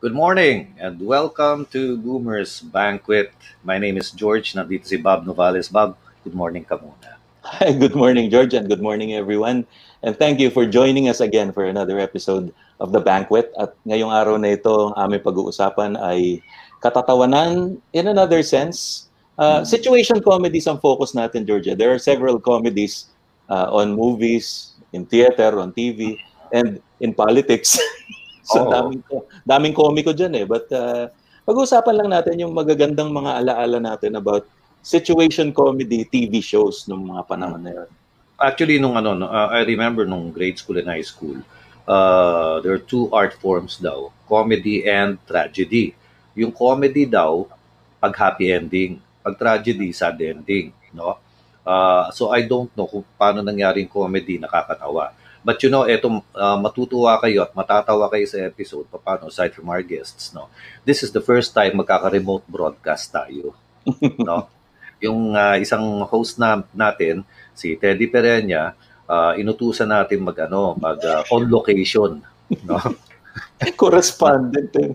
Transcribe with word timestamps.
Good 0.00 0.16
morning 0.16 0.72
and 0.80 0.96
welcome 0.96 1.68
to 1.76 2.00
Boomers 2.00 2.64
Banquet. 2.64 3.36
My 3.60 3.76
name 3.76 4.00
is 4.00 4.08
George. 4.08 4.56
Nandito 4.56 4.88
si 4.88 4.96
Bob 4.96 5.28
Novales. 5.28 5.68
Bob, 5.68 5.92
good 6.24 6.32
morning 6.32 6.64
ka 6.64 6.80
muna. 6.80 7.20
Hi, 7.44 7.76
good 7.84 7.92
morning, 7.92 8.32
George, 8.32 8.56
and 8.56 8.64
good 8.64 8.80
morning, 8.80 9.12
everyone. 9.12 9.68
And 10.00 10.16
thank 10.16 10.40
you 10.40 10.48
for 10.48 10.64
joining 10.64 11.12
us 11.12 11.20
again 11.20 11.52
for 11.52 11.68
another 11.68 12.00
episode 12.00 12.48
of 12.80 12.96
The 12.96 13.04
Banquet. 13.04 13.52
At 13.60 13.76
ngayong 13.84 14.08
araw 14.08 14.40
na 14.40 14.56
ito, 14.56 14.88
ang 14.88 14.96
aming 14.96 15.20
pag-uusapan 15.20 16.00
ay 16.00 16.40
katatawanan 16.80 17.76
in 17.92 18.08
another 18.08 18.40
sense. 18.40 19.12
Uh, 19.36 19.68
situation 19.68 20.24
comedies 20.24 20.64
ang 20.64 20.80
focus 20.80 21.12
natin, 21.12 21.44
Georgia. 21.44 21.76
There 21.76 21.92
are 21.92 22.00
several 22.00 22.40
comedies 22.40 23.12
uh, 23.52 23.68
on 23.68 24.00
movies, 24.00 24.80
in 24.96 25.04
theater, 25.04 25.60
on 25.60 25.76
TV, 25.76 26.16
and 26.56 26.80
in 27.04 27.12
politics. 27.12 27.76
so 28.50 28.66
Oo. 28.66 28.70
daming, 28.70 29.02
daming 29.46 29.74
komiko 29.74 30.10
dyan 30.10 30.34
eh. 30.42 30.46
But 30.46 30.66
uh, 30.74 31.06
pag-uusapan 31.46 31.94
lang 31.94 32.10
natin 32.10 32.42
yung 32.42 32.52
magagandang 32.52 33.14
mga 33.14 33.46
alaala 33.46 33.78
natin 33.78 34.18
about 34.18 34.44
situation 34.82 35.54
comedy 35.54 36.08
TV 36.08 36.42
shows 36.42 36.88
nung 36.90 37.06
mga 37.06 37.22
panahon 37.30 37.62
na 37.62 37.72
yun. 37.82 37.90
Actually, 38.40 38.80
nung 38.80 38.96
ano, 38.96 39.12
no, 39.12 39.28
uh, 39.28 39.52
I 39.52 39.68
remember 39.68 40.08
nung 40.08 40.32
grade 40.32 40.56
school 40.56 40.80
and 40.80 40.88
high 40.88 41.04
school, 41.04 41.36
uh, 41.84 42.58
there 42.64 42.72
are 42.72 42.80
two 42.80 43.12
art 43.12 43.36
forms 43.36 43.76
daw, 43.76 44.08
comedy 44.24 44.88
and 44.88 45.20
tragedy. 45.28 45.92
Yung 46.32 46.50
comedy 46.50 47.04
daw, 47.04 47.44
pag 48.00 48.16
happy 48.16 48.48
ending. 48.48 48.96
Pag 49.20 49.36
tragedy, 49.36 49.92
sad 49.92 50.16
ending. 50.24 50.72
No? 50.96 51.20
Uh, 51.60 52.08
so 52.10 52.32
I 52.32 52.48
don't 52.48 52.72
know 52.72 52.88
kung 52.88 53.04
paano 53.20 53.44
nangyari 53.44 53.84
yung 53.84 53.92
comedy 53.92 54.40
nakakatawa. 54.40 55.12
But 55.40 55.64
you 55.64 55.72
know, 55.72 55.88
eto, 55.88 56.20
uh, 56.36 56.58
matutuwa 56.60 57.16
kayo 57.16 57.48
at 57.48 57.56
matatawa 57.56 58.12
kayo 58.12 58.28
sa 58.28 58.44
episode, 58.44 58.84
paano, 58.92 59.32
aside 59.32 59.56
from 59.56 59.72
our 59.72 59.80
guests, 59.80 60.36
no? 60.36 60.52
This 60.84 61.00
is 61.00 61.16
the 61.16 61.24
first 61.24 61.56
time 61.56 61.80
magkaka-remote 61.80 62.44
broadcast 62.44 63.08
tayo. 63.08 63.56
no? 64.28 64.52
Yung 65.00 65.32
uh, 65.32 65.56
isang 65.56 66.04
host 66.04 66.36
na 66.36 66.60
natin, 66.76 67.24
si 67.56 67.72
Teddy 67.80 68.12
Pereña, 68.12 68.76
uh, 69.08 69.32
inutusan 69.32 69.88
natin 69.88 70.20
mag, 70.20 70.36
ano, 70.44 70.76
mag 70.76 71.00
uh, 71.00 71.24
on 71.32 71.48
location. 71.48 72.20
No? 72.68 72.76
Correspondent 73.80 74.72
eh. 74.76 74.92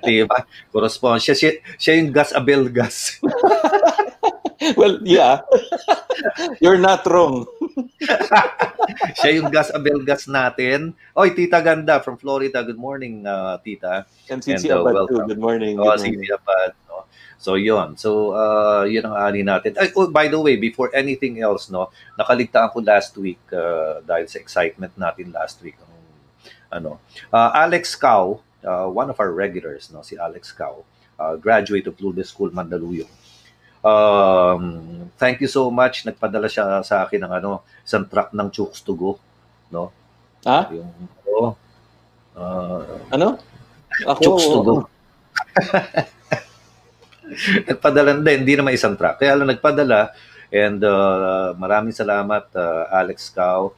diba? 0.04 0.38
Correspond. 0.68 1.24
Siya, 1.24 1.34
siya, 1.36 1.50
siya 1.80 1.92
yung 1.96 2.12
Gas 2.12 2.36
Abel 2.36 2.68
Gas. 2.68 3.20
well, 4.76 5.00
yeah. 5.04 5.40
You're 6.60 6.80
not 6.80 7.04
wrong. 7.08 7.46
siya 9.18 9.30
yung 9.40 9.48
Gas 9.50 9.70
Abel 9.74 10.02
Gas 10.06 10.26
natin. 10.30 10.94
Oy, 11.16 11.34
Tita 11.34 11.60
Ganda 11.60 12.00
from 12.00 12.16
Florida. 12.16 12.62
Good 12.62 12.78
morning, 12.78 13.26
uh, 13.26 13.58
Tita. 13.60 14.06
And 14.30 14.40
Cici 14.42 14.70
And, 14.70 14.80
uh, 14.80 14.86
Abad 14.86 15.08
too. 15.10 15.22
Good 15.26 15.42
morning. 15.42 15.74
Oh, 15.80 15.90
Good 15.94 16.10
morning. 16.10 16.30
Abad. 16.30 16.72
No? 16.88 17.04
So, 17.38 17.60
yun. 17.60 17.96
So, 18.00 18.32
uh, 18.32 18.84
yun 18.88 19.04
ang 19.04 19.16
ani 19.18 19.42
natin. 19.44 19.76
Ay, 19.76 19.92
oh, 19.98 20.08
by 20.08 20.30
the 20.30 20.40
way, 20.40 20.56
before 20.56 20.88
anything 20.94 21.42
else, 21.42 21.68
no, 21.68 21.90
nakaligtaan 22.16 22.72
ko 22.72 22.80
last 22.80 23.12
week 23.20 23.40
uh, 23.52 24.00
dahil 24.00 24.30
sa 24.30 24.38
excitement 24.40 24.94
natin 24.96 25.34
last 25.34 25.60
week. 25.60 25.76
Ang, 25.76 25.92
ano, 26.72 26.90
uh, 27.30 27.50
Alex 27.52 27.94
Cow, 27.94 28.40
uh, 28.64 28.88
one 28.88 29.10
of 29.10 29.20
our 29.20 29.30
regulars, 29.30 29.92
no, 29.92 30.00
si 30.00 30.16
Alex 30.16 30.56
Cow, 30.56 30.82
uh, 31.18 31.36
graduate 31.36 31.86
of 31.86 31.98
Lourdes 32.00 32.30
School, 32.30 32.50
Mandaluyong. 32.50 33.10
Um, 33.84 34.64
thank 35.20 35.44
you 35.44 35.50
so 35.50 35.68
much. 35.68 36.08
Nagpadala 36.08 36.48
siya 36.48 36.80
sa 36.80 37.04
akin 37.04 37.28
ng 37.28 37.32
ano, 37.36 37.60
isang 37.84 38.08
truck 38.08 38.32
ng 38.32 38.48
Chooks 38.48 38.80
to 38.80 38.96
go, 38.96 39.20
no? 39.68 39.92
Ha? 40.48 40.72
Yung 40.72 40.88
oh, 41.28 41.52
uh, 42.32 42.80
Ano? 43.12 43.36
Ako, 44.08 44.20
Chooks 44.24 44.46
to 44.48 44.60
go. 44.64 44.74
nagpadala 47.68 48.20
din, 48.24 48.44
hindi 48.44 48.54
naman 48.56 48.72
isang 48.72 48.96
truck. 48.96 49.20
Kaya 49.20 49.36
lang 49.36 49.52
nagpadala 49.52 50.16
and 50.54 50.80
uh, 50.84 51.52
maraming 51.58 51.92
salamat 51.92 52.48
uh, 52.54 52.84
Alex 52.88 53.28
Cow 53.32 53.72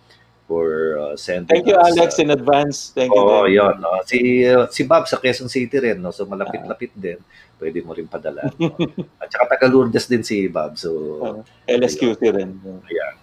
for 0.46 0.98
uh, 0.98 1.14
sending 1.18 1.50
Thank 1.50 1.66
you, 1.66 1.74
us, 1.74 1.98
Alex, 1.98 2.18
uh, 2.18 2.22
in 2.22 2.30
advance. 2.30 2.94
Thank 2.94 3.10
you. 3.10 3.18
Oo, 3.18 3.50
din. 3.50 3.58
yun. 3.58 3.74
No? 3.82 3.98
Si, 4.06 4.46
uh, 4.46 4.70
si 4.70 4.86
Bob 4.86 5.10
sa 5.10 5.18
Quezon 5.18 5.50
City 5.50 5.74
rin, 5.82 5.98
no? 5.98 6.14
so 6.14 6.22
malapit-lapit 6.22 6.94
din. 6.94 7.18
Pwede 7.56 7.80
mo 7.80 7.96
rin 7.96 8.04
padala. 8.04 8.44
No? 8.60 8.76
At 9.22 9.32
saka 9.32 9.56
taga 9.56 9.66
Lourdes 9.68 10.04
din 10.06 10.20
si 10.20 10.44
Bob. 10.46 10.76
So, 10.76 10.90
Oo. 10.92 11.40
LSQT 11.64 12.22
rin. 12.36 12.50
Ayan. 12.60 13.14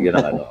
Yun 0.00 0.14
ang 0.16 0.26
ano. 0.32 0.42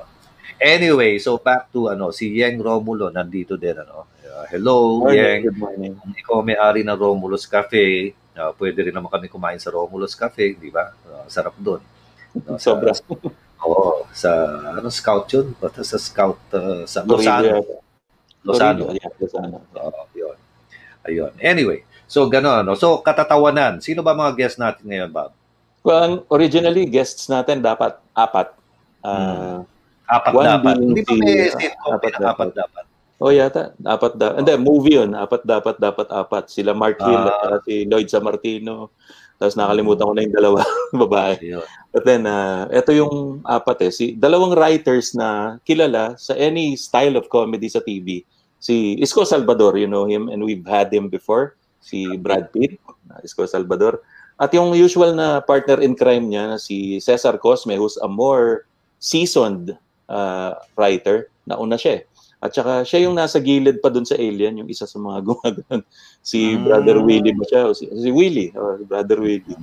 Anyway, 0.56 1.20
so 1.20 1.36
back 1.36 1.68
to 1.74 1.92
ano, 1.92 2.16
si 2.16 2.32
Yeng 2.40 2.62
Romulo 2.62 3.12
nandito 3.12 3.60
din 3.60 3.76
ano. 3.76 4.08
Uh, 4.24 4.46
hello, 4.54 5.04
Morning, 5.04 5.20
Yeng. 5.20 5.42
Good 5.52 5.60
morning. 5.60 5.94
Kung 6.00 6.14
ikaw 6.16 6.38
may-ari 6.46 6.82
ng 6.86 6.96
Romulus 6.96 7.44
Cafe, 7.44 8.16
uh, 8.38 8.52
pwede 8.56 8.88
rin 8.88 8.96
naman 8.96 9.12
kami 9.12 9.28
kumain 9.28 9.60
sa 9.60 9.74
Romulus 9.74 10.16
Cafe, 10.16 10.56
di 10.56 10.72
ba? 10.72 10.96
Uh, 11.04 11.28
sarap 11.28 11.58
doon. 11.60 11.84
No, 12.36 12.56
sa- 12.62 12.72
Sobra. 12.78 12.92
Oo, 13.66 14.06
sa 14.14 14.30
ano 14.78 14.88
scout 14.94 15.26
yun? 15.34 15.56
Basta 15.58 15.82
sa 15.82 15.98
scout 15.98 16.38
uh, 16.54 16.86
sa. 16.86 17.02
Lozano. 17.04 17.66
Lozano. 18.46 18.94
Toribio, 18.94 19.02
yeah, 19.02 19.12
Lozano. 19.18 19.58
Oo, 19.74 20.02
yun. 20.14 20.38
Ayun. 21.04 21.32
Anyway, 21.42 21.82
so 22.06 22.26
gano'n. 22.26 22.64
No? 22.64 22.74
So, 22.74 23.00
katatawanan. 23.00 23.80
Sino 23.80 24.02
ba 24.02 24.14
mga 24.14 24.34
guest 24.36 24.58
natin 24.58 24.86
ngayon, 24.86 25.10
Bob? 25.10 25.32
Well, 25.82 26.00
ang- 26.00 26.24
originally, 26.30 26.86
guests 26.86 27.28
natin 27.28 27.62
dapat 27.62 27.98
apat. 28.12 28.54
Hmm. 29.02 29.62
Ah, 30.06 30.22
Apat 30.22 30.34
dapat. 30.38 30.76
Hindi 30.78 31.02
ba 31.02 31.14
may 31.16 31.50
sitcom 31.50 31.98
apat 31.98 32.14
na 32.16 32.26
apat 32.30 32.50
dapat. 32.54 32.54
dapat? 32.54 32.86
Oh, 33.16 33.32
yata. 33.32 33.74
Apat 33.80 34.14
da. 34.16 34.28
Hindi, 34.38 34.54
movie 34.60 35.00
yun. 35.00 35.16
Apat 35.16 35.42
dapat, 35.42 35.80
dapat 35.80 36.08
apat. 36.10 36.44
Sila 36.52 36.76
Mark 36.76 37.00
Hill 37.00 37.16
Ah. 37.16 37.26
at 37.26 37.36
saka 37.40 37.58
si 37.64 37.88
Lloyd 37.88 38.06
Samartino. 38.06 38.92
Tapos 39.36 39.56
nakalimutan 39.56 40.06
ko 40.06 40.14
na 40.14 40.22
yung 40.22 40.36
dalawa 40.36 40.60
babae. 41.02 41.34
Ayun. 41.40 41.66
But 41.90 42.04
then, 42.04 42.24
uh, 42.24 42.68
ito 42.70 42.92
yung 42.92 43.42
apat 43.42 43.78
eh. 43.82 43.92
Si, 43.92 44.06
dalawang 44.14 44.54
writers 44.54 45.12
na 45.12 45.58
kilala 45.64 46.14
sa 46.16 46.36
any 46.36 46.76
style 46.76 47.16
of 47.16 47.26
comedy 47.28 47.66
sa 47.66 47.80
TV. 47.80 48.22
Si 48.60 48.96
Isko 48.98 49.24
Salvador, 49.24 49.76
you 49.76 49.88
know 49.88 50.06
him, 50.06 50.28
and 50.28 50.40
we've 50.40 50.66
had 50.66 50.92
him 50.92 51.08
before. 51.08 51.56
Si 51.86 52.18
Brad 52.18 52.50
Pitt, 52.50 52.82
Isko 53.22 53.46
Salvador. 53.46 54.02
At 54.42 54.50
yung 54.52 54.74
usual 54.74 55.14
na 55.14 55.40
partner 55.40 55.80
in 55.80 55.94
crime 55.94 56.28
niya, 56.28 56.44
na 56.50 56.58
si 56.58 56.98
Cesar 56.98 57.38
Cosme, 57.38 57.78
who's 57.78 57.96
a 58.02 58.10
more 58.10 58.66
seasoned 58.98 59.78
uh, 60.10 60.58
writer. 60.74 61.30
Nauna 61.46 61.78
siya 61.78 62.02
eh. 62.02 62.04
At 62.42 62.52
saka 62.52 62.82
siya 62.84 63.06
yung 63.08 63.16
nasa 63.16 63.40
gilid 63.40 63.80
pa 63.80 63.94
dun 63.94 64.04
sa 64.04 64.18
Alien, 64.18 64.60
yung 64.60 64.70
isa 64.70 64.84
sa 64.90 64.98
mga 64.98 65.24
gumagano. 65.30 65.86
Si 66.26 66.58
Mm. 66.58 66.62
Brother 66.66 66.98
Willie 67.00 67.38
ba 67.38 67.46
siya? 67.46 67.62
O 67.70 67.78
si, 67.78 67.86
si 67.88 68.10
Willie. 68.10 68.50
Si 68.52 68.84
Brother 68.90 69.22
Willie. 69.22 69.58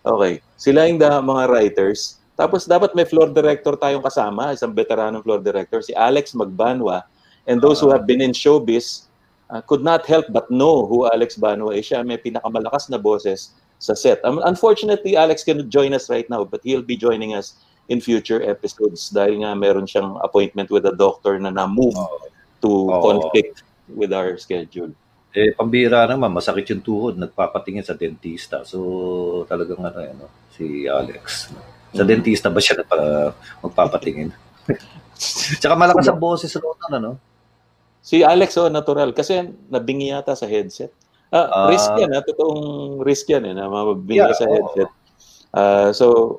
Okay. 0.00 0.40
Sila 0.56 0.86
yung 0.88 1.02
da, 1.02 1.18
mga 1.20 1.44
writers. 1.50 2.22
Tapos 2.34 2.66
dapat 2.66 2.96
may 2.98 3.06
floor 3.06 3.30
director 3.30 3.78
tayong 3.78 4.02
kasama, 4.02 4.50
isang 4.50 4.74
veteranong 4.74 5.22
floor 5.22 5.38
director, 5.38 5.78
si 5.84 5.94
Alex 5.94 6.34
Magbanwa. 6.34 7.06
And 7.44 7.60
those 7.60 7.78
who 7.78 7.92
have 7.92 8.08
been 8.08 8.24
in 8.24 8.32
showbiz 8.32 9.03
uh, 9.50 9.60
could 9.64 9.82
not 9.82 10.06
help 10.06 10.26
but 10.30 10.48
know 10.50 10.86
who 10.86 11.08
Alex 11.10 11.36
Banwa 11.36 11.76
is. 11.76 11.88
Siya 11.88 12.06
may 12.06 12.16
pinakamalakas 12.16 12.88
na 12.88 12.96
boses 12.96 13.52
sa 13.78 13.92
set. 13.92 14.22
Um, 14.24 14.40
unfortunately, 14.44 15.16
Alex 15.16 15.44
cannot 15.44 15.68
join 15.68 15.92
us 15.92 16.08
right 16.08 16.28
now, 16.30 16.44
but 16.44 16.60
he'll 16.64 16.84
be 16.84 16.96
joining 16.96 17.34
us 17.34 17.58
in 17.92 18.00
future 18.00 18.40
episodes 18.40 19.12
dahil 19.12 19.44
nga 19.44 19.52
meron 19.52 19.84
siyang 19.84 20.16
appointment 20.24 20.72
with 20.72 20.88
a 20.88 20.94
doctor 20.96 21.36
na 21.36 21.52
na-move 21.52 21.92
Oo. 21.92 22.32
to 22.64 22.70
Oo. 22.88 23.00
conflict 23.04 23.60
with 23.92 24.16
our 24.16 24.40
schedule. 24.40 24.88
Eh, 25.34 25.52
pambira 25.52 26.06
naman, 26.06 26.30
masakit 26.30 26.70
yung 26.72 26.80
tuhod, 26.80 27.14
nagpapatingin 27.18 27.84
sa 27.84 27.98
dentista. 27.98 28.62
So, 28.64 29.44
talagang 29.50 29.82
ano, 29.82 29.98
ano 30.00 30.24
si 30.54 30.86
Alex. 30.86 31.50
Sa 31.92 32.06
Mhm. 32.06 32.08
dentista 32.08 32.48
ba 32.48 32.62
siya 32.62 32.80
nagpa, 32.80 33.34
magpapatingin? 33.60 34.30
Tsaka 35.60 35.74
malakas 35.74 36.06
ang 36.08 36.22
boses 36.22 36.48
sa 36.48 36.62
loob 36.62 36.78
nun, 36.86 36.94
ano? 36.96 37.10
Si 38.04 38.20
Alex, 38.20 38.60
oh, 38.60 38.68
natural. 38.68 39.16
Kasi 39.16 39.48
nabingi 39.72 40.12
yata 40.12 40.36
sa 40.36 40.44
headset. 40.44 40.92
Ah, 41.32 41.48
Ah. 41.48 41.68
risk 41.72 41.88
yan, 41.96 42.12
ha? 42.12 42.20
Totoong 42.20 43.00
risk 43.00 43.26
yan, 43.26 43.48
eh, 43.48 43.54
na 43.56 43.64
mabingi 43.66 44.20
Yeah, 44.20 44.36
sa 44.36 44.44
headset. 44.44 44.90
Ah, 45.50 45.88
so, 45.90 46.38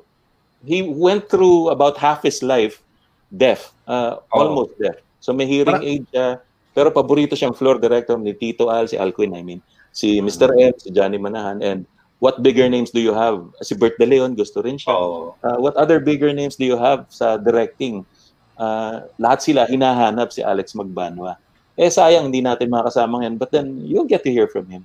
he 0.61 0.85
went 0.85 1.25
through 1.25 1.73
about 1.73 1.97
half 1.97 2.21
his 2.21 2.45
life 2.45 2.85
deaf. 3.33 3.73
ah, 3.85 4.21
Oo. 4.31 4.37
almost 4.37 4.77
deaf. 4.77 5.01
So, 5.19 5.33
may 5.33 5.49
hearing 5.49 5.81
Parang- 5.81 5.89
aid 5.89 6.05
siya. 6.13 6.37
Pero 6.71 6.93
paborito 6.93 7.33
siyang 7.33 7.55
floor 7.55 7.81
director 7.81 8.13
ni 8.15 8.35
Tito 8.35 8.69
Al, 8.69 8.85
si 8.85 8.95
Alcuin, 8.95 9.33
I 9.33 9.41
mean. 9.41 9.59
Si 9.89 10.21
Mr. 10.21 10.51
Mm. 10.53 10.69
M, 10.69 10.73
si 10.77 10.89
Johnny 10.91 11.17
Manahan. 11.17 11.63
And 11.63 11.87
what 12.19 12.43
bigger 12.43 12.67
names 12.67 12.91
do 12.91 12.99
you 12.99 13.15
have? 13.15 13.41
Si 13.63 13.73
Bert 13.73 13.95
De 13.95 14.05
Leon, 14.05 14.35
gusto 14.35 14.59
rin 14.61 14.75
siya. 14.75 14.91
Oo. 14.91 15.33
Uh, 15.39 15.57
what 15.57 15.73
other 15.79 15.97
bigger 15.97 16.29
names 16.35 16.59
do 16.59 16.67
you 16.67 16.75
have 16.77 17.07
sa 17.09 17.39
directing? 17.39 18.03
Uh, 18.55 19.07
lahat 19.17 19.39
sila 19.41 19.63
hinahanap 19.65 20.31
si 20.31 20.43
Alex 20.43 20.75
Magbanwa. 20.75 21.39
Eh 21.75 21.91
sayang 21.91 22.31
hindi 22.31 22.39
natin 22.39 22.71
makakasama 22.71 23.19
ngayon 23.23 23.35
but 23.35 23.51
then 23.51 23.83
you'll 23.83 24.07
get 24.07 24.23
to 24.23 24.31
hear 24.31 24.47
from 24.47 24.65
him. 24.71 24.83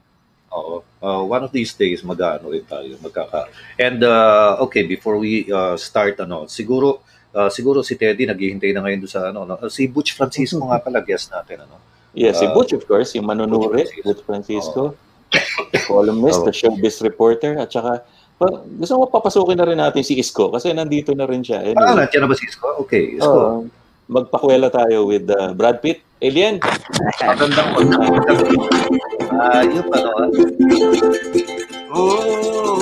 Oo. 0.50 0.82
Uh, 0.98 1.22
one 1.24 1.46
of 1.46 1.54
these 1.54 1.70
days, 1.78 2.02
mag-ano 2.02 2.50
rin 2.50 2.66
tayo, 2.66 2.98
magkaka... 2.98 3.46
And, 3.78 4.02
uh, 4.02 4.58
okay, 4.66 4.82
before 4.82 5.16
we 5.16 5.46
uh, 5.46 5.78
start, 5.78 6.18
ano, 6.18 6.50
siguro, 6.50 7.06
uh, 7.30 7.46
siguro 7.46 7.86
si 7.86 7.94
Teddy 7.94 8.26
naghihintay 8.26 8.74
na 8.74 8.82
ngayon 8.82 9.06
sa, 9.06 9.30
ano, 9.30 9.46
no? 9.46 9.54
si 9.70 9.86
Butch 9.86 10.18
Francisco 10.18 10.58
nga 10.66 10.82
pala, 10.82 11.00
guest 11.06 11.30
natin, 11.30 11.64
ano. 11.64 11.78
Yes, 12.12 12.42
si 12.42 12.50
Ah, 12.50 12.52
Butch, 12.52 12.74
of 12.74 12.82
course, 12.82 13.14
yung 13.14 13.30
manunuri, 13.30 13.86
Butch 13.86 14.02
Butch 14.02 14.22
Francisco. 14.26 14.98
Columnist, 15.86 16.42
Oo. 16.42 16.46
the 16.50 16.54
showbiz 16.54 16.98
reporter, 16.98 17.54
at 17.54 17.70
saka, 17.70 18.02
pa, 18.34 18.46
gusto 18.66 18.98
mo 18.98 19.06
papasukin 19.06 19.54
na 19.54 19.66
rin 19.70 19.78
natin 19.78 20.02
si 20.02 20.18
Isko 20.18 20.50
kasi 20.50 20.74
nandito 20.74 21.14
na 21.14 21.30
rin 21.30 21.46
siya. 21.46 21.62
Ah, 21.62 21.94
Anyway, 21.94 21.94
nandiyan 22.02 22.20
na 22.26 22.28
ba 22.28 22.34
si 22.34 22.44
Isko? 22.50 22.66
Okay, 22.82 23.22
Isko. 23.22 23.30
oh, 23.30 23.62
magpakwela 24.10 24.66
tayo 24.68 25.06
with 25.06 25.30
uh, 25.30 25.54
Brad 25.54 25.78
Pitt. 25.78 26.02
Alien, 26.20 26.60
Magandang 27.24 27.68
magandang 27.72 28.20
Ah, 29.32 29.64
yun 29.64 29.86
pa 29.88 29.96
no. 29.96 30.12
Oh, 31.88 32.76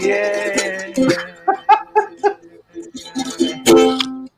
yeah. 0.00 0.88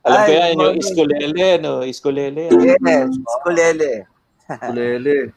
alam 0.03 0.19
ko 0.19 0.31
yan, 0.35 0.51
yung. 0.59 0.77
Iskolele, 0.77 1.47
no? 1.63 1.87
Iskolele. 1.87 2.51
Yes, 2.51 3.07
Skulele. 3.39 3.93
Kulele. 4.51 5.31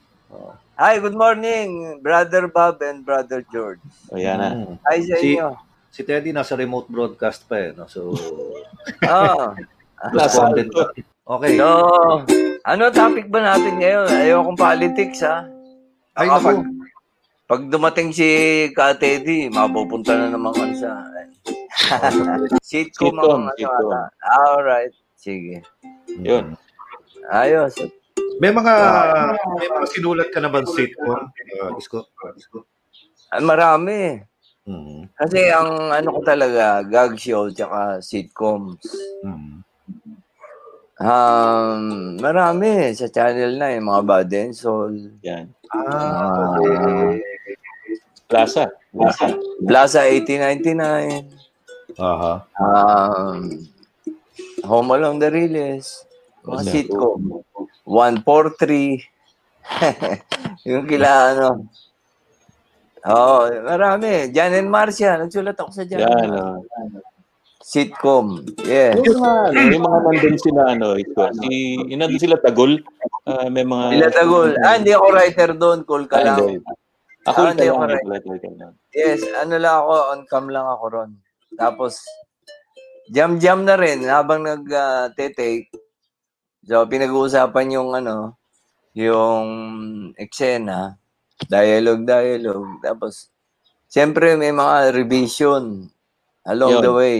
Hi, 0.73 0.97
good 1.03 1.13
morning, 1.13 2.01
Brother 2.01 2.49
Bob 2.49 2.81
and 2.81 3.05
Brother 3.05 3.45
George. 3.45 3.79
O 4.09 4.17
yan 4.17 4.41
na. 4.41 4.49
Hi 4.89 5.05
sa 5.05 5.21
Si- 5.21 5.37
inyo. 5.37 5.53
Si 5.87 6.01
Teddy 6.01 6.29
nasa 6.29 6.53
remote 6.53 6.89
broadcast 6.89 7.45
pa 7.45 7.57
eh. 7.57 7.77
No? 7.77 7.85
So, 7.85 8.17
Oh. 9.05 9.53
respondent 10.13 10.69
pa. 10.73 10.85
Okay. 11.27 11.59
So, 11.59 11.67
ano 12.63 12.83
topic 12.93 13.27
ba 13.27 13.43
natin 13.43 13.83
ngayon? 13.83 14.07
Ayaw 14.07 14.47
kong 14.47 14.59
politics, 14.59 15.19
ha? 15.27 15.43
Ay, 16.15 16.31
Baka 16.31 16.39
pag, 16.39 16.59
pag 17.47 17.61
dumating 17.67 18.09
si 18.15 18.27
Ka 18.71 18.95
Teddy, 18.95 19.51
mapupunta 19.51 20.15
na 20.15 20.31
naman 20.31 20.55
ka 20.55 20.65
sa... 20.77 20.91
Sitcom 22.67 23.15
ang 23.21 23.47
ano 23.47 23.67
ata. 23.69 24.01
Alright. 24.23 24.95
Sige. 25.15 25.63
Yun. 26.07 26.55
Ayos. 27.31 27.75
May 28.37 28.53
mga 28.53 28.73
may 29.33 29.67
mga 29.67 29.87
sinulat 29.89 30.29
ka 30.29 30.39
na 30.41 30.49
ba 30.51 30.61
sitcom? 30.65 31.31
Uh, 31.57 31.73
Isko? 31.79 32.05
Isko? 32.37 32.65
Ah, 33.33 33.41
Marami. 33.41 34.21
Mm. 34.67 35.07
Kasi 35.15 35.47
ang 35.47 35.95
ano 35.95 36.09
ko 36.11 36.19
talaga, 36.27 36.83
gag 36.83 37.15
show 37.15 37.47
tsaka 37.47 38.03
sitcoms. 38.03 38.83
Mm. 39.23 39.63
Um, 40.97 42.17
marami 42.17 42.89
sa 42.97 43.05
channel 43.05 43.53
na 43.53 43.69
yung 43.77 43.85
mga 43.85 44.01
Bad 44.01 44.33
and 44.33 44.57
Soul. 44.57 45.13
Yan. 45.21 45.53
Ah, 45.69 46.57
okay. 46.57 47.21
Plaza. 48.25 48.65
Plaza. 48.89 49.29
Plaza 49.61 50.09
8099. 50.09 51.29
Aha. 52.01 52.33
Um, 52.57 53.61
Home 54.65 54.89
Along 54.97 55.21
the 55.21 55.29
Riles. 55.29 56.09
Mga 56.41 56.61
sitcom. 56.65 57.45
143. 57.85 59.05
yung 60.73 60.89
kila 60.89 61.37
ano. 61.37 61.69
Oo, 63.07 63.45
oh, 63.45 63.53
marami. 63.63 64.33
Jan 64.33 64.57
and 64.57 64.73
Marcia. 64.73 65.13
Nagsulat 65.21 65.55
ako 65.61 65.71
sa 65.71 65.85
Jan. 65.85 66.01
Yan. 66.01 66.25
and 66.25 66.33
oh. 66.33 66.65
Sitcom. 67.67 68.47
Yes. 68.63 68.95
Yung 69.03 69.19
mga, 69.19 69.41
yung 69.75 69.83
mga 69.83 69.97
nandun 70.07 70.37
sila, 70.39 70.61
ano, 70.71 70.95
ito, 70.95 71.19
si, 71.43 71.75
yung 71.91 71.99
nandun 71.99 72.23
sila 72.23 72.39
Tagol, 72.39 72.79
ah, 73.27 73.51
may 73.51 73.67
mga... 73.67 73.85
Sila 73.91 74.07
Tagol. 74.15 74.49
Ah, 74.63 74.79
hindi 74.79 74.95
ako 74.95 75.05
writer 75.11 75.51
doon. 75.51 75.83
Cool 75.83 76.07
ka 76.07 76.15
Ah, 76.15 76.23
lang. 76.31 76.37
hindi. 76.47 76.63
Ako 77.27 77.39
Ah, 77.43 77.51
hindi 77.51 77.67
ako 77.67 77.79
ka. 77.83 78.67
Yes, 78.95 79.19
ano 79.35 79.59
lang 79.59 79.75
ako, 79.83 79.93
on 80.15 80.21
cam 80.31 80.47
lang 80.47 80.63
ako 80.63 80.83
ron. 80.87 81.11
Tapos, 81.59 81.99
jam-jam 83.11 83.67
na 83.67 83.75
rin 83.75 83.99
habang 84.07 84.47
nag-take. 84.47 85.67
so, 86.63 86.87
pinag-uusapan 86.87 87.75
yung 87.75 87.91
ano, 87.91 88.39
yung 88.95 89.47
eksena, 90.15 90.95
dialogue, 91.51 92.07
dialogue. 92.07 92.79
Tapos, 92.79 93.27
siyempre 93.91 94.39
may 94.39 94.55
mga 94.55 94.95
revision 94.95 95.91
along 96.47 96.79
Yun. 96.79 96.83
the 96.83 96.93
way. 96.95 97.17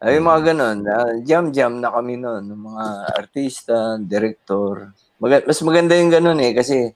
Ay, 0.00 0.16
mga 0.16 0.56
ganun. 0.56 0.78
ah, 0.88 1.12
jam-jam 1.20 1.76
na 1.76 1.92
kami 1.92 2.16
noon, 2.16 2.48
ng 2.48 2.62
mga 2.72 2.84
artista, 3.20 4.00
director. 4.00 4.96
Maga- 5.20 5.44
mas 5.44 5.60
maganda 5.60 5.92
yung 5.92 6.08
ganun 6.08 6.40
eh, 6.40 6.56
kasi 6.56 6.88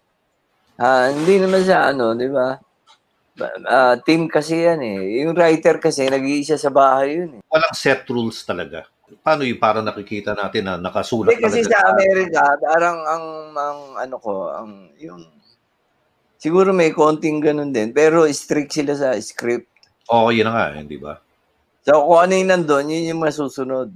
ah, 0.80 1.12
hindi 1.12 1.36
naman 1.36 1.60
sa 1.68 1.92
ano, 1.92 2.16
di 2.16 2.32
ba? 2.32 2.56
Ah, 3.68 4.00
team 4.00 4.24
kasi 4.24 4.64
yan 4.64 4.80
eh. 4.80 5.20
Yung 5.20 5.36
writer 5.36 5.76
kasi, 5.76 6.08
nag-iisa 6.08 6.56
sa 6.56 6.72
bahay 6.72 7.20
yun 7.20 7.30
eh. 7.38 7.42
Walang 7.44 7.76
set 7.76 8.08
rules 8.08 8.40
talaga. 8.40 8.88
Paano 9.20 9.44
yung 9.44 9.60
parang 9.60 9.84
nakikita 9.84 10.32
natin 10.32 10.64
na 10.64 10.74
nakasulat 10.80 11.36
Hindi 11.36 11.44
kasi 11.44 11.60
talaga 11.60 11.76
sa 11.76 11.80
Amerika, 11.92 12.42
parang 12.56 12.98
ang, 13.04 13.26
ang 13.52 13.78
ano 14.00 14.16
ko, 14.16 14.48
ang 14.48 14.70
yung 14.96 15.28
siguro 16.40 16.72
may 16.72 16.88
konting 16.88 17.44
ganun 17.44 17.68
din, 17.68 17.92
pero 17.92 18.24
strict 18.32 18.72
sila 18.80 18.96
sa 18.96 19.12
script. 19.20 19.68
Oo, 20.08 20.32
yun 20.32 20.48
na 20.48 20.52
nga, 20.56 20.66
eh, 20.80 20.88
di 20.88 20.96
ba? 20.96 21.20
So 21.84 22.00
kung 22.08 22.20
ano 22.24 22.32
yung 22.32 22.50
nandun, 22.50 22.88
yun 22.88 23.12
yung 23.12 23.22
masusunod. 23.22 23.92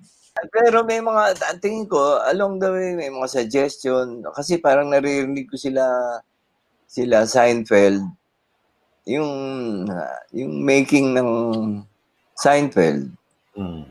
Pero 0.52 0.86
may 0.86 1.00
mga, 1.02 1.34
tingin 1.58 1.88
ko, 1.88 2.20
along 2.28 2.60
the 2.62 2.70
way, 2.70 2.94
may 2.94 3.10
mga 3.10 3.26
suggestion. 3.26 4.22
Kasi 4.30 4.60
parang 4.60 4.92
naririnig 4.92 5.48
ko 5.50 5.56
sila, 5.58 5.82
sila 6.86 7.24
Seinfeld, 7.26 8.04
yung, 9.08 9.30
yung 10.30 10.52
making 10.62 11.16
ng 11.16 11.30
Seinfeld. 12.36 13.08
Mm. 13.56 13.88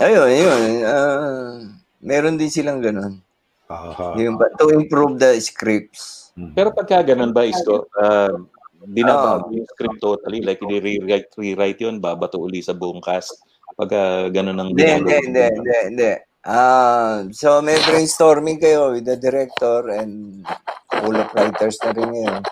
Ayun, 0.00 0.30
yun. 0.30 0.62
ah, 0.86 1.60
meron 2.00 2.38
din 2.38 2.48
silang 2.48 2.80
ganun. 2.80 3.20
Aha. 3.68 4.16
Yung, 4.16 4.38
to 4.56 4.70
improve 4.72 5.18
the 5.18 5.34
scripts. 5.42 6.32
Mm. 6.38 6.54
Pero 6.56 6.70
pagka 6.72 7.04
ganun 7.04 7.34
ba, 7.34 7.44
Isko, 7.44 7.90
uh, 8.00 8.38
Ah. 8.82 9.38
ba 9.38 9.50
yung 9.50 9.68
script 9.70 9.98
totally, 10.02 10.42
like 10.42 10.60
i-rewrite, 10.62 11.30
rewrite 11.38 11.80
yun, 11.80 12.02
babato 12.02 12.38
uli 12.42 12.60
sa 12.60 12.74
buong 12.74 13.02
cast, 13.02 13.38
pagka 13.78 14.28
ganun 14.34 14.58
ang 14.58 14.70
Hindi, 14.74 14.86
hindi, 14.86 15.14
hindi, 15.30 15.44
hindi, 15.58 15.76
hindi. 15.94 16.12
Ah, 16.42 17.22
so 17.30 17.62
may 17.62 17.78
brainstorming 17.86 18.58
kayo 18.58 18.90
with 18.90 19.06
the 19.06 19.14
director 19.14 19.86
and 19.94 20.42
full 20.90 21.14
of 21.14 21.30
writers 21.38 21.78
na 21.86 21.94
rin 21.94 22.10
ngayon. 22.10 22.42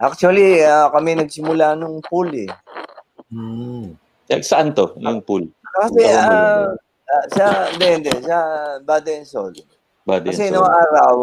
Actually, 0.00 0.64
ah, 0.64 0.88
kami 0.88 1.16
nagsimula 1.16 1.76
nung 1.76 2.00
pool 2.08 2.28
eh. 2.32 2.48
Mm. 3.28 3.96
Eh, 4.26 4.40
Saan 4.40 4.72
to, 4.72 4.96
yung 4.96 5.20
pool? 5.20 5.44
Kasi 5.76 6.02
ah, 6.08 6.72
ah, 6.72 7.24
sa, 7.30 7.68
hindi, 7.68 8.00
hindi, 8.00 8.12
sa 8.24 8.38
Bad 8.80 9.06
and 9.12 9.28
Soul. 9.28 9.52
Body 10.06 10.32
Kasi 10.32 10.48
and 10.48 10.56
noong 10.56 10.64
soul. 10.64 10.80
araw, 10.80 11.14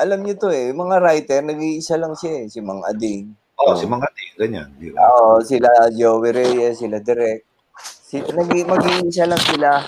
alam 0.00 0.18
niyo 0.24 0.34
to 0.40 0.48
eh, 0.48 0.72
yung 0.72 0.88
mga 0.88 0.96
writer, 1.04 1.40
nag-iisa 1.44 2.00
lang 2.00 2.16
siya 2.16 2.44
eh, 2.44 2.46
si 2.48 2.64
Mang 2.64 2.80
Ading. 2.86 3.39
Oh, 3.60 3.72
Oo. 3.72 3.76
si 3.76 3.84
mga 3.84 4.08
di, 4.16 4.24
ganyan, 4.40 4.68
di 4.80 4.88
ba? 4.88 5.04
Oo, 5.04 5.44
sila 5.44 5.68
Joey 5.92 6.32
Reyes, 6.32 6.80
sila 6.80 6.96
Direk. 6.96 7.44
Si, 7.80 8.24
mag-iisa 8.64 9.28
lang 9.28 9.42
sila. 9.44 9.84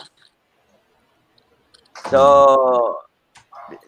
So, 2.12 2.20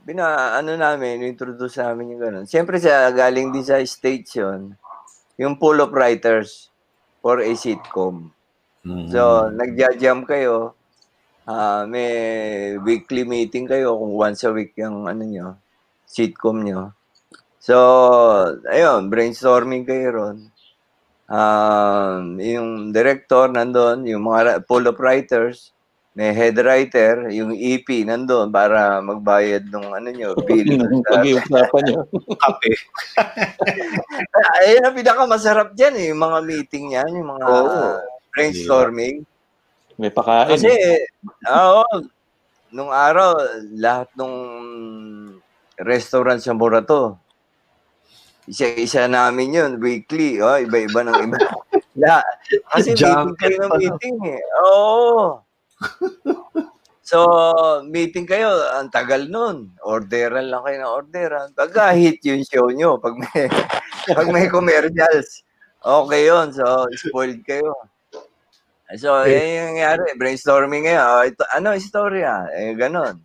bina, 0.09 0.57
ano 0.57 0.73
namin, 0.81 1.21
introduce 1.29 1.85
namin 1.85 2.17
yung 2.17 2.23
ganun. 2.25 2.47
Siyempre, 2.49 2.81
sa, 2.81 3.13
galing 3.13 3.53
din 3.53 3.61
sa 3.61 3.77
stage 3.85 4.41
yun, 4.41 4.73
yung 5.37 5.61
pool 5.61 5.77
of 5.85 5.93
writers 5.93 6.73
for 7.21 7.45
a 7.45 7.53
sitcom. 7.53 8.33
Mm. 8.89 9.13
So, 9.13 9.53
nagja-jam 9.53 10.25
kayo, 10.25 10.73
ah 11.45 11.85
may 11.85 12.09
weekly 12.81 13.29
meeting 13.29 13.69
kayo 13.69 14.01
kung 14.01 14.17
once 14.17 14.49
a 14.49 14.53
week 14.53 14.73
yung 14.81 15.05
ano 15.05 15.29
nyo, 15.29 15.47
sitcom 16.09 16.65
nyo. 16.65 16.97
So, 17.65 17.77
ayun, 18.69 19.09
brainstorming 19.09 19.89
kayo 19.89 20.09
ron. 20.13 20.39
Um, 21.33 22.37
yung 22.37 22.93
director 22.93 23.49
nandun, 23.49 24.05
yung 24.05 24.29
mga 24.29 24.69
of 24.69 25.01
writers, 25.01 25.73
may 26.13 26.37
head 26.37 26.61
writer, 26.61 27.33
yung 27.33 27.57
EP 27.57 27.89
nandun 28.05 28.53
para 28.53 29.01
magbayad 29.01 29.73
ng 29.73 29.87
ano 29.97 30.09
nyo, 30.13 30.37
bill. 30.45 30.77
Pag-iusapan 31.09 31.83
nyo. 31.89 32.05
Kape. 32.45 32.77
Ayun 34.61 34.85
ang 34.85 34.97
pinakamasarap 35.01 35.73
dyan 35.73 35.97
eh, 35.97 36.07
yung 36.13 36.21
mga 36.21 36.39
meeting 36.45 36.93
yan, 37.01 37.17
yung 37.17 37.33
mga 37.33 37.47
Oo. 37.49 37.97
brainstorming. 38.37 39.25
May 39.97 40.13
pakain. 40.13 40.53
Kasi, 40.53 41.01
oo, 41.49 41.89
nung 42.77 42.93
araw, 42.93 43.41
lahat 43.73 44.13
nung 44.21 44.37
restaurant 45.81 46.45
sa 46.45 46.53
Morato, 46.53 47.24
isa-isa 48.49 49.09
namin 49.09 49.57
yun, 49.57 49.73
weekly. 49.81 50.41
Oh, 50.41 50.57
iba-iba 50.57 51.01
ng 51.05 51.19
iba. 51.31 51.39
La, 52.03 52.19
kasi 52.75 52.93
Junket 52.93 53.39
meeting 53.39 53.39
kayo 53.39 53.57
ng 53.63 53.73
meeting 53.79 54.17
eh. 54.35 54.43
Oo. 54.67 55.41
So, 57.05 57.19
meeting 57.85 58.25
kayo, 58.25 58.51
ang 58.75 58.89
tagal 58.89 59.29
nun. 59.29 59.71
Orderan 59.85 60.49
lang 60.49 60.65
kayo 60.65 60.77
ng 60.81 60.95
orderan. 61.05 61.49
Pagka 61.53 61.93
hit 61.95 62.19
yung 62.25 62.43
show 62.43 62.67
nyo, 62.73 62.97
pag 62.97 63.15
may, 63.15 63.47
pag 64.17 64.29
may 64.33 64.49
commercials, 64.49 65.45
okay 65.85 66.27
yun. 66.27 66.51
So, 66.51 66.89
spoiled 66.97 67.45
kayo. 67.45 67.77
So, 68.97 69.23
yan 69.29 69.49
yung 69.53 69.69
nangyari. 69.77 70.17
Brainstorming 70.17 70.89
ngayon. 70.89 71.05
Oh, 71.05 71.23
ito, 71.23 71.45
ano, 71.53 71.77
istorya? 71.77 72.49
Eh, 72.57 72.73
ganon. 72.73 73.21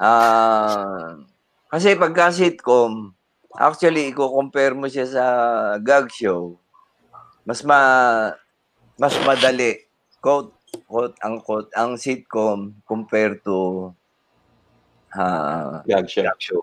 Ah, 0.00 1.20
kasi 1.68 1.98
pagka 1.98 2.32
sitcom, 2.32 3.12
actually, 3.56 4.10
i-compare 4.10 4.74
mo 4.76 4.86
siya 4.86 5.06
sa 5.08 5.24
gag 5.82 6.10
show, 6.12 6.58
mas 7.42 7.64
ma 7.66 7.80
mas 9.00 9.16
madali. 9.24 9.86
Quote, 10.20 10.52
quote, 10.84 11.16
ang 11.24 11.40
quote, 11.40 11.72
ang 11.72 11.96
sitcom 11.96 12.76
compared 12.84 13.40
to 13.40 13.90
ah, 15.16 15.80
Gag 15.88 16.06
show. 16.06 16.22
Gag 16.22 16.38
show. 16.38 16.60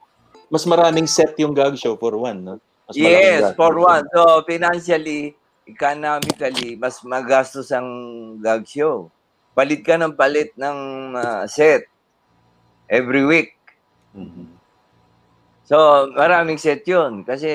Mas 0.48 0.63
maraming 0.63 1.10
set 1.10 1.36
yung 1.41 1.51
gag 1.51 1.75
show 1.75 1.98
for 1.98 2.15
one, 2.15 2.39
no? 2.39 2.56
Mas 2.88 2.96
Yes, 2.96 3.51
for 3.58 3.75
show. 3.75 3.89
one. 3.89 4.06
So, 4.13 4.22
financially, 4.48 5.36
economically, 5.67 6.79
mas 6.79 7.03
magastos 7.03 7.74
ang 7.74 7.89
gag 8.39 8.63
show. 8.63 9.12
Palit 9.58 9.82
ka 9.84 9.98
ng 9.98 10.13
palit 10.15 10.53
ng 10.56 10.77
ah, 11.17 11.44
set 11.50 11.89
every 12.88 13.25
week. 13.25 13.58
Mhm. 14.15 14.57
So, 15.67 16.07
maraming 16.15 16.55
set 16.55 16.88
yun. 16.88 17.27
Kasi, 17.27 17.51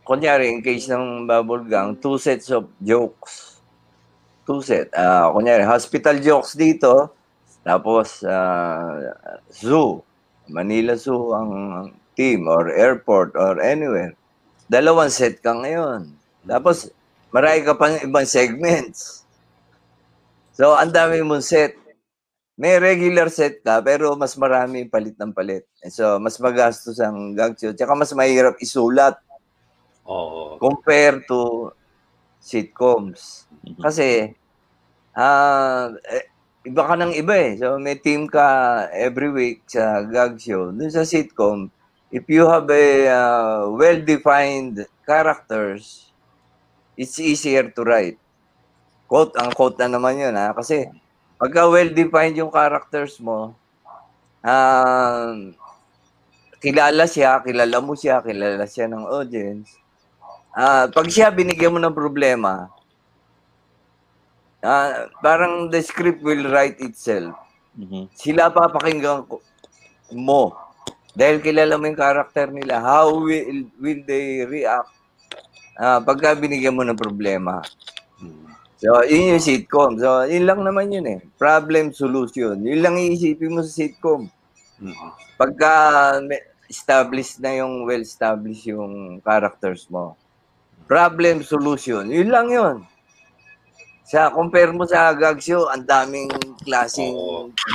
kunyari, 0.00 0.48
in 0.48 0.64
case 0.64 0.88
ng 0.88 1.28
bubble 1.28 1.68
gang, 1.68 2.00
two 2.00 2.16
sets 2.16 2.48
of 2.48 2.72
jokes. 2.80 3.60
Two 4.48 4.64
set. 4.64 4.88
Ah, 4.96 5.28
kunyari, 5.28 5.60
hospital 5.68 6.16
jokes 6.24 6.56
dito, 6.56 7.12
tapos 7.60 8.24
ah, 8.24 9.12
zoo. 9.52 10.00
Manila 10.44 10.92
Zoo 10.92 11.32
ang 11.32 11.52
team 12.12 12.48
or 12.48 12.68
airport 12.68 13.32
or 13.32 13.56
anywhere. 13.64 14.12
Dalawang 14.68 15.08
set 15.08 15.40
ka 15.40 15.56
ngayon. 15.56 16.12
Tapos, 16.44 16.92
marami 17.32 17.64
ka 17.64 17.72
pang 17.76 17.96
ibang 18.04 18.28
segments. 18.28 19.24
So, 20.52 20.76
ang 20.76 20.92
dami 20.92 21.24
mong 21.24 21.44
set. 21.44 21.76
May 22.54 22.78
regular 22.78 23.34
set 23.34 23.66
ka, 23.66 23.82
pero 23.82 24.14
mas 24.14 24.38
marami 24.38 24.86
palit 24.86 25.18
ng 25.18 25.34
palit. 25.34 25.66
So, 25.90 26.22
mas 26.22 26.38
magastos 26.38 27.02
ang 27.02 27.34
gag 27.34 27.58
show. 27.58 27.74
Tsaka 27.74 27.98
mas 27.98 28.14
mahirap 28.14 28.54
isulat 28.62 29.18
Oo. 30.06 30.54
compare 30.62 31.26
to 31.26 31.74
sitcoms. 32.38 33.50
Mhm. 33.66 33.82
Kasi, 33.82 34.08
ah, 35.18 35.90
eh, 36.06 36.30
iba 36.62 36.82
ka 36.86 36.94
ng 36.94 37.18
iba 37.18 37.34
eh. 37.34 37.58
So, 37.58 37.74
may 37.82 37.98
team 37.98 38.30
ka 38.30 38.46
every 38.94 39.34
week 39.34 39.66
sa 39.66 40.06
gag 40.06 40.38
show. 40.38 40.70
Dun 40.70 40.94
sa 40.94 41.02
sitcom, 41.02 41.74
if 42.14 42.22
you 42.30 42.46
have 42.46 42.70
a 42.70 42.86
ah, 43.10 43.62
well-defined 43.66 44.86
characters, 45.02 46.06
it's 46.94 47.18
easier 47.18 47.66
to 47.74 47.82
write. 47.82 48.22
Quote, 49.10 49.34
ang 49.42 49.50
quote 49.50 49.74
na 49.82 49.98
naman 49.98 50.22
yun 50.22 50.38
ha. 50.38 50.54
Kasi, 50.54 50.86
pagka 51.38 51.66
well-defined 51.68 52.38
yung 52.38 52.52
characters 52.52 53.18
mo, 53.18 53.54
ah, 54.40 55.34
kilala 56.62 57.04
siya, 57.04 57.42
kilala 57.44 57.76
mo 57.84 57.92
siya, 57.92 58.24
kilala 58.24 58.64
siya 58.64 58.88
ng 58.88 59.04
audience. 59.04 59.76
Ah, 60.54 60.86
pag 60.88 61.10
siya 61.10 61.28
binigyan 61.34 61.74
mo 61.74 61.80
ng 61.82 61.92
problema, 61.92 62.70
ah, 64.64 65.10
parang 65.20 65.68
the 65.68 65.82
script 65.82 66.22
will 66.24 66.48
write 66.48 66.78
itself. 66.80 67.34
Mhm. 67.74 68.08
Sila 68.14 68.48
papakinggan 68.54 69.26
ko- 69.26 69.42
mo. 70.14 70.54
Dahil 71.14 71.38
kilala 71.42 71.78
mo 71.78 71.86
yung 71.86 71.98
character 71.98 72.50
nila, 72.50 72.82
how 72.82 73.06
will, 73.10 73.70
will 73.78 74.02
they 74.06 74.42
react 74.46 74.90
ah, 75.78 75.98
pagka 75.98 76.38
binigyan 76.38 76.74
mo 76.74 76.86
ng 76.86 76.98
problema. 76.98 77.62
So, 78.84 79.00
yun 79.02 79.32
yung 79.32 79.40
sitcom. 79.40 79.96
So, 79.96 80.28
yun 80.28 80.44
lang 80.44 80.60
naman 80.60 80.92
yun 80.92 81.08
eh. 81.08 81.18
Problem, 81.40 81.96
solution. 81.96 82.60
Yun 82.60 82.84
lang 82.84 83.00
iisipin 83.00 83.56
mo 83.56 83.64
sa 83.64 83.72
sitcom. 83.72 84.28
Mhm. 84.76 85.08
Pagka 85.40 85.72
established 86.68 87.40
na 87.40 87.64
yung 87.64 87.88
well-established 87.88 88.68
yung 88.68 89.24
characters 89.24 89.88
mo. 89.88 90.20
Problem, 90.84 91.40
solution. 91.40 92.12
Yun 92.12 92.28
lang 92.28 92.52
yun. 92.52 92.76
Sa 94.04 94.28
compare 94.28 94.68
mo 94.68 94.84
sa 94.84 95.16
gag 95.16 95.40
show, 95.40 95.64
ang 95.72 95.88
daming 95.88 96.28
klaseng. 96.60 97.16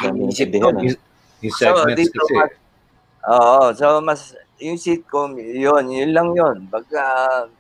Daming 0.05 0.29
sitcom. 0.29 0.77
Yung- 0.77 1.01
Yung 1.39 1.55
segments 1.55 1.95
dito 1.97 2.19
kasi. 2.21 2.35
mas- 2.35 2.57
Oo, 3.25 3.63
so 3.73 3.85
mas 3.99 4.21
yung 4.59 4.75
sitcom, 4.75 5.39
yun, 5.39 5.87
yun 5.87 6.11
lang 6.11 6.29
yun. 6.35 6.67
Pagka 6.67 7.01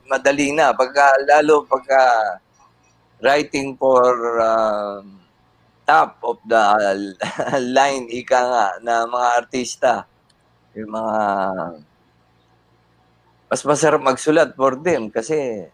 madali 0.05 0.51
na, 0.51 0.75
pagka 0.75 1.01
lalo 1.25 1.63
pagka 1.63 1.97
writing 3.21 3.75
for 3.75 4.39
um, 4.39 5.19
top 5.87 6.21
of 6.23 6.37
the 6.45 6.61
line, 7.75 8.05
ika 8.09 8.39
nga, 8.39 8.65
na 8.83 8.93
mga 9.09 9.27
artista. 9.41 9.93
Yung 10.77 10.93
mga 10.93 11.17
mas 13.49 13.65
masarap 13.65 14.01
magsulat 14.05 14.53
for 14.53 14.77
them 14.77 15.09
kasi 15.09 15.65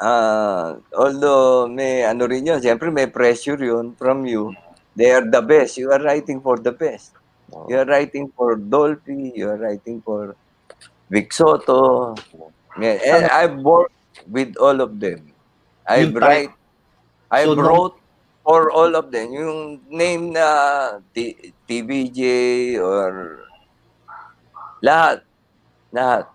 ah 0.00 0.80
although 0.96 1.68
may 1.68 2.08
ano 2.08 2.24
rin 2.24 2.48
yun, 2.48 2.60
siyempre 2.64 2.88
may 2.88 3.04
pressure 3.12 3.60
yun 3.60 3.92
from 4.00 4.24
you. 4.24 4.56
They 4.96 5.12
are 5.12 5.22
the 5.22 5.44
best. 5.44 5.76
You 5.76 5.92
are 5.92 6.00
writing 6.00 6.40
for 6.40 6.58
the 6.58 6.72
best. 6.72 7.12
You 7.68 7.78
are 7.78 7.86
writing 7.86 8.32
for 8.34 8.56
Dolphy. 8.56 9.36
You 9.36 9.54
are 9.54 9.60
writing 9.60 10.02
for 10.02 10.34
Vic 11.06 11.32
Soto. 11.32 12.16
Yeah, 12.80 12.98
and 13.06 13.24
I've 13.30 13.62
worked 13.62 13.94
with 14.26 14.56
all 14.58 14.80
of 14.80 14.98
them. 14.98 15.27
Type- 15.88 16.16
write, 16.16 16.52
I've 17.28 17.48
So, 17.48 17.54
no- 17.54 17.62
wrote 17.62 17.96
for 18.42 18.70
all 18.70 18.92
of 18.92 19.08
them. 19.08 19.28
Yung 19.30 19.60
name 19.86 20.32
na 20.32 20.46
T- 21.10 21.36
TVJ 21.64 22.20
or 22.78 23.40
lahat. 24.80 25.24
Lahat. 25.90 26.28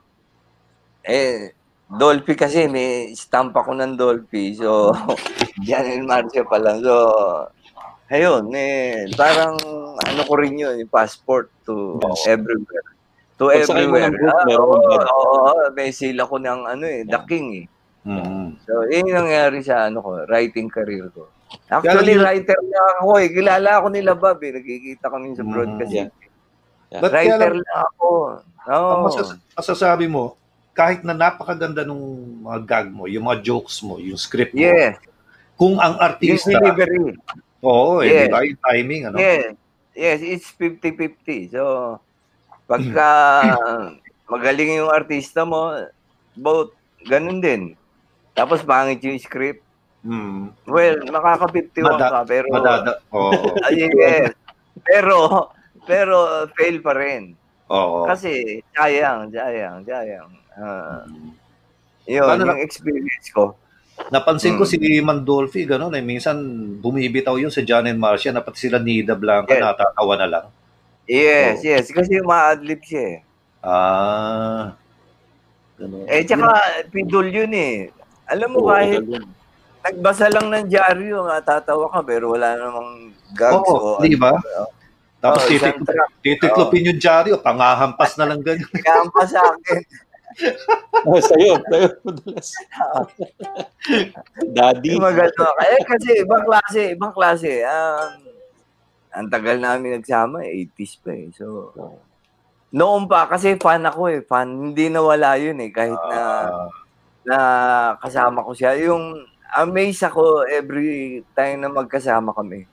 Eh, 1.01 1.51
Dolphy 1.85 2.33
kasi 2.33 2.65
may 2.67 3.13
stamp 3.13 3.53
ako 3.53 3.73
ng 3.73 3.93
Dolphy. 3.93 4.53
So, 4.53 4.93
Jan 5.65 5.85
and 5.87 6.05
Marcia 6.05 6.41
pa 6.43 6.57
lang. 6.57 6.81
So, 6.81 6.93
ayun, 8.07 8.49
eh, 8.51 9.09
parang 9.13 9.57
ano 9.95 10.21
ko 10.23 10.33
rin 10.35 10.53
yun, 10.55 10.77
yung 10.77 10.89
passport 10.89 11.49
to 11.63 11.97
Yes. 11.99 12.29
everywhere. 12.29 12.87
To 13.35 13.49
Pag 13.49 13.57
everywhere. 13.65 14.13
Ah, 14.23 14.45
meron 14.45 14.77
bag. 14.79 15.05
oo, 15.07 15.37
may 15.71 15.89
sila 15.89 16.23
ko 16.23 16.37
ng 16.37 16.61
ano 16.67 16.85
eh, 16.85 17.01
the 17.03 17.19
king 17.25 17.47
eh. 17.55 17.67
Mhm. 18.03 18.59
So, 18.63 18.83
yun 18.85 19.07
yung 19.07 19.19
nangyari 19.23 19.63
sa 19.63 19.87
ano 19.87 20.03
ko, 20.03 20.27
writing 20.27 20.67
career 20.67 21.07
ko. 21.09 21.31
Actually, 21.69 22.17
Kaya- 22.17 22.23
writer 22.25 22.59
na 22.59 22.81
ako 22.97 23.09
eh. 23.17 23.29
Kilala 23.29 23.69
ako 23.79 23.87
nila, 23.89 24.11
Bob 24.13 24.39
eh. 24.41 24.51
Nagkikita 24.51 25.05
kami 25.07 25.33
sa 25.33 25.45
Mm, 25.45 25.51
broadcast. 25.51 25.93
yeah. 25.93 26.09
Yeah. 26.89 27.01
Writer 27.01 27.53
lang- 27.53 27.63
na 27.63 27.75
ako. 27.87 28.07
Oo. 28.63 28.89
Ang 28.91 29.03
masas- 29.07 29.39
masasabi 29.53 30.05
mo, 30.05 30.35
kahit 30.73 31.01
na 31.01 31.13
napakaganda 31.13 31.81
nung 31.81 32.01
mga 32.41 32.59
gag 32.63 32.87
mo, 32.89 33.05
yung 33.05 33.23
mga 33.23 33.39
jokes 33.41 33.79
mo, 33.79 33.97
yung 33.97 34.17
script 34.17 34.51
mo, 34.51 34.59
Yes. 34.59 34.97
kung 35.55 35.77
ang 35.77 35.95
Yung 35.95 36.01
artista, 36.01 36.49
delivery. 36.51 37.13
oo, 37.61 38.01
eh, 38.01 38.09
Yes. 38.09 38.19
di 38.19 38.33
ba, 38.33 38.41
yung 38.41 38.61
timing, 38.61 39.01
ano? 39.07 39.15
Yes. 39.17 39.53
Yes, 39.93 40.19
it's 40.19 40.49
50-50. 40.49 41.47
So, 41.47 41.61
pagka 42.65 43.07
magaling 44.25 44.81
yung 44.81 44.89
artista 44.89 45.45
mo, 45.45 45.69
both, 46.33 46.73
ganun 47.05 47.37
din. 47.37 47.77
Tapos 48.33 48.61
pangit 48.61 48.99
yung 48.99 49.17
script. 49.17 49.61
Hmm. 50.03 50.51
Well, 50.67 50.99
makaka-51 51.05 51.79
Mada- 51.79 52.11
ka, 52.11 52.19
pero... 52.27 52.47
Madada, 52.51 52.91
oo, 53.07 53.31
Ay, 53.65 53.87
yes. 53.87 54.35
Pero, 54.83 55.47
pero 55.85 56.15
fail 56.51 56.83
pa 56.83 56.91
rin. 56.91 57.37
oo. 57.69 58.03
Kasi, 58.03 58.59
sayang, 58.75 59.31
sayang, 59.31 59.79
sayang. 59.81 60.29
Hmm. 60.53 61.31
yun, 62.03 62.27
Paano 62.27 62.51
yung 62.51 62.61
experience 62.61 63.31
ko. 63.31 63.55
Napansin 64.09 64.57
ko 64.57 64.65
Mm. 64.65 64.69
si 64.69 64.77
Mandolfi, 64.99 65.63
gano'n 65.63 65.93
eh. 65.93 66.03
Minsan 66.03 66.35
bumibitaw 66.81 67.37
yun 67.37 67.53
sa 67.53 67.61
John 67.61 67.85
and 67.85 68.01
Marcia, 68.01 68.33
na 68.33 68.41
pati 68.41 68.67
sila 68.67 68.81
Nida 68.81 69.13
Blanca, 69.15 69.53
Yes. 69.53 69.61
natatawa 69.63 70.13
na 70.17 70.27
lang. 70.27 70.45
Yes, 71.05 71.61
Oo. 71.61 71.67
yes. 71.69 71.85
Kasi 71.93 72.19
ma-adlib 72.19 72.81
siya 72.83 73.03
eh. 73.07 73.17
Ah. 73.63 74.75
Ganun. 75.79 76.03
Eh, 76.09 76.25
tsaka, 76.25 76.49
pidol 76.91 77.29
yun 77.29 77.53
eh. 77.53 77.87
Alam 78.33 78.49
mo, 78.49 78.59
Oo, 78.65 78.69
kahit 78.73 78.99
ganun. 78.99 79.29
nagbasa 79.81 80.25
lang 80.27 80.47
ng 80.49 80.65
dyaryo, 80.65 81.17
nga 81.23 81.37
tatawa 81.39 81.85
ka, 81.87 82.01
pero 82.01 82.33
wala 82.33 82.57
namang 82.57 83.13
gags 83.37 83.61
Oo, 83.61 83.97
o 83.97 84.01
di 84.01 84.17
ba? 84.17 84.33
ano. 84.33 84.65
Tapos 85.21 85.45
Oo, 85.45 85.49
titik, 85.53 85.75
titiklopin 86.19 86.89
yung 86.89 86.99
dyaryo, 86.99 87.37
pangahampas 87.39 88.17
na 88.17 88.27
lang 88.27 88.41
ganyan. 88.41 88.67
Kampa 88.83 89.23
sa 89.23 89.39
akin. 89.39 89.79
Oh, 91.05 91.21
sa'yo, 91.21 91.61
sa'yo 91.61 91.87
madalas. 92.01 92.49
Daddy. 94.57 94.97
Ganun. 94.97 95.55
Eh, 95.61 95.81
kasi 95.85 96.09
ibang 96.25 96.43
klase, 96.43 96.81
ibang 96.91 97.13
klase. 97.13 97.61
Um, 97.61 98.09
ang 99.13 99.27
tagal 99.29 99.61
namin 99.61 100.01
nagsama, 100.01 100.41
80s 100.41 100.93
pa 100.97 101.13
eh. 101.13 101.29
So, 101.37 101.69
noon 102.73 103.05
pa, 103.05 103.29
kasi 103.29 103.53
fan 103.61 103.85
ako 103.85 104.09
eh. 104.09 104.25
Fan, 104.25 104.73
hindi 104.73 104.89
nawala 104.89 105.37
yun 105.37 105.61
eh. 105.61 105.69
Kahit 105.69 106.01
na, 106.09 106.19
Ah, 106.49 106.65
na 107.27 107.37
kasama 107.99 108.43
ko 108.43 108.51
siya. 108.55 108.75
Yung 108.87 109.23
amaze 109.53 110.03
ako 110.07 110.47
every 110.49 111.21
time 111.37 111.63
na 111.63 111.69
magkasama 111.71 112.33
kami. 112.35 112.65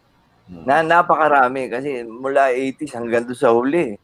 Hmm. 0.51 0.65
Na 0.67 0.83
napakarami 0.83 1.71
kasi 1.71 2.03
mula 2.03 2.51
80s 2.51 2.99
hanggang 2.99 3.27
doon 3.29 3.39
sa 3.39 3.55
huli. 3.55 3.95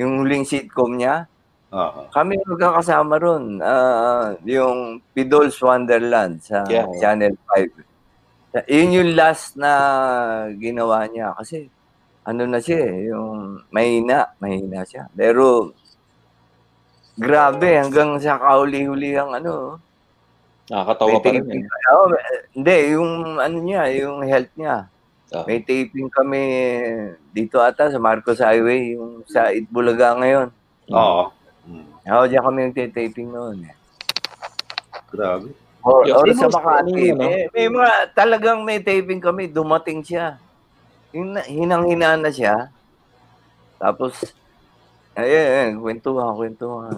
Yung 0.00 0.24
huling 0.24 0.48
sitcom 0.48 0.96
niya, 0.96 1.28
Oo. 1.70 2.08
kami 2.10 2.40
magkakasama 2.42 3.20
ron. 3.20 3.60
Ah, 3.60 4.34
yung 4.44 4.98
Pidol's 5.12 5.60
Wonderland 5.60 6.40
sa 6.42 6.64
Yeah. 6.66 6.88
Channel 6.98 7.36
5. 7.48 8.68
Yun 8.68 8.96
yung 9.00 9.10
last 9.16 9.56
na 9.56 9.72
ginawa 10.60 11.08
niya 11.08 11.32
kasi 11.32 11.72
ano 12.28 12.44
na 12.44 12.60
siya 12.60 12.78
eh, 12.92 13.08
yung 13.08 13.64
mahina, 13.72 14.28
mahina 14.38 14.84
siya. 14.84 15.08
Pero 15.16 15.72
grabe 17.16 17.80
hanggang 17.80 18.16
sa 18.20 18.36
kauli-huli 18.40 19.16
ang 19.16 19.32
ano. 19.36 19.80
Nakakatawa 20.70 21.18
pa 21.18 21.28
rin. 21.34 21.42
Oo, 21.66 22.04
eh, 22.14 22.40
hindi, 22.54 22.76
yung 22.94 23.10
ano 23.38 23.56
niya, 23.58 23.82
yung 23.98 24.22
health 24.22 24.52
niya. 24.54 24.86
Ah. 25.32 25.44
May 25.48 25.64
taping 25.64 26.12
kami 26.12 26.40
dito 27.32 27.56
ata 27.56 27.88
sa 27.88 27.96
Marcos 27.96 28.38
Highway, 28.38 28.94
yung 28.94 29.24
sa 29.24 29.48
Itbulaga 29.48 30.12
ngayon. 30.20 30.52
Oo. 30.92 31.32
Mm. 31.64 31.86
Oo, 32.12 32.24
diyan 32.28 32.44
kami 32.44 32.58
nagtitaping 32.68 33.28
noon. 33.32 33.64
eh. 33.64 33.74
Grabe. 35.08 35.56
Or, 35.82 36.06
Yung 36.06 36.14
or 36.20 36.26
sa 36.30 36.46
Makati, 36.46 36.94
ano 36.94 36.94
yun, 36.94 37.16
no? 37.18 37.26
may, 37.26 37.50
may 37.50 37.66
mga, 37.66 37.90
talagang 38.14 38.62
may 38.62 38.78
taping 38.78 39.18
kami, 39.18 39.50
dumating 39.50 39.98
siya. 40.04 40.38
Hinang-hina 41.50 42.14
na 42.14 42.30
siya. 42.30 42.70
Tapos, 43.82 44.14
ayun, 45.18 45.42
ayun, 45.50 45.72
kwentuhan, 45.82 46.32
kwentuhan. 46.38 46.94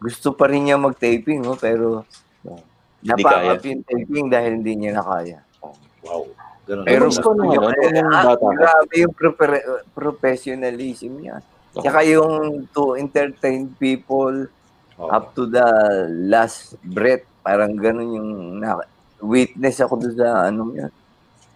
Gusto 0.00 0.32
pa 0.32 0.48
rin 0.48 0.64
niya 0.64 0.80
mag-taping, 0.80 1.44
no? 1.44 1.58
pero 1.60 2.08
Kaya. 2.44 3.54
yung 3.62 3.82
taping 3.86 4.28
dahil 4.28 4.58
hindi 4.58 4.72
niya 4.74 4.98
na 4.98 5.04
kaya. 5.06 5.38
Wow. 6.02 6.26
Ganun 6.68 6.84
Pero 6.84 7.04
gusto 7.08 7.32
ano, 7.32 7.48
yung, 7.48 7.64
nung 7.64 8.12
ah, 8.12 8.24
bata 8.28 8.46
grabe 8.52 8.94
yung 9.00 9.14
professionalism 9.96 11.12
niya. 11.16 11.40
Oo. 11.72 11.80
Tsaka 11.80 12.00
yung 12.04 12.68
to 12.76 12.92
entertain 13.00 13.72
people 13.80 14.50
Oo. 15.00 15.08
up 15.08 15.32
to 15.32 15.48
the 15.48 15.64
last 16.28 16.76
breath. 16.84 17.24
Parang 17.40 17.72
ganun 17.72 18.10
yung 18.12 18.30
na, 18.60 18.84
witness 19.24 19.80
ako 19.80 19.96
doon 19.96 20.14
sa 20.20 20.52
ano 20.52 20.68
yan. 20.76 20.92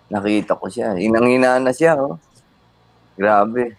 Nakita 0.08 0.56
ko 0.56 0.72
siya. 0.72 0.96
Inang-ina 0.96 1.60
na 1.60 1.76
siya. 1.76 2.00
Oh. 2.00 2.16
Grabe. 3.12 3.76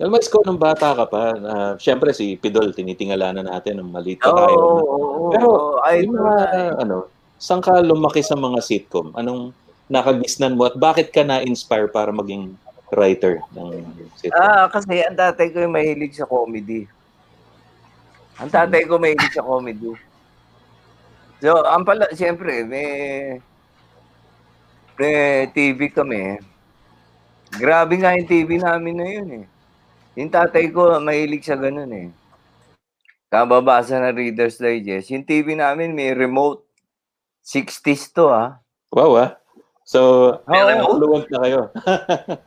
Alam 0.00 0.16
mo, 0.16 0.18
Isko, 0.18 0.40
nung 0.48 0.56
bata 0.56 0.96
ka 0.96 1.04
pa, 1.04 1.36
uh, 1.36 1.72
syempre 1.76 2.16
si 2.16 2.32
Pidol, 2.40 2.72
tinitingala 2.72 3.36
na 3.36 3.44
natin 3.44 3.76
nung 3.76 3.92
maliit 3.92 4.16
pa 4.16 4.32
Oo, 4.32 4.38
tayo. 4.40 4.56
oo, 4.56 5.28
Pero. 5.28 5.48
Ay, 5.84 6.08
yung 6.08 6.16
mga, 6.16 6.36
ano, 6.80 7.04
saan 7.36 7.60
ka 7.60 7.84
lumaki 7.84 8.24
sa 8.24 8.32
mga 8.32 8.64
sitcom? 8.64 9.12
Anong 9.12 9.52
nakagisnan 9.92 10.56
mo 10.56 10.72
at 10.72 10.80
bakit 10.80 11.12
ka 11.12 11.20
na-inspire 11.20 11.92
para 11.92 12.08
maging 12.16 12.56
writer 12.88 13.44
ng 13.52 13.84
sitcom? 14.16 14.40
Ah, 14.40 14.72
kasi 14.72 15.04
ang 15.04 15.20
tatay 15.20 15.52
ko 15.52 15.68
yung 15.68 15.76
mahilig 15.76 16.16
sa 16.16 16.24
comedy. 16.24 16.88
Ang 18.40 18.48
tatay 18.48 18.88
ko 18.88 18.96
mahilig 18.96 19.36
sa 19.36 19.44
comedy. 19.44 19.92
So, 21.44 21.60
ang 21.68 21.84
pala, 21.84 22.08
siyempre, 22.16 22.64
may, 22.64 22.88
may 24.96 25.44
TV 25.52 25.92
kami. 25.92 26.40
Grabe 27.52 28.00
nga 28.00 28.16
yung 28.16 28.24
TV 28.24 28.56
namin 28.56 28.96
na 28.96 29.04
yun 29.04 29.30
eh. 29.44 29.46
Yung 30.20 30.28
tatay 30.28 30.68
ko, 30.68 31.00
mahilig 31.00 31.40
sa 31.40 31.56
ganun 31.56 31.88
eh. 31.88 32.06
Kababasa 33.32 33.96
ng 33.96 34.12
Reader's 34.12 34.60
Digest. 34.60 35.08
Yung 35.08 35.24
TV 35.24 35.56
namin 35.56 35.96
may 35.96 36.12
remote. 36.12 36.60
60s 37.40 38.12
to 38.12 38.28
ah. 38.28 38.60
Wow, 38.92 39.16
ah. 39.16 39.30
So, 39.82 40.36
May 40.44 40.60
remote? 40.60 41.00
fluent 41.00 41.26
na 41.32 41.38
kayo. 41.40 41.60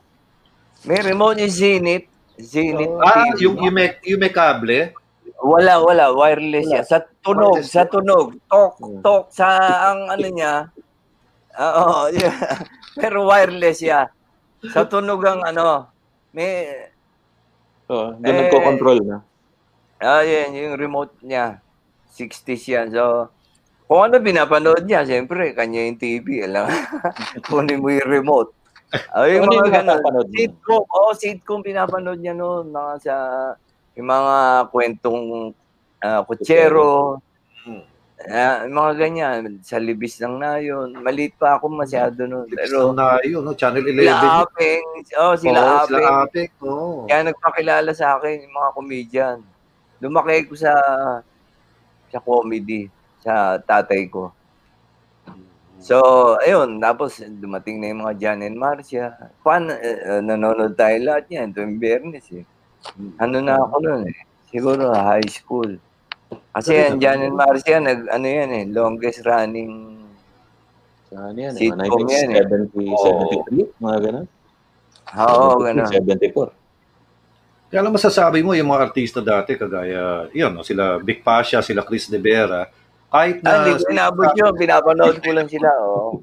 May 0.88 1.00
remote 1.02 1.42
yung 1.42 1.50
Zenith. 1.50 2.06
Zenith 2.38 2.94
Ah, 3.02 3.26
TV. 3.34 3.42
yung, 3.42 3.56
yung, 3.58 3.74
may, 3.74 3.98
yung 4.06 4.20
may 4.22 4.30
kable? 4.30 4.94
Wala, 5.42 5.82
wala. 5.82 6.14
Wireless 6.14 6.68
yan. 6.68 6.84
Sa 6.84 7.02
tunog, 7.20 7.58
Wireless 7.58 7.74
sa 7.74 7.82
tunog. 7.84 8.38
Tok, 8.46 8.72
Hmm. 8.78 9.00
tok. 9.02 9.24
Sa 9.34 9.46
ang 9.90 10.08
ano 10.08 10.26
niya. 10.30 10.68
Oo, 11.74 12.06
yeah. 12.12 12.38
Pero 13.00 13.26
wireless 13.26 13.82
yan. 13.82 14.06
Sa 14.70 14.86
tunog 14.86 15.20
ang 15.26 15.42
ano. 15.42 15.90
May, 16.30 16.70
So, 17.84 18.16
doon 18.16 18.24
Eh, 18.24 18.38
nagko-control 18.46 18.98
na. 19.04 19.18
ah, 20.00 20.24
yan, 20.24 20.56
yung 20.56 20.74
remote 20.76 21.12
niya. 21.20 21.60
60s 22.08 22.64
yan. 22.64 22.86
So, 22.92 23.28
kung 23.84 24.08
ano 24.08 24.16
pinapanood 24.18 24.88
niya, 24.88 25.04
siyempre, 25.04 25.52
kanya 25.52 25.84
yung 25.84 26.00
TV. 26.00 26.46
Alam, 26.48 26.64
kunin 27.50 27.82
mo 27.82 27.92
yung 27.92 28.08
remote. 28.08 28.50
Ay, 29.12 29.36
yung 29.36 29.50
Ano 29.50 29.58
mga 29.58 29.82
ganun. 29.84 30.26
Sitcom. 30.30 30.82
Oo, 30.86 31.10
sitcom 31.12 31.60
pinapanood 31.60 32.20
niya 32.22 32.32
noon. 32.32 32.70
Mga 32.70 32.92
sa, 33.02 33.14
yung 33.98 34.08
mga 34.08 34.36
kwentong 34.70 35.52
ah, 36.00 36.22
kutsero. 36.22 37.18
Yung 38.24 38.76
mga 38.76 38.92
ganyan. 38.96 39.40
Sa 39.60 39.76
libis 39.76 40.16
lang 40.16 40.40
na 40.40 40.56
yun. 40.56 40.96
Maliit 40.96 41.36
pa 41.36 41.60
ako 41.60 41.68
masyado 41.68 42.24
noon. 42.24 42.48
Pero 42.48 42.90
Pero, 42.90 42.96
na 42.96 43.20
yun, 43.20 43.44
no? 43.44 43.52
Channel 43.52 43.84
11. 43.84 44.00
sila 44.00 44.16
Apeng. 44.44 44.88
Oh, 45.20 45.34
sila 45.36 45.58
Oo, 45.60 45.74
Apeng. 45.84 45.88
Sila 45.92 46.08
Apek, 46.24 46.50
oo. 46.64 47.04
Kaya 47.04 47.20
nagpakilala 47.28 47.90
sa 47.92 48.16
akin 48.16 48.48
yung 48.48 48.54
mga 48.56 48.70
comedian. 48.72 49.38
Lumaki 50.00 50.48
ko 50.48 50.54
sa 50.56 50.72
sa 52.08 52.18
comedy 52.22 52.88
sa 53.20 53.58
tatay 53.58 54.06
ko. 54.08 54.30
So, 55.84 56.00
ayun, 56.40 56.80
tapos 56.80 57.20
dumating 57.20 57.76
na 57.76 57.92
yung 57.92 58.00
mga 58.08 58.16
Jan 58.16 58.40
and 58.40 58.56
Marcia. 58.56 59.12
Pan, 59.44 59.68
uh, 59.68 60.20
nanonood 60.24 60.72
tayo 60.80 60.96
lahat 61.04 61.28
yan 61.28 61.52
tuwing 61.52 61.76
Biyernes 61.76 62.24
eh. 62.32 62.44
Ano 63.20 63.44
na 63.44 63.60
ako 63.60 63.84
noon 63.84 64.02
eh. 64.08 64.20
Siguro 64.48 64.96
high 64.96 65.28
school. 65.28 65.76
Kasi 66.52 66.70
yan, 66.72 66.92
Jan 67.02 67.20
and 67.22 67.36
Marcia, 67.36 67.78
nag, 67.78 68.06
ano 68.08 68.26
yan 68.26 68.50
eh, 68.52 68.64
longest 68.70 69.22
running. 69.22 69.98
Saan 71.10 71.34
yan? 71.34 71.52
Sitcom 71.54 72.04
Mga 72.04 72.10
yan 72.10 72.30
eh. 72.30 72.44
1970, 72.46 73.70
73, 73.70 73.82
mga 73.82 73.98
ganun. 74.02 74.26
Oo, 75.14 75.46
gano'n. 75.62 75.88
74. 75.90 77.70
Kaya 77.70 77.80
lang 77.82 77.94
masasabi 77.94 78.38
mo, 78.42 78.54
yung 78.54 78.70
mga 78.70 78.82
artista 78.90 79.18
dati, 79.18 79.58
kagaya, 79.58 80.30
yun, 80.30 80.54
no, 80.54 80.62
sila 80.62 80.98
Vic 81.02 81.26
Pasha, 81.26 81.58
sila 81.58 81.82
Chris 81.82 82.06
De 82.06 82.18
Vera, 82.18 82.70
kahit 83.10 83.42
Ah, 83.46 83.62
na... 83.62 83.66
hindi 83.66 83.70
ko 83.78 83.84
inabot 83.90 84.30
yun. 84.34 84.52
Pinapanood 84.58 85.16
ko 85.22 85.30
lang 85.30 85.46
sila. 85.46 85.70
Oo. 85.86 86.18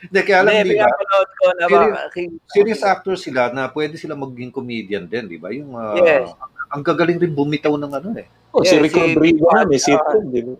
Hindi, 0.00 0.20
kaya 0.24 0.40
Hindi, 0.48 0.72
di 0.72 0.80
ba? 0.80 0.88
ko 0.88 1.46
na 1.60 1.66
ba? 1.68 2.08
Serious 2.48 2.80
actor 2.80 3.20
sila 3.20 3.52
na 3.52 3.68
pwede 3.68 4.00
sila 4.00 4.16
maging 4.16 4.48
comedian 4.48 5.04
din, 5.04 5.28
di 5.28 5.36
ba? 5.36 5.52
Yung, 5.52 5.76
ah, 5.76 5.92
Yes. 5.92 6.32
Ang 6.70 6.82
gagaling 6.82 7.18
rin 7.18 7.32
bumitaw 7.32 7.74
ng 7.74 7.92
ano 7.92 8.08
eh. 8.14 8.26
Oh, 8.50 8.62
si 8.62 8.74
Yeah, 8.74 8.82
Rico 8.82 8.98
si- 8.98 9.06
Rodrigo 9.10 9.44
nga, 9.46 9.62
may 9.64 9.76
Ah. 9.76 9.84
sitcom, 9.84 10.22
di 10.26 10.40
ba? 10.42 10.54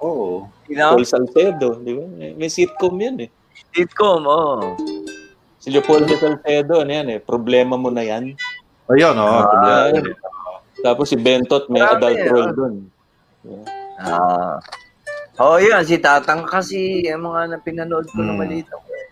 Oo. 0.00 0.28
Sino? 0.64 0.84
Paul 0.90 1.04
Salcedo, 1.04 1.68
di 1.78 1.92
ba? 1.92 2.04
May, 2.36 2.48
sitcom 2.48 2.94
yan 2.94 3.16
eh. 3.20 3.30
Sitcom, 3.70 4.22
oo. 4.22 4.76
Si 5.56 5.68
Leopoldo 5.68 6.12
Salcedo, 6.14 6.80
ano 6.80 6.92
yan 6.92 7.08
eh, 7.10 7.18
problema 7.18 7.74
mo 7.74 7.88
na 7.88 8.02
yan. 8.02 8.36
Ayun, 8.86 9.16
oh. 9.16 9.40
Ah, 9.40 9.88
problema. 9.88 10.12
Tapos 10.78 11.08
si 11.08 11.16
Bentot, 11.16 11.64
may 11.66 11.80
Marami, 11.80 11.96
adult 11.96 12.18
ah. 12.18 12.28
role 12.28 12.52
dun. 12.52 12.74
Ah. 13.96 14.56
Oh, 15.34 15.56
yun. 15.56 15.80
Si 15.80 15.96
Tatang 15.96 16.44
kasi, 16.44 17.02
yung 17.02 17.24
mga 17.24 17.40
na 17.48 17.58
pinanood 17.58 18.04
ko 18.06 18.20
Hmm. 18.20 18.28
na 18.28 18.32
maliit 18.36 18.68
ako. 18.68 18.86
eh. 18.86 19.08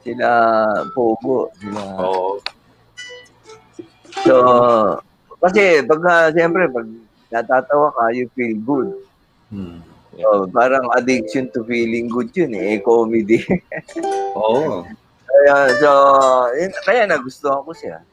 Sila 0.00 0.28
Pogo. 0.90 1.52
Sila. 1.54 1.80
Oo. 2.00 2.40
So, 4.22 4.34
kasi 5.40 5.80
pag, 5.88 6.00
uh, 6.04 6.28
siyempre, 6.30 6.68
pag 6.68 6.86
natatawa 7.32 7.88
ka, 7.96 8.12
you 8.12 8.28
feel 8.36 8.54
good. 8.62 8.88
Hmm. 9.48 9.80
So, 10.20 10.50
parang 10.52 10.84
addiction 10.94 11.48
to 11.56 11.64
feeling 11.64 12.12
good 12.12 12.28
yun 12.36 12.52
eh, 12.52 12.82
comedy. 12.84 13.40
Oo. 14.38 14.84
kaya, 15.24 15.54
so, 15.80 15.90
yun, 16.52 16.72
kaya 16.84 17.02
nagustuhan 17.08 17.64
ko 17.64 17.72
siya. 17.72 18.04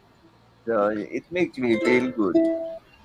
So, 0.63 0.93
it 0.95 1.27
makes 1.33 1.57
me 1.59 1.75
feel 1.83 2.13
good. 2.15 2.37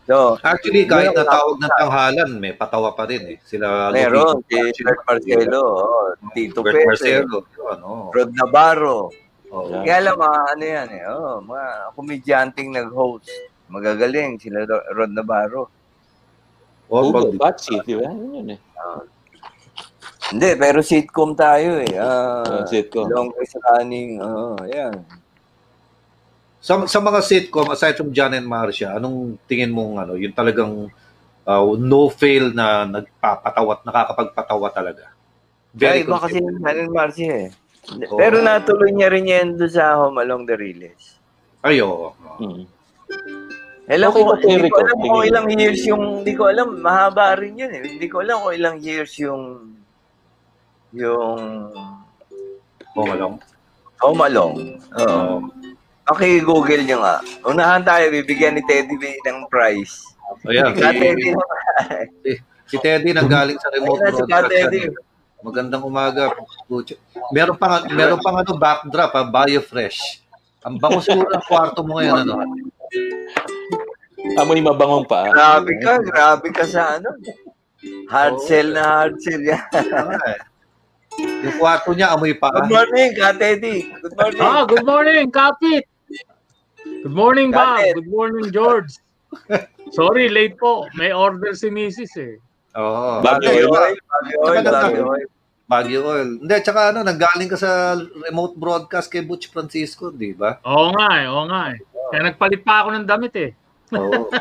So, 0.06 0.34
Actually, 0.42 0.90
kahit 0.90 1.14
natawag 1.14 1.62
ng 1.62 1.74
tanghalan, 1.78 2.30
may 2.42 2.52
patawa 2.54 2.90
pa 2.90 3.06
rin 3.06 3.22
eh. 3.32 3.38
Sila 3.46 3.94
meron, 3.94 4.42
si 4.50 4.82
Bert 4.82 5.02
Marcelo, 5.06 5.62
oh, 5.62 6.10
Tito 6.34 6.58
Bert 6.60 6.82
Marcelo. 6.82 7.46
Oo. 7.46 8.10
Rod 8.10 8.30
Navarro. 8.34 9.14
Yeah. 9.52 9.84
Kaya 9.84 9.96
alam, 10.00 10.16
mga 10.16 10.40
ano 10.48 10.64
yan 10.64 10.88
eh, 10.96 11.04
oh, 11.12 11.36
mga 11.44 11.66
komedyanteng 11.92 12.68
nag-host. 12.72 13.28
Magagaling, 13.72 14.36
sila 14.36 14.68
Ro- 14.68 14.86
Rod 14.92 15.10
Navarro. 15.10 15.72
Oo, 16.92 17.08
Hugo, 17.08 17.32
pag- 17.32 17.56
Patsy, 17.56 17.80
di 17.82 17.96
ba? 17.96 18.12
Yun 18.12 18.52
eh. 18.52 18.60
Hindi, 20.28 20.50
pero 20.56 20.80
sitcom 20.80 21.32
tayo 21.32 21.80
eh. 21.80 21.96
Ah, 21.96 22.44
Ah, 22.44 22.64
sitcom. 22.64 23.08
Longest 23.08 23.56
running, 23.58 24.20
oh, 24.20 24.56
yan. 24.64 24.92
Sa, 26.62 26.84
sa 26.86 27.00
mga 27.00 27.20
sitcom, 27.20 27.68
aside 27.68 27.96
from 27.96 28.12
John 28.12 28.32
and 28.32 28.46
Marcia, 28.46 28.94
anong 28.94 29.40
tingin 29.44 29.72
mong 29.72 29.98
ano, 29.98 30.12
yung 30.14 30.30
talagang 30.30 30.92
uh, 31.42 31.64
no-fail 31.74 32.54
na 32.54 32.86
nagpapatawa 32.86 33.72
at 33.74 33.82
nakakapagpatawa 33.82 34.68
talaga? 34.70 35.04
Very 35.72 36.04
Very 36.04 36.06
iba 36.06 36.16
kasi 36.20 36.38
yung 36.38 36.60
Hanan 36.60 36.92
Marcy 36.92 37.24
eh. 37.26 37.48
Oo. 38.06 38.14
Pero 38.14 38.38
natuloy 38.38 38.94
niya 38.94 39.10
rin 39.10 39.26
yan 39.26 39.58
doon 39.58 39.72
sa 39.72 39.98
Home 39.98 40.22
Along 40.22 40.46
the 40.46 40.54
Riles. 40.54 41.18
Ay, 41.60 41.82
oo. 41.82 42.14
Hmm. 42.38 42.62
Alam 43.92 44.08
Okay 44.08 44.24
ko, 44.24 44.32
ka, 44.32 44.48
hindi 44.48 44.70
ko 44.72 44.78
alam 44.80 44.96
oh. 44.96 45.04
kung 45.04 45.24
ilang 45.28 45.46
years 45.52 45.80
yung, 45.84 46.02
hindi 46.24 46.32
ko 46.32 46.42
alam, 46.48 46.68
mahaba 46.80 47.36
rin 47.36 47.60
yun 47.60 47.68
eh. 47.68 47.82
Hindi 47.84 48.08
ko 48.08 48.24
alam 48.24 48.40
kung 48.40 48.56
ilang 48.56 48.76
years 48.80 49.12
yung, 49.20 49.76
yung 50.96 51.40
Oo, 52.96 53.04
malong. 53.04 53.36
Home 54.00 54.22
Along. 54.24 54.54
Oo. 54.96 55.06
Oo. 55.06 55.36
Okay, 56.12 56.42
Google 56.42 56.82
nyo 56.82 56.98
nga. 57.04 57.16
Unahan 57.46 57.86
tayo, 57.86 58.10
bibigyan 58.10 58.58
ni 58.58 58.62
Teddy 58.66 58.98
B 58.98 59.04
ng 59.22 59.46
prize. 59.46 60.02
Ayan, 60.50 60.74
Ka 60.74 60.90
Teddy. 60.90 61.30
si, 62.26 62.32
si 62.66 62.76
Teddy 62.82 63.14
nanggaling 63.14 63.60
sa 63.62 63.70
remote 63.70 64.02
Ayun 64.02 64.18
si. 64.18 64.50
Teddy. 64.50 64.80
Magandang 65.42 65.86
umaga. 65.86 66.34
Meron 67.30 67.56
pa 67.58 67.86
meron 67.90 68.18
pang 68.18 68.38
ano 68.42 68.54
backdrop, 68.58 69.14
ha, 69.14 69.22
BioFresh. 69.26 70.22
Ang 70.62 70.78
bango 70.78 71.02
siguro 71.02 71.26
ng 71.26 71.46
kwarto 71.46 71.82
mo 71.82 71.98
ngayon 71.98 72.26
ano. 72.26 72.34
Amoy 74.38 74.60
mabangong 74.60 75.04
pa. 75.04 75.28
Grabe 75.28 75.72
ka, 75.78 75.92
grabe 76.00 76.48
ka 76.50 76.64
sa 76.64 76.96
ano. 76.96 77.12
Hard 78.08 78.38
Oo. 78.38 78.44
sell 78.46 78.68
na 78.72 78.82
hard 79.02 79.16
sell 79.20 79.42
yan. 79.42 79.60
Eh. 80.22 80.40
Yung 81.44 81.56
kwarto 81.60 81.92
niya 81.92 82.14
amoy 82.14 82.32
pa. 82.32 82.48
Good 82.48 82.72
morning, 82.72 83.10
Ka 83.12 83.36
Teddy. 83.36 83.90
Good 84.00 84.14
morning. 84.16 84.40
Ah, 84.40 84.62
good 84.64 84.86
morning, 84.86 85.26
Kapit. 85.28 85.84
Good 87.02 87.12
morning, 87.12 87.50
Bob. 87.50 87.82
Good 87.92 88.08
morning, 88.08 88.48
George. 88.48 88.96
Sorry, 89.90 90.30
late 90.30 90.56
po. 90.56 90.88
May 90.94 91.12
order 91.12 91.52
si 91.52 91.68
Mrs. 91.68 92.12
eh. 92.16 92.34
Oo. 92.78 93.20
Bagyo 93.20 93.48
Bagyo 93.52 93.66
oil. 93.68 93.96
bagyo 94.00 94.36
oil, 94.40 94.62
bagyo 94.64 95.04
oil. 95.06 95.28
Baguio 95.62 96.00
Oil. 96.04 96.28
Hindi, 96.36 96.56
tsaka 96.60 96.92
ano, 96.92 97.00
nanggaling 97.00 97.48
ka 97.48 97.56
sa 97.56 97.96
remote 97.96 98.60
broadcast 98.60 99.08
kay 99.08 99.24
Butch 99.24 99.48
Francisco, 99.48 100.12
di 100.12 100.36
ba? 100.36 100.60
Oo 100.68 100.92
nga 100.92 101.08
eh, 101.16 101.24
oo 101.24 101.48
nga 101.48 101.72
eh. 101.72 101.80
Kaya 102.12 102.28
nagpalit 102.28 102.60
pa 102.60 102.84
ako 102.84 102.88
ng 102.92 103.08
damit 103.08 103.32
eh. 103.40 103.56
Oo. 103.96 104.28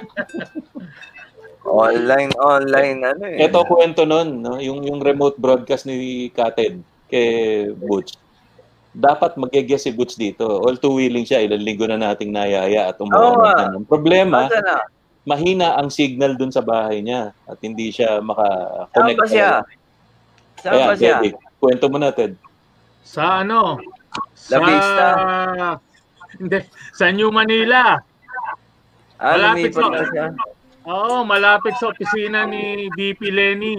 Online, 1.61 2.33
online, 2.41 2.99
ano 3.05 3.23
eh. 3.29 3.45
Ito 3.45 3.61
kwento 3.69 4.01
nun, 4.01 4.41
no? 4.41 4.57
yung, 4.57 4.81
yung 4.81 4.97
remote 4.97 5.37
broadcast 5.37 5.85
ni 5.85 6.27
Kated 6.33 6.81
kay 7.05 7.69
Butch. 7.77 8.17
Dapat 8.97 9.37
mag-guess 9.37 9.85
si 9.85 9.93
Butch 9.93 10.17
dito. 10.17 10.43
All 10.65 10.81
too 10.81 10.97
willing 10.97 11.23
siya. 11.23 11.45
Ilang 11.45 11.63
linggo 11.63 11.85
na 11.85 12.01
nating 12.01 12.33
nayaya 12.33 12.89
at 12.89 12.97
na 12.99 13.77
ng 13.77 13.85
problema. 13.85 14.49
Na? 14.49 14.83
mahina 15.21 15.77
ang 15.77 15.93
signal 15.93 16.33
dun 16.33 16.49
sa 16.49 16.65
bahay 16.65 17.01
niya 17.05 17.29
at 17.45 17.57
hindi 17.61 17.93
siya 17.93 18.17
Saan 18.19 18.25
maka-connect. 18.25 19.19
ba 19.21 19.27
siya? 19.29 19.51
Saan 20.61 20.73
Ayan, 20.73 20.87
ba 20.89 20.95
siya? 20.97 21.15
Teddy, 21.21 21.29
kwento 21.61 21.85
mo 21.89 21.97
na, 22.01 22.09
Ted. 22.09 22.33
Sa 23.05 23.45
ano? 23.45 23.77
La 24.49 24.57
Vista. 24.65 25.07
Hindi, 26.41 26.57
sa 26.95 27.05
New 27.13 27.29
Manila. 27.29 28.01
Ah, 29.21 29.37
Malapit 29.37 29.71
sa- 29.71 29.87
na 29.87 30.01
siya. 30.03 30.25
Oo, 30.81 31.21
malapit 31.21 31.77
sa 31.77 31.87
opisina 31.87 32.43
ni 32.43 32.89
DP 32.91 33.29
Lenny. 33.29 33.77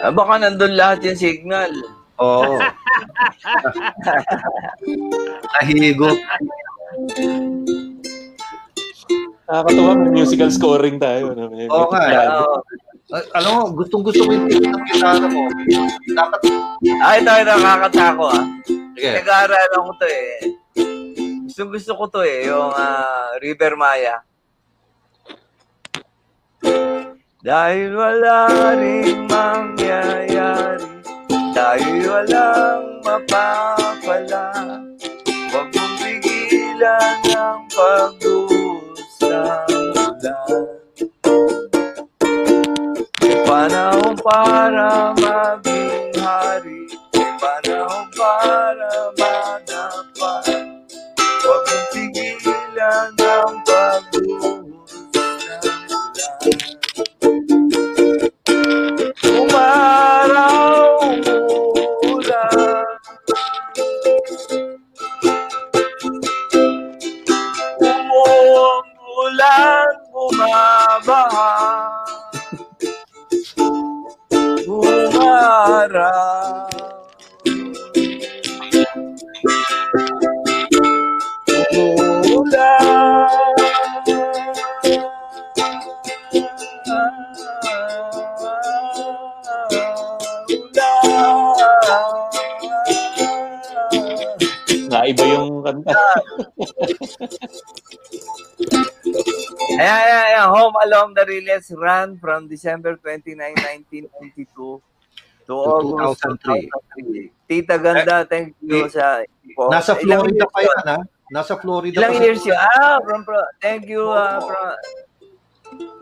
Ah, 0.00 0.08
baka 0.08 0.38
nandun 0.38 0.72
lahat 0.72 1.02
yung 1.02 1.18
signal. 1.18 1.68
Oo. 2.16 2.56
Nahigo. 5.52 6.08
Nakakatuwa, 9.42 9.92
may 9.96 10.10
musical 10.14 10.48
scoring 10.48 10.96
tayo. 10.96 11.34
No? 11.34 11.50
May, 11.50 11.66
Oo 11.66 11.90
nga. 11.90 12.38
Oo. 12.38 12.56
Ay, 13.10 13.22
alam 13.34 13.50
mo, 13.50 13.60
gustong 13.74 14.06
gusto 14.06 14.22
ko 14.22 14.30
yung 14.30 14.46
tinig 14.46 14.70
ng 14.70 14.84
gitara 14.86 15.26
mo. 15.26 15.42
Dapat, 16.08 16.40
Ah, 17.02 17.12
ito, 17.18 17.30
ito, 17.34 17.52
nakakatako 17.52 18.24
ah. 18.30 18.44
sige. 18.94 19.10
Nag-aaralan 19.18 19.80
ko 19.82 19.92
to 19.98 20.06
eh. 20.06 20.30
Gusto 21.50 21.66
gusto 21.66 21.92
ko 21.98 22.04
to 22.06 22.20
eh, 22.22 22.46
yung 22.46 22.70
ah, 22.70 23.34
River 23.42 23.74
Maya. 23.74 24.22
Dahil 27.42 27.90
wala 27.90 28.46
ring 28.78 29.26
mangyayari, 29.26 30.86
dahil 31.50 32.06
walang 32.06 33.02
mapapala, 33.02 34.78
huwag 35.50 35.66
mong 35.74 35.94
pigilan 35.98 37.18
ang. 37.34 37.66
May 43.26 43.36
panahon 43.42 44.14
para 44.22 45.10
maging 45.18 46.14
hari, 46.14 46.86
panahon 47.42 48.06
para 48.14 48.90
manapan. 49.18 49.29
Umaraw. 75.10 76.70
Naiba 94.90 95.22
yung 95.28 95.62
kanta. 95.62 95.94
Ayan, 99.70 99.86
ayan, 100.02 100.22
ayan. 100.34 100.46
Home 100.50 100.76
Along 100.82 101.14
the 101.14 101.22
Riles 101.22 101.70
run 101.76 102.18
from 102.18 102.50
December 102.50 102.96
29, 102.98 103.38
1992 103.38 104.82
to 105.46 105.54
August 105.54 106.22
2003. 106.42 107.30
2003. 107.30 107.48
Tita 107.50 107.76
Ganda, 107.78 108.22
thank 108.26 108.54
you 108.62 108.86
eh, 108.86 108.90
sa... 108.90 109.22
Nasa 109.70 109.98
Ilang 109.98 110.26
Florida 110.26 110.46
pa 110.46 110.60
yun? 110.62 110.70
yan, 110.70 110.86
ha? 110.86 110.98
Nasa 111.30 111.54
Florida 111.58 111.98
Ilang 111.98 112.14
pa. 112.14 112.22
years 112.22 112.42
yun? 112.46 112.58
Ah, 112.58 112.98
from, 113.02 113.20
from, 113.26 113.42
thank 113.58 113.86
you, 113.90 114.02
ah, 114.06 114.38
from, 114.38 114.66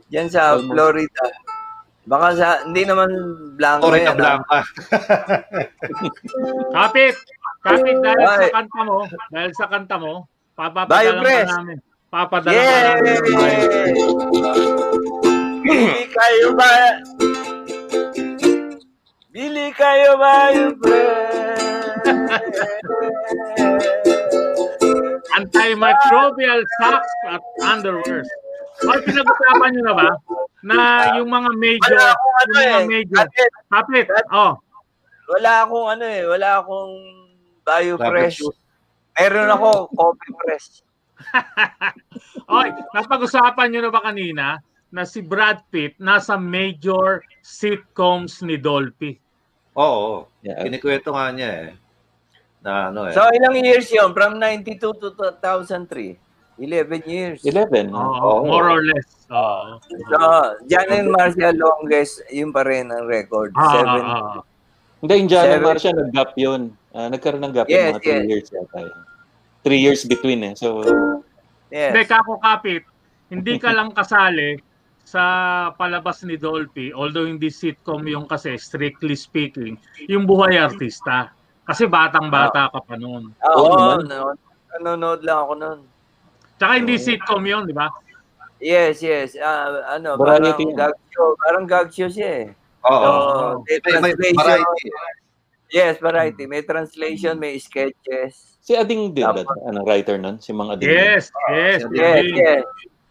Diyan 0.08 0.28
sa 0.28 0.56
Almost. 0.56 0.68
Florida. 0.72 1.24
Baka 2.08 2.26
sa, 2.36 2.48
hindi 2.64 2.88
naman 2.88 3.08
blanco 3.56 3.92
Florida 3.92 4.12
yan. 4.12 4.16
ah. 4.16 4.20
Blanca. 4.20 4.58
Kapit! 6.76 7.16
Kapit, 7.60 7.96
dahil 8.00 8.24
Ay. 8.24 8.48
sa 8.48 8.48
kanta 8.56 8.80
mo, 8.84 8.96
dahil 9.28 9.50
sa 9.52 9.66
kanta 9.68 9.96
mo, 10.00 10.12
ka 11.48 11.56
namin. 11.60 11.78
Papadala 12.08 12.56
ka 12.56 12.64
Yeah! 12.64 12.84
namin. 12.96 13.20
ng 13.20 13.36
bayo. 13.36 13.68
Bili 15.60 16.04
kayo 16.08 16.48
ba? 16.56 16.72
Bili 19.28 19.66
kayo 19.76 20.10
ba 20.16 20.34
yung 20.56 20.72
Antimicrobial 25.36 26.64
socks 26.80 27.12
at 27.28 27.42
underwears. 27.62 28.26
Ay, 28.88 28.98
pinag-usapan 29.04 29.68
nyo 29.76 29.82
na 29.84 29.94
ba? 29.94 30.08
Na 30.64 30.76
yung 31.20 31.28
mga 31.28 31.50
major, 31.60 31.92
Wala 31.92 32.16
akong 32.16 32.36
ano 32.40 32.52
yung 32.56 32.64
mga 32.64 32.80
eh. 32.80 32.88
major. 32.88 33.16
Kapit, 33.28 33.52
Kapit, 33.68 34.06
oh. 34.32 34.52
wala 35.28 35.52
akong 35.62 35.86
ano 35.92 36.04
eh. 36.08 36.22
Wala 36.24 36.48
akong 36.64 36.92
bio 37.68 37.94
press. 38.00 38.40
Meron 39.18 39.50
ako 39.52 39.68
coffee 39.92 40.34
press. 40.40 40.64
Oy, 42.58 42.68
napag-usapan 42.94 43.66
nyo 43.70 43.80
na 43.86 43.92
ba 43.92 44.00
kanina 44.02 44.46
na 44.88 45.02
si 45.04 45.20
Brad 45.20 45.60
Pitt 45.68 46.00
nasa 46.00 46.40
major 46.40 47.20
sitcoms 47.44 48.40
ni 48.40 48.56
Dolphy? 48.56 49.20
Oo. 49.76 50.26
Yeah. 50.42 50.64
Kinikwento 50.64 51.12
nga 51.12 51.30
niya 51.30 51.50
eh. 51.68 51.70
Na 52.64 52.90
ano 52.90 53.06
eh. 53.06 53.14
So, 53.14 53.28
ilang 53.30 53.54
years 53.60 53.86
yun? 53.92 54.10
From 54.16 54.40
92 54.42 54.80
to 54.80 55.08
2003. 55.14 56.18
11 56.58 57.06
years. 57.06 57.38
11. 57.46 57.94
Oo, 57.94 58.02
Oo. 58.02 58.50
more 58.50 58.66
or 58.66 58.82
less. 58.82 59.06
Oo. 59.30 59.78
So, 60.10 60.18
Jan 60.66 60.90
and 60.90 61.14
Marcia 61.14 61.54
longest, 61.54 62.26
yun 62.34 62.50
pa 62.50 62.66
rin 62.66 62.90
ang 62.90 63.06
record. 63.06 63.54
Ah, 63.54 63.78
Seven. 63.78 64.02
ah, 64.02 64.42
ah. 64.42 64.42
Hindi, 64.98 65.14
yung 65.22 65.30
John 65.30 65.46
Seven. 65.46 65.62
Marcia, 65.62 65.92
nag-gap 65.94 66.32
yun. 66.34 66.74
Ah, 66.90 67.06
nagkaroon 67.06 67.42
ng 67.46 67.54
gap 67.54 67.70
Yes, 67.70 67.78
yung 67.78 67.86
mga 67.94 68.02
3 68.02 68.10
yes. 68.10 68.26
years 68.26 68.48
yata 68.50 68.78
yun. 68.82 68.98
3 69.64 69.78
years 69.78 70.04
between 70.06 70.42
eh. 70.44 70.54
So, 70.54 70.82
Yes. 71.68 71.92
Hindi, 71.92 72.02
kako 72.08 72.40
kapit, 72.40 72.82
hindi 73.28 73.60
ka 73.60 73.76
lang 73.76 73.92
kasali 73.92 74.56
sa 75.04 75.20
palabas 75.76 76.24
ni 76.24 76.40
Dolphy, 76.40 76.92
although 76.92 77.28
hindi 77.28 77.52
sitcom 77.52 78.04
yung 78.08 78.24
kasi, 78.24 78.56
strictly 78.56 79.12
speaking, 79.12 79.76
yung 80.08 80.24
buhay 80.24 80.56
artista. 80.56 81.32
Kasi 81.68 81.84
batang-bata 81.84 82.72
ka 82.72 82.80
pa 82.80 82.96
noon. 82.96 83.36
Oo, 83.44 83.60
Oo 83.60 84.00
oh, 84.00 84.00
naman. 84.00 84.36
nanonood 84.80 85.20
lang 85.20 85.38
ako 85.44 85.52
nun. 85.60 85.78
Tsaka 86.56 86.72
hindi 86.80 86.96
sitcom 86.96 87.44
yun, 87.44 87.68
di 87.68 87.76
ba? 87.76 87.92
Yes, 88.58 89.04
yes. 89.04 89.36
Ah, 89.36 90.00
ano, 90.00 90.16
Variety 90.16 90.64
parang 90.72 90.76
gag 90.76 90.96
show. 91.12 91.28
Parang 91.36 91.64
gag 91.68 91.88
show 91.92 92.08
siya 92.08 92.30
eh. 92.32 92.46
Oo. 92.88 93.60
So, 93.68 93.68
may 93.68 94.16
May, 94.16 94.32
variety. 94.32 94.88
Yes, 95.68 96.00
variety. 96.00 96.48
May 96.48 96.64
translation, 96.64 97.36
may 97.36 97.60
sketches. 97.60 98.47
Si 98.68 98.76
Ading 98.76 99.16
din 99.16 99.24
ba? 99.24 99.32
Dapat. 99.32 99.48
Ano, 99.64 99.80
writer 99.80 100.20
nun? 100.20 100.36
Si 100.38 100.52
Mga 100.52 100.76
Ading. 100.76 100.88
Yes, 100.92 101.24
yes. 101.48 101.80
Yes, 101.88 102.20
indeed. 102.20 102.36
yes. 102.36 102.62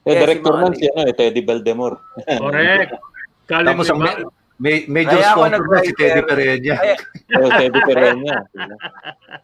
Eh, 0.05 0.07
Yes, 0.07 0.19
director 0.21 0.53
si 0.53 0.55
nun 0.55 0.69
Ading. 0.69 0.77
si 0.77 0.85
ano, 0.87 1.01
eh, 1.01 1.13
Teddy 1.17 1.41
Baldemor. 1.41 1.93
Correct. 2.45 2.91
Galing, 3.43 3.67
Tapos 3.67 3.87
ang 3.89 3.99
ma- 3.99 4.21
may, 4.55 4.85
major 4.87 5.17
Kaya 5.17 5.33
sponsor 5.33 5.63
na 5.63 5.79
si. 5.81 5.91
Teddy 5.91 6.21
Pereña. 6.21 6.75
Oh, 7.33 7.49
Teddy 7.49 7.79
Pereña. 7.81 8.35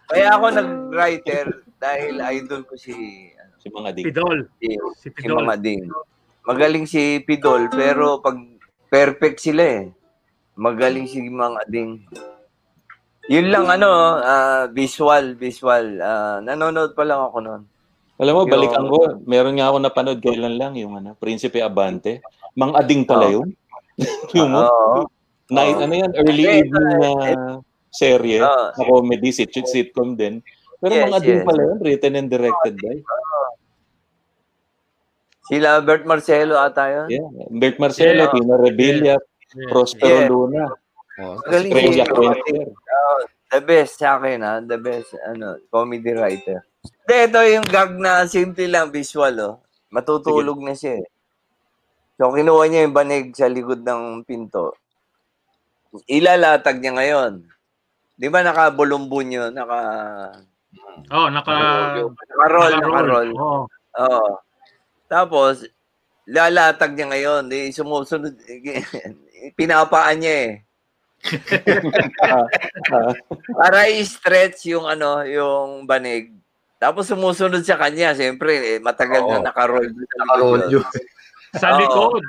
kaya 0.06 0.28
ako 0.32 0.46
nag-writer 0.54 1.46
dahil 1.76 2.14
idol 2.32 2.62
ko 2.64 2.74
si 2.78 2.94
ano, 3.34 3.52
Si 3.58 3.68
Mga 3.68 3.88
Ading. 3.90 4.06
Pidol. 4.06 4.38
si, 4.54 4.68
Si 4.70 4.78
si 5.02 5.08
Pidol. 5.10 5.42
Mama 5.42 5.58
Ding. 5.58 5.90
Magaling 6.44 6.86
si 6.86 7.02
Pidol 7.20 7.68
pero 7.68 8.20
pag 8.20 8.38
perfect 8.88 9.42
sila 9.42 9.64
eh. 9.64 9.84
Magaling 10.54 11.08
si 11.08 11.18
Mang 11.26 11.58
Ading. 11.58 12.06
Yun 13.32 13.48
lang 13.48 13.66
ano, 13.72 13.90
ah, 14.20 14.68
visual, 14.68 15.40
visual. 15.40 16.00
Ah, 16.04 16.44
nanonood 16.44 16.92
pa 16.92 17.08
lang 17.08 17.24
ako 17.24 17.38
noon. 17.40 17.62
Alam 18.20 18.34
mo, 18.36 18.42
Yung- 18.46 18.52
balikan 18.52 18.86
ko. 18.88 18.98
Meron 19.24 19.56
nga 19.58 19.72
ako 19.72 19.78
napanood 19.80 20.20
kailan 20.20 20.56
lang 20.60 20.74
yung 20.76 21.00
ano, 21.00 21.16
Prinsipe 21.16 21.64
Abante. 21.64 22.20
Mang 22.54 22.76
Ading 22.76 23.08
pala 23.08 23.32
Oo. 23.32 23.34
yun. 23.42 23.50
yung 24.38 24.54
Oo. 24.54 25.08
night, 25.50 25.80
Oo. 25.80 25.86
ano 25.88 25.94
yan, 25.96 26.12
early 26.14 26.44
Eh, 26.46 26.60
evening 26.62 27.00
na 27.00 27.10
serye, 27.90 28.38
Oo. 28.44 28.66
na 28.76 28.84
comedy, 28.84 29.30
sit 29.32 29.50
sitcom 29.50 30.14
din. 30.14 30.44
Pero 30.78 30.92
Yes, 30.94 31.04
Mang 31.08 31.16
Ading 31.18 31.40
yes. 31.42 31.48
pala 31.48 31.62
yun, 31.64 31.78
written 31.80 32.14
and 32.20 32.30
directed 32.30 32.76
by. 32.78 32.98
Sila 35.44 35.84
Bert 35.84 36.04
Marcelo 36.08 36.56
ata 36.56 36.84
yun. 36.88 37.08
Yeah. 37.12 37.28
Bert 37.52 37.76
Marcelo, 37.76 38.28
Yeah. 38.28 38.32
Tina 38.32 38.56
Rebilla, 38.56 39.16
Yes, 39.20 39.70
Prospero 39.70 40.24
Yeah. 40.24 40.30
Luna, 40.32 40.64
Oh, 41.22 41.38
Magaling 41.46 41.94
si 41.94 42.02
the 43.54 43.62
best 43.62 44.02
sa 44.02 44.18
akin 44.18 44.42
ha, 44.42 44.58
the 44.66 44.82
best 44.82 45.14
ano, 45.30 45.62
comedy 45.70 46.10
writer. 46.18 46.66
Hindi, 46.82 47.16
ito 47.30 47.40
yung 47.54 47.68
gag 47.70 47.94
na 48.02 48.26
simple 48.26 48.66
lang, 48.66 48.90
visual 48.90 49.36
oh. 49.38 49.56
Matutulog 49.94 50.58
na 50.66 50.74
siya 50.74 51.06
eh. 51.06 51.08
So, 52.18 52.34
kinuha 52.34 52.66
niya 52.66 52.90
yung 52.90 52.98
banig 52.98 53.38
sa 53.38 53.46
likod 53.46 53.86
ng 53.86 54.26
pinto. 54.26 54.74
Ilalatag 56.10 56.82
niya 56.82 56.98
ngayon. 56.98 57.46
Di 58.18 58.26
ba 58.34 58.42
nakabulumbon 58.42 59.38
yun? 59.38 59.52
Naka... 59.54 59.80
Oh, 61.14 61.30
naka... 61.30 61.54
Naka-roll, 62.10 62.74
naka-roll. 62.82 63.30
Oo. 63.38 63.62
Oo. 64.02 64.32
Tapos, 65.06 65.62
lalatag 66.26 66.98
niya 66.98 67.08
ngayon. 67.14 67.42
Di, 67.54 67.70
sumusunod. 67.70 68.34
Pinapaan 69.60 70.18
niya 70.18 70.36
eh. 70.50 70.54
Ah, 72.24 72.46
ah, 72.92 73.14
Para 73.56 73.88
i-stretch 73.90 74.68
yung 74.76 74.86
ano, 74.88 75.24
yung 75.24 75.88
banig. 75.88 76.36
Tapos 76.80 77.08
sumusunod 77.08 77.64
sa 77.64 77.80
kanya, 77.80 78.12
siyempre, 78.12 78.76
eh, 78.76 78.80
matagal 78.84 79.24
Oo. 79.24 79.32
na 79.40 79.52
naka-roll. 79.52 79.88
doon 79.88 80.04
sa 80.04 80.18
Naka-roll 80.20 80.60
likod 80.60 80.72
yun. 80.72 80.86
Sa 81.56 81.68
Oo. 81.72 81.80
likod. 81.80 82.24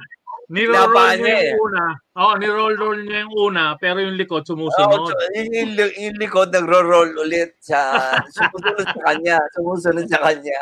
Niroll 0.45 0.77
Pinapaan 0.77 1.17
niya 1.25 1.25
niya 1.25 1.49
yung 1.57 1.63
una. 1.65 1.85
Oo, 2.21 2.33
niroll-roll 2.37 3.01
niya 3.09 3.19
yung 3.25 3.35
una, 3.49 3.65
pero 3.81 3.97
yung 4.05 4.15
likod 4.21 4.45
Oo, 4.45 4.51
sumusunod. 4.53 5.01
so, 5.09 5.17
yung, 5.35 5.51
yung, 5.51 5.93
yung 5.97 6.17
likod 6.21 6.53
nagro-roll 6.53 7.17
ulit 7.17 7.57
sa 7.65 7.81
sumusunod 8.29 8.85
sa 8.85 9.01
kanya, 9.11 9.37
sumusunod 9.57 10.07
sa 10.07 10.21
kanya. 10.21 10.59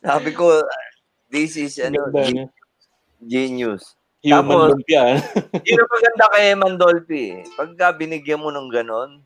Sabi 0.00 0.32
ko, 0.32 0.64
this 1.28 1.60
is 1.60 1.76
ano, 1.78 2.08
ganda 2.08 2.48
genius. 3.22 3.95
Human 4.26 4.42
Tapos- 4.42 4.70
lumpia. 4.74 5.04
Yun 5.70 5.78
ang 5.78 5.92
maganda 5.94 6.24
kay 6.34 6.46
Mandolfi. 6.58 7.26
Pagka 7.54 7.94
binigyan 7.94 8.42
mo 8.42 8.50
ng 8.50 8.66
ganon, 8.74 9.22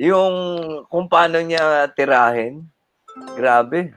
yung 0.00 0.34
kung 0.88 1.04
paano 1.04 1.36
niya 1.36 1.84
tirahin, 1.92 2.64
grabe. 3.36 3.92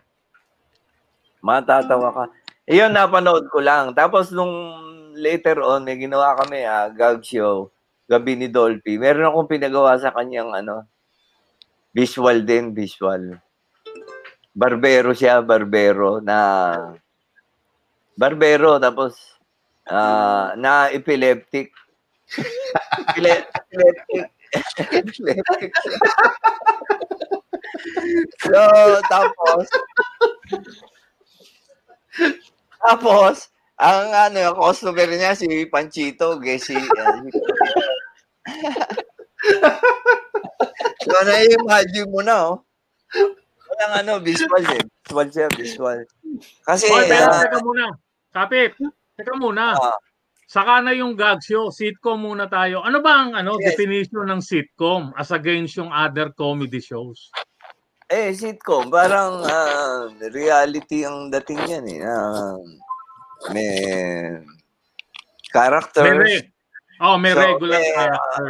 Matatawa 1.39 2.11
ka. 2.11 2.23
Iyon, 2.67 2.91
napanood 2.91 3.47
ko 3.47 3.63
lang. 3.63 3.95
Tapos 3.95 4.33
nung 4.35 4.75
later 5.15 5.63
on, 5.63 5.87
may 5.87 5.95
ginawa 5.95 6.35
kami, 6.35 6.65
ah, 6.67 6.91
gag 6.91 7.23
show, 7.23 7.71
gabi 8.11 8.35
ni 8.35 8.51
Dolphy. 8.51 8.99
Meron 8.99 9.31
akong 9.31 9.47
pinagawa 9.47 9.95
sa 9.95 10.11
kanyang, 10.11 10.51
ano, 10.51 10.83
visual 11.95 12.43
din, 12.43 12.75
visual. 12.75 13.39
Barbero 14.51 15.15
siya, 15.15 15.39
barbero, 15.39 16.19
na, 16.19 16.39
barbero, 18.17 18.81
tapos, 18.81 19.34
ah, 19.89 20.53
na 20.57 20.89
epileptic. 20.91 21.71
Epile- 23.09 23.45
epileptic. 23.45 24.25
epileptic. 24.91 25.71
so, 28.45 28.61
tapos, 29.09 29.65
tapos, 32.79 33.35
ang 33.75 34.31
ano, 34.31 34.55
customer 34.55 35.09
niya 35.11 35.35
si 35.35 35.67
Panchito, 35.67 36.39
Gesi. 36.39 36.79
so, 41.05 41.15
na-imagine 41.27 42.07
mo 42.09 42.21
na, 42.23 42.55
oh. 42.55 42.63
Walang 43.75 43.93
ano, 44.05 44.13
visual 44.23 44.63
eh. 44.71 44.83
Visual 45.05 45.27
siya, 45.29 45.47
visual. 45.51 45.99
Kasi, 46.63 46.87
ah, 46.91 47.43
teka 47.43 47.59
muna. 47.59 47.91
Kapit, 48.31 48.75
teka 49.15 49.33
muna. 49.39 49.75
Ah. 49.75 49.97
Saka 50.45 50.77
na 50.77 50.93
yung 50.93 51.17
gag 51.17 51.41
show, 51.41 51.73
sitcom 51.73 52.21
muna 52.21 52.45
tayo. 52.45 52.85
Ano 52.85 53.01
ba 53.01 53.25
ang 53.25 53.33
ano, 53.33 53.57
Yes. 53.57 53.73
definition 53.73 54.29
ng 54.29 54.41
sitcom 54.45 55.09
as 55.17 55.33
against 55.33 55.73
yung 55.75 55.89
other 55.89 56.29
comedy 56.31 56.77
shows? 56.77 57.31
eh, 58.05 58.29
sitcom, 58.29 58.93
parang 58.93 59.41
ah, 59.41 60.05
reality 60.29 61.01
ang 61.01 61.33
dating 61.33 61.57
yan 61.65 61.85
eh. 61.89 61.99
Ah, 62.05 62.53
may 63.49 63.65
May, 63.73 65.49
characters, 65.49 66.13
re- 66.13 66.45
oh, 67.01 67.17
may 67.17 67.33
So, 67.33 67.41
regular 67.41 67.81
eh, 67.81 67.93
character. 67.97 68.47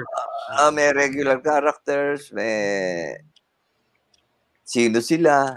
ah, 0.52 0.72
may 0.76 0.90
regular 0.92 1.38
characters, 1.40 2.36
may 2.36 3.16
sino 4.68 5.00
sila. 5.00 5.56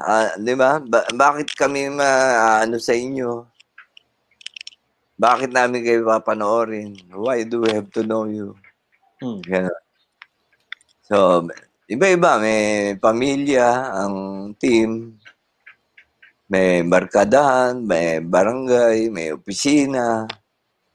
Ah, 0.00 0.32
'di 0.40 0.54
ba? 0.56 0.80
Ba- 0.80 1.04
bakit 1.12 1.52
kami 1.52 1.92
maano 1.92 2.80
sa 2.80 2.96
inyo? 2.96 3.44
Bakit 5.20 5.52
namin 5.52 5.84
kayo 5.84 6.08
papanoorin? 6.08 6.96
Why 7.12 7.44
do 7.44 7.60
we 7.60 7.76
have 7.76 7.92
to 7.92 8.00
know 8.00 8.24
you? 8.24 8.56
Hmm. 9.20 9.44
Ganun. 9.44 9.80
So, 11.04 11.44
iba-iba. 11.92 12.40
May 12.40 12.96
pamilya, 12.96 13.92
ang 14.00 14.14
team. 14.56 15.20
May 16.48 16.80
barkadahan, 16.88 17.84
may 17.84 18.24
barangay, 18.24 19.12
may 19.12 19.36
opisina. 19.36 20.24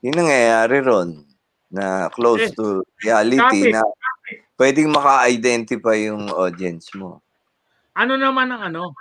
Yung 0.01 0.17
nangyayari 0.17 0.81
ron 0.81 1.21
na 1.69 2.09
close 2.09 2.49
to 2.57 2.81
reality 3.05 3.69
Kapit. 3.69 3.77
na 3.77 3.81
pwedeng 4.57 4.89
maka-identify 4.89 6.01
yung 6.01 6.33
audience 6.33 6.89
mo. 6.97 7.21
Ano 7.95 8.17
naman 8.17 8.49
ang 8.51 8.73
ano? 8.73 8.91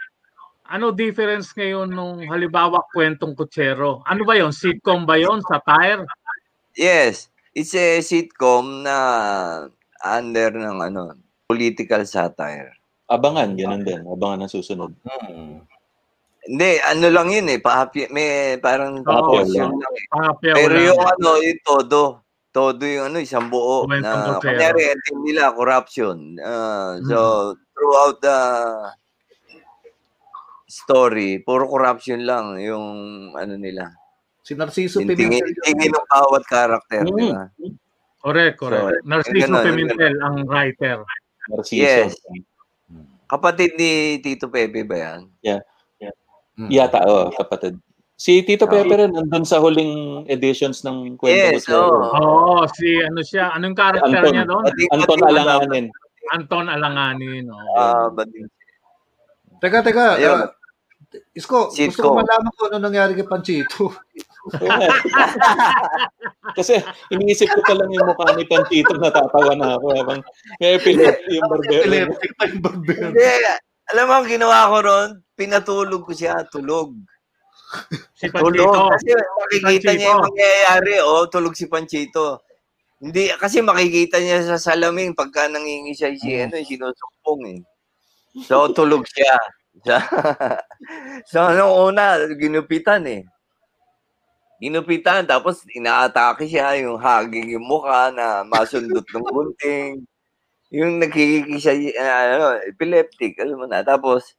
Ano 0.65 0.97
difference 0.97 1.53
ngayon 1.53 1.93
nung 1.93 2.25
halimbawa 2.25 2.81
kwentong 2.89 3.37
kutsero? 3.37 4.01
Ano 4.09 4.25
ba 4.25 4.33
yon? 4.33 4.49
Sitcom 4.49 5.05
ba 5.05 5.21
yon? 5.21 5.45
Satire? 5.45 6.09
Yes, 6.73 7.29
it's 7.53 7.77
a 7.77 8.01
sitcom 8.01 8.81
na 8.81 8.97
under 10.01 10.57
ng 10.57 10.79
ano, 10.81 11.13
political 11.45 12.01
satire. 12.09 12.73
Abangan, 13.13 13.53
ganun 13.53 13.85
din. 13.85 14.01
Abangan 14.09 14.49
ang 14.49 14.53
susunod. 14.53 14.97
Hmm. 15.05 15.61
Hindi, 16.49 16.71
ano 16.81 17.07
lang 17.13 17.29
yun 17.29 17.49
eh, 17.53 17.61
pa-happy, 17.61 18.09
may 18.09 18.57
parang 18.61 19.05
portion 19.05 19.69
yun. 19.69 19.73
lang 19.77 19.95
eh. 19.97 20.07
Papayaw 20.13 20.57
Pero 20.57 20.75
lang. 20.77 20.87
yung 20.89 21.03
ano, 21.05 21.29
yung 21.45 21.61
todo, 21.61 22.01
todo 22.53 22.83
yung 22.85 23.13
ano, 23.13 23.21
isang 23.21 23.53
buo 23.53 23.85
Kwentong 23.85 24.01
na, 24.01 24.29
kutsero. 24.41 24.49
kunyari, 24.49 24.83
nila, 25.29 25.53
corruption. 25.53 26.41
Hmm. 26.41 27.05
So, 27.05 27.53
throughout 27.77 28.17
the 28.25 28.39
story, 30.75 31.39
puro 31.39 31.67
corruption 31.67 32.27
lang 32.27 32.59
yung 32.59 32.87
ano 33.33 33.55
nila. 33.55 33.95
Si 34.43 34.53
Narciso 34.53 34.99
Yung 34.99 35.09
tingin, 35.09 35.39
Pimentel. 35.39 35.63
tingin 35.65 35.91
ng 35.91 36.07
bawat 36.11 36.43
character, 36.45 37.01
Mm. 37.01 37.15
di 37.15 37.25
ba? 37.31 37.45
Correct, 38.21 38.57
correct. 38.59 38.83
So, 38.83 39.07
Narciso 39.07 39.41
ganun, 39.47 39.65
Pimentel 39.65 40.15
ang 40.21 40.37
writer. 40.45 40.97
Narciso. 41.47 41.79
Yes. 41.79 42.13
Hmm. 42.91 43.07
Kapatid 43.25 43.79
ni 43.79 43.93
Tito 44.19 44.51
Pepe 44.51 44.83
ba 44.83 44.97
yan? 44.99 45.21
Hmm. 46.55 46.71
Yata, 46.71 47.03
oh, 47.05 47.35
kapatid. 47.35 47.75
Si 48.15 48.47
Tito 48.47 48.71
Pepe 48.71 48.95
rin 48.95 49.11
nandun 49.11 49.43
sa 49.43 49.59
huling 49.59 50.23
editions 50.31 50.87
ng 50.87 51.19
Kwento 51.19 51.35
Yes, 51.51 51.67
Mo 51.67 51.83
oo. 51.83 51.99
Oo, 52.15 52.55
si 52.71 53.03
ano 53.03 53.21
siya, 53.21 53.51
anong 53.51 53.75
character 53.75 54.07
Anton. 54.23 54.31
niya 54.31 54.45
doon? 54.47 54.63
Anton 54.89 55.19
bading- 55.19 55.31
Alanganin. 55.35 55.87
Anton 56.31 56.67
Alanganin. 56.71 57.45
oo. 57.51 57.75
Ah, 57.75 58.07
bading. 58.09 58.47
Teka, 59.59 59.83
teka. 59.83 60.15
Ayun. 60.15 60.47
ah, 60.47 60.51
Isko, 61.35 61.71
gusto 61.71 61.79
Sitcom. 61.79 62.15
ko 62.15 62.19
malaman 62.23 62.53
kung 62.55 62.67
ano 62.71 62.79
nangyari 62.83 63.15
kay 63.15 63.27
Panchito. 63.27 63.95
Kasi 66.59 66.83
iniisip 67.15 67.49
ko 67.55 67.61
pa 67.63 67.75
lang 67.79 67.91
yung 67.95 68.07
mukha 68.07 68.35
ni 68.35 68.47
Panchito, 68.47 68.99
natatawa 68.99 69.55
na 69.55 69.79
ako. 69.79 69.87
Habang 69.95 70.21
kaya 70.59 70.79
pilit 70.83 71.19
yung 71.31 71.47
barbero. 71.47 71.83
Electric 71.87 72.33
time 72.39 72.59
barbero. 72.59 73.07
Hindi, 73.11 73.27
alam 73.95 74.05
mo 74.11 74.15
ang 74.19 74.29
ginawa 74.29 74.71
ko 74.71 74.77
ron, 74.83 75.09
pinatulog 75.39 76.03
ko 76.03 76.13
siya, 76.13 76.43
tulog. 76.51 76.95
Si 78.15 78.31
Tulog. 78.31 78.71
Panchito. 78.71 78.91
Kasi 78.95 79.11
makikita 79.15 79.91
niya 79.95 80.09
yung 80.15 80.25
mangyayari, 80.31 80.93
oh, 81.03 81.27
tulog 81.27 81.55
si 81.55 81.67
Panchito. 81.67 82.43
Hindi, 83.03 83.29
kasi 83.37 83.61
makikita 83.61 84.23
niya 84.23 84.47
sa 84.47 84.57
salamin 84.57 85.13
pagka 85.13 85.51
nangingi 85.51 85.93
siya 85.93 86.15
si, 86.15 86.31
ano, 86.39 86.57
sinusumpong 86.57 87.43
eh. 87.51 87.59
So, 88.47 88.71
tulog 88.71 89.05
siya. 89.07 89.35
So, 91.27 91.41
nung 91.57 91.91
una, 91.91 92.21
ginupitan 92.39 93.03
eh. 93.11 93.23
Ginupitan, 94.63 95.27
tapos 95.27 95.67
inaatake 95.75 96.47
siya, 96.47 96.79
yung 96.79 96.97
haging 96.97 97.59
yung 97.59 97.67
mukha 97.67 98.15
na 98.15 98.47
masundot 98.47 99.03
ng 99.03 99.27
gunting. 99.27 100.07
Yung 100.71 101.03
nagkikiki 101.03 101.59
siya, 101.59 101.75
ah, 101.99 102.25
ano, 102.39 102.47
epileptic, 102.63 103.39
alam 103.43 103.59
mo 103.59 103.67
na. 103.67 103.83
Tapos, 103.83 104.39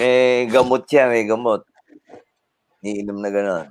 may 0.00 0.48
gamot 0.48 0.88
siya, 0.88 1.12
may 1.12 1.28
gamot. 1.28 1.64
Niinom 2.80 3.20
na 3.20 3.30
gano'n. 3.30 3.68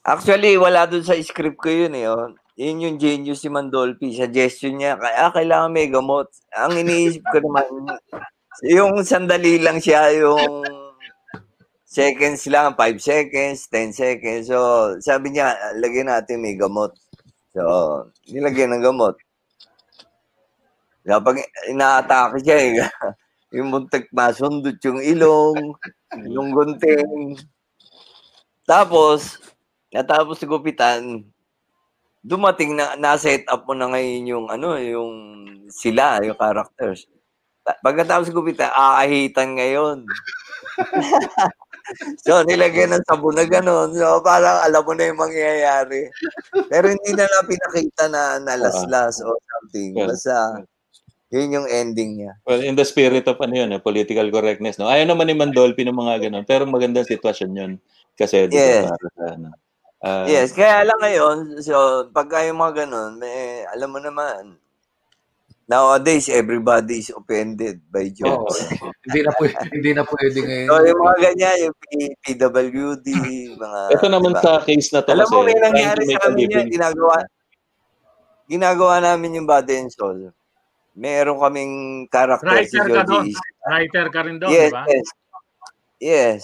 Actually, 0.00 0.56
wala 0.58 0.88
dun 0.88 1.04
sa 1.04 1.14
script 1.20 1.60
ko 1.60 1.70
yun 1.70 1.94
eh. 1.94 2.08
Oh. 2.10 2.32
Yun 2.58 2.82
yung 2.82 2.96
genius 2.98 3.44
si 3.44 3.48
Mandolfi. 3.52 4.16
Suggestion 4.16 4.80
niya, 4.80 4.98
kaya 4.98 5.30
kailangan 5.30 5.70
may 5.70 5.86
gamot. 5.86 6.28
Ang 6.56 6.82
iniisip 6.82 7.22
ko 7.30 7.38
naman, 7.40 7.96
yung 8.64 9.00
sandali 9.00 9.60
lang 9.60 9.80
siya, 9.80 10.12
yung 10.20 10.64
seconds 11.90 12.46
lang, 12.46 12.76
5 12.76 13.00
seconds, 13.00 13.66
10 13.66 13.90
seconds. 13.96 14.44
So, 14.46 14.58
sabi 15.02 15.34
niya, 15.34 15.56
lagyan 15.80 16.12
natin 16.12 16.44
may 16.44 16.54
gamot. 16.54 16.94
So, 17.50 17.62
nilagyan 18.30 18.78
ng 18.78 18.84
gamot. 18.84 19.18
Kapag 21.02 21.42
inaatake 21.66 22.38
siya 22.44 22.58
eh, 22.60 22.72
yung 23.58 23.74
muntik 23.74 24.06
masundot 24.14 24.78
yung 24.86 25.02
ilong, 25.02 25.74
yung 26.30 26.54
gunting. 26.54 27.34
Tapos, 28.62 29.42
natapos 29.90 30.38
sa 30.38 30.46
gupitan, 30.46 31.26
dumating 32.22 32.78
na 32.78 32.94
na-set 32.94 33.42
up 33.50 33.66
mo 33.66 33.74
na 33.74 33.90
ngayon 33.90 34.30
yung 34.30 34.46
ano, 34.46 34.78
yung 34.78 35.12
sila, 35.72 36.22
yung 36.22 36.38
characters. 36.38 37.10
Ta- 37.70 37.78
Pagkatapos 37.86 38.34
gupitan, 38.34 38.74
aahitan 38.74 39.54
ngayon. 39.54 40.02
so, 42.26 42.42
nilagyan 42.42 42.90
ng 42.90 43.06
sabon 43.06 43.38
na 43.38 43.46
gano'n. 43.46 43.94
So, 43.94 44.18
parang 44.26 44.58
alam 44.66 44.82
mo 44.82 44.90
na 44.98 45.06
yung 45.06 45.22
mangyayari. 45.22 46.10
Pero 46.66 46.90
hindi 46.90 47.10
na 47.14 47.30
lang 47.30 47.46
pinakita 47.46 48.10
na 48.10 48.42
nalaslas 48.42 49.22
o 49.22 49.38
something. 49.38 49.94
Yeah. 49.94 50.10
Basta, 50.10 50.66
yun 51.30 51.54
yung 51.62 51.68
ending 51.70 52.18
niya. 52.18 52.34
Well, 52.42 52.58
in 52.58 52.74
the 52.74 52.82
spirit 52.82 53.30
of 53.30 53.38
ano 53.38 53.54
yun, 53.54 53.70
eh, 53.70 53.78
political 53.78 54.26
correctness. 54.34 54.82
No? 54.82 54.90
Ayaw 54.90 55.06
naman 55.06 55.30
ni 55.30 55.38
Mandolfi 55.38 55.86
ng 55.86 55.94
mga 55.94 56.26
ganun. 56.26 56.42
Pero 56.42 56.66
magandang 56.66 57.06
sitwasyon 57.06 57.50
yun. 57.54 57.72
Kasi, 58.18 58.50
Yes. 58.50 58.90
para 58.90 59.06
sa, 59.14 59.24
ano, 59.38 59.48
ah, 60.02 60.26
Yes, 60.26 60.50
kaya 60.50 60.82
lang 60.82 60.98
ngayon, 60.98 61.36
so 61.62 62.10
pagka 62.10 62.42
yung 62.50 62.58
mga 62.58 62.82
ganun, 62.82 63.22
may, 63.22 63.62
alam 63.70 63.94
mo 63.94 64.02
naman, 64.02 64.58
nowadays 65.70 66.26
everybody 66.26 66.98
is 66.98 67.14
offended 67.14 67.78
by 67.86 68.10
jokes. 68.10 68.66
hindi 69.06 69.20
na 69.22 69.30
pwede, 69.38 69.54
hindi 69.70 69.90
na 69.94 70.02
pwede 70.02 70.38
ngayon. 70.42 70.66
So 70.66 70.82
yung 70.82 71.00
mga 71.06 71.18
ganyan, 71.30 71.56
yung 71.62 71.76
PWD, 72.26 73.06
mga... 73.54 73.80
Ito 73.94 74.06
naman 74.10 74.34
diba? 74.34 74.42
sa 74.42 74.52
case 74.66 74.90
na 74.90 75.06
to 75.06 75.14
Alam 75.14 75.30
kasi, 75.30 75.34
mo, 75.38 75.46
may 75.46 75.58
nangyari 75.62 76.02
sa 76.10 76.26
amin 76.26 76.50
yan, 76.50 76.66
ginagawa, 76.66 77.14
ginagawa 78.50 78.94
namin 78.98 79.38
yung 79.38 79.46
body 79.46 79.74
and 79.78 79.94
soul. 79.94 80.34
Meron 80.98 81.38
kaming 81.38 81.74
character 82.10 82.50
si 82.66 82.74
Writer 82.74 82.90
ka 82.90 83.02
doon. 83.06 83.26
Writer 83.62 84.06
ka 84.10 84.20
rin 84.26 84.36
doon, 84.42 84.50
Yes, 84.50 84.70
di 84.70 84.74
ba? 84.74 84.82
yes. 84.90 85.06
Yes. 86.00 86.40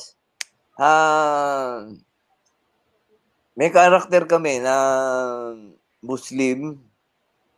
Ah, 0.78 1.82
may 3.58 3.74
karakter 3.74 4.28
kami 4.30 4.62
na 4.62 4.76
Muslim 5.98 6.85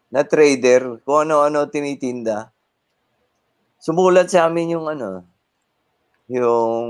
na 0.09 0.25
trader, 0.25 1.01
kung 1.05 1.29
ano-ano 1.29 1.69
tinitinda. 1.69 2.49
Sumulat 3.79 4.33
sa 4.33 4.49
amin 4.49 4.75
yung 4.75 4.89
ano, 4.89 5.23
yung 6.27 6.89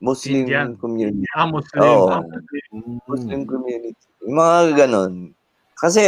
Muslim 0.00 0.44
Indian. 0.44 0.76
community. 0.76 1.24
Ah, 1.32 1.48
Muslim. 1.48 1.80
Oo. 1.80 2.08
Ah, 2.12 2.20
Muslim. 2.20 3.00
Muslim 3.08 3.40
community. 3.48 4.04
Yung 4.24 4.36
mga 4.36 4.58
ganon. 4.84 5.12
Kasi, 5.76 6.00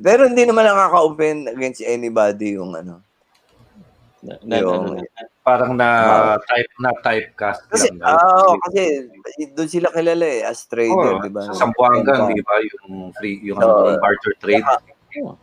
pero 0.00 0.28
hindi 0.28 0.44
naman 0.44 0.68
nakaka-open 0.68 1.52
against 1.52 1.80
anybody 1.84 2.56
yung 2.56 2.72
ano. 2.76 3.00
Na, 4.20 4.34
na, 4.42 4.54
yung, 4.58 4.98
ano, 4.98 5.04
Parang 5.46 5.72
na 5.80 5.88
Ah. 5.88 6.36
type 6.44 6.72
na 6.82 6.90
typecast 7.00 7.64
Kasi, 7.72 7.88
lang. 7.96 8.04
ah, 8.04 8.52
kasi 8.68 9.08
doon 9.56 9.68
sila 9.70 9.88
kilala 9.94 10.26
eh, 10.28 10.44
as 10.44 10.68
trader, 10.68 11.16
Oo, 11.16 11.24
di 11.24 11.30
ba? 11.32 11.48
Sa 11.48 11.64
Sambuanga, 11.64 12.28
di 12.28 12.42
ba? 12.44 12.56
Yung 12.60 13.14
free, 13.16 13.40
yung 13.40 13.56
Oo. 13.56 13.88
ano, 13.88 13.96
barter 13.96 14.34
trade. 14.44 14.66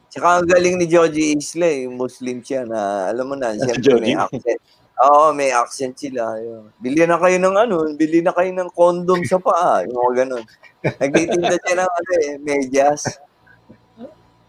Tsaka 0.10 0.28
ang 0.40 0.48
galing 0.48 0.80
ni 0.80 0.86
Joji 0.88 1.36
Isla, 1.36 1.68
eh, 1.68 1.84
yung 1.88 2.00
Muslim 2.00 2.40
siya 2.40 2.64
na, 2.64 3.12
alam 3.12 3.26
mo 3.28 3.36
na, 3.36 3.52
Si 3.54 3.64
siyempre 3.68 4.00
may 4.00 4.16
accent. 4.16 4.62
Oo, 4.96 5.36
may 5.36 5.52
accent 5.52 5.96
sila. 6.00 6.40
Yun. 6.40 6.72
Bili 6.80 7.04
na 7.04 7.20
kayo 7.20 7.36
ng 7.36 7.56
ano, 7.56 7.76
bili 8.00 8.24
na 8.24 8.32
kayo 8.32 8.48
ng 8.56 8.72
condom 8.72 9.20
sa 9.28 9.36
paa, 9.44 9.84
yung 9.84 9.92
mga 9.92 10.12
ganun. 10.24 10.44
Nagtitinda 10.86 11.56
siya 11.60 11.76
ng 11.84 11.92
ano 11.92 12.12
eh, 12.24 12.32
medyas. 12.40 13.02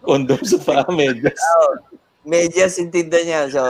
condom 0.06 0.38
sa 0.46 0.58
paa, 0.62 0.86
medyas. 0.94 1.34
Oo, 1.34 1.98
medyas 2.22 2.78
yung 2.78 2.94
tinda 2.94 3.18
niya. 3.26 3.50
So, 3.50 3.62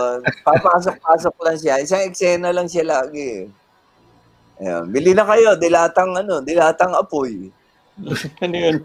papasok-pasok 0.45 1.35
lang 1.40 1.57
siya. 1.57 1.81
Isang 1.81 2.05
eksena 2.05 2.53
lang 2.53 2.69
siya 2.69 2.85
lagi. 2.85 3.49
eh. 3.49 4.61
Ayun. 4.61 4.85
Bili 4.92 5.12
na 5.16 5.25
kayo, 5.25 5.57
dilatang 5.57 6.12
ano, 6.16 6.45
dilatang 6.45 6.92
apoy. 6.92 7.49
ano 8.45 8.57
yun? 8.57 8.85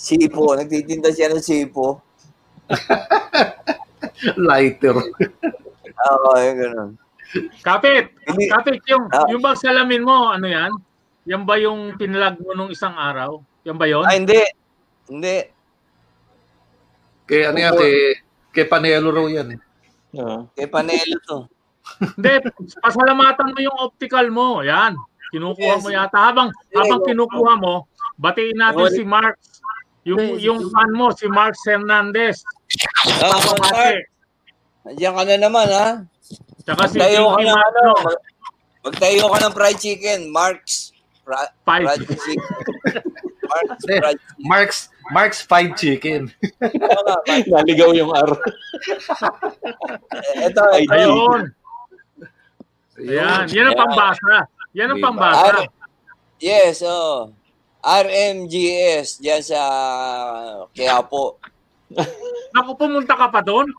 Sipo, 0.00 0.56
nagtitinda 0.56 1.12
siya 1.12 1.28
ng 1.28 1.44
sipo. 1.44 2.00
Lighter. 4.40 4.96
Oo, 6.00 6.30
yung 6.38 6.58
ganun. 6.58 6.90
Kapit! 7.60 8.10
Hindi, 8.24 8.48
Kapit, 8.48 8.80
yung, 8.88 9.04
Ah. 9.08 9.28
yung 9.28 9.38
bang 9.38 9.54
salamin 9.54 10.02
mo, 10.02 10.32
ano 10.32 10.48
yan? 10.48 10.72
Yan 11.28 11.44
ba 11.44 11.60
yung 11.60 11.94
pinalag 11.94 12.40
mo 12.40 12.56
nung 12.56 12.72
isang 12.72 12.96
araw? 12.96 13.44
Yan 13.62 13.76
ba 13.76 13.84
yun? 13.84 14.02
ah, 14.02 14.16
hindi. 14.16 14.40
Hindi. 15.06 15.36
Kay 17.24 17.46
ano 17.46 17.58
yan, 17.60 17.72
kay, 17.76 17.94
kay 18.50 18.64
Panelo 18.66 19.12
raw 19.12 19.26
yan. 19.28 19.54
eh. 19.54 19.60
Oo. 20.16 20.48
Kay 20.56 20.66
Panelo 20.66 21.16
to. 21.22 21.38
Hindi, 22.16 22.32
pasalamatan 22.80 23.52
mo 23.52 23.58
yung 23.60 23.78
optical 23.78 24.26
mo. 24.32 24.64
Yan. 24.64 24.96
Kinukuha 25.30 25.78
Yes. 25.78 25.82
mo 25.84 25.88
yata. 25.92 26.18
Habang, 26.18 26.48
habang 26.72 27.00
kinukuha 27.04 27.52
mo, 27.54 27.86
batiin 28.16 28.58
natin 28.58 28.90
si 28.90 29.04
Mark. 29.04 29.38
Yung, 30.04 30.40
yung 30.40 30.70
fan 30.72 30.90
mo, 30.92 31.10
si 31.12 31.28
Mark 31.28 31.54
Hernandez. 31.66 32.42
Ah, 33.20 33.36
Mark, 33.36 34.08
Andiyan 34.80 35.12
ka 35.12 35.22
na 35.28 35.36
naman, 35.36 35.68
ha? 35.68 35.88
Tsaka 36.64 36.88
si 36.88 36.96
Magtayo 36.96 37.36
ka 37.36 37.40
ng 37.44 37.60
ano, 37.60 37.84
magtayo 38.80 39.24
ka 39.28 39.38
ng 39.44 39.52
fried 39.52 39.76
chicken, 39.78 40.20
Mark's 40.32 40.96
fra- 41.20 41.52
fried 41.68 42.00
chicken. 42.00 42.40
Mark's 43.44 43.84
Eh. 43.84 44.00
fried 44.00 44.16
chicken. 44.16 44.48
Mark's, 44.48 44.88
Mark's 45.10 45.42
Fried 45.42 45.74
Chicken. 45.74 46.30
Naligaw 47.50 47.90
yung 47.90 48.14
R. 48.14 48.30
Eh, 48.30 48.38
Ito, 50.46 50.62
Ay, 50.70 50.86
ito. 50.86 50.94
Ayun. 50.94 51.40
Ayan. 52.94 53.42
Yan 53.50 53.66
ang 53.66 53.78
pambasa. 53.80 54.46
Yan 54.70 54.94
ang 54.94 55.02
pambasa. 55.02 55.66
Yes, 56.38 56.78
oh. 56.86 57.34
RMGS, 57.80 59.18
dyan 59.18 59.40
sa 59.40 59.60
Quiapo. 60.72 61.40
Naku, 62.54 62.70
pumunta 62.76 63.16
ka 63.16 63.28
pa 63.28 63.40
doon? 63.40 63.72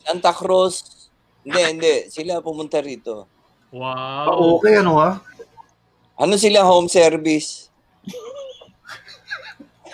Santa 0.00 0.32
Cruz. 0.32 1.08
Hindi, 1.44 1.60
hindi. 1.60 1.94
Sila 2.08 2.40
pumunta 2.40 2.80
rito. 2.80 3.28
Ah, 3.74 4.30
Wow. 4.30 4.62
okay, 4.62 4.78
ano 4.80 4.96
ha? 4.96 5.18
Ano 6.14 6.38
sila 6.38 6.62
home 6.62 6.86
service? 6.86 7.68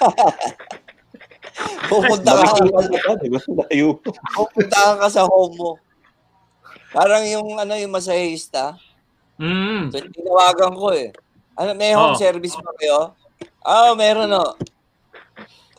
pupunta 1.89 2.31
ka, 2.33 2.45
pupunta 4.37 4.81
ka 5.01 5.07
sa 5.09 5.25
home 5.25 5.55
mo. 5.57 5.71
Parang 6.93 7.25
yung 7.25 7.57
ano 7.57 7.73
yung 7.77 7.93
masahista. 7.93 8.77
Mm. 9.41 9.89
So, 9.89 10.01
tinawagan 10.13 10.73
ko 10.77 10.93
eh. 10.93 11.09
Ano, 11.57 11.73
may 11.73 11.97
home 11.97 12.13
Oh. 12.17 12.21
service 12.21 12.57
ba 12.57 12.73
kayo? 12.77 13.17
Ah, 13.61 13.93
meron 13.95 14.31
no. 14.31 14.57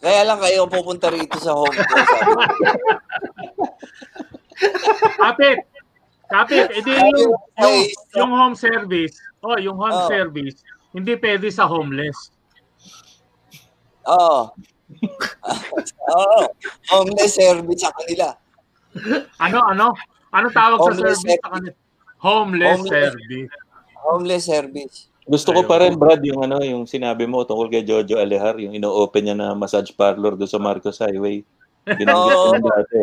Kaya 0.01 0.25
lang 0.25 0.41
kayo 0.41 0.65
pupunta 0.65 1.13
rito 1.13 1.37
sa 1.37 1.53
home 1.53 1.73
ko. 1.73 1.81
sabi. 1.85 2.43
Kapit. 5.21 5.57
Kapit. 6.25 6.67
Edi 6.73 6.89
Sabi 6.89 7.09
yung, 7.21 7.33
yung, 7.33 7.33
"Ay, 7.57 7.77
yung 8.17 8.31
home 8.33 8.57
service. 8.57 9.13
Oh, 9.41 9.57
yung 9.57 9.77
home 9.77 9.93
Oh. 9.93 10.09
service. 10.09 10.61
Hindi 10.93 11.17
pwede 11.17 11.49
sa 11.49 11.65
homeless. 11.65 12.33
Oo. 14.05 14.49
Oo. 16.17 16.39
Homeless 16.91 17.37
service 17.37 17.81
sa 17.81 17.93
kanila. 17.93 18.27
Ano, 19.39 19.57
ano? 19.65 19.87
Ano 20.31 20.47
tawag 20.49 20.77
sa 20.79 20.83
Homeless 20.89 21.21
service 21.21 21.41
sa 21.41 21.49
kanila? 21.49 21.73
Homeless, 22.21 22.77
Homeless. 22.77 22.93
service. 23.13 23.51
Homeless 24.01 24.43
service. 24.45 24.97
Gusto 25.29 25.53
ko 25.53 25.61
pa 25.69 25.77
rin, 25.81 25.93
Brad, 25.97 26.21
yung 26.25 26.41
ano, 26.45 26.57
yung 26.65 26.89
sinabi 26.89 27.29
mo 27.29 27.45
tungkol 27.45 27.69
kay 27.69 27.85
Jojo 27.85 28.17
Alehar, 28.17 28.57
yung 28.57 28.73
ino-open 28.73 29.21
niya 29.21 29.35
na 29.37 29.53
massage 29.53 29.93
parlor 29.93 30.33
doon 30.33 30.49
sa 30.49 30.57
Marcos 30.57 30.97
Highway. 30.97 31.45
Binanggit 31.85 32.33
ko 32.33 32.57
dati. 32.57 33.01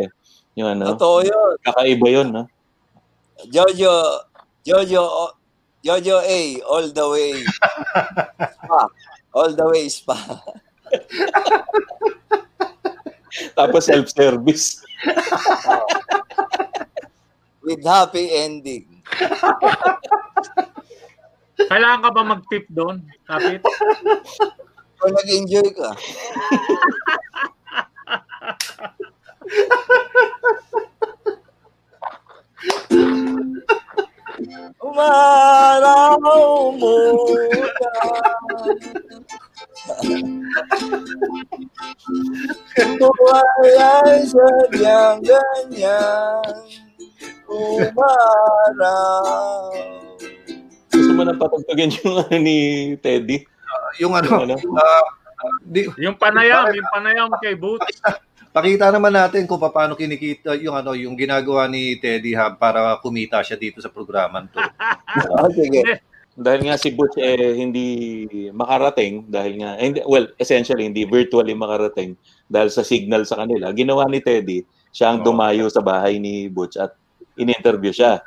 Yung 0.58 0.68
ano, 0.74 0.98
Totoo 0.98 1.22
yun. 1.22 1.54
kakaiba 1.62 2.08
yun, 2.10 2.28
no? 2.34 2.42
Jojo, 3.46 4.26
Jojo, 4.66 5.02
Jojo 5.78 6.16
A, 6.18 6.40
all 6.66 6.90
the 6.90 7.06
way. 7.06 7.38
Spa. 7.46 8.82
All 9.38 9.52
the 9.54 9.66
way 9.70 9.86
spa. 9.88 10.16
Tapos 13.54 13.86
self-service. 13.86 14.82
With 17.62 17.84
happy 17.84 18.26
ending. 18.32 18.88
Kailangan 21.66 22.02
ka 22.06 22.10
ba 22.14 22.22
mag-tip 22.22 22.70
doon? 22.70 23.02
Kapit? 23.26 23.58
Kung 25.02 25.10
nag-enjoy 25.10 25.66
ka. 25.74 25.90
Umaraw 34.78 36.14
muna. 36.78 37.90
Buhay 42.98 43.78
ay 43.78 44.22
sadyang 44.30 45.18
ganyan. 45.26 46.54
Umaraw. 47.50 49.74
Gusto 51.08 51.24
mo 51.24 51.24
nang 51.24 51.40
patagtagin 51.40 51.88
yung 52.04 52.20
ano 52.20 52.36
ni 52.36 52.58
Teddy? 53.00 53.40
Yung 53.96 54.12
ano, 54.12 54.28
Yung 54.28 54.44
ano? 54.44 54.54
ah, 54.76 55.08
di, 55.64 55.88
Yung 56.04 56.20
panayam, 56.20 56.68
yung 56.68 56.90
panayam 56.92 57.32
kay 57.40 57.56
Boots. 57.56 58.04
pakita 58.52 58.92
naman 58.92 59.16
natin 59.16 59.48
kung 59.48 59.56
paano 59.56 59.96
kinikita 59.96 60.52
yung 60.60 60.76
ano, 60.76 60.92
yung 60.92 61.16
ginagawa 61.16 61.64
ni 61.64 61.96
Teddy 61.96 62.36
Hub 62.36 62.60
para 62.60 63.00
kumita 63.00 63.40
siya 63.40 63.56
dito 63.56 63.80
sa 63.80 63.88
programan 63.88 64.52
to. 64.52 64.60
Oh, 65.32 65.48
sige. 65.56 65.96
Dahil 66.36 66.68
nga 66.68 66.76
si 66.76 66.92
Butch 66.92 67.16
eh 67.16 67.56
hindi 67.56 68.28
makarating 68.52 69.32
dahil 69.32 69.64
nga 69.64 69.80
eh, 69.80 69.88
hindi, 69.88 70.04
well 70.04 70.28
essentially 70.36 70.84
hindi 70.84 71.08
virtually 71.08 71.56
makarating 71.56 72.20
dahil 72.52 72.68
sa 72.68 72.84
signal 72.84 73.24
sa 73.24 73.40
kanila. 73.40 73.72
Ginawa 73.72 74.04
ni 74.12 74.20
Teddy, 74.20 74.60
siya 74.92 75.16
ang 75.16 75.24
dumayo 75.24 75.72
sa 75.72 75.80
bahay 75.80 76.20
ni 76.20 76.52
Butch 76.52 76.76
at 76.76 76.92
in-interview 77.40 77.96
siya 77.96 78.20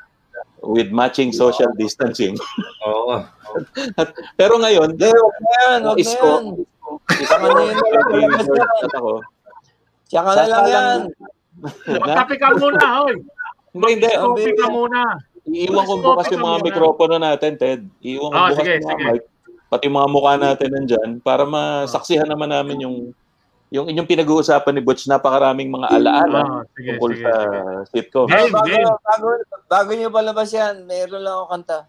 with 0.62 0.93
matching 0.93 1.34
social 1.34 1.70
distancing. 1.76 2.38
Oo. 2.88 3.26
Pero 4.39 4.62
ngayon, 4.62 4.95
na 4.97 5.09
yan, 5.09 5.80
huwag 5.84 5.97
na 5.97 6.01
Isko. 6.01 6.30
yan. 6.30 6.45
Tsaka 7.26 7.45
na 7.49 7.62
yan. 7.66 8.32
ako. 8.93 9.12
Tsaka 10.07 10.30
na 10.38 10.45
lang 10.47 10.66
yan. 10.70 10.99
Magkape 12.01 12.36
ka 12.38 12.47
muna, 12.57 12.86
hoy. 13.01 13.16
Hindi, 13.74 13.88
hindi. 13.97 14.09
Magkape 14.12 14.51
ka 14.57 14.68
muna. 14.70 15.01
Iiwan 15.41 15.84
ko 15.89 15.93
bukas 15.99 16.30
yung 16.30 16.45
mga 16.45 16.57
mikropono 16.62 17.16
natin, 17.18 17.57
Ted. 17.57 17.82
Iiwan 18.05 18.30
ko 18.30 18.38
Ah, 18.38 18.49
bukas 18.53 18.66
yung 18.70 18.86
mga 18.86 18.99
mic. 19.09 19.24
Pati 19.72 19.84
yung 19.88 19.97
mga 19.97 20.12
mukha 20.12 20.34
natin 20.36 20.70
nandyan 20.76 21.09
para 21.24 21.47
masaksihan 21.47 22.28
naman 22.28 22.51
namin 22.51 22.84
yung 22.84 22.95
yung 23.72 23.88
inyong 23.88 24.04
pinag-uusapan 24.04 24.74
ni 24.76 24.82
Butch, 24.84 25.08
napakaraming 25.08 25.72
mga 25.72 25.96
alaala 25.96 26.68
sige, 26.76 26.92
tungkol 26.92 27.12
sige, 27.16 27.24
sa 27.24 27.32
sige. 27.88 28.04
sitcom. 28.04 28.28
Game, 28.28 28.52
bago, 28.52 28.68
game. 28.68 28.92
bago, 29.00 29.28
bago 29.72 29.90
nyo 29.96 30.10
palabas 30.12 30.52
yan, 30.52 30.84
meron 30.84 31.24
lang 31.24 31.36
ako 31.40 31.46
kanta. 31.56 31.80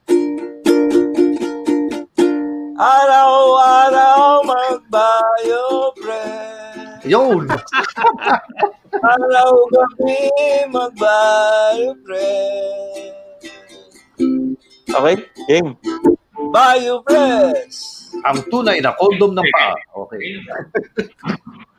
Araw-araw 2.78 4.46
magbayo, 4.46 5.62
pre. 5.98 6.26
Yun! 7.02 7.50
Araw-gabi 9.18 10.22
magbayo, 10.70 11.98
pre. 12.06 12.30
Okay? 14.86 15.16
Game. 15.50 15.74
Bayo, 16.54 17.02
press. 17.02 18.06
Ang 18.22 18.38
tunay 18.46 18.78
na 18.78 18.94
condom 18.94 19.34
ng 19.34 19.48
paa. 19.50 19.74
Okay. 20.06 20.22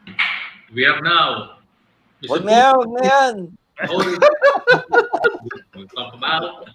We 0.73 0.81
have 0.89 1.05
now. 1.05 1.61
Huwag 2.25 2.41
na 2.41 2.53
yan, 2.57 2.73
huwag 2.73 2.91
na 2.97 3.03
yan. 3.05 3.35
We 5.77 5.85
talk 5.93 6.17
about 6.17 6.65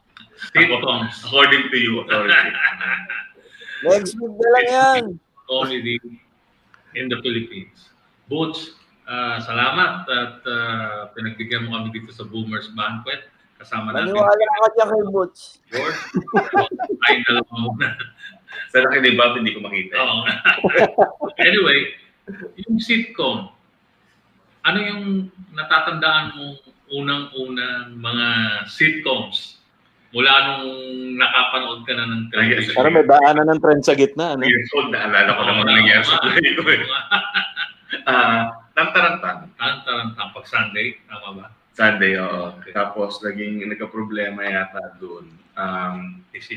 sitcoms 0.55 1.19
according 1.27 1.67
to 1.67 1.77
you, 1.77 2.07
authority. 2.07 2.55
Next 3.91 4.15
week 4.15 4.35
na 4.39 4.49
lang 4.55 4.67
yan. 4.71 5.03
Comedy 5.51 5.99
in 6.95 7.11
the 7.11 7.19
Philippines. 7.27 7.91
Boots, 8.31 8.79
ah, 9.11 9.43
salamat 9.43 10.07
at 10.07 10.47
ah, 10.47 11.11
pinagbigyan 11.19 11.67
mo 11.67 11.75
kami 11.75 11.91
dito 11.91 12.15
sa 12.15 12.23
Boomers 12.23 12.71
Banquet. 12.79 13.27
Kasama 13.59 13.91
natin 13.91 14.15
Maniwala 14.15 14.45
ka 14.63 14.69
dyan 14.79 14.89
kay 14.95 15.05
Butch. 15.11 15.41
George. 15.75 16.01
Kain 17.03 17.27
na 17.27 17.43
lang 17.43 17.49
muna. 17.51 17.99
Sa 18.71 18.79
laki 18.79 19.03
ni 19.03 19.19
Bob, 19.19 19.35
hindi 19.35 19.59
ko 19.59 19.67
makita. 19.67 19.99
Oo. 19.99 20.23
anyway, 21.51 21.99
yung 22.63 22.79
sitcom, 22.79 23.58
ano 24.69 24.79
yung 24.79 25.05
natatandaan 25.53 26.37
mo 26.37 26.47
unang-unang 26.89 27.97
mga 27.97 28.27
sitcoms 28.69 29.61
mula 30.09 30.33
nung 30.61 30.73
nakapanood 31.17 31.85
ka 31.85 31.93
na 31.93 32.05
ng 32.09 32.23
television? 32.33 32.73
Parang 32.77 32.97
may 32.97 33.05
daanan 33.05 33.49
ng 33.49 33.61
trend 33.61 33.83
sa 33.85 33.93
gitna. 33.93 34.37
Ano? 34.37 34.45
Years 34.45 34.73
old, 34.73 34.89
naalala 34.89 35.37
ko 35.37 35.43
naman 35.45 35.65
nangyayari 35.69 36.05
sa 36.05 36.17
buhay 36.21 36.53
ko. 36.57 36.63
eh. 36.69 36.81
Ah, 38.05 38.53
Tantarantang. 38.77 39.49
Tantarantang 39.57 40.29
pag 40.33 40.45
Sunday, 40.45 40.97
tama 41.09 41.29
ba? 41.41 41.47
Sunday, 41.73 42.21
oo. 42.21 42.53
Tapos, 42.73 43.21
naging 43.25 43.65
nagka-problema 43.65 44.45
yata 44.45 44.97
doon. 45.01 45.29
Um, 45.57 46.21
Si 46.37 46.57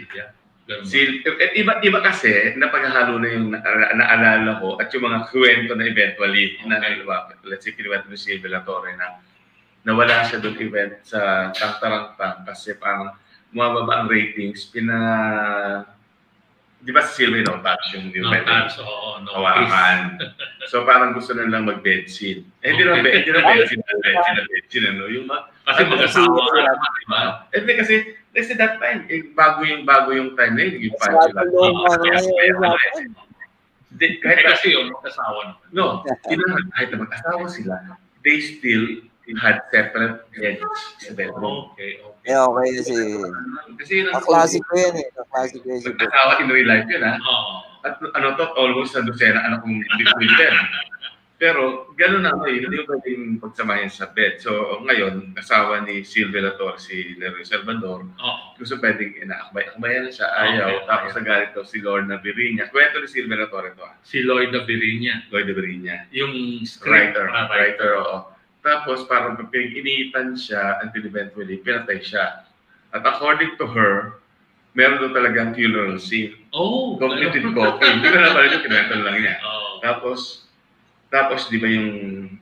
Silvia. 0.61 0.77
Ganun 0.77 0.83
ba? 0.83 0.87
si, 0.87 0.99
eh, 1.41 1.51
iba, 1.57 1.73
iba 1.81 1.99
kasi, 2.01 2.31
napaghahalo 2.55 3.17
na 3.17 3.27
yung 3.27 3.47
na, 3.49 3.59
naalala 3.91 4.57
ko 4.57 4.77
at 4.77 4.87
yung 4.89 5.03
mga 5.03 5.27
kwento 5.27 5.73
na 5.73 5.83
eventually, 5.83 6.57
na, 6.63 6.77
Okay. 6.77 6.95
diba, 6.97 7.17
let's 7.43 7.63
say, 7.63 7.73
kinuwento 7.73 8.07
ni 8.07 8.15
Silvia 8.15 8.51
Latore 8.53 8.93
na 8.93 9.19
nawala 9.81 10.21
siya 10.21 10.37
doon 10.37 10.55
event 10.55 11.01
sa 11.01 11.49
Tantarantang 11.49 12.45
kasi 12.45 12.75
parang 12.75 13.17
bumababa 13.49 13.99
ang 13.99 14.07
ratings, 14.07 14.65
pina... 14.65 14.97
Di 16.77 16.89
ba 16.89 16.97
si 16.99 17.21
Silvia 17.21 17.45
no 17.45 17.61
touch 17.61 17.93
yung 17.93 18.09
No 18.09 18.33
event? 18.33 18.41
touch, 18.43 18.81
oo. 18.81 19.21
No 19.21 19.37
Hawakan. 19.37 20.17
so 20.69 20.81
parang 20.81 21.13
gusto 21.13 21.33
na 21.33 21.45
lang 21.45 21.61
mag-bed 21.63 22.09
scene. 22.09 22.41
Eh, 22.59 22.73
hindi 22.73 22.81
na 22.81 22.97
Okay. 22.97 23.03
bed, 23.03 23.13
hindi 23.19 23.31
na 23.31 23.41
bed 23.43 23.65
scene, 23.65 23.81
bed 23.81 23.97
scene, 24.15 24.33
na 24.33 24.43
bed 24.45 24.63
scene, 24.65 24.85
ano? 24.87 25.03
Yung 25.05 25.25
ma- 25.25 25.45
Kasi 25.61 25.81
mag-asawa 25.85 26.25
ka 26.25 26.41
kasi- 26.41 26.61
naman, 26.63 26.89
di 26.91 27.05
ba? 27.05 27.19
Eh, 27.49 27.77
kasi, 27.77 27.93
kasi 28.31 28.55
that 28.55 28.79
time, 28.79 29.03
eh, 29.07 29.27
bago 29.31 29.61
yung, 29.61 29.83
bago 29.83 30.11
yung 30.11 30.35
time 30.35 30.55
na 30.55 30.63
yun, 30.63 30.87
yung 30.87 30.95
kaya- 30.95 31.19
usapan. 31.19 31.45
Hindi, 33.91 34.05
Eh, 34.07 34.11
kahit 34.23 34.39
kasi 34.41 34.71
yung 34.71 34.87
mag-asawa 34.89 35.39
naman. 35.45 35.67
No, 35.75 35.99
sila, 36.23 36.43
kahit 36.71 36.89
na 36.89 36.97
mag-asawa 37.03 37.43
sila, 37.51 37.75
they 38.23 38.39
still 38.39 39.03
had 39.37 39.61
separate 39.69 40.27
beds 40.31 40.63
sa 40.97 41.11
bedroom. 41.13 41.71
Okay, 41.71 41.99
okay. 41.99 42.31
Eh, 42.31 42.35
okay 42.35 42.67
kasi. 42.79 42.93
Kasi 43.77 43.91
yun 43.99 44.05
ang 44.09 44.15
Kaklase 44.17 44.57
ko 44.59 44.71
yan 44.75 44.95
eh. 44.95 45.07
Kaklase 45.11 45.55
ko 45.59 45.65
yan. 45.67 45.81
Mag-asawa 45.85 46.31
in 46.39 46.47
real 46.49 46.67
life 46.67 46.87
yun, 46.87 47.03
ha? 47.03 47.15
Oo. 47.19 47.53
At 47.81 47.97
ano 47.97 48.37
to, 48.37 48.45
almost 48.55 48.93
sa 48.93 49.01
dosena 49.01 49.41
anak 49.41 49.59
kong 49.61 49.81
between 49.97 50.31
Pero 51.41 51.89
gano'n 51.97 52.21
na 52.21 52.37
eh, 52.45 52.61
hindi 52.61 52.85
ko 52.85 52.93
pwedeng 52.93 53.41
pagsamahin 53.41 53.89
sa 53.89 54.13
bed. 54.13 54.37
So 54.37 54.77
ngayon, 54.85 55.33
asawa 55.33 55.81
ni 55.81 56.05
Silvia 56.05 56.45
Lator, 56.45 56.77
si 56.77 57.17
Leroy 57.17 57.41
Salvador, 57.41 58.05
Oo. 58.05 58.41
gusto 58.61 58.77
pwedeng 58.77 59.17
inaakbay-akbayan 59.17 60.05
na 60.05 60.11
siya, 60.13 60.29
ayaw. 60.37 60.69
Okay, 60.69 60.85
Tapos 60.85 61.09
ayaw. 61.09 61.17
nagalit 61.17 61.49
daw 61.57 61.65
si 61.65 61.77
Lorna 61.81 62.21
Virinia. 62.21 62.69
Kwento 62.69 63.01
ni 63.01 63.09
Silvia 63.09 63.41
Lator 63.41 63.73
ito, 63.73 63.81
ah. 63.81 63.97
Si 64.05 64.21
Lloyd 64.21 64.53
Averinia. 64.53 65.25
Lloyd 65.33 65.49
Virinia. 65.49 66.05
Yung 66.13 66.61
script. 66.61 67.17
Writer, 67.17 67.25
ah, 67.33 67.49
writer, 67.49 67.91
oo. 67.97 68.17
Tapos 68.61 69.09
parang 69.09 69.33
pinag-initan 69.41 70.37
siya 70.37 70.77
until 70.85 71.09
eventually 71.09 71.57
pinatay 71.57 72.05
siya. 72.05 72.45
At 72.93 73.01
according 73.01 73.57
to 73.57 73.65
her, 73.65 74.21
meron 74.77 75.01
doon 75.01 75.17
talagang 75.17 75.57
funeral 75.57 75.97
scene. 75.97 76.37
Oh, 76.53 77.01
Complete 77.01 77.33
with 77.33 77.49
ano? 77.49 77.57
coffee. 77.57 77.89
Hindi 77.89 78.13
ko 78.13 78.17
na 78.21 78.29
pala 78.29 78.45
yung 78.45 78.61
kinento 78.69 78.93
lang 79.01 79.17
niya. 79.17 79.35
Oh. 79.41 79.81
Tapos, 79.81 80.40
tapos 81.11 81.51
di 81.51 81.59
ba 81.59 81.67
yung 81.67 81.89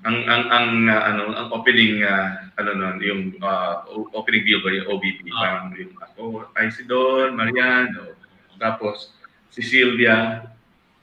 ang 0.05 0.17
ang 0.29 0.43
ang 0.47 0.67
uh, 0.85 1.01
ano 1.09 1.21
ang 1.33 1.47
opening 1.51 2.05
uh, 2.05 2.53
ano 2.55 2.71
nun 2.77 2.97
yung 3.01 3.21
uh, 3.41 3.81
opening 4.13 4.45
deal 4.45 4.61
ba 4.61 4.71
yung 4.71 4.87
OBP 4.93 5.25
Ah. 5.33 5.37
parang 5.41 5.73
yung 5.75 5.91
ako 5.97 6.23
ay 6.55 6.69
si 6.69 6.85
Don 6.85 7.33
Mariano 7.33 8.13
tapos 8.61 9.11
si 9.49 9.65
Sylvia 9.65 10.45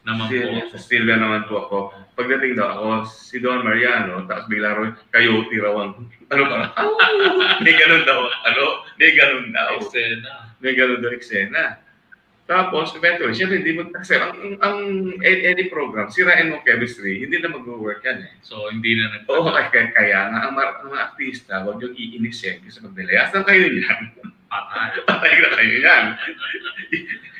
Naman 0.06 0.30
si, 0.30 0.38
po. 0.38 0.78
si 0.78 0.78
Sylvia 0.86 1.18
naman 1.18 1.50
po 1.50 1.66
ako. 1.66 1.78
Pagdating 2.14 2.54
daw 2.54 2.78
ako 2.78 3.10
si 3.10 3.42
Don 3.42 3.66
Mariano 3.66 4.22
tapos 4.30 4.46
bigla 4.46 4.70
raw 4.70 4.86
coyote 5.10 5.56
raw 5.58 5.74
ang 5.82 6.06
ano 6.30 6.42
ba? 6.46 6.70
May 7.66 7.74
ganun 7.74 8.06
daw 8.06 8.22
ano? 8.22 8.64
May 9.02 9.10
ganun 9.18 9.50
daw. 9.50 9.82
Eksena. 9.82 10.54
may 10.62 10.72
ganun 10.78 11.02
daw 11.02 11.10
eksena 11.10 11.82
tapos, 12.46 12.94
eventually, 12.94 13.34
syempre, 13.34 13.58
hindi 13.58 13.74
mo, 13.74 13.90
kasi 13.90 14.14
ang, 14.14 14.30
ang, 14.32 14.56
ang 14.62 14.78
any 15.18 15.66
program, 15.66 16.06
sirain 16.06 16.46
mo 16.48 16.62
chemistry, 16.62 17.18
hindi 17.18 17.38
na 17.38 17.50
mag-work 17.50 18.00
yan 18.00 18.22
eh. 18.22 18.32
So, 18.40 18.70
hindi 18.70 18.94
na 18.94 19.10
nag- 19.12 19.26
Oo, 19.26 19.50
kaya, 19.50 19.66
kaya, 19.68 19.90
kaya 19.90 20.18
nga, 20.30 20.38
ang, 20.46 20.54
mga- 20.54 20.74
ang 20.78 20.88
mga 20.88 21.02
artista, 21.04 21.66
huwag 21.66 21.82
yung 21.82 21.92
iinis 21.92 22.38
eh, 22.46 22.62
kasi 22.62 22.78
magnilayas 22.80 23.34
lang 23.34 23.42
kayo 23.42 23.66
yan. 23.66 24.02
patay. 24.46 24.94
Na 25.42 25.50
kayo 25.52 25.74
yan. 25.82 26.04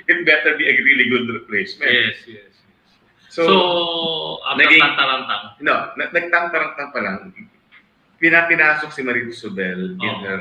It 0.07 0.19
better 0.23 0.55
be 0.55 0.67
a 0.67 0.75
really 0.77 1.07
good 1.07 1.27
replacement. 1.29 1.87
Yes, 1.87 2.19
yes. 2.27 2.51
So, 3.31 3.47
So, 3.47 3.55
after 4.43 4.59
naging- 4.59 4.83
tantarantang. 4.83 5.45
no, 5.61 5.75
na- 5.95 6.11
nagtangtarang 6.11 6.73
pa 6.91 6.99
lang, 6.99 7.31
pinapinasok 8.17 8.91
si 8.91 9.01
Marito 9.03 9.31
Subel 9.31 9.95
in 9.95 10.03
Oo. 10.03 10.21
her 10.21 10.41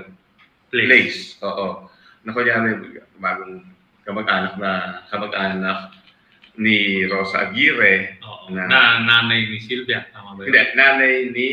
Place. 0.71 0.87
place. 0.87 1.19
Oo. 1.43 1.85
Na 2.23 2.31
kunyari, 2.31 2.81
bagong 3.15 3.61
kamag-anak 4.05 4.53
na 4.55 4.71
kamag-anak 5.09 5.79
ni 6.55 7.03
Rosa 7.03 7.49
Aguirre, 7.49 8.21
Oo. 8.21 8.53
Na- 8.53 8.69
Na, 8.69 8.79
nanay 9.01 9.49
ni 9.49 9.59
Silvia. 9.59 10.07
Tama 10.07 10.37
ba 10.37 10.45
yun? 10.45 10.53
Hindi, 10.53 10.61
nanay 10.73 11.13
ni 11.29 11.49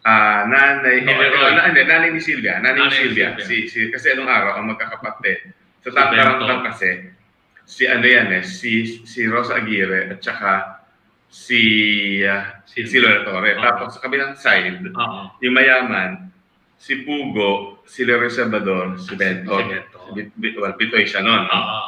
ah 0.00 0.44
nanay 0.44 1.04
Ni 1.04 1.08
oh, 1.08 1.16
Leroy. 1.16 1.52
na, 1.54 1.68
hindi, 1.68 1.82
nanay 1.84 2.10
ni 2.10 2.20
Silvia, 2.20 2.56
nanay, 2.58 2.76
Nanay 2.76 2.84
ni 2.84 2.92
ni 2.92 3.00
Silvia. 3.04 3.28
Silvia. 3.36 3.46
Si, 3.46 3.56
si 3.68 3.78
kasi 3.88 4.06
anong 4.10 4.28
araw 4.28 4.52
ang 4.56 4.66
magkakapatid. 4.68 5.38
Sa 5.80 5.88
Si 5.88 5.96
tantarang 5.96 6.40
Bento. 6.40 6.64
kasi 6.66 6.90
si 7.64 7.82
ano 7.86 8.04
yan 8.04 8.28
eh, 8.32 8.42
si 8.42 8.72
si 9.04 9.24
Rosa 9.24 9.56
Aguirre 9.56 10.10
at 10.10 10.20
saka 10.20 10.82
si 11.30 11.60
uh, 12.20 12.42
si 12.66 12.84
Silvia. 12.84 13.16
Silvia 13.16 13.24
Torre. 13.24 13.52
Oo. 13.54 13.62
Tapos 13.62 13.88
sa 13.96 14.00
kabilang 14.02 14.34
side, 14.34 14.76
Oo. 14.88 15.20
yung 15.40 15.54
mayaman, 15.54 16.28
si 16.76 17.00
Pugo, 17.00 17.79
si 17.90 18.06
Leroy 18.06 18.30
Salvador, 18.30 18.94
si 19.02 19.18
Bento. 19.18 19.58
Si 19.58 19.66
Bento. 19.66 19.98
Si 20.06 20.10
Bit, 20.14 20.28
Bit, 20.38 20.54
well, 20.62 20.74
Bitoy 20.78 21.02
siya 21.02 21.26
noon. 21.26 21.50
Oo. 21.50 21.78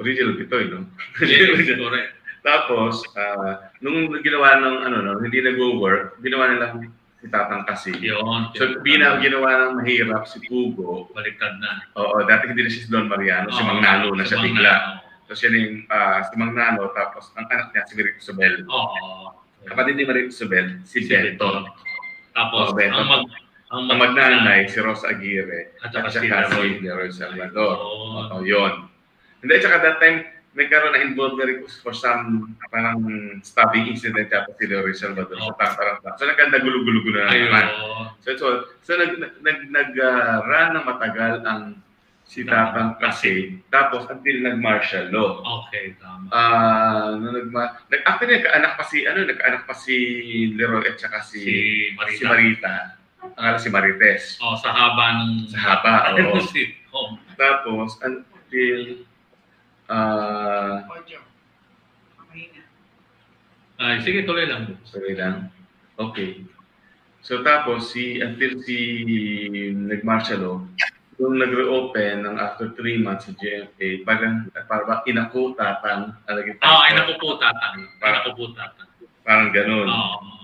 Original 0.00 0.32
Bitoy, 0.40 0.64
no? 0.72 0.88
Yes, 1.20 1.68
correct. 1.76 2.16
Tapos, 2.40 3.02
ah, 3.18 3.68
nung 3.82 4.16
ginawa 4.22 4.56
ng 4.62 4.76
ano 4.86 4.96
no, 5.02 5.12
hindi 5.20 5.42
nag-work, 5.42 6.22
ginawa 6.22 6.54
nila 6.54 6.66
si 7.18 7.26
Tatang 7.26 7.66
kasi. 7.66 7.90
Yun. 7.98 8.54
So, 8.54 8.80
bina, 8.86 9.18
ginawa 9.18 9.66
ng 9.66 9.82
mahirap 9.82 10.30
si 10.30 10.38
Pugo. 10.46 11.10
Baliktad 11.10 11.58
na. 11.58 11.90
Oo, 11.98 12.22
dati 12.22 12.46
hindi 12.46 12.62
na 12.62 12.70
si 12.70 12.86
Don 12.86 13.10
Mariano, 13.10 13.50
si 13.50 13.60
Oo, 13.60 13.66
Mang 13.66 13.82
Nano 13.82 14.14
na 14.14 14.22
si 14.22 14.32
siya 14.32 14.38
bigla. 14.46 14.74
So, 15.26 15.34
siya 15.34 15.50
yung 15.58 15.90
ah, 15.90 16.22
si 16.22 16.38
Mang 16.38 16.54
Nano, 16.54 16.86
tapos 16.94 17.34
ang 17.34 17.50
anak 17.50 17.74
niya, 17.74 17.82
si 17.90 17.92
Marito 17.98 18.20
Sobel. 18.22 18.62
Oo. 18.70 19.34
Kapatid 19.66 19.98
ni 19.98 20.06
Marito 20.06 20.30
Sobel, 20.30 20.78
si, 20.86 21.02
Si 21.02 21.10
Bento. 21.10 21.50
Bento. 21.50 21.74
Tapos, 22.30 22.70
Oo, 22.70 22.76
Bento. 22.78 22.94
ang 22.94 23.10
mag... 23.10 23.22
Ang 23.66 23.90
Ang 23.90 23.98
magnanay, 23.98 24.70
si 24.70 24.78
Rosa 24.78 25.10
Aguirre, 25.10 25.74
At 25.82 25.90
at 25.90 26.06
saka 26.06 26.22
si 26.22 26.30
saka 26.30 26.54
Leroy. 26.54 27.10
Salvador. 27.10 27.74
Oo. 27.82 28.30
Oo, 28.30 28.46
yun. 28.46 28.86
Hindi, 29.42 29.58
tsaka 29.58 29.82
that 29.82 29.98
time, 29.98 30.22
nagkaroon 30.54 30.94
na 30.94 31.02
involved 31.02 31.36
na 31.36 31.50
rin 31.50 31.60
for 31.82 31.92
some 31.92 32.54
parang 32.72 33.02
stabbing 33.42 33.90
incident 33.90 34.30
yata 34.30 34.48
si 34.54 34.64
Leroy 34.64 34.94
Salvador 34.94 35.34
sa 35.36 35.50
Oo. 35.50 35.58
Tantaranta. 35.58 36.14
So 36.16 36.24
nagkanda 36.24 36.62
gulo-gulo 36.62 37.10
na 37.12 37.28
naman. 37.28 37.66
So, 38.22 38.38
so, 38.38 38.46
so 38.80 38.96
nag, 38.96 39.18
nag, 39.42 39.58
nag 39.68 39.90
uh, 39.92 40.46
run 40.46 40.68
ng 40.72 40.84
matagal 40.86 41.42
ang 41.44 41.62
si 42.26 42.42
Tatang 42.42 42.98
kasi 42.98 43.60
tapos 43.68 44.08
until 44.10 44.42
nag-martial 44.42 45.14
law. 45.14 45.44
Okay, 45.62 45.94
tama. 46.00 46.26
Ah, 46.34 47.14
nung 47.14 47.30
nagma 47.30 47.76
nag 47.86 48.00
actually 48.02 48.40
nagkaanak 48.40 48.72
pa 48.74 48.82
si 48.82 49.06
ano, 49.06 49.22
nagkaanak 49.22 49.62
pa 49.62 49.74
si 49.74 49.94
Leroy 50.56 50.90
at 50.90 50.98
saka 50.98 51.20
si 51.20 51.38
Si 51.38 51.54
Marita. 51.94 52.16
si 52.16 52.22
Marita. 52.24 52.74
Ang 53.36 53.58
si 53.58 53.68
Marites. 53.68 54.36
Oh, 54.40 54.56
sa 54.56 54.72
haba 54.72 55.20
ng... 55.20 55.48
Sa 55.50 55.58
haba, 55.58 55.92
oo. 56.16 56.40
oh. 56.94 57.08
Tapos 57.36 58.00
until 58.00 59.04
ah 59.86 60.82
Ay, 63.76 64.00
sige, 64.00 64.24
tuloy 64.24 64.48
lang. 64.48 64.72
sorry 64.88 65.12
lang. 65.12 65.52
Okay. 66.00 66.48
So 67.20 67.44
tapos 67.44 67.92
si 67.92 68.24
until 68.24 68.56
si 68.64 68.78
nag-martial 69.76 70.40
law, 70.40 70.58
nung 71.20 71.36
nag-reopen 71.36 72.24
ng 72.24 72.36
after 72.40 72.72
three 72.72 72.96
months 72.96 73.28
sa 73.28 73.36
GMA, 73.36 74.04
parang 74.08 74.48
parang 74.64 75.04
inakutatan 75.04 76.16
alagay 76.24 76.56
Ah, 76.64 76.88
ay 76.88 76.96
nakuputatan. 76.96 77.84
Ay 78.00 78.10
nakuputatan. 78.16 78.86
Parang 79.20 79.52
ganun. 79.52 79.88
Oo. 79.92 80.35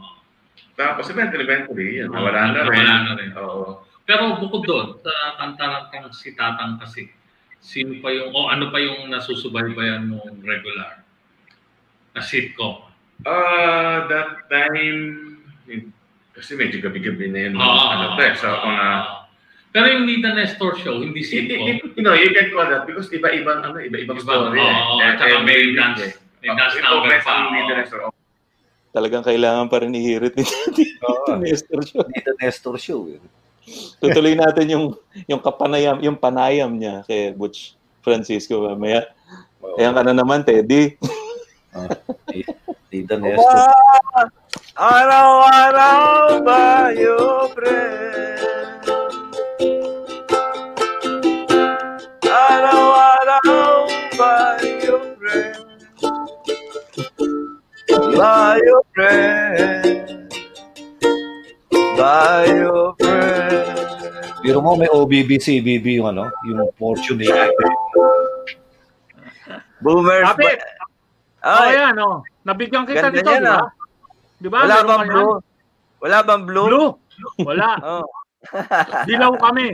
Tapos 0.73 1.05
eventually, 1.09 1.45
eventually, 1.45 2.01
yun, 2.01 2.09
Oo, 2.09 2.17
nawala 2.17 2.41
na 2.49 2.63
rin. 2.65 2.81
nawala 2.81 2.97
na 3.03 3.13
rin. 3.15 3.31
Oo. 3.37 3.85
Pero 4.03 4.37
bukod 4.37 4.65
doon, 4.65 4.87
sa 4.99 5.13
kantarantang 5.37 6.11
si 6.11 6.33
Tatang 6.33 6.81
kasi, 6.81 7.07
sino 7.61 8.01
pa 8.01 8.11
yung, 8.11 8.33
o 8.33 8.49
ano 8.49 8.73
pa 8.73 8.79
yung 8.79 9.07
nasusubaybayan 9.07 10.11
mong 10.11 10.43
regular 10.43 11.05
na 12.13 12.21
sitcom? 12.21 12.83
Ah, 13.23 14.11
that 14.11 14.51
time, 14.51 15.39
kasi 16.35 16.57
medyo 16.57 16.81
gabi-gabi 16.81 17.31
na 17.31 17.41
yun. 17.47 17.55
Oo. 17.55 17.85
ano 17.87 18.17
to 18.17 18.23
eh, 18.23 18.35
so 18.35 18.49
mga... 18.49 18.87
Pero 19.73 19.89
yung 19.89 20.05
Nita 20.05 20.37
Nestor 20.37 20.77
show, 20.77 21.01
hindi 21.01 21.23
sitcom. 21.23 21.65
you 21.97 22.03
know, 22.03 22.13
you 22.13 22.33
can 22.33 22.51
call 22.51 22.67
that 22.67 22.85
because 22.85 23.09
iba-ibang, 23.09 23.63
ano, 23.63 23.79
iba-ibang 23.79 24.19
Iba, 24.19 24.25
story. 24.27 24.59
eh. 24.59 24.67
oo, 24.67 24.99
Eh, 24.99 25.07
at 25.07 25.17
saka 25.17 25.37
may 25.41 25.73
dance, 25.73 26.17
may 26.43 26.51
Oh, 26.51 26.57
dance 26.59 26.75
number 26.77 27.15
pa. 27.23 27.33
Nita 27.49 27.73
Nestor. 27.79 28.01
Talagang 28.93 29.25
kailangan 29.25 29.73
pa 29.73 29.81
rin 29.81 29.97
ihirit 29.97 30.37
ni 30.37 30.45
Oo. 31.09 31.41
Nestor 31.41 31.81
Show. 31.81 32.05
The 32.05 32.33
Nestor 32.45 32.77
show. 32.77 33.09
Eh. 33.09 33.21
Tutuloy 33.97 34.37
natin 34.37 34.69
yung 34.69 34.85
yung 35.25 35.41
kapanayam, 35.41 35.97
yung 36.05 36.19
panayam 36.21 36.69
niya 36.77 37.01
kay 37.09 37.33
Butch 37.33 37.73
Francisco 38.05 38.61
mamaya. 38.69 39.09
Oo. 39.65 39.81
Ayan 39.81 39.97
ka 39.97 40.03
na 40.05 40.13
naman, 40.13 40.45
Teddy. 40.45 41.01
Hindi 42.93 42.99
the 43.09 43.17
Nestor. 43.17 43.65
Araw-araw 44.77 46.45
ba 46.45 46.93
yung 46.93 47.49
friend? 47.57 48.85
Araw-araw 52.29 53.89
ba 54.21 54.52
Ba 57.93 58.57
yung 58.57 58.85
friend? 58.97 59.85
Ba 61.93 62.41
yung 62.49 62.97
friend? 62.97 63.69
Biro 64.41 64.65
mo 64.65 64.81
may 64.81 64.89
OBB, 64.89 65.37
CBB 65.37 66.01
yung 66.01 66.09
ano, 66.09 66.33
yung 66.49 66.73
Fortune 66.81 67.21
United. 67.21 67.73
Boomers 69.85 70.25
ba? 70.25 70.33
Kapit! 70.33 70.57
Oh, 71.43 71.59
Ay, 71.69 71.75
yan, 71.77 71.99
oh. 72.01 72.25
Nabigyan 72.49 72.89
kita 72.89 73.13
Ganda 73.13 73.19
dito, 73.19 73.29
di 73.29 73.45
ba? 73.45 73.57
ah. 73.61 73.69
Di 74.41 74.49
ba? 74.49 74.59
wala 74.65 74.79
bang 74.83 75.05
blue? 75.07 75.21
yan? 75.21 75.37
Wala 76.03 76.19
bang 76.25 76.43
blue? 76.49 76.67
Blue? 76.69 76.91
Wala. 77.45 77.71
Oh. 77.93 78.05
Dilaw 79.07 79.39
kami. 79.39 79.71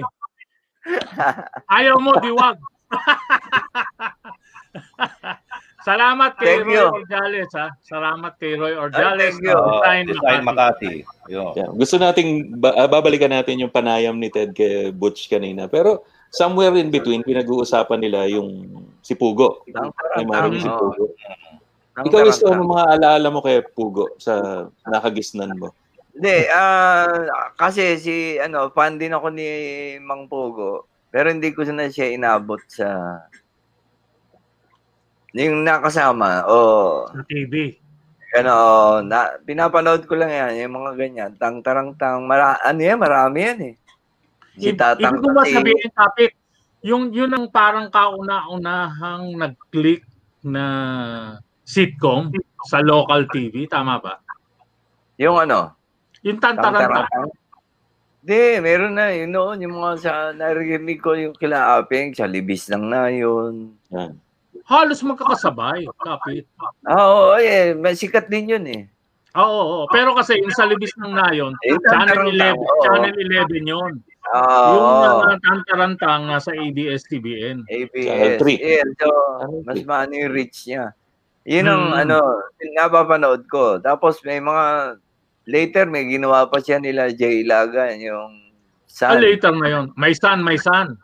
Ayaw 1.73 1.97
mo, 1.97 2.13
diwag. 2.21 2.61
Salamat 5.79 6.35
kay 6.35 6.59
Thank 6.59 6.67
Roy 6.67 6.75
you. 6.75 6.87
Orjales, 6.91 7.51
ha? 7.55 7.71
Salamat 7.87 8.33
kay 8.37 8.59
Roy 8.59 8.75
Orjales. 8.75 9.39
thank 9.39 9.47
you. 9.47 9.55
Uh, 9.55 9.79
Design 9.79 10.03
Design 10.11 10.43
Makati. 10.43 10.95
Makati. 11.07 11.31
Yun. 11.31 11.53
Yeah. 11.55 11.71
Gusto 11.71 11.95
nating 12.03 12.59
ba- 12.59 12.75
ah, 12.75 12.91
babalikan 12.91 13.31
natin 13.31 13.63
yung 13.63 13.71
panayam 13.71 14.19
ni 14.19 14.27
Ted 14.27 14.59
kay 14.59 14.91
Butch 14.91 15.31
kanina. 15.31 15.71
Pero 15.71 16.03
somewhere 16.35 16.75
in 16.75 16.91
between, 16.91 17.23
pinag-uusapan 17.23 18.03
nila 18.03 18.27
yung 18.27 18.67
si 19.07 19.15
Pugo. 19.15 19.63
Tang- 19.71 19.95
Ay, 20.19 20.27
Maring 20.27 20.59
si 20.59 20.69
Pugo. 20.69 21.15
Ikaw, 21.99 22.21
Isto, 22.27 22.55
ano 22.55 22.63
mga 22.63 22.85
alaala 22.99 23.29
mo 23.31 23.39
kay 23.43 23.63
Pugo 23.75 24.15
sa 24.19 24.67
nakagisnan 24.87 25.55
mo? 25.59 25.71
Hindi, 26.19 26.51
ah 26.51 27.07
kasi 27.55 27.95
si 28.03 28.17
ano, 28.43 28.75
fan 28.75 28.99
din 28.99 29.15
ako 29.15 29.31
ni 29.31 29.47
Mang 30.03 30.27
Pogo. 30.27 30.91
Pero 31.15 31.31
hindi 31.31 31.55
ko 31.55 31.63
na 31.71 31.87
siya 31.87 32.11
inabot 32.11 32.59
sa 32.67 33.19
yung 35.39 35.63
nakasama. 35.63 36.43
O 36.51 37.07
Sa 37.11 37.23
TV. 37.31 37.79
ano, 38.37 38.55
na 39.07 39.41
pinapanood 39.41 40.05
ko 40.05 40.19
lang 40.19 40.29
yan, 40.29 40.69
yung 40.69 40.75
mga 40.83 40.93
ganyan. 40.99 41.31
Tang 41.41 41.65
tarang 41.65 41.97
tang, 41.97 42.29
mara, 42.29 42.61
ano 42.61 42.81
yan, 42.83 43.01
marami 43.01 43.39
yan 43.41 43.61
eh. 43.73 43.75
Si 44.59 44.75
Tatang 44.75 45.17
Ibig 45.17 45.23
ko 45.23 45.29
ba 45.33 45.43
sabihin, 45.47 45.91
Kapit, 45.95 46.33
yung 46.83 47.15
yun 47.15 47.31
ang 47.31 47.47
parang 47.49 47.89
kauna-unahang 47.89 49.39
nag-click 49.39 50.03
na 50.43 50.65
sitcom 51.63 52.35
sa 52.67 52.83
local 52.83 53.25
TV, 53.31 53.71
tama 53.71 54.03
ba? 54.03 54.19
Yung 55.17 55.39
ano? 55.39 55.79
Yung 56.27 56.43
Tantaranta. 56.43 57.07
Tantarantang? 57.07 57.31
Hindi, 58.19 58.45
meron 58.61 58.95
na. 58.99 59.15
Yun 59.15 59.31
noon, 59.33 59.63
yung 59.65 59.75
mga 59.79 59.93
sa 60.03 60.13
narinig 60.35 61.01
ko 61.01 61.15
yung 61.15 61.33
kila 61.33 61.79
Apeng, 61.81 62.13
sa 62.13 62.27
libis 62.27 62.69
lang 62.69 62.91
na 62.91 63.09
yun. 63.09 63.73
Yan. 63.95 64.19
Halos 64.69 65.01
magkakasabay, 65.01 65.89
kapit. 66.05 66.45
Ah, 66.85 67.09
Oo, 67.09 67.41
eh, 67.41 67.73
masikat 67.73 68.29
din 68.29 68.53
yun 68.53 68.65
eh. 68.69 68.83
Oo, 69.33 69.85
oo. 69.85 69.85
pero 69.89 70.13
kasi 70.13 70.37
yung 70.41 70.53
sa 70.53 70.69
libis 70.69 70.93
ng 71.01 71.15
nayon, 71.15 71.57
Yung 71.65 71.81
Channel 71.89 72.33
11, 72.33 72.53
Tantarantang, 72.53 72.59
oo. 72.61 72.83
Channel 72.85 73.15
11 73.17 73.65
yun. 73.65 73.93
Ah, 74.29 74.73
yung 74.77 74.85
oo. 74.85 75.25
uh, 75.25 75.37
Tantarantang 75.41 76.23
nasa 76.29 76.53
ABS-CBN. 76.53 77.65
ABS. 77.65 78.45
Yeah, 78.45 78.85
so, 79.01 79.09
Channel 79.41 79.63
mas 79.65 79.81
maano 79.89 80.13
yung 80.13 80.33
reach 80.37 80.69
niya. 80.69 80.93
Yun 81.49 81.65
ang 81.65 81.85
Hmm. 81.97 82.01
ano, 82.05 82.17
napapanood 82.77 83.49
ko. 83.49 83.81
Tapos 83.81 84.21
may 84.21 84.37
mga, 84.37 84.99
later 85.49 85.89
may 85.89 86.05
ginawa 86.05 86.45
pa 86.45 86.61
siya 86.61 86.77
nila 86.77 87.09
Jay 87.09 87.41
Ilaga, 87.41 87.89
yung 87.97 88.45
Ah, 89.01 89.17
Sun. 89.17 89.21
later 89.23 89.53
na 89.57 89.69
yun. 89.71 89.87
May 89.97 90.13
son, 90.13 90.45
may 90.45 90.59
son. 90.61 90.99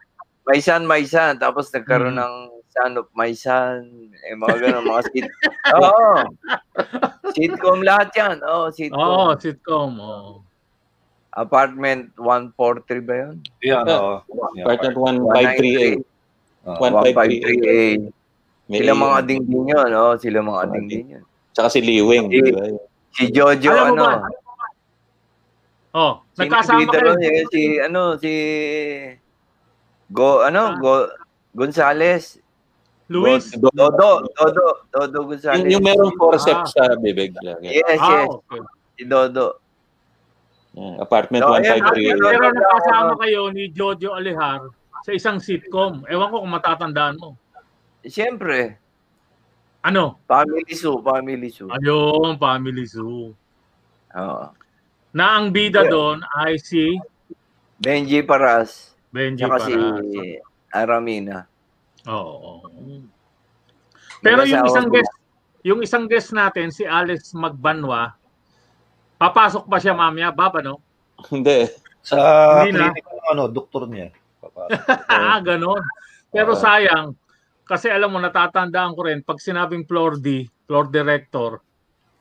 May 0.45 0.61
Sun, 0.61 0.85
may 0.85 1.05
Sun. 1.07 1.39
Tapos 1.39 1.73
nagkaroon 1.73 2.17
Hmm. 2.17 2.25
ng 2.25 2.35
Son 2.75 2.99
of 2.99 3.07
My 3.15 3.31
Son. 3.33 3.87
Eh, 4.21 4.35
mga 4.35 4.57
ganun, 4.61 4.85
mga 4.85 5.03
sit. 5.09 5.27
Oo. 5.79 6.11
Sitcom 7.31 7.81
lahat 7.81 8.11
yan. 8.13 8.37
Oo, 8.43 8.67
sitcom. 8.69 8.99
Oo, 9.01 9.31
sitcom. 9.39 9.91
Oo. 9.95 10.33
Apartment 11.31 12.11
143 12.19 12.99
ba 13.03 13.15
yun? 13.17 13.35
Yeah. 13.59 13.83
oo. 13.85 14.23
Yeah. 14.55 14.67
Partner 14.67 14.93
153A. 14.93 16.03
Ah, 16.65 16.79
153A. 16.79 17.15
153A. 17.15 17.79
May 18.65 18.79
Sila 18.81 18.93
A. 18.93 18.99
mga 18.99 19.15
ading 19.21 19.43
din 19.45 19.65
yun. 19.69 19.91
Oo, 19.93 20.13
sila 20.17 20.39
mga 20.41 20.47
Mga 20.49 20.61
ading 20.61 20.75
ading. 20.83 20.89
din 20.91 21.15
yun. 21.15 21.25
Tsaka 21.55 21.69
si 21.71 21.79
Liwing, 21.79 22.27
di 22.27 22.51
ba? 22.51 22.67
Si 23.15 23.31
Jojo, 23.31 23.71
Alam 23.71 23.95
ano? 23.95 24.03
ba? 24.03 24.15
Oh, 25.95 26.13
nagkasama 26.35 26.91
kayo. 26.91 27.15
nun? 27.15 27.23
Eh, 27.23 27.47
Si, 27.47 27.61
ano, 27.79 28.19
si... 28.19 28.33
Go, 30.11 30.43
ano? 30.43 30.75
Go, 30.77 31.07
Gonzales. 31.55 32.43
Luis. 33.09 33.53
Dodo. 33.53 34.25
Dodo. 34.33 34.67
Dodo 34.89 35.19
Gonzales. 35.29 35.61
Yung, 35.61 35.79
yung 35.79 35.85
merong 35.85 36.15
forceps 36.17 36.73
sa 36.73 36.97
bibig. 36.97 37.37
lang. 37.45 37.61
Yan. 37.61 37.77
Yes, 37.77 38.01
Ah, 38.01 38.25
yes. 38.25 38.29
okay. 38.33 38.61
Si 38.97 39.03
Dodo. 39.05 39.47
Yan. 40.75 40.95
Apartment 40.99 41.43
No, 41.45 41.55
ayan, 41.55 41.79
153A. 41.85 42.19
Pero- 42.19 42.57
nakasama 42.57 43.13
kayo 43.21 43.41
ni 43.53 43.69
Jojo 43.71 44.11
Alihar 44.13 44.73
sa 45.05 45.11
isang 45.13 45.37
sitcom. 45.37 46.03
Ewan 46.09 46.29
ko 46.29 46.41
kung 46.41 46.53
matatandaan 46.53 47.17
mo. 47.21 47.37
Siyempre, 48.03 48.81
Ano? 49.85 50.17
Family 50.25 50.73
Zoo. 50.73 51.05
Family 51.05 51.53
Zoo. 51.53 51.69
Ayun, 51.69 52.41
Family 52.41 52.89
Zoo. 52.89 53.37
Oo. 54.17 54.45
Na 55.13 55.37
ang 55.37 55.53
bida 55.53 55.85
doon 55.85 56.25
ay 56.41 56.57
si 56.57 56.97
Benji 57.77 58.25
Paras. 58.25 58.97
Benji 59.13 59.45
Tsaka 59.45 59.61
si 59.61 59.77
Paras. 59.77 60.09
Aramina. 60.73 61.45
Oo. 62.09 62.65
Pero 64.21 64.45
yung 64.45 64.65
isang 64.69 64.89
guest, 64.89 65.13
yung 65.65 65.81
isang 65.81 66.05
guest 66.09 66.33
natin, 66.33 66.69
si 66.69 66.85
Alex 66.85 67.33
Magbanwa, 67.33 68.13
papasok 69.17 69.65
pa 69.69 69.81
siya 69.81 69.97
mamaya, 69.97 70.29
baba 70.33 70.61
no? 70.61 70.81
Hindi. 71.33 71.69
Sa 72.05 72.17
Hindi 72.65 72.77
na. 72.77 72.93
clinic 72.93 73.05
ng 73.09 73.27
ano, 73.33 73.43
doktor 73.49 73.89
niya. 73.89 74.13
Papasok. 74.45 74.81
Ah, 75.09 75.41
ganon. 75.41 75.81
Pero 76.29 76.53
sayang, 76.53 77.17
kasi 77.65 77.89
alam 77.89 78.13
mo, 78.13 78.21
natatandaan 78.21 78.93
ko 78.93 79.01
rin, 79.09 79.25
pag 79.25 79.41
sinabing 79.41 79.89
floor 79.89 80.21
D, 80.21 80.45
floor 80.69 80.89
director, 80.93 81.61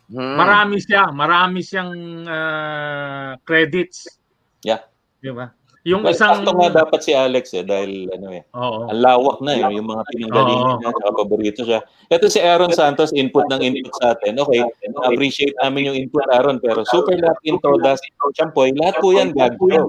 Hmm. 0.04 0.36
marami 0.36 0.84
siya, 0.84 1.10
marami 1.16 1.64
siyang 1.64 1.92
ah, 2.28 3.34
credits. 3.48 4.20
Yeah. 4.62 4.84
Di 5.24 5.32
ba? 5.32 5.48
Yung 5.84 6.00
Well, 6.00 6.16
isang... 6.16 6.48
sakto 6.48 6.56
nga 6.56 6.88
dapat 6.88 7.00
si 7.04 7.12
Alex 7.12 7.52
eh, 7.60 7.68
dahil 7.68 8.08
ano 8.16 8.32
eh, 8.32 8.48
Oo. 8.56 8.88
ang 8.88 9.00
lawak 9.04 9.44
na 9.44 9.52
eh, 9.60 9.68
yung 9.76 9.92
mga 9.92 10.04
pinanggalingan 10.16 10.80
niya, 10.80 10.90
saka 10.96 11.12
paborito 11.12 11.62
siya. 11.68 11.80
Ito 12.08 12.32
si 12.32 12.40
Aaron 12.40 12.72
Santos, 12.72 13.12
input 13.12 13.44
ng 13.52 13.60
input 13.60 13.92
sa 14.00 14.16
atin. 14.16 14.40
Okay, 14.40 14.64
appreciate 15.04 15.52
namin 15.60 15.92
yung 15.92 15.98
input, 16.00 16.24
Aaron, 16.32 16.64
pero 16.64 16.88
super 16.88 17.20
lahat 17.20 17.36
in 17.44 17.60
todas, 17.60 18.00
champoy, 18.40 18.72
lahat 18.80 18.96
po 19.04 19.12
yan 19.12 19.36
gagawin. 19.36 19.84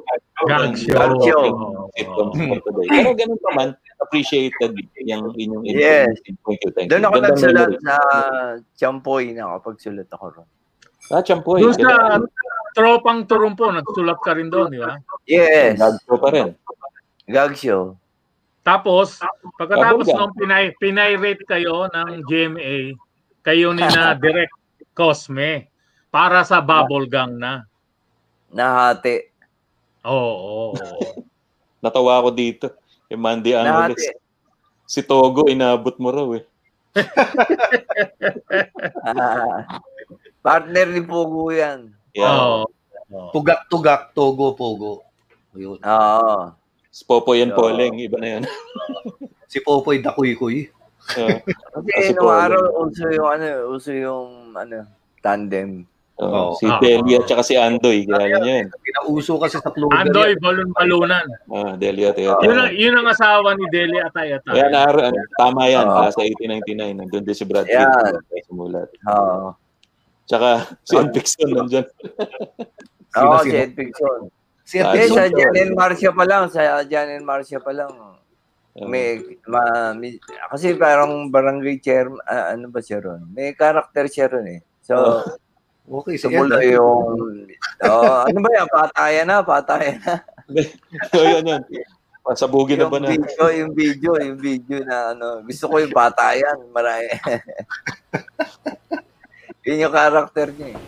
Gag 0.50 0.74
show. 0.74 0.98
Gag 0.98 1.14
show. 1.22 1.46
Pero 1.94 3.14
ganun 3.14 3.38
pa 3.38 3.50
man, 3.54 3.70
appreciated 4.02 4.74
yung 4.98 5.30
inyong 5.38 5.62
input. 5.62 5.78
Yes. 5.78 6.10
Thank 6.26 6.58
you, 6.66 6.70
thank 6.74 6.90
you. 6.90 6.98
Doon 6.98 7.06
ako 7.06 7.16
nagsulat 7.22 7.70
sa 7.86 7.96
Champoy 8.74 9.30
na 9.30 9.62
kapag 9.62 9.78
sulat 9.78 10.10
ako 10.10 10.42
ron. 10.42 10.48
Ah, 11.12 11.20
champoy. 11.20 11.60
Doon 11.60 11.76
sa 11.76 12.16
tropang 12.74 13.28
turumpo, 13.28 13.68
nagsulat 13.70 14.18
ka 14.24 14.32
rin 14.34 14.48
doon, 14.48 14.72
di 14.72 14.80
ba? 14.80 14.96
Yes. 15.28 15.78
Gagawin 15.78 16.20
pa 16.20 16.28
rin. 16.32 16.48
Gag 17.28 17.52
show. 17.56 17.96
Tapos, 18.64 19.20
pagkatapos 19.60 20.08
Bubblegum. 20.08 20.20
nung 20.24 20.34
pinay, 20.34 20.72
pinay-rate 20.80 21.44
kayo 21.44 21.84
ng 21.92 22.24
GMA, 22.24 22.96
kayo 23.44 23.76
ni 23.76 23.84
na 23.84 24.16
Direct 24.22 24.56
Cosme 24.96 25.68
para 26.08 26.40
sa 26.48 26.64
Bubble 26.64 27.04
Gang 27.04 27.36
na. 27.36 27.68
Nahati. 28.48 29.28
Oo. 30.08 30.72
oo. 30.72 31.28
Natawa 31.84 32.24
ako 32.24 32.32
dito. 32.32 32.72
Yung 33.12 33.20
Mandy 33.20 33.52
Angeles. 33.52 34.08
Si 34.88 35.04
Togo, 35.04 35.44
inabot 35.48 35.96
mo 36.00 36.08
raw 36.08 36.28
eh. 36.32 36.44
Partner 40.44 40.86
ni 40.86 41.00
Pugo 41.00 41.48
yan. 41.48 41.88
Yeah. 42.12 42.36
Oo. 42.36 42.68
Tugak-tugak, 43.32 44.12
togo, 44.12 44.52
pogo. 44.52 45.00
Ayun. 45.50 45.80
Oo. 45.80 46.36
Si 46.90 47.02
Popoy 47.02 47.40
and 47.40 47.50
Yeah. 47.50 47.58
Poleng, 47.58 47.94
iba 47.96 48.18
na 48.18 48.28
yun. 48.30 48.44
Si 49.46 49.58
Popoy 49.58 49.98
Dakuy-kuy. 49.98 50.68
Yeah. 51.14 51.40
Kasi 51.70 51.88
Kasi 51.88 52.10
nung 52.12 52.26
po- 52.26 52.34
araw, 52.34 52.62
uso 52.82 53.06
yung 53.06 53.28
ano, 53.28 53.46
uso 53.70 53.90
yung 53.90 54.26
ano, 54.52 54.84
tandem. 55.18 55.88
Oo. 56.14 56.26
Oo. 56.26 56.50
si 56.54 56.64
Ah. 56.64 56.78
Delia 56.78 57.18
at 57.18 57.42
si 57.42 57.54
Andoy, 57.54 58.04
kilala 58.04 58.38
niyo 58.38 58.62
yun. 58.62 58.68
Pinauso 58.78 59.34
kasi 59.36 59.58
sa 59.58 59.68
Clover. 59.68 59.94
Andoy, 59.96 60.38
balon-balunan. 60.38 61.26
Ah, 61.48 61.74
Delia 61.74 62.10
at 62.10 62.16
Ate. 62.16 62.46
Yun 62.46 62.54
ang, 62.56 62.70
yun 62.70 62.94
ang 62.94 63.08
asawa 63.08 63.50
ni 63.52 63.66
Deli 63.68 63.98
Atay 63.98 64.30
Atay. 64.32 64.54
Kaya 64.54 64.66
na, 64.68 64.86
ano, 64.86 65.18
tama 65.34 65.66
yan, 65.66 65.84
Oo. 65.84 66.02
nasa 66.02 66.20
1899, 66.20 66.94
nandun 66.94 67.22
din 67.22 67.34
si 67.34 67.44
Brad 67.44 67.66
Pitt. 67.66 67.74
Yan. 67.74 68.14
Sumulat. 68.46 68.88
Oo. 69.04 69.58
Tsaka 70.24 70.48
si 70.80 70.94
Ed 70.94 71.10
Pixon 71.10 71.48
nandyan. 71.50 71.86
Oo, 73.14 73.36
sino? 73.36 73.44
si 73.44 73.50
Ed 73.52 73.72
Picson. 73.72 74.20
Si 74.64 74.76
Ah, 74.78 74.90
Eh, 74.90 75.04
Edson. 75.04 75.14
sa 75.14 75.24
Jan 75.28 75.54
and 75.54 75.72
Marcia 75.74 76.10
pa 76.10 76.24
lang, 76.24 76.48
sa 76.48 76.60
Jan 76.82 77.08
and 77.10 77.22
Marcia 77.22 77.60
pa 77.60 77.70
lang. 77.70 77.92
Oo. 77.92 78.16
May, 78.84 79.20
ma, 79.44 79.60
mi- 79.92 80.18
kasi 80.50 80.74
parang 80.74 81.28
barangay 81.28 81.78
chair, 81.78 82.08
ah, 82.24 82.50
ano 82.50 82.66
ba 82.66 82.80
siya 82.80 82.98
ron? 82.98 83.28
May 83.30 83.52
karakter 83.52 84.08
siya 84.08 84.26
ron 84.26 84.48
eh. 84.50 84.60
So, 84.80 85.22
Okay, 85.84 86.16
si 86.16 86.24
Simula 86.24 86.58
Ed. 86.58 86.74
yung, 86.74 87.36
oh, 87.84 88.18
ano 88.24 88.38
ba 88.40 88.50
yan? 88.50 88.66
Patayan 88.66 89.26
na, 89.28 89.44
patayan 89.44 90.00
na. 90.00 90.16
so, 91.12 91.20
yun 91.20 91.44
yun. 91.44 91.62
Pasabugin 92.24 92.80
na 92.80 92.88
ba 92.88 92.96
na? 92.96 93.12
video, 93.12 93.44
yung 93.52 93.76
video, 93.76 94.16
yung 94.16 94.40
video 94.40 94.80
na 94.80 95.12
ano, 95.12 95.44
gusto 95.44 95.68
ko 95.68 95.76
yung 95.76 95.92
patayan, 95.92 96.56
marami. 96.72 97.04
Yun 99.64 99.88
yung 99.88 99.96
karakter 99.96 100.52
niya 100.60 100.76
eh. 100.76 100.78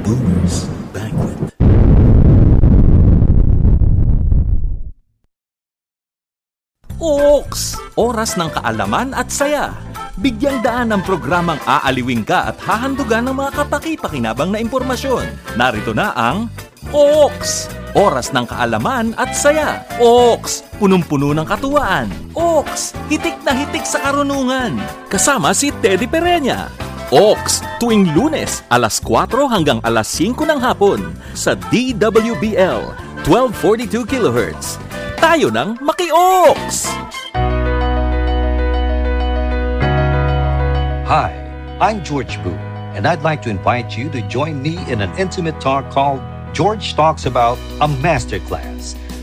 Boomer's 0.00 0.64
Banquet. 0.88 1.52
Oaks! 6.96 7.76
Oras 8.00 8.40
ng 8.40 8.48
kaalaman 8.48 9.12
at 9.12 9.28
saya. 9.28 9.76
Bigyang 10.16 10.64
daan 10.64 10.96
ang 10.96 11.04
programang 11.04 11.60
aaliwing 11.68 12.24
ka 12.24 12.48
at 12.48 12.56
hahandugan 12.56 13.28
ng 13.28 13.36
mga 13.36 13.52
kapaki-pakinabang 13.52 14.56
na 14.56 14.60
impormasyon. 14.64 15.28
Narito 15.60 15.92
na 15.92 16.16
ang 16.16 16.48
Oaks! 16.88 17.68
Oras 17.92 18.32
ng 18.32 18.48
kaalaman 18.48 19.12
at 19.20 19.36
saya. 19.36 19.84
Oaks! 20.00 20.64
Punong-puno 20.80 21.36
ng 21.36 21.44
katuwaan. 21.44 22.08
Oaks! 22.32 22.96
Hitik 23.12 23.36
na 23.44 23.52
hitik 23.52 23.84
sa 23.84 24.00
karunungan. 24.08 24.80
Kasama 25.12 25.52
si 25.52 25.68
Teddy 25.84 26.08
Pereña. 26.08 26.89
Oaks! 27.10 27.58
Tuwing 27.82 28.14
lunes, 28.14 28.62
alas 28.70 29.02
4 29.02 29.50
hanggang 29.50 29.82
alas 29.82 30.14
5 30.14 30.46
ng 30.46 30.62
hapon 30.62 31.10
sa 31.34 31.58
DWBL 31.58 32.94
1242 33.26 34.06
kHz. 34.06 34.78
Tayo 35.18 35.50
ng 35.50 35.74
Maki-Oaks! 35.82 36.86
Hi, 41.10 41.34
I'm 41.82 41.98
George 42.06 42.38
Boo, 42.46 42.54
and 42.94 43.02
I'd 43.10 43.26
like 43.26 43.42
to 43.42 43.50
invite 43.50 43.98
you 43.98 44.06
to 44.14 44.22
join 44.30 44.62
me 44.62 44.78
in 44.86 45.02
an 45.02 45.10
intimate 45.18 45.58
talk 45.58 45.90
called 45.90 46.22
George 46.54 46.94
Talks 46.94 47.26
About 47.26 47.58
a 47.82 47.90
Masterclass. 47.90 48.94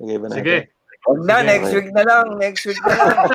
Okay 0.00 0.16
ba 0.16 0.26
natin? 0.32 0.40
Sige. 0.40 0.56
Huwag 1.00 1.20
na, 1.24 1.36
Sige, 1.40 1.48
next 1.48 1.68
okay. 1.68 1.76
week 1.80 1.90
na 1.92 2.02
lang. 2.04 2.26
Next 2.36 2.62
week 2.68 2.80
na 2.84 2.94
lang. 2.96 3.16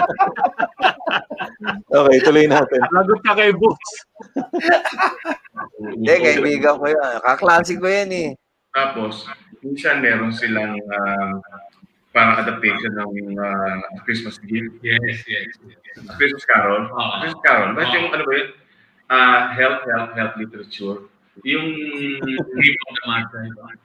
Okay, 1.95 2.18
tuloy 2.22 2.45
natin. 2.45 2.82
Lagot 2.91 3.20
ka 3.24 3.34
kay 3.34 3.51
Boots. 3.55 3.89
Hindi, 5.95 6.13
kaibigan 6.22 6.78
ko 6.78 6.86
yan. 6.91 7.16
Kaklase 7.24 7.80
ko 7.80 7.88
yan 7.88 8.11
eh. 8.11 8.30
Tapos, 8.76 9.26
minsan 9.63 10.03
meron 10.03 10.36
silang 10.36 10.76
ah, 10.91 11.39
parang 12.11 12.43
adaptation 12.43 12.91
ng 12.99 13.39
ah, 13.39 13.80
Christmas 14.03 14.38
gift. 14.43 14.76
Yes, 14.84 15.24
yes. 15.26 15.47
yes. 15.63 16.05
Christmas 16.20 16.43
Carol. 16.45 16.91
Oo. 16.91 17.11
Christmas 17.24 17.43
Carol. 17.47 17.72
Basta 17.74 17.95
yung 17.95 18.09
ano 18.11 18.24
ba 18.28 18.34
yun? 18.36 18.49
Ah, 19.07 19.39
health, 19.55 19.82
health, 19.88 20.11
health 20.20 20.36
literature. 20.36 21.07
Yung 21.47 21.66
Give 22.59 22.78
of 22.91 22.95
the. 23.32 23.84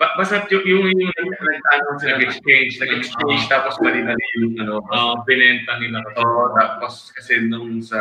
Ba- 0.00 0.16
basta 0.16 0.48
yung 0.48 0.64
yung, 0.64 0.84
yung 0.88 1.12
nag-ano 1.28 2.00
sila 2.00 2.16
Nag-exchange. 2.16 2.80
nag-exchange 2.80 3.42
tapos 3.52 3.76
mali-mali 3.84 4.24
yung 4.40 4.56
ano 4.56 4.80
Oo, 4.80 5.20
binenta 5.28 5.76
nila. 5.76 6.00
Oo, 6.16 6.56
tapos 6.56 7.12
kasi 7.12 7.44
nung 7.44 7.84
sa 7.84 8.00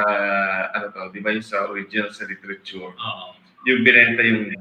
ano 0.72 0.96
to, 0.96 1.12
di 1.12 1.20
ba 1.20 1.36
yung 1.36 1.44
sa 1.44 1.68
original 1.68 2.08
sa 2.16 2.24
literature, 2.24 2.96
Oo. 2.96 3.26
yung 3.68 3.84
binenta 3.84 4.24
yung 4.24 4.56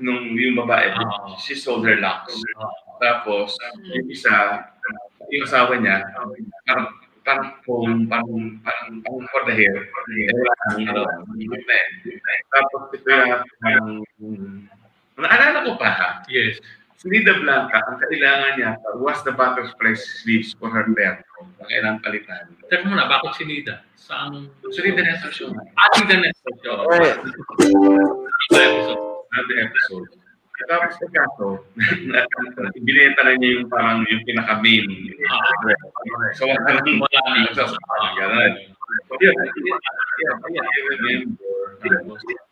nung 0.00 0.32
yung 0.32 0.56
babae, 0.56 0.96
Oo. 0.96 1.36
she 1.36 1.52
sold 1.52 1.84
her 1.84 2.00
locks. 2.00 2.32
Oo. 2.32 2.96
Tapos 2.96 3.52
yung 3.92 4.08
isa, 4.08 4.64
yung 5.28 5.44
asawa 5.44 5.76
niya, 5.76 6.00
parang 6.64 6.88
parang 7.22 7.48
phone, 7.62 8.08
parang 8.10 8.58
parang 8.64 8.98
parang 9.04 9.26
for 9.30 9.42
the 9.46 9.54
hair. 9.54 9.76
Eh, 9.84 10.26
wala 10.34 10.54
nang 10.72 10.82
ano, 10.88 11.02
na 11.36 11.76
eh. 11.76 12.40
Tapos 12.50 12.82
ito 12.96 13.06
yung 13.06 13.30
um, 14.18 14.66
naalala 15.22 15.64
ko 15.66 15.70
pa 15.78 15.88
ha, 15.94 16.08
Yes. 16.26 16.58
si 17.02 17.10
Nida 17.10 17.34
Blanca, 17.42 17.82
ang 17.82 17.98
kailangan 17.98 18.50
niya 18.54 18.70
was 19.02 19.18
the 19.26 19.34
butterfly 19.34 19.94
sleeves 19.98 20.54
for 20.54 20.70
her 20.70 20.86
perro. 20.94 21.18
Ang 21.42 21.66
kailangan 21.66 21.98
palitan. 21.98 22.46
Teka 22.70 22.86
muna, 22.86 23.10
bakit 23.10 23.34
si 23.38 23.42
Nida? 23.42 23.82
Saan? 23.98 24.46
So, 24.70 24.78
Nida 24.82 25.02
Nestor 25.02 25.34
Show. 25.34 25.50
Ah, 25.50 25.88
Nida 25.98 26.22
Nestor 26.22 26.54
Show. 26.62 26.76
Eh. 26.94 27.18
Another 29.32 29.58
episode. 29.66 30.10
Tapos 30.70 30.94
sa 30.94 31.06
kaso, 31.10 31.46
binenta 32.86 33.26
na 33.26 33.34
niya 33.34 33.58
yung 33.58 33.66
parang 33.66 34.06
yung 34.06 34.22
pinaka-main. 34.22 34.86
So, 36.38 36.46
wala 36.46 36.70
nang 36.70 37.02
Wala 37.02 37.20
na. 37.34 37.50
Sa 37.50 37.66
parang 37.66 38.14
gano'n. 38.14 38.52
Yun, 39.18 39.34
yun, 39.34 39.48
yun, 39.58 40.36
yun, 40.54 40.62
I 40.62 40.80
remember. 40.94 42.51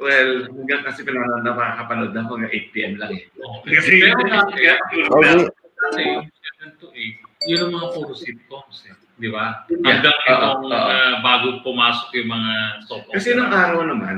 Well, 0.00 0.30
hanggang 0.48 0.82
kasi 0.82 1.04
pinanood 1.04 1.44
na 1.44 1.52
makakapanood 1.52 2.12
na 2.12 2.24
hanggang 2.24 2.48
8 2.48 2.72
p.m. 2.72 2.94
lang 2.96 3.12
eh. 3.12 3.24
Kasi, 3.68 4.00
Pero 4.00 4.22
dati, 4.24 4.62
Okay. 5.10 5.38
kasi 5.80 6.00
yung 6.04 6.24
7 6.64 6.80
to 6.80 6.88
8, 6.92 7.48
yun 7.48 7.60
ang 7.60 7.72
mga 7.72 7.86
puro 7.92 8.12
sitcoms 8.12 8.78
eh. 8.88 8.94
Di 9.20 9.28
ba? 9.28 9.64
Yeah. 9.68 10.00
Hanggang 10.00 10.16
Oo, 10.16 10.32
itong 10.32 10.64
oo. 10.64 10.72
ah, 10.72 11.14
bago 11.20 11.46
pumasok 11.60 12.08
yung 12.16 12.30
mga 12.32 12.52
soap 12.88 13.04
opera. 13.04 13.14
kasi 13.16 13.28
nung 13.36 13.52
araw 13.52 13.80
naman, 13.84 14.16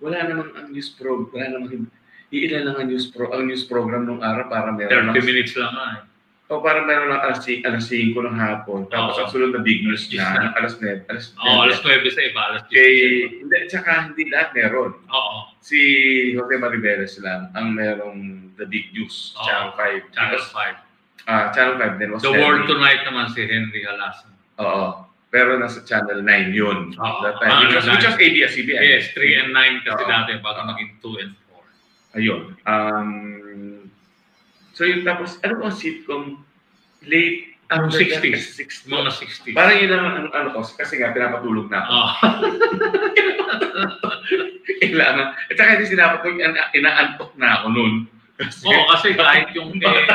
wala 0.00 0.18
namang 0.24 0.50
ang 0.56 0.68
news 0.72 0.88
pro, 0.96 1.28
wala 1.28 1.46
namang 1.52 1.88
iilan 2.28 2.62
lang 2.64 2.76
ang 2.76 2.88
news 2.88 3.08
pro, 3.12 3.28
ang 3.28 3.44
news 3.44 3.64
program 3.68 4.08
nung 4.08 4.24
araw 4.24 4.48
para 4.48 4.72
meron 4.72 5.12
30 5.12 5.16
lang 5.16 5.24
minutes 5.24 5.52
lang 5.56 5.72
nga 5.72 5.86
eh. 5.92 6.00
O 6.48 6.64
parang 6.64 6.88
meron 6.88 7.12
lang 7.12 7.20
alas, 7.20 7.44
alas 7.44 7.84
5 7.92 8.16
ng 8.16 8.38
hapon. 8.40 8.88
Tapos 8.88 9.20
ang 9.20 9.28
sunod 9.28 9.52
na 9.52 9.60
big 9.60 9.84
news 9.84 10.08
na, 10.16 10.32
na. 10.32 10.56
alas 10.56 10.80
9. 10.80 11.04
Alas 11.12 11.36
Oo, 11.36 11.60
alas 11.60 11.84
9 11.84 12.08
sa 12.08 12.24
iba, 12.24 12.40
alas 12.40 12.62
10. 12.64 12.72
Kay, 12.72 12.92
hindi, 13.44 13.56
tsaka 13.68 13.90
hindi 14.08 14.32
lahat 14.32 14.56
meron. 14.56 14.96
Oo, 15.12 15.36
Si 15.60 15.76
Jose 16.32 16.56
Mariveles 16.56 17.20
lang 17.20 17.52
ang 17.52 17.76
merong 17.76 18.48
The 18.56 18.64
Big 18.64 18.96
News. 18.96 19.36
Channel 19.36 19.76
5. 19.76 20.08
Channel 20.16 20.40
Because, 20.40 20.48
5. 20.56 21.28
ah, 21.28 21.44
Channel 21.52 21.76
5 21.76 22.00
then 22.00 22.10
was 22.16 22.24
The 22.24 22.32
Henry. 22.32 22.40
World 22.40 22.64
Tonight 22.64 23.02
naman 23.04 23.26
si 23.36 23.40
Henry 23.44 23.84
Halasan. 23.84 24.32
Oo. 24.64 25.04
Pero 25.28 25.60
nasa 25.60 25.84
Channel 25.84 26.24
9 26.24 26.56
yun. 26.56 26.96
Oo. 26.96 27.18
That 27.20 27.36
time. 27.44 27.52
Ah, 27.52 27.60
which, 27.68 27.76
was, 27.76 27.84
which 27.84 28.08
was 28.08 28.16
ABS-CBN. 28.16 28.80
Yes, 28.80 29.12
3 29.12 29.36
and 29.44 29.50
9 29.52 29.84
kasi 29.84 30.00
Oo. 30.00 30.08
dati 30.08 30.30
bago 30.40 30.64
maging 30.64 30.96
2 31.04 31.20
and 31.20 31.32
4. 31.52 32.16
Ayun. 32.16 32.40
Um, 32.64 33.08
so 34.78 34.86
yun, 34.86 35.02
tapos, 35.02 35.42
ano 35.42 35.58
ang 35.60 35.74
sitcom? 35.74 36.38
Late, 37.02 37.58
Yung 37.68 37.90
that, 37.90 38.00
60s. 38.00 38.56
60s. 38.56 38.86
Mga 38.86 39.10
60. 39.12 39.52
Parang 39.52 39.76
yun 39.76 39.92
ang 39.92 40.06
ang- 40.08 40.32
ano 40.32 40.48
ko, 40.54 40.62
kasi 40.64 40.96
nga 40.96 41.12
pinapatulog 41.12 41.68
na 41.68 41.82
ako. 41.82 41.90
Oo. 41.90 42.08
Kailangan. 44.80 45.26
At 45.34 45.52
saka 45.52 45.70
hindi 45.76 45.84
ina- 46.38 46.70
inaantok 46.72 47.30
na 47.36 47.60
ako 47.60 47.66
noon. 47.68 47.94
Kasi, 48.38 48.64
Oo, 48.70 48.86
kasi 48.88 49.18
kahit 49.18 49.50
yung 49.52 49.74
kay, 49.76 50.06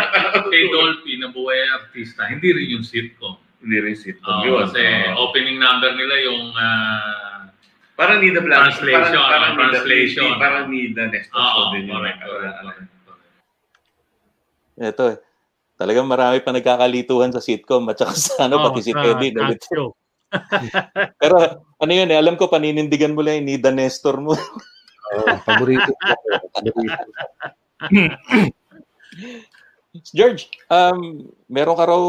kay 0.47 0.63
Dolphy 0.71 1.19
na 1.19 1.27
buhay 1.29 1.59
artista, 1.75 2.23
hindi 2.25 2.55
rin 2.55 2.79
yung 2.79 2.85
sitcom. 2.87 3.35
hindi 3.59 3.77
rin 3.79 3.95
sitcom 3.95 4.33
Oo, 4.33 4.43
yun. 4.43 4.55
kasi 4.63 4.79
Oo. 4.79 5.27
opening 5.27 5.59
number 5.59 5.91
nila 5.93 6.15
yung 6.23 6.55
ah, 6.55 7.51
parang 7.93 8.23
Nida 8.23 8.39
Blanc. 8.39 8.71
Translation, 8.71 9.13
Parang, 9.13 9.29
parang 9.29 9.51
ah, 9.51 9.59
translation. 9.59 10.25
Nida, 10.25 10.39
parang 10.39 10.65
Nida 10.71 11.03
Nestor 11.11 11.37
Oo, 11.37 11.61
correct, 11.69 12.17
Oo, 12.23 12.31
correct, 12.33 12.57
correct. 12.59 12.92
Ito 14.77 15.03
eh. 15.13 15.17
Talagang 15.73 16.05
marami 16.05 16.37
pa 16.45 16.53
nagkakalituhan 16.53 17.33
sa 17.33 17.41
sitcom 17.41 17.89
at 17.89 17.97
saka 17.97 18.13
sa 18.13 18.45
ano, 18.45 18.61
Oo, 18.61 18.69
pati 18.69 18.85
si 18.85 18.93
Teddy. 18.93 19.33
show. 19.65 19.97
Pero 21.21 21.37
ano 21.77 21.91
yun 21.93 22.09
eh, 22.09 22.17
alam 22.17 22.33
ko 22.37 22.47
paninindigan 22.49 23.13
mo 23.13 23.21
lang 23.21 23.35
yung 23.41 23.47
Nida 23.53 23.71
Nestor 23.73 24.21
mo. 24.21 24.33
Oh, 25.13 25.37
paborito 25.45 25.93
ko. 25.93 26.05
George, 30.17 30.49
um, 30.73 31.29
meron 31.45 31.77
ka 31.77 31.85
raw, 31.85 32.01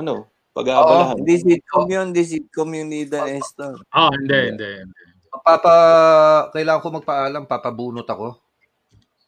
ano, 0.00 0.24
pag-aabalahan. 0.56 1.20
hindi 1.20 1.36
sitcom 1.36 1.84
yun. 1.88 2.06
Hindi 2.12 2.24
sitcom 2.24 2.70
yung 2.72 2.88
Nida 2.88 3.28
Nestor. 3.28 3.76
Oh, 3.92 4.10
hindi, 4.12 4.56
hindi. 4.56 4.70
hindi. 4.84 5.00
Papa, 5.30 5.74
kailangan 6.52 6.82
ko 6.82 6.88
magpaalam. 7.00 7.46
Papabunot 7.46 8.08
ako. 8.08 8.40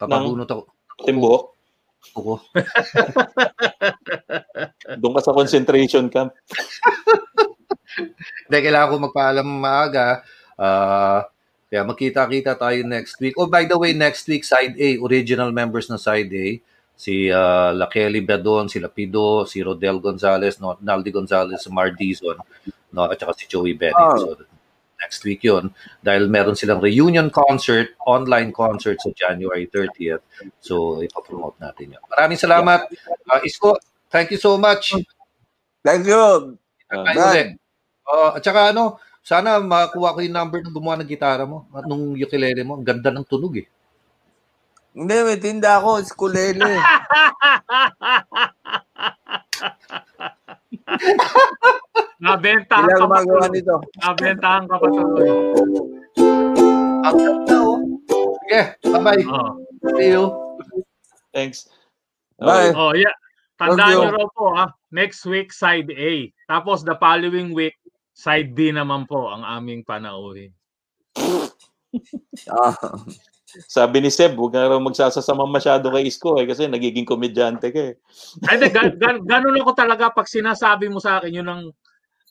Papabunot 0.00 0.48
ako. 0.48 0.62
Timbuk. 1.04 1.52
Ako. 2.12 2.42
Doon 4.98 5.14
ka 5.16 5.22
sa 5.22 5.36
concentration 5.36 6.11
camp. 6.11 6.34
Hindi, 8.48 8.59
kailangan 8.59 8.90
ko 8.90 8.96
magpaalam 9.09 9.46
maaga. 9.46 10.26
Ah, 10.59 11.28
kaya 11.72 11.88
magkita-kita 11.88 12.61
tayo 12.61 12.84
next 12.84 13.16
week. 13.16 13.32
Oh, 13.40 13.48
by 13.48 13.64
the 13.64 13.78
way, 13.80 13.96
next 13.96 14.28
week, 14.28 14.44
Side 14.44 14.76
A, 14.76 15.00
original 15.00 15.48
members 15.57 15.88
ng 15.88 15.96
Side 15.96 16.28
A, 16.28 16.46
si 16.92 17.32
uh, 17.32 17.72
Lakeli 17.72 18.20
Bedon, 18.20 18.68
si 18.68 18.76
Lapido, 18.76 19.48
si 19.48 19.64
Rodel 19.64 19.98
Gonzalez, 19.98 20.61
no, 20.61 20.76
Naldi 20.84 21.09
Gonzalez, 21.09 21.64
Mar 21.72 21.96
Dizon, 21.96 22.36
no, 22.92 23.09
at 23.09 23.16
saka 23.16 23.32
si 23.34 23.48
Joey 23.48 23.72
Bennett. 23.72 23.96
Oh. 23.96 24.36
So, 24.36 24.51
next 25.03 25.20
week 25.26 25.42
yon 25.42 25.74
dahil 26.00 26.30
meron 26.30 26.55
silang 26.55 26.78
reunion 26.78 27.28
concert, 27.28 27.98
online 28.07 28.55
concert 28.55 29.03
sa 29.03 29.11
January 29.11 29.66
30th. 29.66 30.22
So, 30.62 31.03
ipapromote 31.03 31.59
natin 31.59 31.98
yun. 31.98 32.03
Maraming 32.07 32.38
salamat. 32.38 32.86
Uh, 33.26 33.42
Isko, 33.42 33.74
thank 34.09 34.30
you 34.30 34.38
so 34.38 34.55
much. 34.55 34.94
Thank 35.82 36.07
you. 36.07 36.57
Ulit. 36.94 37.59
Oh, 38.07 38.38
at 38.38 38.42
saka 38.42 38.70
ano, 38.70 39.03
sana 39.22 39.59
makakuha 39.62 40.14
ko 40.14 40.18
yung 40.22 40.34
number 40.34 40.62
ng 40.62 40.74
gumawa 40.74 40.98
ng 40.98 41.11
gitara 41.11 41.46
mo, 41.46 41.66
at 41.74 41.86
nung 41.86 42.14
ukulele 42.14 42.62
mo. 42.62 42.78
Ang 42.78 42.86
ganda 42.86 43.11
ng 43.11 43.26
tunog 43.26 43.59
eh. 43.59 43.66
Hindi, 44.92 45.16
may 45.24 45.40
tinda 45.40 45.80
ako. 45.80 46.05
Skulele. 46.05 46.76
Nabentahan 52.22 52.86
ka 52.86 53.06
pa 53.10 53.18
tuloy. 53.26 53.50
nito. 53.50 53.76
Nabentahan 53.98 54.64
ka 54.70 54.76
pa 54.78 54.86
tuloy. 54.86 55.28
Ang 57.02 57.16
ganda 57.18 57.56
oh. 57.58 57.78
Sige, 58.46 58.62
bye-bye. 58.86 59.24
Oh. 59.26 59.50
See 59.98 60.14
you. 60.14 60.24
Thanks. 61.34 61.66
Bye. 62.38 62.70
Oh, 62.78 62.94
yeah. 62.94 63.10
Tandaan 63.58 63.94
nyo 63.98 64.10
raw 64.14 64.26
po, 64.30 64.44
ah. 64.54 64.70
Next 64.94 65.26
week, 65.26 65.50
side 65.50 65.90
A. 65.90 66.30
Tapos 66.46 66.86
the 66.86 66.94
following 67.02 67.50
week, 67.50 67.74
side 68.14 68.54
B 68.54 68.70
naman 68.70 69.10
po 69.10 69.26
ang 69.26 69.42
aming 69.42 69.82
panauhin. 69.82 70.54
Ah. 72.46 72.72
Sabi 73.68 74.00
ni 74.00 74.08
Seb, 74.08 74.32
huwag 74.38 74.56
ka 74.56 74.64
raw 74.64 74.80
magsasasama 74.80 75.44
masyado 75.44 75.92
kay 75.92 76.08
Isko 76.08 76.40
eh, 76.40 76.48
kasi 76.48 76.64
nagiging 76.70 77.04
komedyante 77.04 77.68
ka 77.68 77.92
eh. 77.92 77.94
Ay, 78.48 78.64
gan, 78.72 78.96
gan, 78.96 79.20
ganun 79.28 79.60
ako 79.60 79.76
talaga 79.76 80.08
pag 80.08 80.24
sinasabi 80.24 80.88
mo 80.88 80.96
sa 81.02 81.20
akin 81.20 81.42
yun 81.42 81.48
ang 81.50 81.62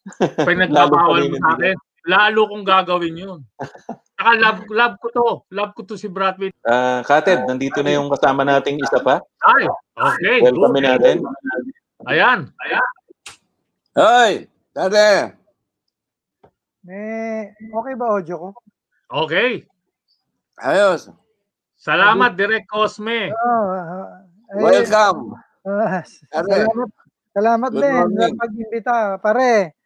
pinagbabawal 0.47 1.29
mo 1.29 1.37
sa 1.37 1.51
akin. 1.57 1.77
Lalo 2.09 2.49
kong 2.49 2.65
gagawin 2.65 3.13
yun. 3.13 3.39
Saka 4.17 4.31
love, 4.37 4.61
love 4.69 4.95
ko 5.01 5.07
to. 5.13 5.27
Love 5.53 5.73
ko 5.73 5.81
to 5.85 5.97
si 5.97 6.05
Brad 6.09 6.37
Pitt. 6.37 6.53
Ah, 6.65 7.01
Kated, 7.01 7.45
nandito 7.45 7.81
na 7.81 7.93
yung 7.97 8.09
kasama 8.09 8.45
nating 8.45 8.77
isa 8.81 9.01
pa. 9.01 9.17
Ay, 9.45 9.65
okay. 9.97 10.37
Welcome 10.45 10.77
good. 10.77 10.85
natin. 10.85 11.15
Ayan. 12.05 12.49
Ayan. 12.65 12.91
Hoy, 13.97 14.31
tate. 14.73 15.37
Eh, 16.85 17.43
okay 17.53 17.93
ba 17.93 18.05
audio 18.17 18.35
ko? 18.37 18.49
Okay. 19.25 19.65
Ayos. 20.61 21.09
Salamat, 21.81 22.37
Direk 22.37 22.69
Cosme. 22.69 23.33
Oh, 23.33 23.65
ah, 23.73 24.21
eh, 24.53 24.61
Welcome. 24.61 25.33
ah, 25.65 26.01
Ate. 26.01 26.61
salamat, 26.61 26.89
salamat 27.33 27.71
Good 27.73 27.81
din 27.81 27.93
morning. 27.93 28.33
sa 28.37 28.41
pag-imbita. 28.45 28.97
Pare, 29.17 29.80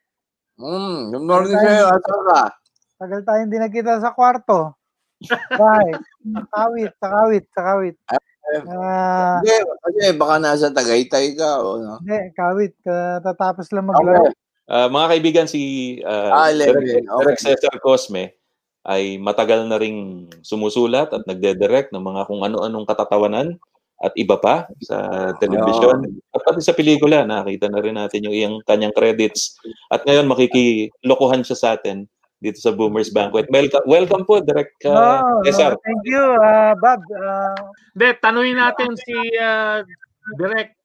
Mm, 0.55 1.11
good 1.11 1.25
morning 1.27 1.57
sa'yo. 1.59 1.85
Asa 1.91 2.13
ka? 2.23 2.41
tagal 2.95 3.21
tayo 3.27 3.39
hindi 3.43 3.59
nagkita 3.59 3.99
sa 3.99 4.15
kwarto. 4.15 4.71
Bye. 5.51 5.91
Sakawit, 6.23 6.91
sakawit, 6.95 7.45
sakawit. 7.51 7.95
Ah, 8.71 9.43
Hindi, 9.43 9.51
kasi 9.83 10.01
baka 10.15 10.35
nasa 10.39 10.71
Tagaytay 10.71 11.35
ka. 11.35 11.59
O, 11.59 11.75
no? 11.83 11.99
hindi, 11.99 12.31
kawit. 12.31 12.71
Katatapos 12.79 13.67
lang 13.75 13.91
Okay. 13.91 13.99
maglaro. 13.99 14.31
Ah, 14.65 14.87
mga 14.87 15.07
kaibigan, 15.11 15.47
si 15.51 15.61
Ah, 16.07 16.47
uh, 16.47 16.55
Levin. 16.55 17.03
Direk, 17.03 17.03
Okay. 17.03 17.19
Direk 17.35 17.39
Cesar 17.43 17.75
Cosme 17.83 18.31
ay 18.87 19.19
matagal 19.19 19.67
na 19.67 19.75
ring 19.75 20.31
sumusulat 20.39 21.11
at 21.11 21.27
nagde-direct 21.27 21.91
ng 21.91 21.99
mga 21.99 22.31
kung 22.31 22.47
ano-anong 22.47 22.87
katatawanan 22.87 23.59
at 24.05 24.13
iba 24.13 24.37
pa 24.37 24.69
sa 24.85 25.33
telebisyon 25.41 26.05
at 26.29 26.41
pati 26.45 26.61
sa 26.61 26.77
pelikula 26.77 27.25
nakita 27.25 27.65
na 27.65 27.81
rin 27.81 27.97
natin 27.97 28.29
yung 28.29 28.35
iyang 28.37 28.55
kanyang 28.61 28.93
credits 28.93 29.57
at 29.89 30.05
ngayon 30.05 30.29
makikilokohan 30.29 31.41
siya 31.41 31.57
sa 31.57 31.69
atin 31.73 32.05
dito 32.37 32.61
sa 32.61 32.75
Boomers 32.75 33.09
Banquet. 33.09 33.49
Welcome, 33.49 33.85
welcome 33.89 34.23
po 34.27 34.37
Direk 34.43 34.77
uh, 34.85 35.23
Oh, 35.23 35.41
Cesar. 35.41 35.73
thank 35.81 36.03
you, 36.05 36.21
ah, 36.21 36.77
Bob. 36.77 37.01
Ah, 37.15 37.57
Hindi, 37.95 38.07
tanungin 38.21 38.59
natin 38.59 38.93
si 38.93 39.15
uh, 39.39 39.81
Direk 40.37 40.77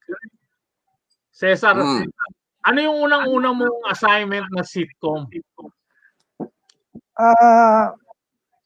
Cesar. 1.34 1.76
Mm. 1.76 2.08
Ano 2.64 2.78
yung 2.80 2.98
unang-unang 3.04 3.56
mong 3.60 3.92
assignment 3.92 4.48
na 4.52 4.64
sitcom? 4.64 5.28
ah, 7.20 7.92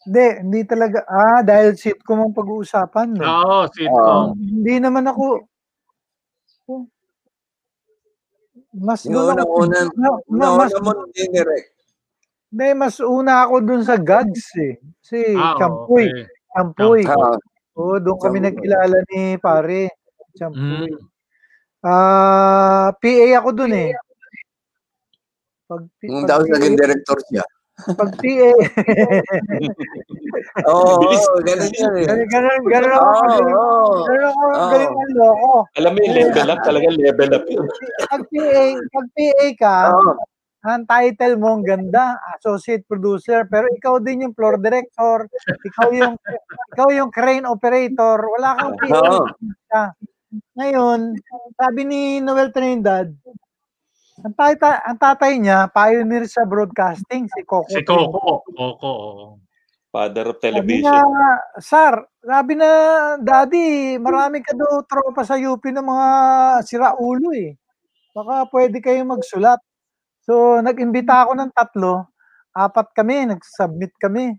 hindi, 0.04 0.26
hindi 0.40 0.60
talaga. 0.64 0.98
Ah, 1.04 1.40
dahil 1.40 1.74
sitcom 1.74 2.20
ang 2.20 2.32
pag-uusapan. 2.32 3.08
No? 3.12 3.24
Oo, 3.24 3.58
sitcom. 3.68 4.36
Hindi 4.36 4.74
naman 4.78 5.04
ako 5.04 5.24
oh. 6.68 6.82
mas 8.74 9.04
Yung 9.04 9.14
doon 9.14 9.38
ako, 9.38 9.52
unang-una, 9.64 9.78
ma- 9.94 10.22
ma- 10.26 10.56
mas, 10.58 10.72
una-una 10.74 10.96
mo 10.98 11.06
dinirect. 11.12 11.68
hindi, 12.48 12.68
mas 12.74 12.96
una 12.98 13.32
ako 13.44 13.54
dun 13.60 13.82
sa 13.82 13.96
Gags 13.96 14.46
eh. 14.58 14.74
Si 14.98 15.18
Ah, 15.34 15.54
Champoy. 15.56 16.06
okay. 16.06 16.24
Champoy. 16.50 17.00
Ah, 17.06 17.38
Oo, 17.74 17.98
doon 17.98 18.18
kami 18.18 18.38
Champoy. 18.38 18.46
nagkilala 18.50 18.98
ni 19.10 19.22
pare. 19.38 19.82
Champoy. 20.34 20.90
Mm. 20.90 21.02
Ah, 21.84 22.90
PA 22.96 23.26
ako 23.38 23.48
dun 23.52 23.72
eh. 23.74 23.92
Pag, 25.64 25.82
Nung 26.04 26.24
pag 26.24 26.28
tapos 26.28 26.46
PA, 26.48 26.54
naging 26.56 26.76
director 26.76 27.18
siya. 27.28 27.44
Pag 27.74 28.14
PA, 28.22 28.50
Oo, 30.70 31.02
Bilis. 31.02 31.26
oo, 31.26 31.42
ganun 31.42 31.74
yan 31.74 31.90
eh. 31.98 32.06
ganun, 32.06 32.30
ganun, 32.30 32.62
ganun 32.70 32.94
ako, 32.94 33.10
Oo, 33.10 33.26
galing, 33.26 33.50
oo. 33.50 34.06
ganun 34.06 34.30
ako, 34.30 34.42
Oo. 34.46 34.70
galing 34.70 34.94
ang 34.94 35.14
loko. 35.18 35.66
Alam 35.82 35.90
mo 35.90 35.98
yung 36.06 36.14
level 36.14 36.54
up, 36.54 36.62
talaga 36.62 36.86
level 36.94 37.30
up 37.34 37.44
yun. 37.50 37.66
Pag 38.06 38.22
PA, 38.30 38.78
pag 38.78 39.06
PA 39.10 39.46
ka, 39.58 39.90
Oo. 39.90 40.22
ang 40.64 40.86
title 40.86 41.36
mo 41.36 41.48
ang 41.58 41.66
ganda, 41.66 42.14
associate 42.38 42.86
producer, 42.86 43.42
pero 43.50 43.66
ikaw 43.74 43.98
din 43.98 44.30
yung 44.30 44.34
floor 44.38 44.62
director, 44.62 45.26
ikaw 45.66 45.90
yung 45.90 46.14
ikaw 46.72 46.88
yung 46.94 47.10
crane 47.10 47.42
operator, 47.44 48.22
wala 48.22 48.54
kang 48.54 48.78
PA. 48.78 49.02
Oo. 49.02 49.26
Ngayon, 50.54 51.18
sabi 51.58 51.82
ni 51.86 52.18
Noel 52.22 52.50
Trinidad, 52.54 53.10
ang 54.24 54.34
tatay, 54.34 54.76
ang 54.88 54.98
tatay 54.98 55.32
niya, 55.36 55.68
pioneer 55.68 56.24
sa 56.24 56.48
broadcasting, 56.48 57.28
si 57.28 57.40
Coco. 57.44 57.68
Si 57.68 57.84
Coco. 57.84 58.40
Coco. 58.56 58.92
Father 59.94 60.26
of 60.32 60.42
Sabi 60.42 60.50
television. 60.50 60.90
na, 60.90 61.38
Sar, 61.62 61.94
sabi 62.18 62.58
na, 62.58 62.70
Daddy, 63.22 63.94
marami 64.00 64.42
ka 64.42 64.50
daw 64.56 64.82
tropa 64.90 65.22
sa 65.22 65.38
UP 65.38 65.62
ng 65.62 65.86
mga 65.86 66.08
siraulo 66.66 67.30
eh. 67.30 67.54
Baka 68.10 68.50
pwede 68.50 68.82
kayo 68.82 69.06
magsulat. 69.06 69.62
So, 70.26 70.58
nag-imbita 70.64 71.28
ako 71.28 71.32
ng 71.38 71.50
tatlo. 71.54 72.10
Apat 72.56 72.90
kami, 72.90 73.28
nag-submit 73.28 73.94
kami. 74.00 74.34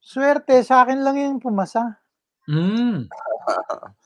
Swerte, 0.00 0.62
sa 0.64 0.86
akin 0.86 1.04
lang 1.04 1.16
yung 1.20 1.42
pumasa. 1.42 2.00
Mm. 2.48 3.08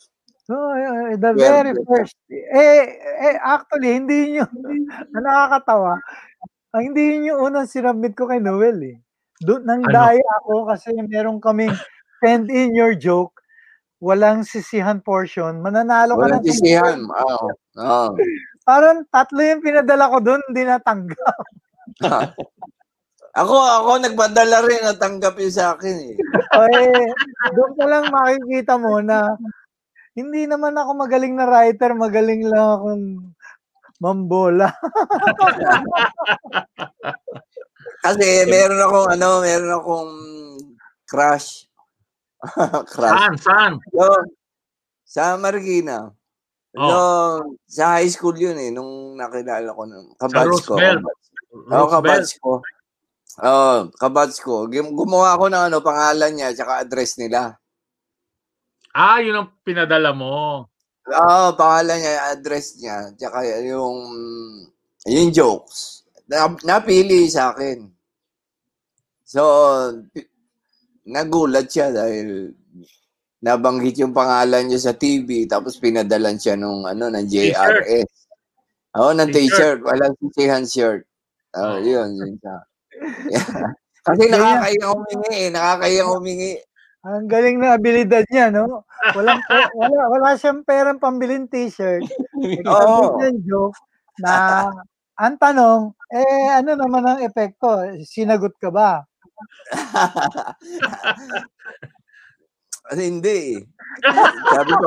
So, 0.49 0.57
uh, 0.57 1.12
the 1.20 1.36
Swerte. 1.36 1.44
very 1.44 1.72
first. 1.84 2.16
Eh, 2.32 2.96
eh 3.20 3.36
actually, 3.36 4.01
hindi 4.01 4.40
yun 4.40 4.49
yung, 4.49 4.53
ang 5.12 5.24
nakakatawa. 5.28 6.01
Ang 6.72 6.82
hindi 6.88 7.03
yun 7.12 7.28
yung 7.28 7.40
unang 7.53 7.68
sinubmit 7.68 8.16
ko 8.16 8.24
kay 8.24 8.40
Noel 8.40 8.80
eh. 8.80 8.96
Doon 9.44 9.68
nang 9.68 9.84
Ano? 9.84 9.92
daya 9.92 10.30
ako 10.40 10.72
kasi 10.72 10.96
meron 11.05 11.36
kaming 11.36 11.76
send 12.24 12.49
in 12.49 12.72
your 12.72 12.96
joke. 12.96 13.36
Walang 14.01 14.49
sisihan 14.49 15.05
portion. 15.05 15.61
Mananalo 15.61 16.16
ka 16.16 16.32
Walang 16.32 16.40
ng 16.40 16.49
sisihan. 16.49 16.96
Oo. 17.05 17.53
Oo. 17.84 18.09
Parang 18.68 19.05
tatlo 19.12 19.44
yung 19.44 19.61
pinadala 19.61 20.09
ko 20.09 20.18
doon, 20.24 20.40
hindi 20.49 20.64
natanggap. 20.64 21.36
Ako, 23.38 23.55
ako 23.55 24.03
nagpadala 24.03 24.66
rin 24.66 24.82
at 24.82 24.99
tanggap 24.99 25.38
yun 25.38 25.53
sa 25.53 25.76
akin 25.76 26.11
eh. 26.11 26.14
eh, 26.74 27.07
doon 27.55 27.72
pa 27.78 27.86
lang 27.86 28.11
makikita 28.11 28.74
mo 28.74 28.99
na 28.99 29.38
hindi 30.19 30.51
naman 30.51 30.75
ako 30.75 30.91
magaling 30.99 31.39
na 31.39 31.47
writer, 31.47 31.95
magaling 31.95 32.43
lang 32.51 32.66
akong 32.75 33.05
mambola. 34.03 34.66
Kasi 38.05 38.27
meron 38.51 38.83
akong 38.83 39.09
ano, 39.14 39.29
meron 39.47 39.73
akong 39.79 40.12
crush. 41.07 41.71
crush. 42.95 43.14
Saan? 43.14 43.35
Saan? 43.39 43.73
So, 43.95 44.05
sa 45.07 45.39
Marikina. 45.39 46.11
Oh. 46.79 46.85
No, 46.85 47.01
sa 47.64 47.99
high 47.99 48.11
school 48.11 48.35
yun 48.35 48.59
eh, 48.59 48.75
nung 48.75 49.14
nakilala 49.14 49.71
ko. 49.71 49.87
Nung, 49.87 50.19
kabatch 50.19 50.66
ko. 50.66 50.75
Oo, 50.75 50.79
Roosevelt. 50.79 51.91
kabatch 51.95 52.33
ko. 52.43 52.53
Oo, 53.39 53.77
kabatch 53.95 54.39
ko. 54.43 54.66
Gum- 54.66 54.95
Gumawa 54.95 55.39
ako 55.39 55.47
ng 55.49 55.64
ano, 55.71 55.79
pangalan 55.79 56.33
niya, 56.35 56.55
tsaka 56.55 56.83
address 56.83 57.19
nila. 57.19 57.55
Ah, 58.95 59.20
yun 59.20 59.36
ang 59.36 59.51
pinadala 59.62 60.11
mo. 60.16 60.64
Oo, 61.09 61.47
pangalan 61.57 61.99
niya, 62.01 62.36
address 62.36 62.76
niya, 62.80 63.12
tsaka 63.16 63.45
yung, 63.64 63.97
yung 65.09 65.30
jokes. 65.32 66.05
Na, 66.28 66.53
napili 66.64 67.24
sa 67.32 67.57
akin. 67.57 67.89
So, 69.24 69.41
nagulat 71.09 71.72
siya 71.72 71.93
dahil 71.93 72.53
nabanggit 73.41 74.01
yung 74.03 74.12
pangalan 74.12 74.68
niya 74.68 74.91
sa 74.91 74.95
TV 74.97 75.47
tapos 75.47 75.78
pinadalan 75.78 76.36
siya 76.36 76.59
nung 76.59 76.84
ano 76.84 77.09
ng 77.09 77.24
JRS. 77.28 78.09
Oo, 78.99 79.12
ng 79.14 79.30
T-shirt. 79.30 79.80
walang 79.84 80.16
sisihan 80.20 80.64
shirt. 80.64 81.05
Oh, 81.57 81.76
Oo. 81.76 81.84
yun, 81.84 82.12
yun 82.18 82.34
siya. 82.41 82.57
Kasi 84.09 84.22
nakakayang 84.32 84.93
humingi 84.97 85.32
eh, 85.36 85.49
nakakayang 85.53 86.11
humingi. 86.12 86.53
Ang 87.07 87.30
galing 87.30 87.62
na 87.62 87.78
abilidad 87.78 88.26
niya, 88.26 88.51
no? 88.51 88.82
Walang, 89.14 89.38
wala, 89.78 90.11
wala 90.11 90.34
siyang 90.34 90.66
perang 90.66 90.99
pambilin 90.99 91.46
t-shirt. 91.46 92.03
Oo. 92.66 93.22
Ng 93.22 93.38
joke 93.46 93.78
na 94.18 94.66
ang 95.14 95.38
tanong, 95.38 95.94
eh 96.11 96.59
ano 96.59 96.74
naman 96.74 97.07
ang 97.07 97.20
epekto? 97.22 97.86
Sinagot 98.03 98.51
ka 98.59 98.74
ba? 98.74 99.07
Hindi 102.99 103.61
eh. 103.61 103.62
Sabi 104.51 104.72
ko, 104.74 104.86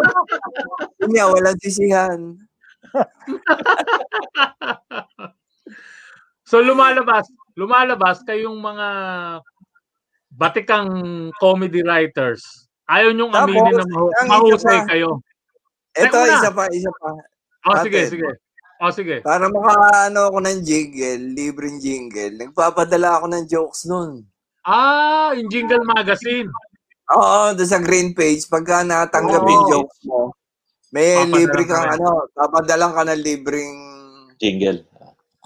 yun 0.99 1.11
nga, 1.15 1.25
walang 1.31 1.59
sisihan. 1.63 2.19
So 6.43 6.59
lumalabas, 6.59 7.31
lumalabas 7.55 8.19
kayong 8.27 8.59
mga 8.59 8.87
batikang 10.31 10.89
comedy 11.35 11.81
writers. 11.81 12.41
Ayaw 12.85 13.11
niyong 13.11 13.31
Tapos, 13.31 13.47
aminin 13.47 13.73
na 13.73 13.85
mahu- 13.85 14.13
mahusay 14.25 14.79
pa. 14.81 14.87
kayo. 14.89 15.09
Ito, 15.91 16.07
Teka 16.09 16.27
isa 16.29 16.49
pa, 16.49 16.63
isa 16.67 16.91
pa. 16.93 17.09
Oh, 17.61 17.75
sige, 17.79 17.99
Bakit? 17.99 18.09
sige. 18.09 18.29
Oh, 18.81 18.89
sige. 18.89 19.15
Para 19.21 19.45
makaano 19.45 20.27
ako 20.27 20.37
ng 20.41 20.59
jingle, 20.61 21.23
libreng 21.31 21.77
jingle, 21.77 22.33
nagpapadala 22.33 23.21
ako 23.21 23.25
ng 23.29 23.43
jokes 23.45 23.85
nun. 23.85 24.25
Ah, 24.61 25.33
yung 25.33 25.47
Jingle 25.47 25.81
Magazine. 25.83 26.49
Oo, 27.11 27.51
doon 27.51 27.65
sa 27.67 27.77
green 27.77 28.13
page, 28.13 28.45
pagka 28.45 28.81
natanggap 28.81 29.41
yung 29.41 29.63
Oo. 29.63 29.71
jokes 29.71 29.99
mo, 30.03 30.33
may 30.89 31.13
Papadalan 31.15 31.33
libre 31.35 31.61
ka 31.61 31.71
kang 31.71 31.85
rin. 31.87 31.95
ano, 31.97 32.09
papadalang 32.31 32.93
ka 32.93 33.03
ng 33.05 33.21
libreng 33.21 33.73
Jingle. 34.35 34.79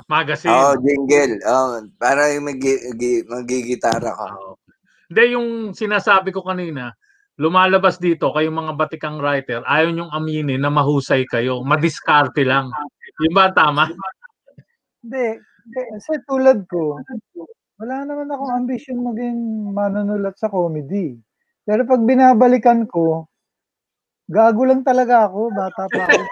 Magazine. 0.05 0.51
oh, 0.51 0.75
jingle. 0.77 1.33
Oh, 1.43 1.67
para 1.95 2.29
yung 2.29 2.45
magi, 2.45 2.69
gi- 2.93 3.25
magigitara 3.25 4.11
ka. 4.11 4.27
Hindi, 5.11 5.23
yung 5.37 5.47
sinasabi 5.77 6.33
ko 6.33 6.41
kanina, 6.41 6.93
lumalabas 7.37 7.99
dito, 7.99 8.31
kayong 8.31 8.55
mga 8.55 8.73
batikang 8.79 9.19
writer, 9.19 9.61
ayaw 9.67 9.91
nyong 9.91 10.11
aminin 10.15 10.61
na 10.61 10.71
mahusay 10.71 11.27
kayo. 11.27 11.61
Madiskarte 11.61 12.41
lang. 12.47 12.71
Yung 13.21 13.35
ba 13.35 13.51
tama? 13.51 13.91
Hindi. 15.03 15.27
Kasi 15.65 16.21
tulad 16.29 16.63
ko, 16.69 17.01
wala 17.81 18.05
naman 18.05 18.29
akong 18.29 18.53
ambisyon 18.53 19.01
maging 19.03 19.73
manunulat 19.73 20.37
sa 20.37 20.47
comedy. 20.47 21.17
Pero 21.65 21.83
pag 21.83 22.01
binabalikan 22.05 22.85
ko, 22.85 23.25
gago 24.29 24.61
lang 24.65 24.85
talaga 24.85 25.25
ako. 25.27 25.49
Bata 25.51 25.83
pa 25.89 26.03
ako. 26.05 26.23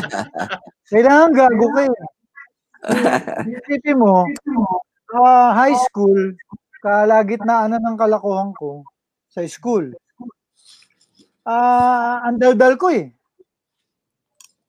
Kailangan 0.90 1.30
gago 1.32 1.66
ka 1.70 1.80
eh. 1.86 1.94
Isipin 3.46 4.00
mo, 4.00 4.26
ah, 5.14 5.54
high 5.54 5.76
school, 5.88 6.34
kalagitnaan 6.80 7.76
na 7.76 7.78
ng 7.78 7.96
kalakuhan 8.00 8.50
ko 8.56 8.82
sa 9.28 9.44
school. 9.46 9.92
Ah, 11.44 12.24
ang 12.24 12.40
daldal 12.40 12.76
ko 12.80 12.92
eh. 12.92 13.12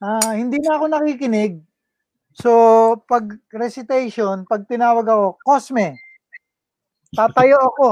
Ah, 0.02 0.36
hindi 0.36 0.60
na 0.60 0.78
ako 0.78 0.86
nakikinig. 0.92 1.62
So, 2.36 2.52
pag 3.08 3.28
recitation, 3.52 4.48
pag 4.48 4.64
tinawag 4.66 5.04
ako, 5.04 5.28
Cosme, 5.44 6.00
tatayo 7.12 7.60
ako. 7.60 7.90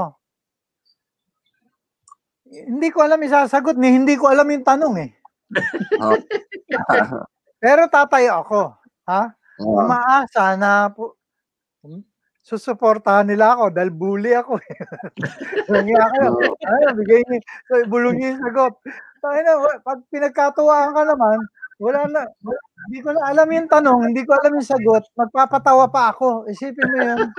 Hindi 2.49 2.87
ko 2.89 3.05
alam 3.05 3.21
isasagot 3.21 3.77
ni 3.77 3.93
hindi 3.93 4.17
ko 4.17 4.31
alam 4.31 4.47
yung 4.49 4.65
tanong 4.65 4.95
eh. 5.05 5.09
Oh. 6.01 6.15
Pero 7.63 7.85
tatayo 7.91 8.41
ako. 8.41 8.61
Ha? 9.05 9.29
Umaasa 9.59 10.55
na 10.55 10.87
po, 10.89 11.19
susuportahan 12.43 13.27
nila 13.27 13.55
ako 13.57 13.65
dahil 13.75 13.91
bully 13.93 14.31
ako. 14.33 14.57
eh. 14.57 14.75
Langi 15.73 15.95
ako. 15.95 16.21
Ano, 16.65 16.87
bigay 16.97 17.21
niyo. 17.27 17.39
So, 17.67 17.73
bulong 17.87 18.15
niyo 18.17 18.27
yung 18.35 18.43
sagot. 18.43 18.73
Tayo 19.19 19.39
na, 19.43 19.51
pag 19.83 19.99
pinagkatuwaan 20.09 20.95
ka 20.95 21.03
naman, 21.03 21.37
wala 21.79 21.99
na, 22.11 22.21
hindi 22.87 22.99
ko 23.03 23.09
na 23.15 23.21
alam 23.31 23.47
yung 23.51 23.69
tanong, 23.71 23.99
hindi 24.11 24.23
ko 24.27 24.31
alam 24.35 24.51
yung 24.55 24.67
sagot, 24.67 25.03
magpapatawa 25.15 25.87
pa 25.91 26.11
ako. 26.15 26.47
Isipin 26.47 26.89
mo 26.91 26.97
yun. 27.03 27.19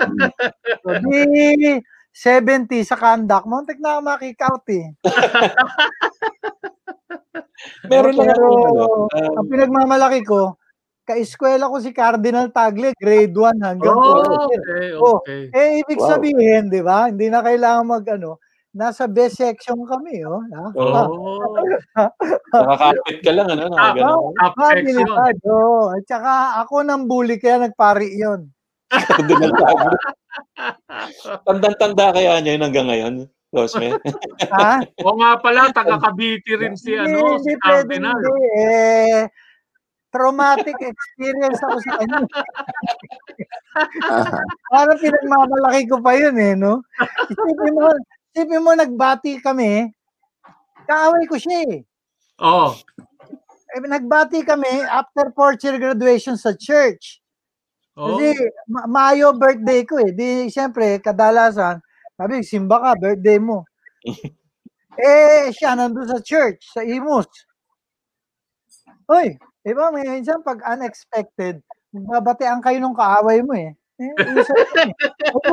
So, 0.80 0.96
di 1.05 1.76
70 2.11 2.82
sa 2.82 2.98
kandak, 2.98 3.46
muntik 3.46 3.78
na 3.78 3.96
ako 3.96 4.01
makik 4.03 4.40
out 4.42 4.66
eh. 4.72 4.90
Meron 7.90 8.16
Pero, 8.16 8.32
ako, 8.32 8.46
ano, 9.12 9.28
ang 9.40 9.48
pinagmamalaki 9.48 10.20
ko, 10.24 10.57
ka-eskwela 11.11 11.66
ko 11.66 11.76
si 11.82 11.90
Cardinal 11.90 12.54
Tagle, 12.54 12.94
grade 12.94 13.34
1 13.34 13.58
hanggang 13.58 13.98
Oh, 13.98 14.46
4. 14.46 14.54
okay, 14.54 14.86
Oh, 14.94 15.18
okay. 15.18 15.42
eh, 15.50 15.82
ibig 15.82 15.98
Wow. 15.98 16.11
sabihin, 16.14 16.70
di 16.70 16.80
ba? 16.80 17.11
Hindi 17.11 17.26
na 17.26 17.42
kailangan 17.42 17.84
mag, 17.84 18.06
ano, 18.06 18.38
nasa 18.70 19.11
best 19.11 19.42
section 19.42 19.82
kami, 19.82 20.22
oh. 20.22 20.38
Ha? 20.54 20.66
Oh, 20.78 21.58
nakakapit 22.54 23.18
ka 23.26 23.30
lang, 23.34 23.50
ano? 23.50 23.66
Ah, 23.74 23.90
ganun. 23.90 24.30
top 24.38 24.54
section. 24.62 25.06
Habilidad, 25.11 25.36
oh. 25.50 25.90
At 25.90 26.04
saka 26.06 26.32
ako 26.62 26.74
nang 26.86 27.11
bully 27.11 27.36
kaya 27.42 27.66
nagpari 27.66 28.14
tago. 29.58 29.90
Tandang-tanda 31.46 32.14
kaya 32.14 32.38
niya 32.38 32.54
yun 32.58 32.64
hanggang 32.66 32.86
ngayon, 32.90 33.14
Rosme. 33.50 33.98
ha? 34.54 34.78
O 35.02 35.14
nga 35.18 35.38
pala, 35.42 35.70
taga 35.74 35.98
Cavite 35.98 36.54
rin 36.54 36.74
si, 36.78 36.94
ano, 36.94 37.38
si 37.42 37.50
hindi 37.50 37.58
Cardinal. 37.62 38.18
hindi. 38.22 38.46
Eh, 38.62 39.22
traumatic 40.11 40.76
experience 40.78 41.62
ako 41.62 41.78
sa 41.80 41.92
kanya. 42.02 42.26
Parang 44.72 44.98
pinagmamalaki 44.98 45.82
ko 45.86 45.96
pa 46.02 46.12
yun 46.18 46.36
eh, 46.36 46.54
no? 46.58 46.82
Isipin 47.30 47.74
mo, 47.74 47.90
isipin 48.34 48.62
mo 48.62 48.70
nagbati 48.74 49.38
kami, 49.38 49.90
kaaway 50.86 51.24
ko 51.30 51.38
siya 51.38 51.58
eh. 51.70 51.80
Oh, 52.42 52.74
eh, 53.70 53.80
nagbati 53.86 54.42
kami 54.42 54.82
after 54.90 55.30
fourth 55.30 55.62
year 55.62 55.78
graduation 55.78 56.34
sa 56.34 56.50
church. 56.58 57.22
oh. 57.94 58.11
Kasi 58.18 58.34
ma- 58.66 58.90
Mayo 58.90 59.30
birthday 59.34 59.86
ko 59.86 60.02
eh. 60.02 60.11
Di 60.11 60.50
siyempre, 60.50 60.98
kadalasan, 60.98 61.78
sabi, 62.18 62.42
simba 62.42 62.82
ka, 62.82 62.90
birthday 62.98 63.38
mo. 63.38 63.62
eh, 64.98 65.54
siya 65.54 65.78
nandun 65.78 66.11
sa 66.11 66.18
church, 66.18 66.74
sa 66.74 66.82
Imus. 66.82 67.30
Hoy, 69.11 69.38
di 69.64 69.72
ba, 69.76 69.92
may 69.92 70.04
minsan 70.08 70.40
pag 70.44 70.61
unexpected, 70.64 71.61
babatean 71.92 72.61
kayo 72.64 72.78
ng 72.80 72.96
kaaway 72.96 73.40
mo 73.44 73.54
eh. 73.56 73.74
Eh, 74.00 74.12
kami. 74.16 74.92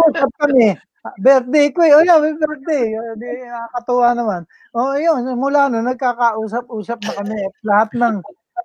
Usap 0.08 0.32
kami. 0.40 0.72
Ah, 1.04 1.14
Birthday 1.20 1.68
ko 1.76 1.80
eh. 1.84 1.92
Oh, 2.00 2.04
yeah, 2.04 2.20
birthday. 2.20 2.96
Oh, 2.96 3.16
di, 3.20 3.28
nakakatuwa 3.44 4.10
naman. 4.16 4.42
Oh, 4.72 4.96
yun. 4.96 5.28
Mula 5.36 5.68
no, 5.68 5.84
nagkakausap-usap 5.84 7.00
na 7.04 7.12
kami. 7.20 7.38
At 7.44 7.56
lahat 7.68 7.90
ng, 8.00 8.16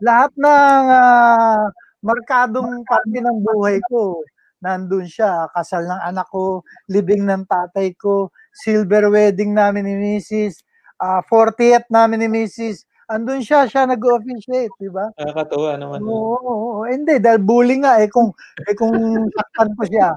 lahat 0.06 0.32
ng 0.38 0.84
ah, 0.90 1.66
markadong 2.02 2.86
parte 2.86 3.18
ng 3.18 3.38
buhay 3.42 3.82
ko, 3.90 4.22
nandun 4.62 5.10
siya. 5.10 5.50
Kasal 5.50 5.82
ng 5.90 6.02
anak 6.14 6.30
ko, 6.30 6.62
libing 6.86 7.26
ng 7.26 7.42
tatay 7.50 7.90
ko, 7.98 8.30
silver 8.54 9.10
wedding 9.10 9.50
namin 9.54 9.82
ni 9.90 9.94
Mrs., 10.18 10.62
ah, 11.02 11.22
40th 11.26 11.90
namin 11.90 12.22
ni 12.26 12.28
Mrs., 12.30 12.86
andun 13.12 13.44
siya, 13.44 13.68
siya 13.68 13.84
nag-officiate, 13.84 14.72
di 14.80 14.88
ba? 14.88 15.12
Nakakatawa 15.20 15.76
naman. 15.76 16.00
Oo, 16.02 16.40
oo, 16.40 16.68
oo. 16.80 16.82
hindi, 16.88 17.20
dahil 17.20 17.44
bully 17.44 17.84
nga, 17.84 18.00
eh 18.00 18.08
kung, 18.08 18.32
eh 18.64 18.74
kung 18.74 18.96
saktan 19.30 19.70
ko 19.76 19.82
siya. 19.84 20.16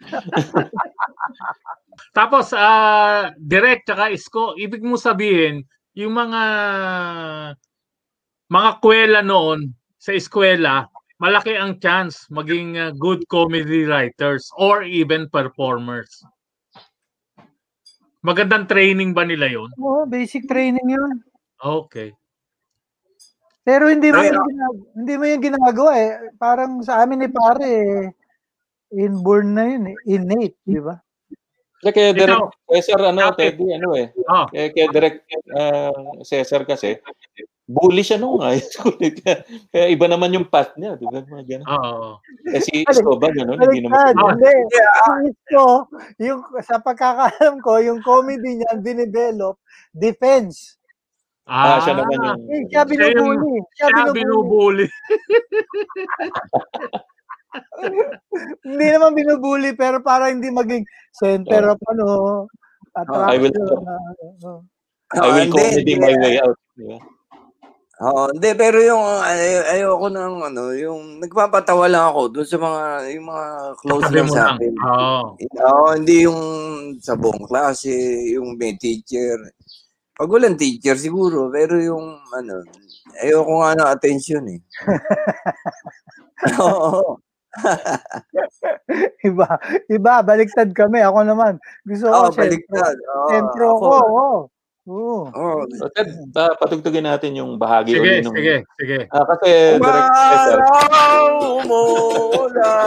Tapos, 2.18 2.54
ah, 2.56 3.34
direct 3.36 3.90
tsaka 3.90 4.14
isko, 4.14 4.54
ibig 4.56 4.80
mo 4.80 4.96
sabihin, 4.96 5.66
yung 5.96 6.12
mga 6.12 6.42
mga 8.46 8.70
kwela 8.78 9.20
noon 9.24 9.74
sa 9.98 10.14
eskwela, 10.14 10.86
malaki 11.18 11.56
ang 11.56 11.80
chance 11.80 12.28
maging 12.30 12.78
ah, 12.78 12.92
good 12.94 13.24
comedy 13.26 13.88
writers 13.88 14.46
or 14.60 14.84
even 14.84 15.26
performers. 15.32 16.22
Magandang 18.20 18.66
training 18.66 19.14
ba 19.14 19.22
nila 19.22 19.46
yon? 19.46 19.70
Oo, 19.78 20.02
basic 20.04 20.50
training 20.50 20.88
yun. 20.88 21.22
Okay. 21.62 22.12
Pero 23.66 23.90
hindi 23.90 24.14
mo 24.14 24.22
yung 24.22 24.38
ginagawa, 24.46 24.78
hindi 24.94 25.14
mo 25.18 25.24
yung 25.26 25.42
ginagawa 25.42 25.92
eh. 25.98 26.10
Parang 26.38 26.86
sa 26.86 27.02
amin 27.02 27.26
ni 27.26 27.28
pare, 27.34 27.66
eh, 27.66 28.06
inborn 28.94 29.58
na 29.58 29.64
yun 29.66 29.84
eh. 29.90 29.96
Innate, 30.06 30.62
di 30.62 30.78
ba? 30.78 30.94
Kaya 31.82 31.92
kaya 31.92 32.10
direct 32.14 32.46
Cesar, 32.70 33.00
ano, 33.10 33.34
Kapit. 33.34 33.58
Teddy, 33.58 33.66
ano 33.74 33.88
eh. 33.98 34.08
Oh, 34.30 34.46
Kaya, 34.48 34.66
kaya 34.70 34.86
direct 34.94 35.18
uh, 35.50 36.22
Cesar 36.22 36.62
kasi, 36.62 37.02
bully 37.66 38.06
siya 38.06 38.22
nung 38.22 38.38
high 38.38 38.62
school. 38.62 38.94
kaya, 38.96 39.42
kaya 39.74 39.86
iba 39.90 40.06
naman 40.06 40.30
yung 40.30 40.46
path 40.46 40.78
niya, 40.78 40.94
di 40.94 41.06
ba? 41.10 41.20
Mga 41.26 41.44
ganun. 41.50 41.66
oo. 41.66 42.10
Kasi 42.46 42.86
Isko 42.86 43.18
ba, 43.18 43.34
gano'n? 43.34 43.58
Hindi 43.58 43.82
naman. 43.82 44.14
Hindi. 44.14 44.54
Yung 45.10 45.20
isko, 45.26 45.66
yung, 46.22 46.40
sa 46.62 46.78
pagkakaalam 46.78 47.58
ko, 47.58 47.82
yung 47.82 47.98
comedy 48.06 48.62
niya, 48.62 48.78
dinevelop, 48.78 49.58
defense. 49.90 50.75
Ah, 51.46 51.78
siya 51.78 51.94
naman 51.94 52.18
yung... 52.18 52.42
Eh, 52.50 52.66
siya 52.66 52.82
binubuli. 52.82 53.54
Siya 53.78 53.86
Siya 53.86 54.10
binubuli. 54.10 54.86
hindi 58.66 58.86
naman 58.90 59.14
binubuli, 59.14 59.70
pero 59.72 60.02
para 60.02 60.28
hindi 60.28 60.50
maging 60.50 60.84
center 61.14 61.72
of 61.72 61.80
ano, 61.88 62.06
Ah, 62.96 63.28
I 63.28 63.36
will- 63.36 63.52
attraction. 63.52 63.84
uh, 63.84 64.60
I 65.12 65.28
will 65.28 65.46
Ah, 65.46 65.52
comedy 65.52 65.84
hindi. 65.84 66.00
my 66.00 66.14
way 66.16 66.34
out. 66.40 66.56
Ba? 66.80 66.96
Oo, 67.96 68.28
hindi, 68.32 68.50
pero 68.52 68.76
yung 68.80 69.04
ay, 69.20 69.40
ayoko 69.78 70.08
ng 70.08 70.34
ano, 70.42 70.62
yung 70.72 71.16
nagpapatawa 71.16 71.88
lang 71.88 72.04
ako 72.10 72.20
doon 72.28 72.48
sa 72.48 72.58
mga 72.60 72.80
yung 73.16 73.26
mga 73.28 73.44
close 73.78 74.08
lang 74.12 74.26
mo 74.26 74.32
sa 74.32 74.42
lang. 74.42 74.56
akin. 74.56 74.72
Oo. 74.80 75.20
Oo, 75.60 75.86
hindi 75.96 76.16
yung 76.24 76.40
sa 77.00 77.12
buong 77.16 77.44
klase, 77.46 77.92
yung 78.32 78.56
may 78.56 78.76
teacher. 78.76 79.36
Pag 80.16 80.32
walang 80.32 80.56
teacher 80.56 80.96
siguro, 80.96 81.52
pero 81.52 81.76
yung 81.76 82.16
ano, 82.32 82.64
ayoko 83.20 83.52
nga 83.60 83.76
ng 83.76 83.90
attention 83.92 84.44
eh. 84.48 84.60
Oo. 86.64 87.20
iba, 89.20 89.48
iba, 89.88 90.14
baliktad 90.24 90.72
kami. 90.72 91.04
Ako 91.04 91.20
naman. 91.20 91.60
Gusto 91.84 92.08
ko, 92.08 92.16
Oo, 92.16 92.32
baliktad. 92.32 92.96
Oo, 92.96 93.28
Sentro 93.28 93.64
ako. 93.68 93.76
ko, 93.76 93.88
oo. 93.92 94.36
Oo. 94.86 95.18
Oo. 95.34 95.60
So, 95.76 95.90
Ted, 95.92 96.08
ah, 96.32 96.54
patugtugin 96.54 97.04
natin 97.04 97.34
yung 97.34 97.58
bahagi 97.58 97.98
Sige, 97.98 98.22
nung... 98.22 98.32
sige, 98.38 98.62
sige. 98.78 98.98
Ah, 99.10 99.26
kasi 99.26 99.76
direct 99.76 100.10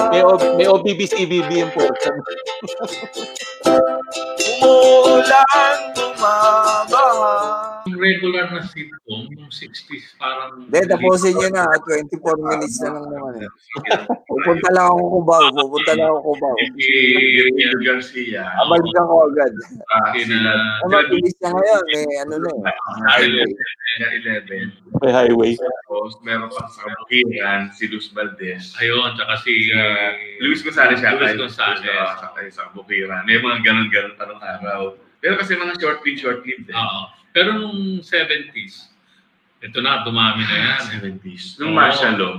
may, 0.10 0.22
O- 0.24 0.54
may 0.56 0.66
OBB-CBB 0.66 1.50
yung 1.60 1.74
portion. 1.76 2.16
Umuulan, 4.62 5.78
bumabaha. 5.96 7.69
Yung 7.88 8.00
regular 8.02 8.52
na 8.52 8.60
sitcom, 8.66 9.32
yung 9.32 9.48
60s 9.48 10.20
parang... 10.20 10.68
Hindi, 10.68 10.80
tapusin 10.90 11.32
nyo 11.38 11.50
na. 11.56 11.64
24 11.88 12.48
minutes 12.50 12.78
na 12.84 12.90
lang 12.98 13.06
naman 13.14 13.34
eh. 13.46 13.50
Pupunta 14.28 14.68
lang 14.76 14.86
ako 14.92 15.02
Cubao. 15.20 15.48
Pupunta 15.56 15.92
lang 15.96 16.08
ako 16.12 16.20
Cubao. 16.34 16.56
Si 16.76 16.88
Rio 17.56 17.76
Garcia. 17.80 18.44
Abalikan 18.60 19.06
ko 19.08 19.16
agad. 19.32 19.54
Ah. 19.94 20.12
Ang 20.84 20.92
mabilis 20.92 21.36
na 21.40 21.50
ngayon, 21.56 21.84
may 21.94 22.06
ano 22.28 22.36
na 22.44 22.50
eh. 22.52 22.60
Mga 22.60 23.08
highway. 23.08 23.50
Sila 23.90 24.08
11. 24.44 25.00
May 25.00 25.12
highway. 25.16 25.52
Tapos 25.56 26.14
meron 26.26 26.50
pa 26.52 26.68
sa 26.68 26.84
Kabukiran, 26.84 27.62
si 27.72 27.84
Luz 27.88 28.12
Valdez. 28.12 28.76
Ayun, 28.84 29.16
tsaka 29.16 29.34
si... 29.46 29.72
Uh, 29.72 30.12
Luis 30.44 30.60
Gonzalez 30.66 31.00
siya. 31.00 31.16
Luis 31.16 31.36
Gonzalez. 31.40 31.86
Sa, 32.52 32.68
Kabukiran. 32.72 33.24
May 33.24 33.40
mga 33.40 33.64
ganun-ganun 33.64 34.14
parang 34.20 34.42
araw. 34.42 34.82
Pero 35.20 35.36
kasi 35.36 35.60
mga 35.60 35.76
short 35.80 36.00
film, 36.00 36.18
short 36.18 36.40
film 36.48 36.64
din. 36.64 36.76
Oo. 36.76 37.19
Pero 37.34 37.54
nung 37.54 38.02
70s, 38.02 38.90
ito 39.60 39.78
na, 39.84 40.08
dumami 40.08 40.48
na 40.48 40.56
yan. 40.56 40.82
70s. 41.20 41.60
Nung 41.60 41.76
Oo. 41.76 41.80
martial 41.80 42.16
law. 42.16 42.36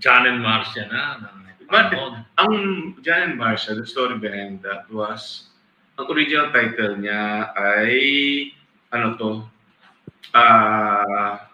John 0.00 0.24
and 0.24 0.40
Marcia 0.40 0.88
na. 0.88 1.20
But 1.70 1.92
panahon. 1.94 2.26
ang 2.40 2.52
John 3.04 3.20
and 3.30 3.36
Marcia, 3.38 3.76
the 3.76 3.86
story 3.86 4.18
behind 4.18 4.64
that 4.66 4.90
was, 4.90 5.52
ang 6.00 6.08
original 6.08 6.50
title 6.50 6.98
niya 6.98 7.52
ay, 7.54 7.94
ano 8.90 9.14
to, 9.20 9.30
ah, 10.34 11.46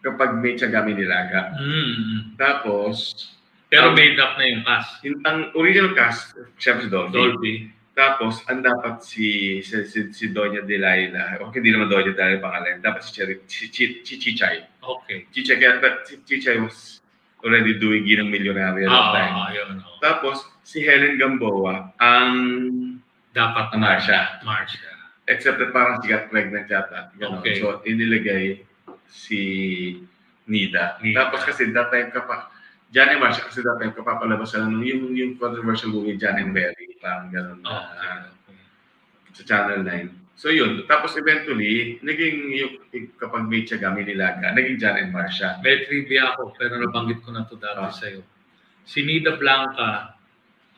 kapag 0.00 0.38
may 0.38 0.54
tiyagami 0.54 0.94
nilaga. 0.94 1.52
Mm. 1.58 2.38
Tapos, 2.38 3.28
Pero 3.68 3.92
made 3.92 4.16
up 4.16 4.40
na 4.40 4.44
yung 4.48 4.64
cast. 4.64 4.90
yung, 5.04 5.18
ang 5.28 5.52
original 5.52 5.92
cast, 5.92 6.32
syempre 6.56 6.88
si 6.88 6.90
Dolphy. 6.92 7.12
Dolby. 7.12 7.54
Tapos, 7.98 8.46
ang 8.46 8.62
dapat 8.62 9.02
si, 9.02 9.58
si, 9.58 9.82
si, 9.90 10.14
si 10.14 10.30
Doña 10.30 10.62
Delilah, 10.62 11.42
o 11.42 11.50
hindi 11.50 11.74
naman 11.74 11.90
Doña 11.90 12.14
Delilah 12.14 12.38
pangalan, 12.38 12.78
dapat 12.78 13.02
si, 13.02 13.10
Cherry, 13.10 13.42
si, 13.50 13.66
si, 13.74 13.84
si 14.06 14.14
Chichay. 14.22 14.62
Okay. 14.78 15.26
Chichay, 15.34 15.58
kaya- 15.58 15.82
but 15.82 16.06
si 16.06 16.22
Chichay 16.22 16.62
was 16.62 17.02
already 17.42 17.74
doing 17.74 18.06
Ginang 18.06 18.30
Milyonaryo 18.30 18.86
at 18.86 18.94
Oo, 18.94 19.10
time. 19.10 19.34
oo, 19.34 19.48
yun. 19.50 19.70
oo. 19.82 19.98
Tapos, 19.98 20.46
si 20.62 20.78
Helen 20.86 21.18
Gamboa, 21.18 21.90
ang 21.98 22.30
Dapat 23.28 23.74
Ang 23.74 23.82
Marcia. 23.82 24.40
Marcia. 24.42 24.88
except 25.28 25.60
that 25.60 25.70
parang 25.70 26.00
she 26.00 26.08
got 26.08 26.26
pregnant 26.32 26.66
yata. 26.66 27.12
Ganon. 27.20 27.38
Okay. 27.44 27.60
So, 27.60 27.84
inilagay 27.84 28.64
si 29.06 29.40
Nida. 30.48 30.96
Nida. 31.04 31.28
Tapos 31.28 31.44
kasi 31.44 31.68
that 31.70 31.92
time 31.92 32.08
ka 32.08 32.24
pa, 32.24 32.48
John 32.88 33.12
and 33.12 33.20
Marcia, 33.20 33.44
kasi 33.44 33.60
time 33.60 33.92
kapapalabas 33.92 34.56
na 34.56 34.64
nung 34.64 34.80
yung, 34.80 35.12
yung 35.12 35.36
controversial 35.36 35.92
movie 35.92 36.16
John 36.16 36.40
and 36.40 36.56
Mary, 36.56 36.96
parang 36.98 37.28
gano'n 37.28 37.60
na 37.60 37.68
Okay. 37.68 38.56
sa 39.36 39.42
Channel 39.44 39.84
9. 39.84 40.08
So 40.38 40.48
yun, 40.48 40.86
tapos 40.86 41.18
eventually, 41.18 41.98
naging 42.00 42.36
yung, 42.54 42.72
kapag 43.18 43.44
may 43.44 43.66
tiyagami 43.66 44.06
nilaga, 44.06 44.54
naging 44.54 44.78
John 44.78 44.96
and 44.96 45.10
Marcia. 45.12 45.58
May 45.60 45.84
trivia 45.84 46.32
ako, 46.32 46.54
pero 46.56 46.78
nabanggit 46.78 47.20
ko 47.20 47.34
na 47.34 47.44
to 47.44 47.58
dati 47.58 47.76
Ah. 47.82 47.92
sa'yo. 47.92 48.22
Si 48.88 49.04
Nida 49.04 49.36
Blanca 49.36 50.16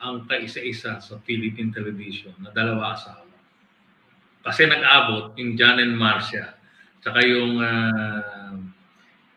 ang 0.01 0.25
kaisa-isa 0.25 0.97
sa 0.99 1.13
Philippine 1.23 1.69
television 1.71 2.33
na 2.41 2.49
dalawa 2.51 2.97
asawa. 2.97 3.23
Kasi 4.41 4.65
nag-abot 4.65 5.37
yung 5.37 5.53
John 5.53 5.77
and 5.77 5.93
Marcia, 5.95 6.57
tsaka 6.99 7.21
yung 7.23 7.61
ah, 7.61 8.57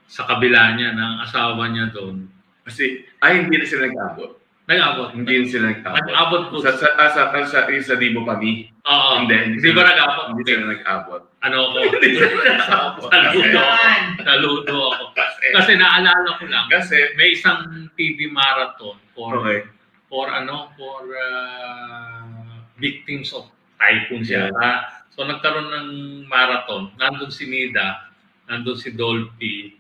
sa 0.09 0.25
kabila 0.27 0.75
niya, 0.75 0.97
ang 0.97 1.21
asawa 1.23 1.69
niya 1.69 1.93
doon, 1.93 2.25
Kasi, 2.65 3.05
ay, 3.21 3.45
hindi 3.45 3.61
na 3.61 3.67
sila 3.69 3.85
nag-abot. 3.87 4.41
nag-abot. 4.65 5.13
Hindi 5.13 5.35
na 5.37 5.47
sila 5.47 5.65
nag-abot. 5.71 6.01
Nag-abot 6.01 6.43
po. 6.49 6.57
Sa, 6.65 6.73
sa, 6.75 6.89
ah, 6.97 7.11
sa, 7.13 7.23
sa, 7.29 7.45
sa, 7.45 7.59
sa, 7.69 7.77
sa 7.85 7.95
Dibo 8.01 8.25
Pami, 8.25 8.73
Oo. 8.85 9.13
Hindi, 9.25 9.61
Hindi 9.61 9.71
ba 9.73 9.85
nag-abot? 9.85 10.27
hindi 10.33 10.43
sila 10.45 10.65
nag-abot. 10.73 11.23
Ano 11.41 11.57
ako? 11.69 11.77
Hindi 11.93 12.09
sila 12.17 12.41
nag-abot. 12.41 13.09
Naluto 13.13 13.61
ako. 13.61 13.85
Naluto 14.25 14.75
ako. 14.93 15.05
Kasi, 15.17 15.45
Kasi 15.57 15.73
naalala 15.77 16.31
ko 16.41 16.45
lang, 16.49 16.67
kasi, 16.73 16.97
may 17.17 17.33
isang 17.33 17.89
TV 17.97 18.29
marathon 18.33 18.97
for 19.17 19.41
okay. 19.41 19.65
for 20.09 20.29
ano 20.31 20.71
for 20.77 21.01
uh, 21.11 22.61
victims 22.77 23.33
of 23.33 23.49
typhoons 23.79 24.29
Yeah. 24.29 24.49
yata. 24.51 24.71
So 25.15 25.23
nagkaroon 25.25 25.71
ng 25.71 25.89
marathon. 26.27 26.91
Nandun 26.99 27.31
si 27.31 27.47
Nida, 27.47 28.11
nandun 28.51 28.75
si 28.75 28.93
Dolphy, 28.93 29.79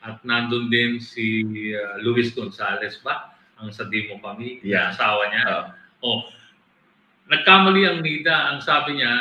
at 0.00 0.20
nandun 0.24 0.68
din 0.68 0.96
si 0.96 1.44
uh, 1.72 2.00
Luis 2.00 2.32
Gonzalez 2.32 3.00
ba? 3.00 3.36
Ang 3.60 3.68
sa 3.70 3.84
Dimo 3.84 4.16
kami, 4.18 4.60
Yeah. 4.64 4.88
asawa 4.92 5.28
niya. 5.28 5.44
Ah. 5.44 5.64
Oh. 6.00 6.24
Nagkamali 7.30 7.86
ang 7.86 8.00
Nida, 8.00 8.50
ang 8.50 8.58
sabi 8.58 8.98
niya, 8.98 9.12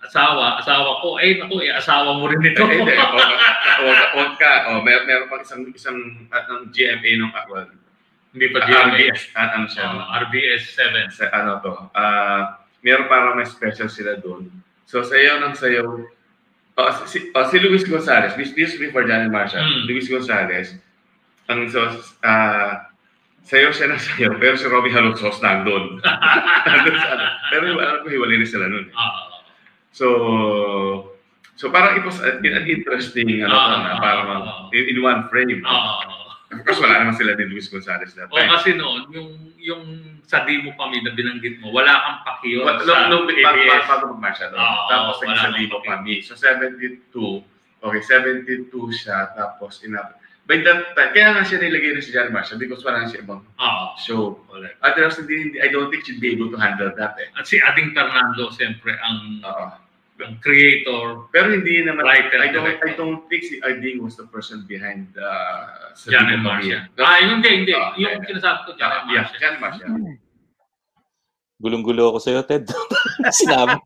asawa, 0.00 0.56
asawa 0.56 1.02
ko, 1.04 1.18
eh 1.20 1.36
naku, 1.36 1.66
eh, 1.66 1.74
asawa 1.74 2.16
mo 2.16 2.24
rin 2.30 2.40
ito. 2.40 2.64
Eh, 2.64 2.78
Hindi, 2.80 2.94
huwag 3.82 4.00
huwag 4.14 4.32
ka. 4.38 4.72
Oh, 4.72 4.80
may, 4.80 4.96
meron 5.04 5.28
pang 5.28 5.42
isang, 5.42 5.66
isang, 5.68 5.98
at 6.30 6.46
ng 6.48 6.70
GMA 6.70 7.10
nung, 7.18 7.34
ah, 7.34 7.44
well, 7.50 7.68
Hindi 8.32 8.46
pa 8.54 8.62
RBS, 8.62 9.20
GMA. 9.28 9.36
ah, 9.36 9.48
ano 9.52 9.66
siya, 9.68 9.84
Oh, 9.90 10.06
RBS 10.24 10.62
7. 10.72 11.10
sa 11.12 11.24
ano 11.28 11.58
to, 11.60 11.72
ah, 11.92 12.42
meron 12.80 13.10
parang 13.10 13.36
may 13.36 13.44
special 13.44 13.90
sila 13.90 14.16
doon. 14.16 14.48
So, 14.88 15.02
sayaw 15.02 15.42
ng 15.42 15.52
sayaw, 15.52 15.84
oh, 16.78 16.90
si, 17.04 17.28
oh, 17.34 17.44
si 17.50 17.58
Luis 17.58 17.82
Gonzalez, 17.84 18.32
this, 18.34 18.54
this 18.54 18.78
before 18.78 19.02
John 19.04 19.26
and 19.26 19.32
Marcia, 19.34 19.58
Mm. 19.58 19.86
Luis 19.86 20.06
Gonzalez, 20.08 20.78
ang 21.48 21.66
so, 21.68 21.82
ah, 22.22 22.86
sayaw 23.42 23.72
siya 23.72 23.88
ng 23.90 24.00
sayaw, 24.00 24.32
pero 24.38 24.54
si 24.54 24.68
Robbie 24.68 24.92
Halutzos 24.92 25.40
nandun. 25.40 25.98
nandun 26.68 26.96
sa, 26.96 27.08
ano. 27.12 27.24
pero 27.50 27.64
alam 27.76 28.04
ko, 28.04 28.08
hiwalay 28.08 28.38
na 28.38 28.46
sila 28.46 28.66
nun. 28.68 28.86
eh. 28.86 28.94
So, 29.90 30.06
so 31.56 31.72
parang 31.72 31.98
it 31.98 32.04
was 32.04 32.20
an 32.20 32.44
interesting, 32.44 33.42
ano, 33.42 33.50
na, 33.50 33.96
ah, 33.96 33.98
parang 33.98 34.28
in, 34.72 34.94
in 34.94 34.98
one 35.00 35.26
frame. 35.28 35.64
ah. 35.64 36.17
Of 36.48 36.64
course, 36.64 36.80
wala 36.80 37.04
naman 37.04 37.12
sila 37.12 37.36
ni 37.36 37.44
Luis 37.44 37.68
Gonzalez 37.68 38.16
that 38.16 38.32
O 38.32 38.40
time. 38.40 38.48
kasi 38.48 38.72
noon, 38.72 39.04
yung 39.12 39.30
yung 39.60 39.82
sa 40.24 40.48
demo 40.48 40.72
kami 40.80 41.04
na 41.04 41.12
binanggit 41.12 41.60
mo, 41.60 41.68
wala 41.76 41.92
kang 41.92 42.18
pakiyon 42.24 42.64
But, 42.64 42.88
sa 42.88 43.12
no, 43.12 43.24
no, 43.24 43.28
bago, 43.28 43.60
ABS. 43.60 43.84
bago 43.84 44.04
mag-march 44.16 44.36
siya 44.40 44.48
doon. 44.56 44.60
Oo, 44.64 44.80
tapos 44.88 45.16
naging 45.28 45.68
sa 45.68 45.76
okay. 45.76 45.88
kami. 45.92 46.14
So 46.24 46.32
72, 46.32 47.12
okay, 47.84 48.00
72 48.00 48.72
siya, 48.96 49.36
tapos 49.36 49.84
ina 49.84 50.16
By 50.48 50.64
that 50.64 50.96
time, 50.96 51.12
kaya 51.12 51.36
nga 51.36 51.44
siya 51.44 51.60
nilagay 51.60 51.92
na 51.92 52.00
si 52.00 52.08
John 52.08 52.32
Marshall 52.32 52.56
because 52.56 52.80
wala 52.80 53.04
na 53.04 53.12
siya 53.12 53.20
ibang 53.20 53.44
Oo, 53.44 53.84
show. 54.00 54.40
correct. 54.48 54.80
Otherwise, 54.80 55.20
hindi, 55.20 55.60
I 55.60 55.68
don't 55.68 55.92
think 55.92 56.08
she'd 56.08 56.24
be 56.24 56.32
able 56.32 56.48
to 56.48 56.56
handle 56.56 56.88
that 56.96 57.20
eh. 57.20 57.28
At 57.36 57.44
si 57.44 57.60
Ading 57.60 57.92
Fernando, 57.92 58.48
siyempre, 58.56 58.96
ang, 58.96 59.44
Oo. 59.44 59.66
Ang 60.18 60.42
creator, 60.42 61.30
Pero 61.30 61.54
hindi 61.54 61.78
naman, 61.86 62.02
Writer, 62.02 62.42
I 62.42 62.50
don't. 62.50 62.66
I 62.82 62.90
don't 62.98 63.22
think 63.30 63.46
si 63.46 63.62
Arding 63.62 64.02
was 64.02 64.18
the 64.18 64.26
person 64.26 64.66
behind 64.66 65.14
uh, 65.14 65.94
Libo 66.10 66.34
and. 66.34 66.42
Marcia. 66.42 66.78
Ah, 66.98 67.22
hindi, 67.22 67.48
hindi. 67.62 67.72
Ah, 67.74 67.94
yung 67.94 68.26
sinasabi 68.26 68.66
ko, 68.66 68.70
John 68.74 69.06
and 69.06 69.14
Yeah, 69.14 69.22
Marcia. 69.22 69.38
John 69.38 69.56
Marcia. 69.62 69.86
Gulong-gulo 71.58 72.14
ako 72.14 72.18
sa'yo, 72.22 72.42
Ted. 72.46 72.70
Sinabi. 73.42 73.78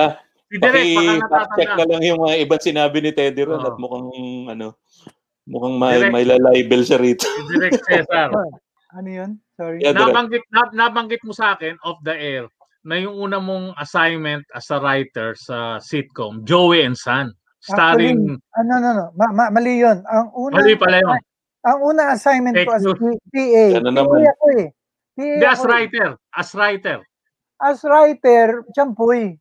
ah, 0.00 0.16
Si 0.52 0.60
Direk, 0.60 1.24
baka 1.32 1.48
check 1.56 1.72
na 1.80 1.88
lang 1.88 2.04
yung 2.04 2.20
mga 2.20 2.44
ibang 2.44 2.60
sinabi 2.60 3.00
ni 3.00 3.16
Teddy 3.16 3.40
Ron 3.40 3.64
Oo. 3.64 3.68
at 3.72 3.76
mukhang 3.80 4.08
ano, 4.52 4.76
mukhang 5.48 5.80
may, 5.80 5.96
Direct. 5.96 6.12
may 6.12 6.24
lalibel 6.28 6.84
siya 6.84 7.00
rito. 7.00 7.24
Si 7.24 7.42
Direk 7.56 7.80
Cesar. 7.80 8.28
Ano 8.92 9.08
yun? 9.08 9.40
Sorry. 9.56 9.80
Yeah, 9.80 9.96
direct. 9.96 10.12
nabanggit, 10.12 10.44
na, 10.52 10.60
nabanggit 10.76 11.24
mo 11.24 11.32
sa 11.32 11.56
akin 11.56 11.80
off 11.80 12.04
the 12.04 12.12
air 12.12 12.52
na 12.82 12.98
yung 12.98 13.14
una 13.16 13.38
mong 13.38 13.74
assignment 13.76 14.42
as 14.52 14.66
a 14.70 14.78
writer 14.78 15.34
sa 15.34 15.78
sitcom, 15.78 16.42
Joey 16.42 16.82
and 16.82 16.98
Son. 16.98 17.30
Starring, 17.62 18.42
Ano, 18.58 18.72
no, 18.76 18.90
no. 18.90 19.06
Ma- 19.14 19.30
ma- 19.30 19.52
mali 19.54 19.78
yun. 19.78 20.02
Ang 20.02 20.26
una, 20.34 20.58
mali 20.58 20.74
pala 20.74 20.98
yun. 20.98 21.14
ang 21.62 21.78
unang 21.78 22.10
assignment 22.10 22.58
Fake 22.58 22.66
ko 22.66 22.74
as 22.74 22.82
PA. 22.82 23.66
Ano 23.78 23.86
PA 23.86 24.02
naman? 24.02 24.26
ako 24.26 24.46
eh. 24.58 24.66
PA 25.14 25.22
Hindi, 25.22 25.46
as 25.46 25.54
ako 25.54 25.62
eh. 25.62 25.70
writer. 25.70 26.08
As 26.34 26.48
writer. 26.58 26.98
As 27.62 27.78
writer, 27.86 28.46
champuy. 28.74 29.38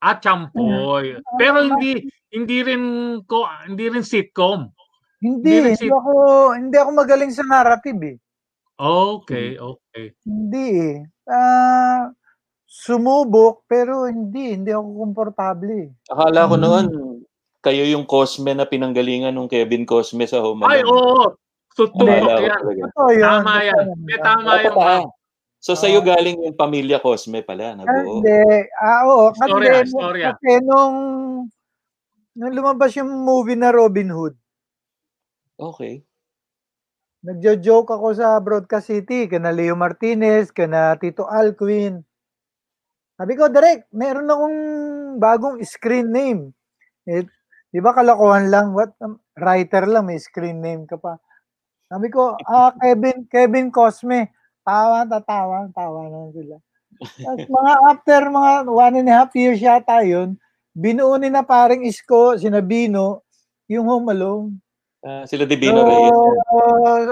At 0.00 0.24
champoy. 0.24 1.20
Pero 1.36 1.68
hindi 1.68 2.08
hindi 2.32 2.58
rin 2.64 2.82
ko 3.28 3.44
hindi 3.68 3.92
rin 3.92 4.00
sitcom. 4.00 4.72
Hindi, 5.20 5.44
Hindi 5.44 5.52
rin 5.60 5.64
hindi 5.76 5.86
sit- 5.86 5.92
ako, 5.92 6.12
hindi 6.56 6.76
ako 6.80 6.90
magaling 6.96 7.30
sa 7.30 7.44
narrative 7.44 8.00
eh. 8.02 8.16
Okay, 8.80 9.60
okay. 9.60 10.04
Hindi 10.24 10.66
eh. 10.80 10.96
Ah, 11.28 12.08
sumubok, 12.72 13.68
pero 13.68 14.08
hindi. 14.08 14.56
Hindi 14.56 14.72
ako 14.72 14.88
komportable. 14.96 15.92
Akala 16.08 16.48
ko 16.48 16.56
Mm. 16.56 16.62
noon, 16.64 16.86
kayo 17.60 17.84
yung 17.84 18.08
Cosme 18.08 18.56
na 18.56 18.64
pinanggalingan 18.64 19.36
ng 19.36 19.46
Kevin 19.46 19.84
Cosme 19.84 20.24
sa 20.24 20.40
Home 20.40 20.64
Ay, 20.64 20.80
oo. 20.82 21.36
Tututok 21.72 22.08
yan. 22.40 22.60
Totoo 22.88 23.10
yun. 23.12 23.24
Tama 23.28 23.52
yan. 23.62 23.84
yun. 23.86 23.98
May 24.00 24.18
tama 24.18 24.50
yan. 24.58 25.04
So 25.62 25.78
sa'yo 25.78 26.02
galing 26.02 26.42
yung 26.42 26.56
pamilya 26.58 26.98
Cosme 26.98 27.44
pala, 27.44 27.76
nabuo. 27.76 28.18
Hindi. 28.18 28.66
Ah, 28.74 29.04
oo. 29.06 29.30
Kasi, 29.30 29.46
Istorya, 29.46 29.72
istorya. 29.84 30.28
kasi 30.34 30.52
nung, 30.60 30.96
nung 32.34 32.52
lumabas 32.52 32.90
yung 32.96 33.12
movie 33.22 33.54
na 33.54 33.68
Robin 33.70 34.08
Hood, 34.08 34.34
Okay. 35.54 36.02
nagjo-joke 37.22 37.94
ako 37.94 38.18
sa 38.18 38.34
Broadcast 38.42 38.90
City, 38.90 39.30
kana 39.30 39.54
Leo 39.54 39.78
Martinez, 39.78 40.50
kana 40.50 40.98
Tito 40.98 41.22
Alquin. 41.24 42.02
Sabi 43.22 43.38
ko, 43.38 43.46
direct, 43.46 43.86
meron 43.94 44.26
akong 44.26 44.58
bagong 45.22 45.62
screen 45.62 46.10
name. 46.10 46.50
Eh, 47.06 47.22
di 47.70 47.78
ba 47.78 47.94
kalokohan 47.94 48.50
lang? 48.50 48.74
What? 48.74 48.98
Um, 48.98 49.22
writer 49.38 49.86
lang, 49.86 50.10
may 50.10 50.18
screen 50.18 50.58
name 50.58 50.90
ka 50.90 50.98
pa. 50.98 51.22
Sabi 51.86 52.10
ko, 52.10 52.34
ah, 52.50 52.74
Kevin, 52.82 53.22
Kevin 53.30 53.70
Cosme. 53.70 54.26
Tawa, 54.66 55.06
tatawa, 55.06 55.70
tawa 55.70 56.10
na 56.10 56.34
sila. 56.34 56.58
Tapos 56.98 57.46
mga 57.46 57.72
after 57.94 58.20
mga 58.26 58.52
one 58.66 58.94
and 58.98 59.06
a 59.06 59.14
half 59.14 59.30
years 59.38 59.62
yata 59.62 60.02
yun, 60.02 60.34
binuo 60.74 61.14
ni 61.14 61.30
na 61.30 61.46
paring 61.46 61.86
Isko, 61.86 62.34
sinabino, 62.34 63.22
yung 63.70 63.86
Home 63.86 64.18
Alone. 64.18 64.58
Ah, 65.06 65.22
sila 65.30 65.46
Divino 65.46 65.86
Reyes. 65.86 66.10
yan. 66.10 66.26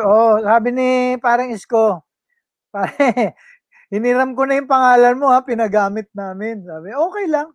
Oo, 0.03 0.11
oh, 0.11 0.35
sabi 0.43 0.75
ni 0.75 0.89
parang 1.23 1.55
Isko, 1.55 2.03
pare, 2.75 3.39
hiniram 3.91 4.33
ko 4.39 4.47
na 4.47 4.59
yung 4.59 4.71
pangalan 4.71 5.17
mo 5.19 5.31
ha, 5.31 5.43
pinagamit 5.45 6.09
namin. 6.15 6.63
Sabi, 6.65 6.95
okay 6.95 7.27
lang. 7.31 7.49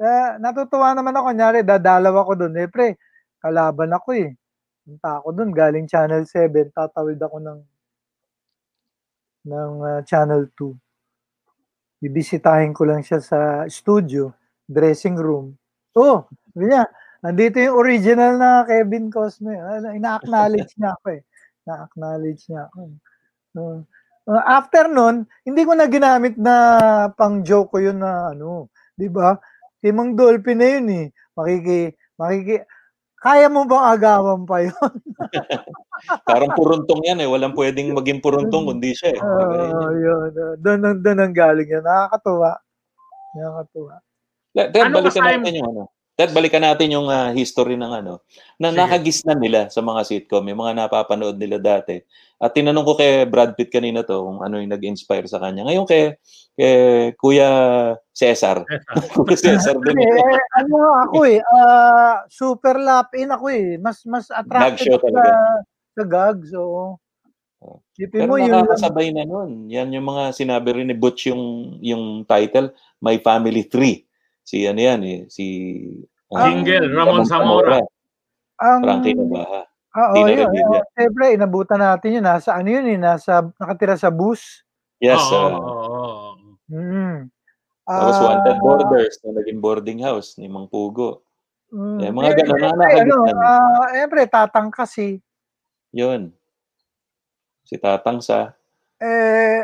Eh, 0.00 0.30
natutuwa 0.40 0.96
naman 0.96 1.12
ako, 1.12 1.26
kunyari, 1.34 1.58
dadalaw 1.66 2.14
ako 2.24 2.32
doon. 2.46 2.54
Eh, 2.56 2.68
pre, 2.72 2.96
kalaban 3.42 3.92
ako 3.92 4.08
eh. 4.16 4.32
Punta 4.86 5.20
ako 5.20 5.28
doon, 5.36 5.50
galing 5.52 5.86
Channel 5.86 6.24
7, 6.24 6.72
tatawid 6.72 7.20
ako 7.20 7.36
ng 7.42 7.60
ng 9.48 9.72
ah, 9.84 10.00
Channel 10.04 10.48
2. 10.56 10.72
Bibisitahin 12.00 12.72
ko 12.72 12.88
lang 12.88 13.04
siya 13.04 13.20
sa 13.20 13.40
studio, 13.68 14.32
dressing 14.64 15.20
room. 15.20 15.52
Oh, 15.92 16.24
sabi 16.52 16.72
niya, 16.72 16.88
nandito 17.20 17.60
yung 17.60 17.76
original 17.76 18.40
na 18.40 18.64
Kevin 18.64 19.12
Cosme. 19.12 19.52
Ano, 19.52 19.92
ina-acknowledge 19.92 20.72
niya 20.80 20.96
ako 20.96 21.06
eh. 21.12 21.22
Na-acknowledge 21.68 22.42
niya 22.48 22.62
ako. 22.72 22.78
eh. 22.88 22.96
Uh, 23.52 23.78
uh, 24.30 24.42
after 24.46 24.86
nun, 24.86 25.26
hindi 25.42 25.66
ko 25.66 25.74
na 25.74 25.90
ginamit 25.90 26.38
na 26.38 26.54
pang 27.18 27.42
joke 27.42 27.74
ko 27.74 27.78
yun 27.82 27.98
na 27.98 28.30
ano, 28.30 28.70
'di 28.94 29.10
ba? 29.10 29.34
Si 29.82 29.90
Mang 29.90 30.14
Dolphy 30.14 30.54
na 30.54 30.66
yun 30.78 30.86
eh. 30.94 31.06
Makiki 31.34 31.90
makiki 32.14 32.62
kaya 33.20 33.52
mo 33.52 33.68
bang 33.68 33.84
agawan 33.84 34.48
pa 34.48 34.64
yun? 34.64 34.92
Parang 36.28 36.56
puruntong 36.56 37.04
yan 37.04 37.20
eh. 37.20 37.28
Walang 37.28 37.52
pwedeng 37.52 37.92
maging 37.92 38.24
puruntong 38.24 38.64
kundi 38.64 38.96
siya 38.96 39.12
eh. 39.12 39.20
Oo, 39.20 39.92
yun. 39.92 40.32
Uh, 40.32 40.56
doon 40.56 40.80
ang 40.88 40.96
doon 41.04 41.20
ang 41.20 41.34
galing 41.36 41.68
yan. 41.68 41.84
Nakakatuwa. 41.84 42.56
Nakakatuwa. 43.36 43.94
Ted, 44.56 44.68
Ted, 44.72 44.84
Ano 44.88 44.94
balikan 45.04 45.22
natin 45.28 45.58
yung 45.60 45.68
ano. 45.68 45.82
Ted, 46.20 46.36
balikan 46.36 46.60
natin 46.60 46.92
yung 46.92 47.08
ah, 47.08 47.32
history 47.32 47.80
ng 47.80 48.04
ano. 48.04 48.20
Na 48.60 48.68
Sige. 48.68 48.76
nakagis 48.76 49.24
na 49.24 49.32
nila 49.32 49.72
sa 49.72 49.80
mga 49.80 50.04
sitcom, 50.04 50.44
yung 50.44 50.60
mga 50.60 50.76
napapanood 50.76 51.40
nila 51.40 51.56
dati. 51.56 51.96
At 52.36 52.52
tinanong 52.52 52.84
ko 52.84 52.92
kay 52.92 53.24
Brad 53.24 53.56
Pitt 53.56 53.72
kanina 53.72 54.04
to 54.04 54.20
kung 54.20 54.44
ano 54.44 54.60
yung 54.60 54.68
nag-inspire 54.68 55.24
sa 55.24 55.40
kanya. 55.40 55.64
Ngayon 55.64 55.88
kay, 55.88 56.20
kay 56.60 56.76
Kuya 57.16 57.48
Cesar. 58.12 58.68
Kuya 59.16 59.32
Cesar 59.32 59.80
din. 59.80 59.96
Eh, 59.96 60.36
ano 60.60 61.08
ako 61.08 61.24
eh, 61.24 61.40
ah, 61.40 62.20
super 62.28 62.76
lap-in 62.76 63.32
ako 63.32 63.46
eh. 63.48 63.80
Mas 63.80 64.04
mas 64.04 64.28
ako 64.28 65.08
sa, 65.08 65.24
sa 65.96 66.04
gags, 66.04 66.52
oo. 66.52 67.00
Oh. 67.64 67.80
Isipin 67.96 68.28
Pero 68.28 68.36
mo, 68.36 68.36
yun 68.36 68.52
nakakasabay 68.52 69.08
na 69.08 69.24
nun. 69.24 69.72
Yan 69.72 69.88
yung 69.88 70.04
mga 70.04 70.36
sinabi 70.36 70.68
rin 70.76 70.92
ni 70.92 70.96
Butch 71.00 71.32
yung, 71.32 71.76
yung 71.80 72.28
title, 72.28 72.76
My 73.00 73.16
Family 73.24 73.64
3. 73.64 74.09
Si 74.50 74.66
ano 74.66 74.82
yan 74.82 75.00
eh, 75.06 75.20
si... 75.30 75.46
ah, 76.34 76.50
Jingle, 76.50 76.90
Ramon 76.90 77.22
Zamora. 77.22 77.78
Ang, 78.58 78.82
Frankie 78.82 79.14
Nabaha. 79.14 79.62
Oo, 79.94 80.14
Tina 80.18 80.50
yun. 80.50 80.50
Oh, 80.50 80.82
Siyempre, 80.98 81.24
inabutan 81.38 81.78
natin 81.78 82.18
yun. 82.18 82.26
Nasa 82.26 82.58
ano 82.58 82.66
yun 82.66 82.86
eh, 82.90 82.98
nasa, 82.98 83.46
nakatira 83.62 83.94
sa 83.94 84.10
bus. 84.10 84.66
Yes. 84.98 85.22
Oo, 85.22 85.38
ah. 85.38 85.50
oo, 85.54 85.86
oo. 85.86 86.30
Mm. 86.66 87.30
Tapos 87.86 88.16
Ah, 88.18 88.22
Wanted 88.26 88.58
Borders 88.58 89.14
na 89.22 89.38
naging 89.38 89.58
boarding 89.62 90.02
house 90.02 90.34
ni 90.34 90.50
Mang 90.50 90.66
Pugo. 90.66 91.22
mm, 91.70 91.98
Eh, 92.02 92.10
mga 92.10 92.26
eh, 92.26 92.34
ganun, 92.42 92.58
nakakagit 92.58 93.02
ano, 93.06 93.16
na. 93.22 93.34
ah, 93.38 93.86
siyempre, 93.94 94.20
tatangkas 94.26 94.92
eh. 94.98 95.14
Yun. 95.94 96.34
Si 97.66 97.78
Tatang 97.78 98.18
sa... 98.18 98.58
Eh, 98.98 99.62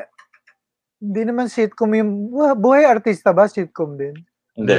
hindi 1.02 1.22
naman 1.26 1.50
sitcom 1.50 1.90
yung, 1.90 2.30
buhay, 2.30 2.54
buhay 2.54 2.82
artista 2.86 3.34
ba? 3.34 3.50
Sitcom 3.50 3.98
din. 3.98 4.14
Hindi. 4.56 4.76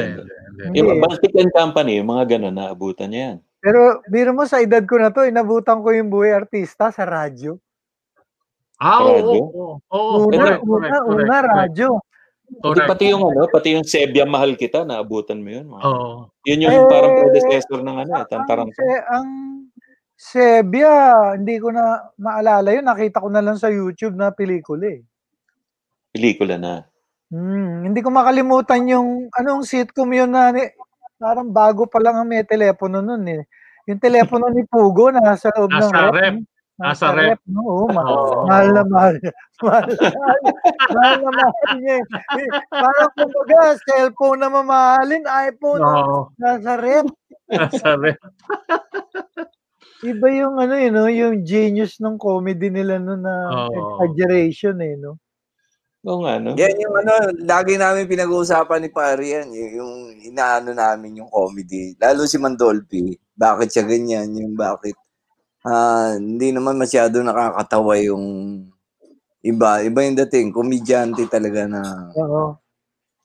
Hindi. 0.58 0.78
Yung 0.82 0.98
Baltic 0.98 1.34
and 1.38 1.54
Company, 1.54 2.02
yung 2.02 2.10
mga 2.10 2.38
ganun, 2.38 2.58
naabutan 2.58 3.14
niya 3.14 3.22
yan. 3.34 3.38
Pero, 3.62 4.02
biro 4.10 4.32
mo 4.34 4.44
sa 4.50 4.62
edad 4.62 4.82
ko 4.86 4.98
na 4.98 5.14
to, 5.14 5.26
inabutan 5.26 5.82
ko 5.86 5.90
yung 5.94 6.10
buhay 6.10 6.34
artista 6.34 6.90
sa 6.90 7.06
radyo. 7.06 7.62
Ah, 8.78 9.02
oo, 9.02 9.22
oo. 9.26 9.74
Oo, 9.90 10.30
Una, 10.30 10.38
correct, 10.38 10.62
una, 10.62 10.88
correct, 10.90 11.06
una, 11.10 11.26
correct, 11.26 11.50
radyo. 11.54 11.90
Hindi, 12.48 12.62
correct. 12.64 12.90
pati 12.90 13.04
yung 13.12 13.24
ano, 13.28 13.42
pati 13.52 13.68
yung 13.76 13.86
Sebia 13.86 14.26
Mahal 14.30 14.54
Kita, 14.56 14.86
naabutan 14.88 15.42
mo 15.42 15.50
yun. 15.52 15.68
Oo. 15.74 16.30
Yun 16.48 16.64
yung 16.64 16.74
Eh, 16.74 16.86
parang 16.88 17.14
predecessor 17.22 17.80
ng 17.84 17.98
ano, 18.08 18.12
eh, 18.18 18.24
Ang, 18.24 18.70
se, 18.72 18.88
ang 19.10 19.28
Sebia, 20.18 20.94
hindi 21.38 21.62
ko 21.62 21.70
na 21.70 22.08
maalala 22.18 22.74
yun. 22.74 22.86
Nakita 22.88 23.22
ko 23.22 23.30
na 23.30 23.44
lang 23.44 23.58
sa 23.62 23.70
YouTube 23.70 24.18
na 24.18 24.34
pelikula 24.34 24.90
eh. 24.98 25.02
Pelikula 26.14 26.58
na. 26.58 26.88
Hmm, 27.32 27.84
hindi 27.84 28.00
ko 28.00 28.08
makalimutan 28.08 28.88
yung 28.88 29.28
anong 29.36 29.68
sitcom 29.68 30.08
yun 30.16 30.32
na 30.32 30.48
ni, 30.56 30.64
parang 31.20 31.52
bago 31.52 31.84
pa 31.84 32.00
lang 32.00 32.16
ang 32.16 32.28
may 32.32 32.48
telepono 32.48 33.04
nun 33.04 33.28
eh. 33.28 33.44
Yung 33.84 34.00
telepono 34.00 34.48
ni 34.48 34.64
Pugo 34.64 35.12
na 35.12 35.20
nasa 35.36 35.52
loob 35.52 35.68
ng 35.68 35.92
Nasa 35.92 36.08
rep. 36.08 36.16
rep. 36.16 36.36
no? 36.40 36.44
Nasa 36.80 37.08
rep. 37.12 37.40
No, 37.52 37.60
oo, 37.68 37.86
ma- 37.92 38.06
Oo. 38.08 38.48
mahal 38.48 38.68
na 38.72 38.84
mahal. 38.88 39.16
mahal 39.66 39.88
na 39.92 40.08
mahal. 40.08 40.40
mahal 40.96 41.16
na 41.20 41.32
mahal 41.36 41.68
niya. 41.84 41.96
eh. 42.00 42.04
Eh, 42.40 42.50
Parang 42.72 43.12
kumbaga, 43.12 43.60
cellphone 43.84 44.40
na 44.40 44.48
mamahalin, 44.48 45.24
iPhone 45.28 45.82
na 45.84 45.92
Oo. 46.00 46.20
nasa 46.40 46.74
rep. 46.80 47.08
Nasa 47.52 47.90
rep. 48.00 48.20
Iba 50.00 50.28
yung 50.32 50.56
ano 50.62 50.78
yun, 50.80 50.94
no? 50.96 51.10
yung 51.12 51.36
genius 51.44 52.00
ng 52.00 52.16
comedy 52.22 52.70
nila 52.72 53.02
no 53.04 53.20
na 53.20 53.34
Oo. 53.68 53.74
exaggeration 54.00 54.78
eh, 54.80 54.96
no? 54.96 55.20
Oo 56.06 56.22
nga, 56.22 56.38
no? 56.38 56.54
Yan 56.54 56.78
yung 56.78 56.96
ano, 57.02 57.14
lagi 57.42 57.74
namin 57.74 58.06
pinag-uusapan 58.06 58.86
ni 58.86 58.90
Pari 58.94 59.34
yan, 59.34 59.50
yung 59.50 59.94
inaano 60.22 60.70
namin 60.76 61.26
yung 61.26 61.30
comedy. 61.34 61.98
Lalo 61.98 62.30
si 62.30 62.38
Mandolfi, 62.38 63.18
bakit 63.34 63.74
siya 63.74 63.84
ganyan, 63.88 64.30
yung 64.38 64.54
bakit 64.54 64.94
ah 65.66 66.16
hindi 66.16 66.54
naman 66.54 66.78
masyado 66.78 67.20
nakakatawa 67.26 67.98
yung 68.00 68.26
iba. 69.42 69.82
Iba 69.82 70.00
yung 70.06 70.18
dating, 70.22 70.54
komedyante 70.54 71.26
talaga 71.26 71.66
na 71.66 71.82
Oo. 72.14 72.56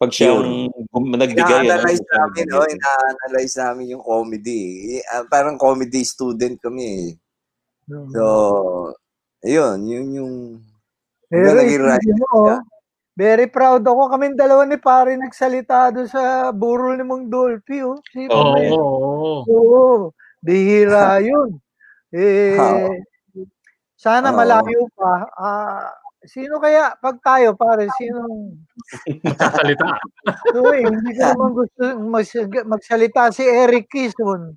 Pag 0.03 0.11
siyang 0.11 0.67
gum- 0.91 1.15
nagbigay, 1.15 1.63
ano, 1.63 1.79
ina-analyze 1.79 2.03
namin, 2.11 2.45
oh, 2.51 2.67
ina-analyze 2.67 3.55
namin 3.63 3.93
yung 3.95 4.03
comedy. 4.03 4.99
Ah, 5.07 5.23
parang 5.31 5.55
comedy 5.55 6.03
student 6.03 6.59
kami 6.59 6.83
eh. 6.83 7.09
So, 8.11 8.25
ayun, 9.47 9.79
yun 9.87 10.09
yung 10.19 10.35
Isipin 11.33 11.81
right 11.83 12.05
mo, 12.13 12.27
oh, 12.53 12.61
very 13.17 13.49
proud 13.49 13.81
ako. 13.83 14.13
Kaming 14.13 14.37
dalawa 14.37 14.69
ni 14.69 14.77
pare 14.77 15.17
nagsalita 15.17 15.89
doon 15.89 16.09
sa 16.09 16.53
burol 16.53 17.01
ni 17.01 17.05
Mang 17.05 17.33
Dolphy. 17.33 17.81
Oh. 17.81 17.97
Oo, 18.29 18.57
yun. 18.61 18.73
oo. 18.77 19.33
Oo. 19.49 19.87
Bihira 20.45 21.17
yun. 21.25 21.57
Eh, 22.13 22.57
sana 23.97 24.29
Oo. 24.29 24.37
malayo 24.37 24.85
pa. 24.93 25.25
Ah, 25.33 25.89
sino 26.23 26.61
kaya, 26.61 26.93
pag 27.01 27.17
tayo 27.25 27.57
pare, 27.57 27.89
sino? 27.97 28.29
Magsasalita. 29.25 29.89
So, 30.53 30.69
eh, 30.71 30.85
hindi 30.85 31.17
ko 31.17 31.23
naman 31.33 31.51
gusto 31.57 31.81
mas- 32.05 32.67
magsalita 32.69 33.33
si 33.33 33.43
Eric 33.49 33.89
Kison. 33.89 34.53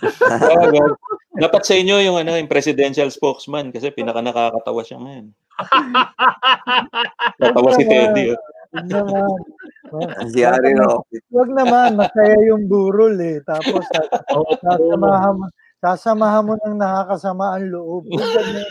Talaga. 0.00 0.96
Dapat 1.32 1.62
sa 1.64 1.74
inyo 1.76 1.96
yung 2.04 2.16
ano, 2.20 2.36
yung 2.36 2.50
presidential 2.50 3.08
spokesman 3.08 3.72
kasi 3.72 3.88
pinaka 3.88 4.20
nakakatawa 4.20 4.82
siya 4.84 4.98
ngayon. 5.00 5.26
Tatawa 7.40 7.70
si 7.76 7.84
Teddy. 7.88 8.32
Oh. 8.32 8.40
Wag 8.72 8.88
naman. 8.88 10.32
si 10.32 10.40
Harry 10.40 10.72
Roque. 10.72 11.20
Wag 11.28 11.50
naman, 11.52 12.00
masaya 12.00 12.36
yung 12.48 12.64
burol 12.64 13.20
eh. 13.20 13.44
Tapos, 13.44 13.84
Oo. 14.32 14.56
sasamahan 14.64 15.34
mo, 15.36 15.44
sasamahan 15.84 16.44
mo 16.48 16.54
ng 16.56 16.80
nakakasama 16.80 17.60
ang 17.60 17.68
loob. 17.68 18.08
Huwag. 18.08 18.64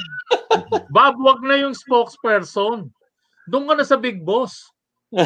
Bob, 0.89 1.15
wag 1.21 1.39
na 1.45 1.61
yung 1.61 1.77
spokesperson. 1.77 2.89
Doon 3.45 3.65
ka 3.69 3.73
na 3.77 3.85
sa 3.85 3.97
big 4.01 4.25
boss. 4.25 4.73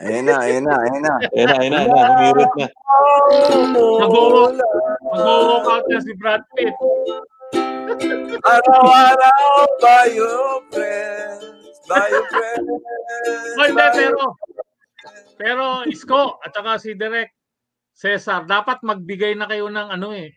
Ayun 0.00 0.24
na, 0.24 0.34
ayun 0.40 0.64
na, 0.64 0.74
ayun 0.80 1.02
na. 1.04 1.14
Ayun 1.20 1.46
na, 1.48 1.54
ayun 1.60 1.72
na, 1.72 1.78
ayun 1.84 1.92
na, 1.92 2.08
humirot 2.08 2.52
na. 2.56 2.66
Mag-walk 4.00 4.56
mag-walk 5.12 5.66
out 5.68 5.84
na 5.92 5.98
si 6.00 6.12
Brad 6.16 6.42
Pitt. 6.56 6.76
Araw-araw 8.44 9.68
by 9.80 10.06
your 10.12 10.64
friends, 10.72 11.44
by 11.84 12.06
your 12.08 12.24
friends. 12.32 12.68
Oh, 13.58 13.64
hindi, 13.64 13.86
pero, 13.92 14.22
pero 15.36 15.64
Isko 15.84 16.40
at 16.40 16.56
saka 16.56 16.80
si 16.80 16.96
Direk 16.96 17.32
Cesar, 17.92 18.46
dapat 18.46 18.80
magbigay 18.86 19.34
na 19.34 19.50
kayo 19.50 19.68
ng 19.68 19.88
ano 19.90 20.14
eh, 20.14 20.32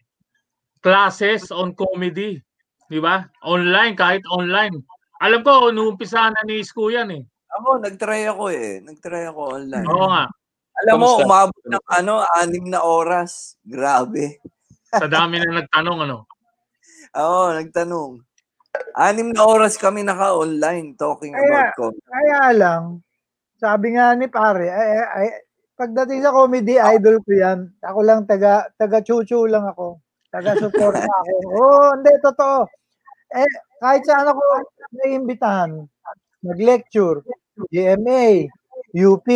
classes 0.83 1.53
on 1.53 1.71
comedy. 1.77 2.41
Di 2.91 2.99
ba? 2.99 3.23
Online, 3.47 3.95
kahit 3.95 4.25
online. 4.27 4.75
Alam 5.23 5.45
ko, 5.45 5.69
nuumpisa 5.71 6.33
na 6.33 6.41
ni 6.43 6.59
Isko 6.59 6.91
yan 6.91 7.13
eh. 7.15 7.23
Ako, 7.59 7.83
nag-try 7.83 8.27
ako 8.31 8.43
eh. 8.51 8.79
Nag-try 8.79 9.27
ako 9.27 9.41
online. 9.59 9.87
Oo 9.87 10.07
nga. 10.07 10.25
Alam 10.81 10.95
mo, 10.97 11.09
Kamusta? 11.19 11.25
umabot 11.27 11.63
ng 11.67 11.85
ano, 11.85 12.13
anim 12.39 12.65
na 12.71 12.79
oras. 12.81 13.59
Grabe. 13.61 14.39
Sa 14.91 15.07
dami 15.07 15.39
na 15.39 15.63
nagtanong, 15.63 15.99
ano. 16.07 16.17
Oo, 17.19 17.51
nagtanong. 17.51 18.23
Anim 18.95 19.35
na 19.35 19.43
oras 19.43 19.75
kami 19.75 20.01
naka-online 20.01 20.95
talking 20.95 21.35
Kaya- 21.35 21.47
about 21.47 21.71
ko. 21.75 21.85
Kaya 22.07 22.41
lang, 22.55 22.83
sabi 23.59 23.99
nga 23.99 24.15
ni 24.15 24.31
pare, 24.31 24.71
ay, 24.71 24.89
ay, 24.95 25.05
ay, 25.11 25.27
pagdating 25.75 26.23
sa 26.23 26.31
comedy, 26.31 26.79
idol 26.79 27.19
ko 27.19 27.31
yan. 27.35 27.67
Ako 27.83 27.99
lang, 27.99 28.23
taga, 28.23 28.71
taga 28.79 29.03
chuchu 29.03 29.43
lang 29.45 29.67
ako. 29.67 29.99
Taga 30.31 30.55
support 30.55 30.95
ako. 30.95 31.31
Oo, 31.51 31.59
oh, 31.59 31.89
hindi, 31.99 32.11
totoo. 32.23 32.63
Eh, 33.35 33.51
kahit 33.83 34.03
saan 34.07 34.27
ako 34.27 34.39
naiimbitahan, 35.03 35.71
nag-lecture, 36.43 37.23
GMA, 37.71 38.47
UP, 38.95 39.27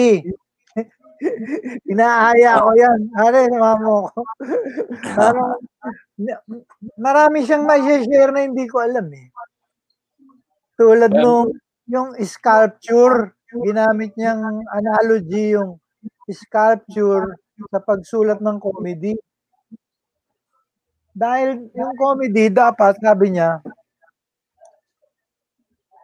Inaaya 1.92 2.60
ko 2.60 2.72
yan. 2.76 3.00
Are, 3.16 3.42
mamo 3.52 4.12
ko. 4.12 4.20
Parang, 5.16 5.60
marami 7.00 7.44
siyang 7.48 7.64
may 7.64 7.82
share 8.04 8.32
na 8.36 8.44
hindi 8.46 8.66
ko 8.68 8.84
alam 8.84 9.08
eh. 9.16 9.28
Tulad 10.76 11.12
nung 11.16 11.56
yung 11.88 12.18
sculpture, 12.20 13.38
ginamit 13.64 14.12
niyang 14.20 14.66
analogy 14.74 15.56
yung 15.56 15.80
sculpture 16.28 17.40
sa 17.72 17.80
pagsulat 17.80 18.44
ng 18.44 18.58
comedy. 18.60 19.16
Dahil 21.16 21.72
yung 21.72 21.96
comedy, 21.96 22.52
dapat, 22.52 23.00
sabi 23.00 23.40
niya, 23.40 23.64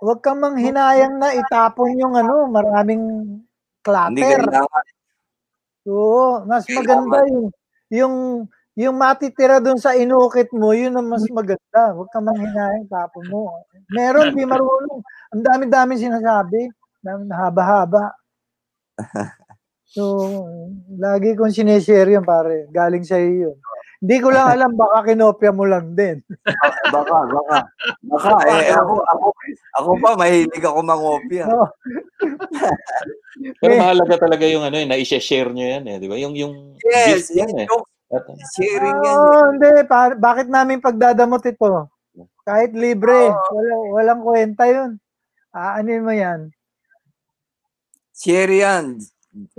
huwag 0.02 0.20
kang 0.26 0.42
manghinayang 0.42 1.16
na 1.22 1.32
itapon 1.38 1.94
yung 2.02 2.18
ano, 2.18 2.50
maraming 2.50 3.04
clutter. 3.86 4.42
Oo, 5.88 6.46
mas 6.46 6.66
maganda 6.70 7.26
yung 7.30 7.48
yung 7.92 8.16
yung 8.78 8.96
matitira 8.96 9.60
doon 9.60 9.78
sa 9.78 9.94
inukit 9.98 10.48
mo, 10.56 10.72
yun 10.72 10.96
ang 10.96 11.08
mas 11.12 11.28
maganda. 11.30 11.92
Huwag 11.94 12.10
kang 12.10 12.26
manghinayang 12.26 12.88
tapon 12.90 13.26
mo. 13.30 13.52
Meron, 13.92 14.32
di 14.34 14.48
marunong. 14.48 15.02
Ang 15.36 15.44
dami-dami 15.44 15.94
sinasabi. 16.00 16.72
Haba-haba. 17.32 18.16
So, 19.92 20.48
lagi 20.96 21.36
kong 21.36 21.52
sinishare 21.52 22.16
yun, 22.16 22.24
pare. 22.24 22.72
Galing 22.72 23.04
sa 23.04 23.20
iyo 23.20 23.52
yun. 23.52 23.58
Hindi 24.02 24.18
ko 24.18 24.34
lang 24.34 24.48
alam, 24.50 24.74
baka 24.74 25.06
kinopya 25.08 25.52
mo 25.54 25.62
lang 25.64 25.94
din. 25.94 26.18
Baka, 26.94 27.18
baka. 27.30 27.58
Baka, 28.02 28.30
eh, 28.50 28.74
ako, 28.74 28.94
ako, 29.06 29.28
ako 29.78 29.90
pa, 30.02 30.10
mahilig 30.18 30.66
ako 30.66 30.80
mangopya. 30.82 31.46
Oo. 31.46 31.68
Pero 33.62 33.72
Eh. 33.72 33.80
mahalaga 33.80 34.18
talaga 34.18 34.44
yung 34.50 34.66
ano, 34.66 34.76
eh, 34.76 34.90
na-share 34.90 35.54
nyo 35.54 35.66
yan 35.70 35.86
eh, 35.86 35.98
di 36.02 36.10
ba? 36.10 36.18
Yung, 36.18 36.34
yung 36.34 36.76
Yes, 36.82 37.30
gift 37.30 37.38
yan 37.38 37.48
yung 37.48 37.62
eh. 37.62 37.68
joke, 37.70 37.88
At, 38.12 38.26
sharing 38.52 39.00
yan. 39.00 39.16
Oo, 39.16 39.38
hindi. 39.54 39.70
Pa- 39.86 40.18
bakit 40.18 40.48
namin 40.50 40.82
pagdadamot 40.82 41.46
ito? 41.46 41.88
Kahit 42.42 42.74
libre. 42.74 43.30
Walang, 43.32 43.84
walang 43.94 44.22
kwenta 44.26 44.66
yun. 44.66 44.98
Aanin 45.54 46.02
mo 46.02 46.12
yan. 46.12 46.50
Share 48.12 48.50
yan. 48.52 48.98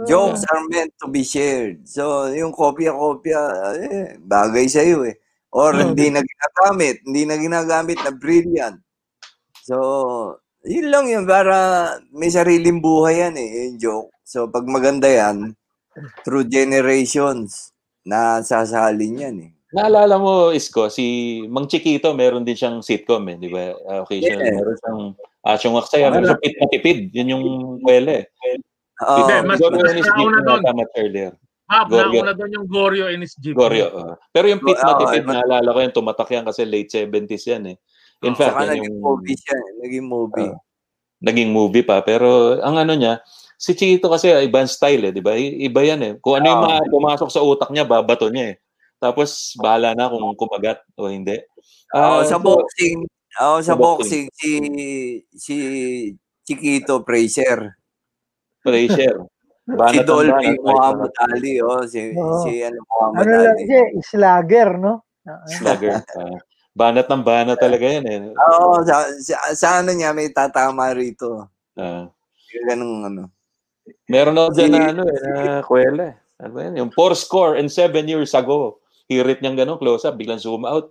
Jokes 0.04 0.44
are 0.52 0.64
meant 0.68 0.92
to 1.00 1.08
be 1.08 1.24
shared. 1.24 1.88
So, 1.88 2.28
yung 2.28 2.52
kopya-kopya, 2.52 3.40
eh, 3.80 4.08
bagay 4.20 4.68
sa 4.68 4.84
iyo 4.84 5.08
eh. 5.08 5.16
Or 5.52 5.72
hindi 5.76 6.08
na 6.12 6.20
ginagamit, 6.20 7.04
hindi 7.04 7.22
na 7.28 7.36
ginagamit 7.36 7.98
na 8.04 8.12
brilliant. 8.12 8.80
So, 9.64 9.76
yun 10.64 10.92
lang 10.92 11.08
yun, 11.08 11.24
para 11.24 11.96
may 12.12 12.28
sariling 12.28 12.84
buhay 12.84 13.24
yan 13.24 13.34
eh, 13.36 13.48
yung 13.68 13.78
joke. 13.80 14.10
So, 14.24 14.48
pag 14.48 14.64
maganda 14.68 15.08
yan, 15.08 15.56
through 16.24 16.48
generations, 16.48 17.72
nasasalin 18.04 19.24
yan 19.24 19.36
eh. 19.48 19.52
naalala 19.72 20.20
mo, 20.20 20.52
Isko, 20.52 20.92
si 20.92 21.04
Mang 21.48 21.66
Chiquito, 21.66 22.12
meron 22.12 22.44
din 22.44 22.56
siyang 22.56 22.84
sitcom 22.84 23.24
eh, 23.32 23.36
di 23.40 23.48
ba? 23.48 23.72
Uh, 23.72 24.04
occasional. 24.04 24.44
Yeah. 24.44 24.56
Meron 24.60 24.76
siyang 24.78 25.02
Asyong 25.42 25.76
Aksaya, 25.80 26.06
meron 26.12 26.28
siyang 26.28 26.44
Pit 26.44 26.56
na 26.60 26.66
Tipid. 26.70 27.00
Yun 27.16 27.32
yung 27.32 27.44
kwele. 27.82 28.30
Oo. 29.00 29.16
Hindi, 29.18 29.32
Uh, 29.32 29.42
mas- 29.42 29.58
Gorio 29.58 29.80
mas 29.80 30.06
nauna 30.06 30.36
na 30.36 30.42
doon. 30.60 30.80
earlier. 30.94 31.32
Hap, 31.66 31.86
Gorio. 31.88 32.20
nauna 32.20 32.32
doon 32.32 32.50
yung 32.52 32.66
Gorio 32.68 33.04
and 33.08 33.22
his 33.24 33.34
jeep. 33.36 33.56
Gorio. 33.56 33.88
uh. 33.88 34.14
Pero 34.30 34.46
yung 34.46 34.60
Pit 34.60 34.76
na 34.76 34.92
Oo, 34.92 34.98
Tipid, 35.00 35.22
iba- 35.22 35.32
naalala 35.34 35.68
ko 35.68 35.78
yan, 35.80 35.92
tumatak 35.92 36.28
yan 36.28 36.44
kasi 36.44 36.62
late 36.62 36.90
70s 36.90 37.44
yan 37.46 37.64
eh. 37.72 37.76
In 38.22 38.34
fact, 38.34 38.54
Saka 38.54 38.62
yan 38.62 38.70
naging 38.76 38.86
yung 38.88 39.00
movie 39.00 39.34
siya, 39.34 39.56
eh, 39.56 39.72
naging 39.82 40.06
movie. 40.06 40.50
Ah. 40.50 40.60
naging 41.22 41.50
movie 41.50 41.86
pa. 41.86 42.02
Pero 42.02 42.58
ang 42.58 42.74
ano 42.76 42.92
niya, 42.92 43.22
si 43.54 43.72
Chiquito 43.72 44.10
kasi 44.10 44.26
ibang 44.42 44.66
style 44.66 45.06
eh, 45.06 45.12
di 45.12 45.22
ba? 45.22 45.38
Iba 45.38 45.80
yan 45.80 46.00
eh. 46.02 46.12
Kung 46.18 46.34
ano 46.34 46.46
yung 46.48 46.62
mga 46.62 46.78
pumasok 46.90 47.30
sa 47.30 47.38
utak 47.40 47.70
niya, 47.70 47.86
babato 47.86 48.26
niya 48.26 48.54
eh. 48.54 48.56
Tapos 48.98 49.54
bahala 49.56 49.94
na 49.94 50.06
kung 50.06 50.34
kumagat 50.34 50.82
o 50.94 51.06
hindi. 51.06 51.38
Oo, 51.94 52.18
Ah, 52.18 52.22
sa 52.22 52.38
so, 52.38 52.42
boxing, 52.42 53.06
oo, 53.38 53.56
sa 53.58 53.62
sa 53.62 53.74
boxing. 53.74 54.26
boxing, 54.26 54.30
si 54.34 54.50
si 55.32 55.56
Chiquito 56.42 57.06
Fraser. 57.06 57.70
Frazier. 58.62 59.16
Si 59.62 59.98
Dolphy 60.02 60.58
Muhammad 60.58 61.12
Ali, 61.22 61.58
oh, 61.58 61.82
si 61.84 62.10
Oo. 62.12 62.42
si 62.42 62.62
ano 62.62 62.82
Muhammad 62.84 63.20
Ano 63.20 63.32
lang 63.40 63.54
Ali. 63.54 63.64
siya, 63.64 63.82
slugger, 64.02 64.68
no? 64.74 64.92
Ah, 65.22 65.38
Slugger. 65.46 66.02
Ah, 66.18 66.34
banat 66.72 67.06
ng 67.06 67.22
banat 67.22 67.58
talaga 67.58 67.86
yan 67.86 68.04
eh. 68.04 68.18
Oo, 68.34 68.82
sa, 68.82 69.06
sa, 69.22 69.36
sa 69.54 69.68
ano 69.78 69.94
niya 69.94 70.10
may 70.10 70.28
tatama 70.28 70.90
rito. 70.90 71.46
Ah, 71.74 72.10
Ganung 72.66 73.02
ano. 73.02 73.22
meron 74.06 74.34
ako 74.36 74.48
dyan 74.52 74.66
Si- 74.66 74.74
na 74.74 74.82
ano 74.88 75.02
eh, 75.04 75.18
na 75.22 75.62
kwela 75.62 76.02
eh. 76.10 76.14
Ano 76.42 76.58
yan? 76.58 76.74
Yung 76.76 76.90
four 76.90 77.14
score 77.14 77.54
and 77.54 77.70
seven 77.70 78.04
years 78.04 78.34
ago. 78.34 78.82
Hirit 79.06 79.38
niyang 79.38 79.54
gano'n, 79.56 79.78
close 79.78 80.02
up, 80.02 80.18
biglang 80.18 80.38
zoom 80.38 80.64
out. 80.64 80.90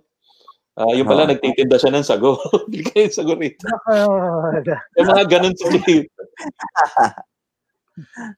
Ah, 0.72 0.88
yung 0.90 1.04
pala, 1.04 1.28
Oo. 1.28 1.30
nagtitinda 1.30 1.76
siya 1.76 1.92
ng 1.92 2.00
sago. 2.02 2.40
Bigla 2.72 3.04
yung 3.04 3.12
sago 3.12 3.36
rito. 3.36 3.68
ah, 3.84 4.48
Yung 4.96 5.08
mga 5.12 5.24
ganun 5.28 5.52
sa. 5.52 5.68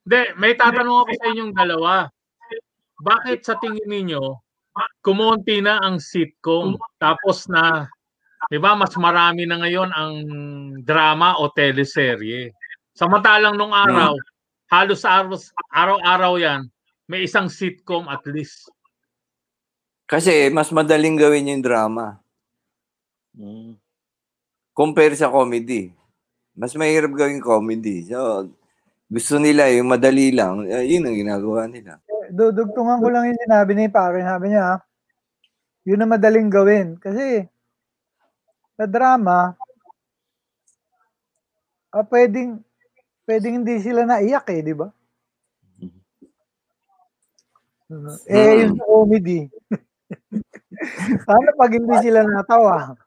Hindi, 0.04 0.20
may 0.38 0.52
tatanong 0.54 0.98
ako 1.04 1.10
sa 1.16 1.26
inyong 1.32 1.52
dalawa. 1.54 1.92
Bakit 3.02 3.38
sa 3.44 3.58
tingin 3.58 3.86
ninyo, 3.86 4.22
kumonti 5.04 5.60
na 5.62 5.82
ang 5.82 5.98
sitcom 5.98 6.78
tapos 6.98 7.46
na, 7.50 7.86
di 8.48 8.58
ba, 8.58 8.74
mas 8.78 8.94
marami 8.96 9.44
na 9.44 9.60
ngayon 9.60 9.90
ang 9.92 10.14
drama 10.82 11.38
o 11.38 11.50
teleserye. 11.50 12.54
Samantalang 12.94 13.58
nung 13.58 13.74
araw, 13.74 14.14
halos 14.70 15.02
araw, 15.02 15.34
araw-araw 15.74 16.34
yan, 16.38 16.66
may 17.10 17.26
isang 17.26 17.50
sitcom 17.50 18.06
at 18.06 18.22
least. 18.30 18.70
Kasi 20.04 20.52
mas 20.52 20.68
madaling 20.68 21.16
gawin 21.16 21.50
yung 21.50 21.64
drama 21.64 22.20
Mm. 23.34 23.74
compare 24.70 25.18
sa 25.18 25.26
comedy. 25.26 25.90
Mas 26.54 26.70
mahirap 26.78 27.10
gawin 27.18 27.42
comedy. 27.42 28.06
So, 28.06 28.46
gusto 29.14 29.38
nila 29.38 29.70
yung 29.70 29.94
madali 29.94 30.34
lang, 30.34 30.66
eh, 30.66 30.82
yun 30.90 31.06
ang 31.06 31.14
ginagawa 31.14 31.70
nila. 31.70 32.02
dudugtungan 32.34 32.98
ko 32.98 33.08
lang 33.14 33.30
yung 33.30 33.42
sinabi 33.46 33.72
ni 33.78 33.86
pare. 33.86 34.26
Sabi 34.26 34.50
niya, 34.50 34.82
yun 35.86 36.02
ang 36.02 36.10
madaling 36.18 36.50
gawin. 36.50 36.98
Kasi, 36.98 37.46
sa 38.74 38.90
drama, 38.90 39.54
ah, 41.94 42.06
pwedeng, 42.10 42.58
pwedeng 43.22 43.62
hindi 43.62 43.78
sila 43.78 44.02
naiyak 44.02 44.50
eh, 44.50 44.60
di 44.66 44.74
ba? 44.74 44.90
Eh, 48.26 48.66
yung 48.66 48.74
sa 48.74 48.84
comedy. 48.88 49.46
Paano 51.28 51.48
pag 51.54 51.70
hindi 51.70 51.94
sila 52.02 52.26
natawa? 52.26 52.98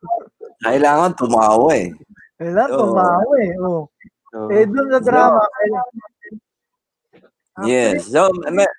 Kailangan 0.64 1.12
tumawa 1.20 1.68
eh. 1.76 1.92
Kailangan 2.40 2.72
Oo. 2.72 2.80
tumawa 2.80 3.34
eh. 3.44 3.52
Oh. 3.60 3.84
So, 4.32 4.52
Eh, 4.52 4.66
doon 4.68 4.88
sa 4.92 5.00
drama, 5.00 5.42
Yes. 7.66 8.14
So, 8.14 8.30
ma- 8.54 8.70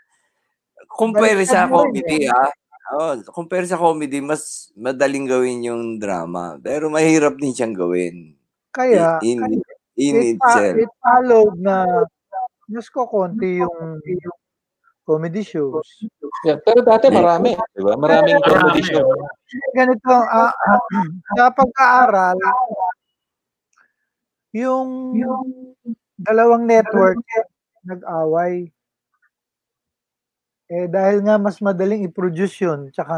compare 0.87 1.43
sa 1.43 1.67
Baliktad 1.67 1.73
mo 1.75 1.79
rin 1.83 1.99
comedy, 1.99 2.21
ah. 2.31 2.53
Oh, 2.89 3.13
compare 3.37 3.69
sa 3.69 3.77
comedy, 3.77 4.23
mas 4.25 4.73
madaling 4.73 5.29
gawin 5.29 5.61
yung 5.67 5.83
drama. 6.01 6.57
Pero 6.63 6.89
mahirap 6.89 7.37
din 7.37 7.53
siyang 7.53 7.77
gawin. 7.77 8.33
kaya, 8.73 9.19
in, 9.27 9.43
in, 9.45 9.61
in 9.99 10.15
it, 10.23 10.39
pa, 10.39 10.55
itself. 10.55 10.75
it 10.79 10.93
followed 11.03 11.57
na 11.59 12.07
mas 12.71 12.87
ko 12.93 13.09
konti 13.11 13.59
yung 13.59 13.99
comedy 15.09 15.41
shows. 15.41 15.89
yeah, 16.45 16.61
pero 16.61 16.85
dati 16.85 17.09
marami, 17.09 17.57
di 17.75 17.81
ba? 17.81 17.97
Maraming 17.97 18.45
comedy 18.45 18.85
show. 18.85 19.09
Ganito, 19.73 20.13
ah, 20.13 20.53
ah, 20.53 20.81
sa 21.37 21.49
pag-aaral, 21.53 22.37
yung, 24.53 24.89
dalawang 26.19 26.67
network 26.67 27.23
nag-away. 27.87 28.69
Eh 30.69 30.85
dahil 30.91 31.25
nga 31.25 31.41
mas 31.41 31.63
madaling 31.65 32.05
i-produce 32.05 32.61
yun, 32.61 32.93
tsaka 32.93 33.17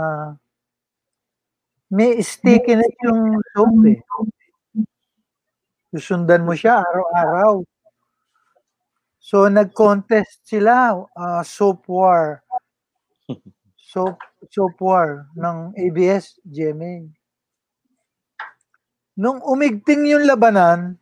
may 1.90 2.23
stickiness 2.23 2.94
yung 3.02 3.43
soap 3.51 3.74
eh. 3.90 3.98
Susundan 5.90 6.47
mo 6.47 6.55
siya 6.55 6.78
araw-araw. 6.86 7.66
So 9.19 9.51
nag-contest 9.51 10.47
sila, 10.47 10.94
uh, 10.94 11.43
soap 11.43 11.90
war. 11.90 12.47
Soap, 13.74 14.23
soap 14.55 14.78
war 14.78 15.27
ng 15.35 15.74
ABS-CBN. 15.74 17.11
Nung 19.19 19.43
umigting 19.43 20.07
yung 20.07 20.31
labanan, 20.31 20.94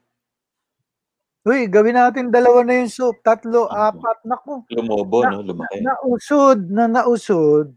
Uy, 1.48 1.64
gawin 1.64 1.96
natin 1.96 2.28
dalawa 2.28 2.60
na 2.60 2.84
yung 2.84 2.92
soap, 2.92 3.24
tatlo, 3.24 3.72
apat, 3.72 4.20
naku. 4.28 4.68
Lumobo, 4.68 5.24
Na- 5.24 5.40
no? 5.40 5.40
Lumaki. 5.40 5.80
Nausod 5.80 6.60
na 6.68 6.84
nausod 6.84 7.72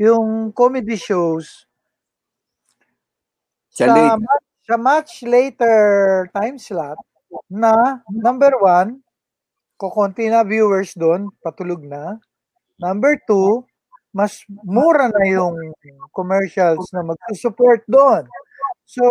yung 0.00 0.48
comedy 0.56 0.96
shows 0.96 1.68
Sa 3.74 3.90
sa, 3.90 4.14
much, 4.16 4.46
sa 4.64 4.76
much 4.78 5.12
later 5.26 5.76
time 6.30 6.56
slot 6.62 6.96
na 7.50 8.00
number 8.08 8.54
one, 8.62 9.02
kukunti 9.74 10.30
na 10.30 10.46
viewers 10.46 10.94
doon, 10.94 11.28
patulog 11.42 11.82
na. 11.82 12.16
Number 12.78 13.18
two, 13.26 13.66
mas 14.14 14.46
mura 14.46 15.10
na 15.10 15.26
yung 15.26 15.58
commercials 16.14 16.86
na 16.94 17.02
magsusupport 17.02 17.82
doon. 17.90 18.22
So, 18.86 19.02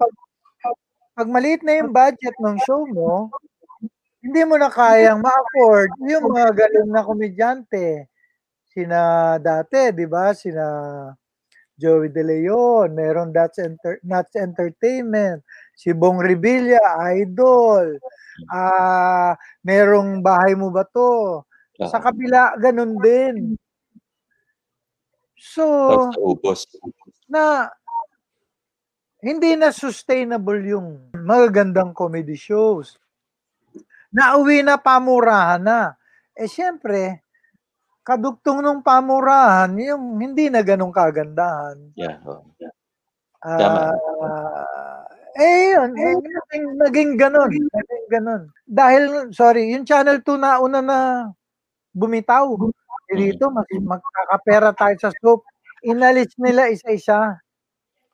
pag, 0.00 0.12
pag 1.16 1.32
maliit 1.32 1.64
na 1.64 1.80
yung 1.80 1.96
budget 1.96 2.36
ng 2.36 2.60
show 2.60 2.84
mo, 2.92 3.32
hindi 4.20 4.44
mo 4.44 4.60
na 4.60 4.68
kayang 4.68 5.24
ma-afford 5.24 5.88
yung 6.04 6.28
mga 6.28 6.52
galing 6.52 6.92
na 6.92 7.00
komedyante. 7.00 8.12
Sina 8.68 9.00
dati, 9.40 9.96
di 9.96 10.04
ba? 10.04 10.36
Sina 10.36 10.66
Joey 11.72 12.12
De 12.12 12.20
Leon, 12.20 12.92
meron 12.92 13.32
That's, 13.32 13.56
Enter- 13.56 14.00
Nuts 14.04 14.36
Entertainment, 14.36 15.40
si 15.72 15.96
Bong 15.96 16.20
Revilla, 16.20 16.80
Idol, 17.16 17.96
ah 18.52 19.32
merong 19.64 20.20
Bahay 20.20 20.52
Mo 20.52 20.68
Ba 20.68 20.84
To? 20.92 21.44
Sa 21.80 22.00
kabila, 22.00 22.56
ganun 22.60 22.96
din. 23.00 23.56
So, 25.36 25.64
na 27.28 27.72
hindi 29.20 29.56
na 29.56 29.72
sustainable 29.72 30.60
yung 30.66 31.12
magagandang 31.16 31.96
comedy 31.96 32.36
shows. 32.36 33.00
Nauwi 34.12 34.64
na 34.64 34.76
pamurahan 34.80 35.60
na. 35.60 35.80
Eh 36.36 36.48
siyempre, 36.48 37.24
kadugtong 38.06 38.62
ng 38.62 38.80
pamurahan, 38.84 39.72
yung 39.76 40.20
hindi 40.20 40.46
na 40.46 40.62
ganong 40.62 40.94
kagandahan. 40.94 41.90
Yeah. 41.98 42.22
oh. 42.22 42.44
Ah, 43.46 45.06
eh 45.38 45.76
yun, 45.76 45.90
eh, 45.94 46.16
naging, 46.18 46.66
naging 46.80 47.12
ganon. 47.20 47.52
Naging 47.52 48.06
ganon. 48.10 48.42
Dahil, 48.66 49.30
sorry, 49.30 49.70
yung 49.70 49.86
Channel 49.86 50.18
2 50.24 50.34
na 50.40 50.58
una 50.58 50.80
na 50.82 50.98
bumitaw. 51.94 52.56
Eh, 53.12 53.16
dito, 53.16 53.52
mas, 53.54 53.68
magkakapera 53.70 54.74
tayo 54.74 54.96
sa 54.98 55.10
soap. 55.22 55.46
Inalis 55.86 56.34
nila 56.40 56.72
isa-isa. 56.72 57.38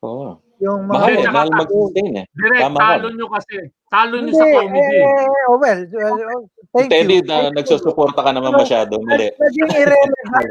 Oo. 0.05 0.37
Yung 0.63 0.87
Mahal 0.87 1.19
eh. 1.19 1.27
Mahal 1.27 1.51
mag-sustain 1.51 2.23
eh. 2.23 2.27
Direct, 2.39 2.63
Tama 2.63 2.79
talo 2.79 3.07
nyo 3.11 3.27
kasi. 3.35 3.57
Talo 3.91 4.15
nyo 4.23 4.31
Hindi, 4.31 4.39
sa 4.39 4.47
comedy. 4.47 4.97
eh, 5.03 5.49
oh 5.51 5.57
well, 5.59 5.81
well, 5.91 6.43
thank 6.71 6.89
Teddy, 6.95 7.19
you. 7.19 7.27
na 7.27 7.51
nagsusuporta 7.51 8.21
ka 8.23 8.31
naman 8.31 8.55
masyado. 8.55 8.95
Mali. 9.03 9.27
Naging 9.43 9.71
irrelevant. 9.75 10.51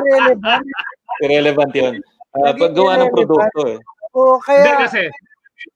irrelevant. 0.00 0.64
Irrelevant 1.20 1.72
yun. 1.76 1.94
Naging 2.32 2.56
paggawa 2.56 2.92
ng 3.04 3.10
produkto 3.12 3.60
eh. 3.68 3.78
O, 4.16 4.40
Hindi 4.40 4.64
kaya 4.64 4.88
kasi, 4.88 5.02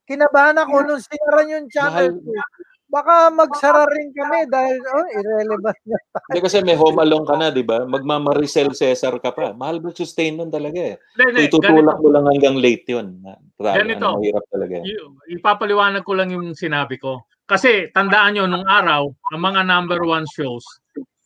kinabahan 0.09 0.57
ako 0.59 0.75
nung 0.83 0.99
sinaran 0.99 1.53
yung 1.53 1.67
channel. 1.69 2.09
Mahal. 2.19 2.74
Baka 2.95 3.27
magsara 3.27 3.83
rin 3.91 4.07
kami 4.15 4.47
dahil 4.47 4.79
oh, 4.79 5.07
irrelevant 5.19 5.79
na. 5.83 5.99
Hindi 6.31 6.39
kasi 6.39 6.63
may 6.63 6.79
home 6.79 7.03
alone 7.03 7.27
ka 7.27 7.35
na, 7.35 7.51
di 7.51 7.59
ba? 7.59 7.83
Magmamarisel 7.83 8.71
Cesar 8.71 9.19
ka 9.19 9.35
pa. 9.35 9.51
Mahal 9.51 9.83
mag-sustain 9.83 10.39
nun 10.39 10.47
talaga 10.47 10.95
eh. 10.95 10.95
Itutulak 11.43 11.99
mo 11.99 12.07
lang 12.07 12.23
hanggang 12.31 12.55
late 12.55 12.87
yun. 12.87 13.19
Grabe, 13.59 13.83
Ganito. 13.83 14.15
ano, 14.15 14.23
mahirap 14.23 14.47
talaga. 14.47 14.79
Y- 14.87 15.35
ipapaliwanag 15.35 16.07
ko 16.07 16.15
lang 16.15 16.31
yung 16.31 16.55
sinabi 16.55 16.95
ko. 16.95 17.27
Kasi 17.43 17.91
tandaan 17.91 18.39
nyo, 18.39 18.47
nung 18.47 18.63
araw, 18.63 19.11
ang 19.35 19.41
mga 19.43 19.67
number 19.67 19.99
one 20.07 20.23
shows, 20.31 20.63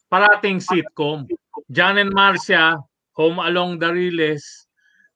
parating 0.10 0.58
sitcom. 0.58 1.30
John 1.70 2.02
and 2.02 2.10
Marcia, 2.10 2.82
Home 3.14 3.38
Along 3.46 3.78
the 3.78 3.94
Riles, 3.94 4.66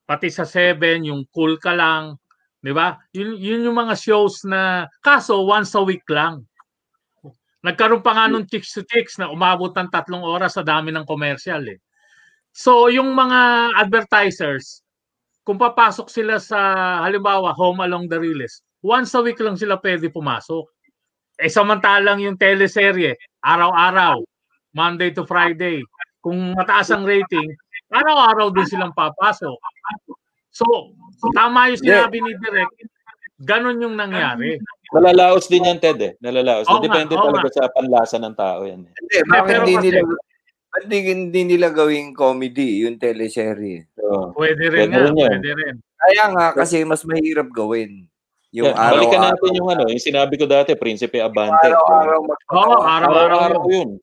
pati 0.05 0.29
sa 0.29 0.45
Seven, 0.45 1.01
yung 1.01 1.25
Cool 1.33 1.57
Ka 1.57 1.73
Lang, 1.73 2.21
di 2.63 2.71
ba? 2.71 2.95
Yun, 3.11 3.35
yun 3.35 3.67
yung 3.67 3.75
mga 3.75 3.99
shows 3.99 4.47
na, 4.47 4.87
kaso 5.03 5.43
once 5.43 5.75
a 5.75 5.83
week 5.83 6.07
lang. 6.07 6.47
Nagkaroon 7.63 8.03
pa 8.03 8.15
nga 8.15 8.25
nung 8.27 8.47
Chicks 8.47 8.75
to 8.75 8.83
Chicks 8.87 9.19
na 9.19 9.31
umabot 9.31 9.71
ng 9.71 9.87
tatlong 9.91 10.23
oras 10.23 10.55
sa 10.59 10.63
dami 10.63 10.91
ng 10.91 11.07
commercial 11.07 11.63
eh. 11.67 11.79
So 12.51 12.87
yung 12.87 13.11
mga 13.15 13.71
advertisers, 13.79 14.83
kung 15.43 15.59
papasok 15.59 16.07
sila 16.07 16.39
sa 16.39 16.59
halimbawa 17.03 17.55
Home 17.55 17.83
Along 17.83 18.07
the 18.07 18.19
Riles, 18.19 18.63
once 18.83 19.15
a 19.15 19.23
week 19.23 19.39
lang 19.39 19.55
sila 19.55 19.79
pwede 19.79 20.11
pumasok. 20.11 20.67
Eh 21.39 21.51
samantalang 21.51 22.19
yung 22.19 22.39
teleserye, 22.39 23.15
araw-araw, 23.43 24.21
Monday 24.75 25.11
to 25.15 25.23
Friday, 25.23 25.83
kung 26.23 26.55
mataas 26.55 26.91
ang 26.91 27.03
rating, 27.03 27.51
araw-araw 27.91 28.51
din 28.51 28.67
silang 28.67 28.95
papasok. 28.95 29.57
So, 30.53 30.65
tama 31.33 31.73
yung 31.73 31.81
sinabi 31.81 32.21
ni 32.21 32.31
Direk, 32.37 32.69
ganun 33.41 33.81
yung 33.81 33.97
nangyari. 33.97 34.61
Malalaos 34.93 35.49
din 35.49 35.65
yan, 35.65 35.81
Ted 35.81 35.97
eh. 35.97 36.13
Nalalaos. 36.21 36.69
Nga, 36.69 36.79
Depende 36.79 37.17
oo 37.17 37.25
talaga 37.25 37.49
sa 37.49 37.65
panlasa 37.67 38.21
ng 38.21 38.35
tao 38.37 38.61
yan. 38.61 38.85
eh. 38.85 38.91
Hindi, 38.93 39.17
bakit 39.25 39.47
pero 39.49 39.63
hindi 39.65 39.73
kasi- 39.75 39.87
nila 39.89 40.01
ba't 40.73 40.85
di, 40.89 40.97
hindi 41.05 41.41
nila 41.45 41.67
gawing 41.69 42.13
comedy 42.13 42.81
yung 42.81 42.97
teleserye? 42.97 43.89
So, 43.93 44.33
Pwede 44.33 44.73
rin 44.73 44.89
Pwede 44.89 44.93
nga, 44.93 45.05
rin 45.05 45.13
pwede 45.37 45.51
rin. 45.53 45.75
Kaya 45.97 46.23
nga, 46.33 46.47
kasi 46.53 46.81
mas 46.81 47.05
mahirap 47.05 47.49
gawin. 47.49 48.09
Yung 48.49 48.69
yeah, 48.69 48.77
balikan 48.77 49.17
araw-araw. 49.17 49.33
natin 49.33 49.57
yung 49.57 49.69
ano, 49.69 49.83
yung 49.89 50.01
sinabi 50.01 50.33
ko 50.37 50.45
dati, 50.45 50.73
Prinsipe 50.73 51.17
Abante. 51.17 51.57
Araw-araw 51.63 52.21
Oo, 52.53 52.75
araw-araw 52.79 53.63
yun. 53.65 53.97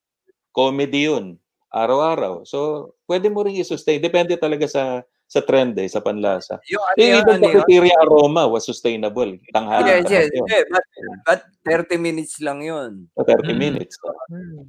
Comedy 0.51 1.07
yun. 1.07 1.39
Araw-araw. 1.71 2.43
So, 2.43 2.59
pwede 3.07 3.31
mo 3.31 3.43
rin 3.43 3.55
i-sustain. 3.55 4.03
Depende 4.03 4.35
talaga 4.35 4.67
sa 4.67 5.07
sa 5.31 5.41
trend 5.41 5.79
eh, 5.79 5.87
sa 5.87 6.03
panlasa. 6.03 6.59
Yung 6.67 6.83
ano 6.83 6.99
Eh, 6.99 7.15
even 7.15 7.39
ano 7.39 7.63
yun? 7.63 7.95
aroma 7.97 8.51
was 8.51 8.67
sustainable. 8.67 9.31
Tanghali. 9.49 9.87
Yes, 9.87 10.11
yes, 10.11 10.27
yun. 10.29 10.43
yes. 10.51 10.67
But, 10.67 10.85
but 11.23 11.41
30 11.87 12.03
minutes 12.03 12.43
lang 12.43 12.59
yun. 12.61 13.07
So, 13.15 13.23
30 13.23 13.55
Mm. 13.55 13.59
minutes. 13.61 13.95
Hmm. 14.27 14.67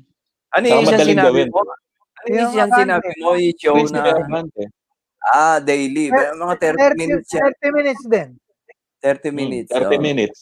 Ano 0.53 0.65
yung 0.69 0.83
isang 0.85 1.01
sinabi 1.01 1.25
gawin. 1.41 1.47
mo? 1.49 1.61
Ano 2.21 2.33
yung 2.37 2.51
isang 2.53 2.73
sinabi 2.77 3.09
mo? 3.17 3.29
Yung 3.33 3.57
show 3.57 3.77
na, 3.89 4.01
Abante. 4.13 4.63
ah, 5.25 5.57
daily. 5.57 6.13
Pero 6.13 6.37
mga 6.37 6.55
30 6.77 6.93
minutes 6.93 7.29
yan. 7.33 7.41
30 7.57 7.71
minutes 7.73 8.03
din. 8.05 8.29
30 9.01 9.27
Mm, 9.27 9.33
minutes. 9.33 9.69
30 9.73 9.81
oh. 9.89 9.97
minutes. 9.99 10.39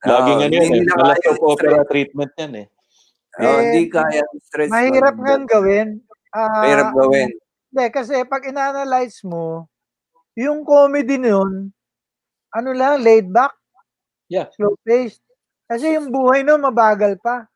Laging 0.00 0.38
ano 0.38 0.44
hindi 0.46 0.56
yun 0.56 0.64
eh. 0.64 0.72
nila 0.80 0.92
Mala 0.96 1.14
kaya 1.14 1.28
soap 1.28 1.44
opera 1.44 1.68
stress. 1.76 1.88
treatment 1.92 2.32
yan 2.34 2.52
eh. 2.56 2.66
Oh, 3.36 3.44
Eh, 3.44 3.60
hindi 3.60 3.82
kaya 3.92 4.24
stress. 4.40 4.70
Mahirap 4.72 5.16
nga 5.20 5.34
gawin. 5.44 5.88
Ah, 6.32 6.64
Mahirap 6.64 6.88
gawin. 6.96 7.28
Hindi, 7.70 7.86
kasi 7.94 8.26
pag 8.26 8.42
inanalyze 8.42 9.22
mo, 9.22 9.70
yung 10.34 10.66
comedy 10.66 11.18
nun, 11.22 11.70
ano 12.54 12.70
lang, 12.74 13.02
laid 13.04 13.30
back, 13.30 13.54
Yeah. 14.30 14.48
slow 14.56 14.74
paced. 14.86 15.22
Kasi 15.70 15.94
yung 15.98 16.10
buhay 16.14 16.42
nun, 16.46 16.62
mabagal 16.62 17.18
pa. 17.22 17.46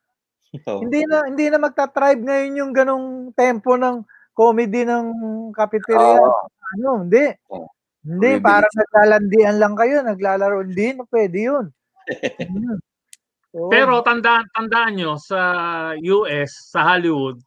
Oo. 0.68 0.82
Hindi 0.86 1.02
na 1.06 1.26
hindi 1.26 1.46
na 1.50 1.58
magta-tribe 1.62 2.22
ngayon 2.24 2.60
yung 2.62 2.72
ganong 2.74 3.08
tempo 3.34 3.74
ng 3.78 4.02
comedy 4.34 4.82
ng 4.86 5.06
cafeteria. 5.54 6.18
Oo. 6.22 6.46
Ano, 6.78 6.90
hindi. 7.06 7.26
Oo. 7.52 7.68
Hindi, 8.06 8.30
Bumibilis. 8.38 8.44
parang 8.46 8.74
naglalandian 8.76 9.56
lang 9.60 9.74
kayo, 9.78 9.96
naglalaro. 10.04 10.56
Hindi 10.66 10.86
pwede 11.10 11.38
yun. 11.40 11.66
Hmm. 13.54 13.70
Pero 13.70 14.02
tandaan, 14.02 14.46
tandaan 14.50 14.94
nyo, 14.98 15.14
sa 15.18 15.38
US, 15.96 16.74
sa 16.74 16.82
Hollywood, 16.90 17.38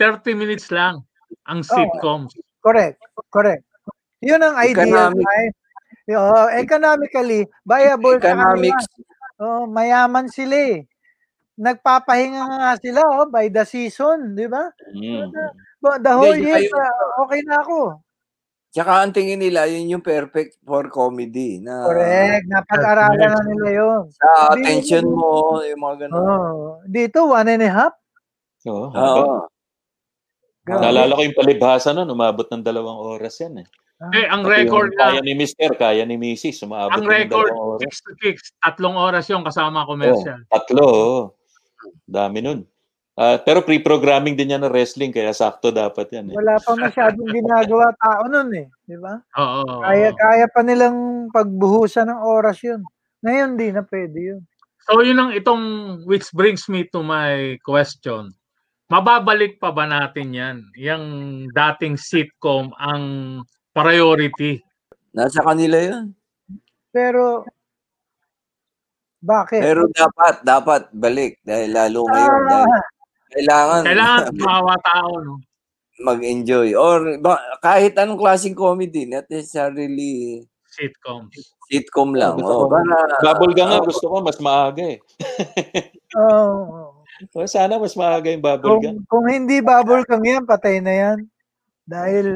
30 0.00 0.32
minutes 0.32 0.72
lang 0.72 1.04
ang 1.48 1.60
sitcoms. 1.64 2.34
Correct. 2.62 2.98
Correct. 3.28 3.64
Yun 4.22 4.38
ang 4.38 4.54
ideal 4.62 5.10
Economic. 5.12 5.26
life. 5.26 5.56
Oo, 6.12 6.38
economically, 6.50 7.40
viable 7.62 8.18
sa 8.18 8.34
kanila. 8.34 8.74
Economics. 8.74 8.86
Oh, 9.42 9.66
mayaman 9.66 10.26
sila 10.30 10.54
eh. 10.54 10.86
Nagpapahinga 11.58 12.42
nga 12.46 12.70
sila 12.78 13.00
oh, 13.06 13.26
by 13.30 13.50
the 13.50 13.62
season, 13.66 14.34
di 14.34 14.46
ba? 14.46 14.70
Mm. 14.94 15.30
But 15.82 16.02
the 16.02 16.14
whole 16.14 16.34
Hindi, 16.34 16.48
year, 16.48 16.70
uh, 16.70 17.26
okay 17.26 17.42
na 17.42 17.62
ako. 17.62 18.02
Tsaka 18.72 19.04
ang 19.04 19.12
tingin 19.12 19.36
nila, 19.36 19.68
yun 19.68 19.98
yung 19.98 20.04
perfect 20.04 20.56
for 20.64 20.88
comedy. 20.88 21.60
Na 21.60 21.84
Correct. 21.84 22.48
Napag-aralan 22.48 23.28
na 23.28 23.42
nila 23.44 23.68
yun. 23.68 24.02
Sa 24.16 24.56
attention 24.56 25.04
mo, 25.12 25.60
yung 25.60 25.82
mga 25.82 26.08
ganun. 26.08 26.18
Oh, 26.24 26.80
dito, 26.88 27.28
one 27.28 27.52
and 27.52 27.66
a 27.66 27.70
half. 27.70 27.94
Oo. 28.64 28.88
Oo. 28.94 29.51
Grabe. 30.62 30.78
Naalala 30.78 31.18
ko 31.18 31.22
yung 31.26 31.34
palibhasa 31.38 31.90
nun, 31.90 32.06
umabot 32.06 32.46
ng 32.46 32.62
dalawang 32.62 32.98
oras 32.98 33.34
yan 33.42 33.62
eh. 33.62 33.66
Eh, 34.14 34.26
ang 34.26 34.42
Pati 34.42 34.66
record 34.66 34.90
yung 34.90 34.98
na, 34.98 35.04
kaya 35.14 35.20
ni 35.22 35.34
Mister, 35.34 35.70
kaya 35.74 36.02
ni 36.02 36.18
Mrs. 36.18 36.66
Sumaabot 36.66 36.90
ang 36.90 37.02
din 37.02 37.06
ng 37.06 37.14
record, 37.22 37.50
dalawang 37.50 37.66
oras. 37.66 37.80
kicks 37.82 37.98
to 38.02 38.12
kicks, 38.18 38.44
tatlong 38.58 38.96
oras 38.98 39.24
yung 39.30 39.42
kasama 39.46 39.82
Oh, 39.82 39.94
commercial. 39.94 40.38
tatlo. 40.50 40.82
oo. 40.82 41.20
Dami 42.06 42.38
nun. 42.42 42.60
Ah, 43.12 43.36
pero 43.38 43.60
pre-programming 43.60 44.34
din 44.34 44.56
yan 44.56 44.62
ng 44.64 44.72
wrestling, 44.72 45.12
kaya 45.12 45.30
sakto 45.30 45.68
dapat 45.68 46.08
yan. 46.10 46.32
Eh. 46.32 46.34
Wala 46.34 46.56
pa 46.58 46.72
masyadong 46.74 47.28
ginagawa 47.36 47.92
tao 48.00 48.22
nun 48.26 48.50
eh. 48.56 48.66
Di 48.82 48.96
ba? 48.98 49.20
Oo. 49.36 49.84
Kaya, 49.84 50.10
kaya 50.16 50.46
pa 50.48 50.62
nilang 50.64 51.28
pagbuhusan 51.30 52.08
ng 52.08 52.20
oras 52.24 52.58
yun. 52.64 52.80
Ngayon 53.22 53.50
di 53.54 53.68
na 53.70 53.82
pwede 53.86 54.18
yun. 54.18 54.40
So 54.82 54.98
yun 54.98 55.14
ang 55.14 55.30
itong 55.30 55.62
which 56.10 56.26
brings 56.34 56.66
me 56.66 56.88
to 56.90 57.06
my 57.06 57.54
question. 57.62 58.34
Mababalik 58.86 59.56
pa 59.56 59.70
ba 59.70 59.86
natin 59.86 60.32
yan? 60.32 60.56
Yung 60.74 61.04
dating 61.48 61.96
sitcom 61.96 62.74
ang 62.76 63.04
priority. 63.72 64.60
Nasa 65.10 65.40
kanila 65.40 65.78
yun. 65.78 66.12
Pero, 66.90 67.46
bakit? 69.18 69.62
Pero 69.62 69.88
dapat, 69.88 70.42
dapat 70.42 70.82
balik. 70.92 71.40
Dahil 71.40 71.72
lalo 71.72 72.04
ngayon. 72.04 72.40
Dahil 72.42 72.66
Ah, 72.66 72.82
kailangan, 73.32 73.82
Kailangan 73.86 74.24
mawa 74.44 74.76
tao, 74.82 75.12
no? 75.20 75.34
mag-enjoy. 76.02 76.74
Or 76.74 77.16
ba, 77.16 77.38
kahit 77.60 77.94
anong 77.94 78.18
klaseng 78.18 78.52
comedy, 78.52 79.06
not 79.06 79.24
necessarily 79.30 80.42
Sitcoms. 80.66 81.36
sitcom 81.64 82.12
lang. 82.12 82.36
Gusto 82.36 82.48
Oh, 82.50 82.60
ko- 82.66 82.72
para, 82.74 83.16
Bubble 83.22 83.52
gang 83.54 83.70
nga, 83.70 83.80
oh, 83.80 83.86
gusto 83.88 84.04
ko 84.04 84.16
mas 84.20 84.36
maaga 84.36 84.84
eh. 84.84 84.98
oo. 86.20 86.91
Oh, 87.30 87.46
Sana 87.46 87.78
mas 87.78 87.94
maaga 87.94 88.26
yung 88.32 88.42
bubble 88.42 88.82
kung, 88.82 88.98
kung 89.06 89.26
hindi 89.30 89.62
bubble 89.62 90.02
kang 90.02 90.24
yan, 90.26 90.42
patay 90.42 90.82
na 90.82 90.90
yan. 90.90 91.18
Dahil, 91.86 92.34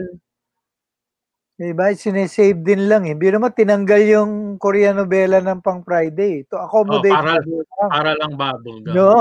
diba, 1.59 1.91
sinesave 1.97 2.61
din 2.63 2.87
lang 2.87 3.09
eh. 3.09 3.17
Biro 3.19 3.41
mo, 3.43 3.51
tinanggal 3.51 4.03
yung 4.07 4.33
Korean 4.63 5.01
novela 5.03 5.43
ng 5.43 5.59
pang 5.65 5.83
Friday 5.83 6.45
to 6.47 6.57
Oh, 6.61 6.67
accommodate 6.69 7.13
para, 7.15 7.41
bubble 7.43 7.63
gang. 7.65 7.91
para 7.91 8.13
lang 8.15 8.33
bubble 8.37 8.79
gum. 8.85 8.93
No. 8.95 9.15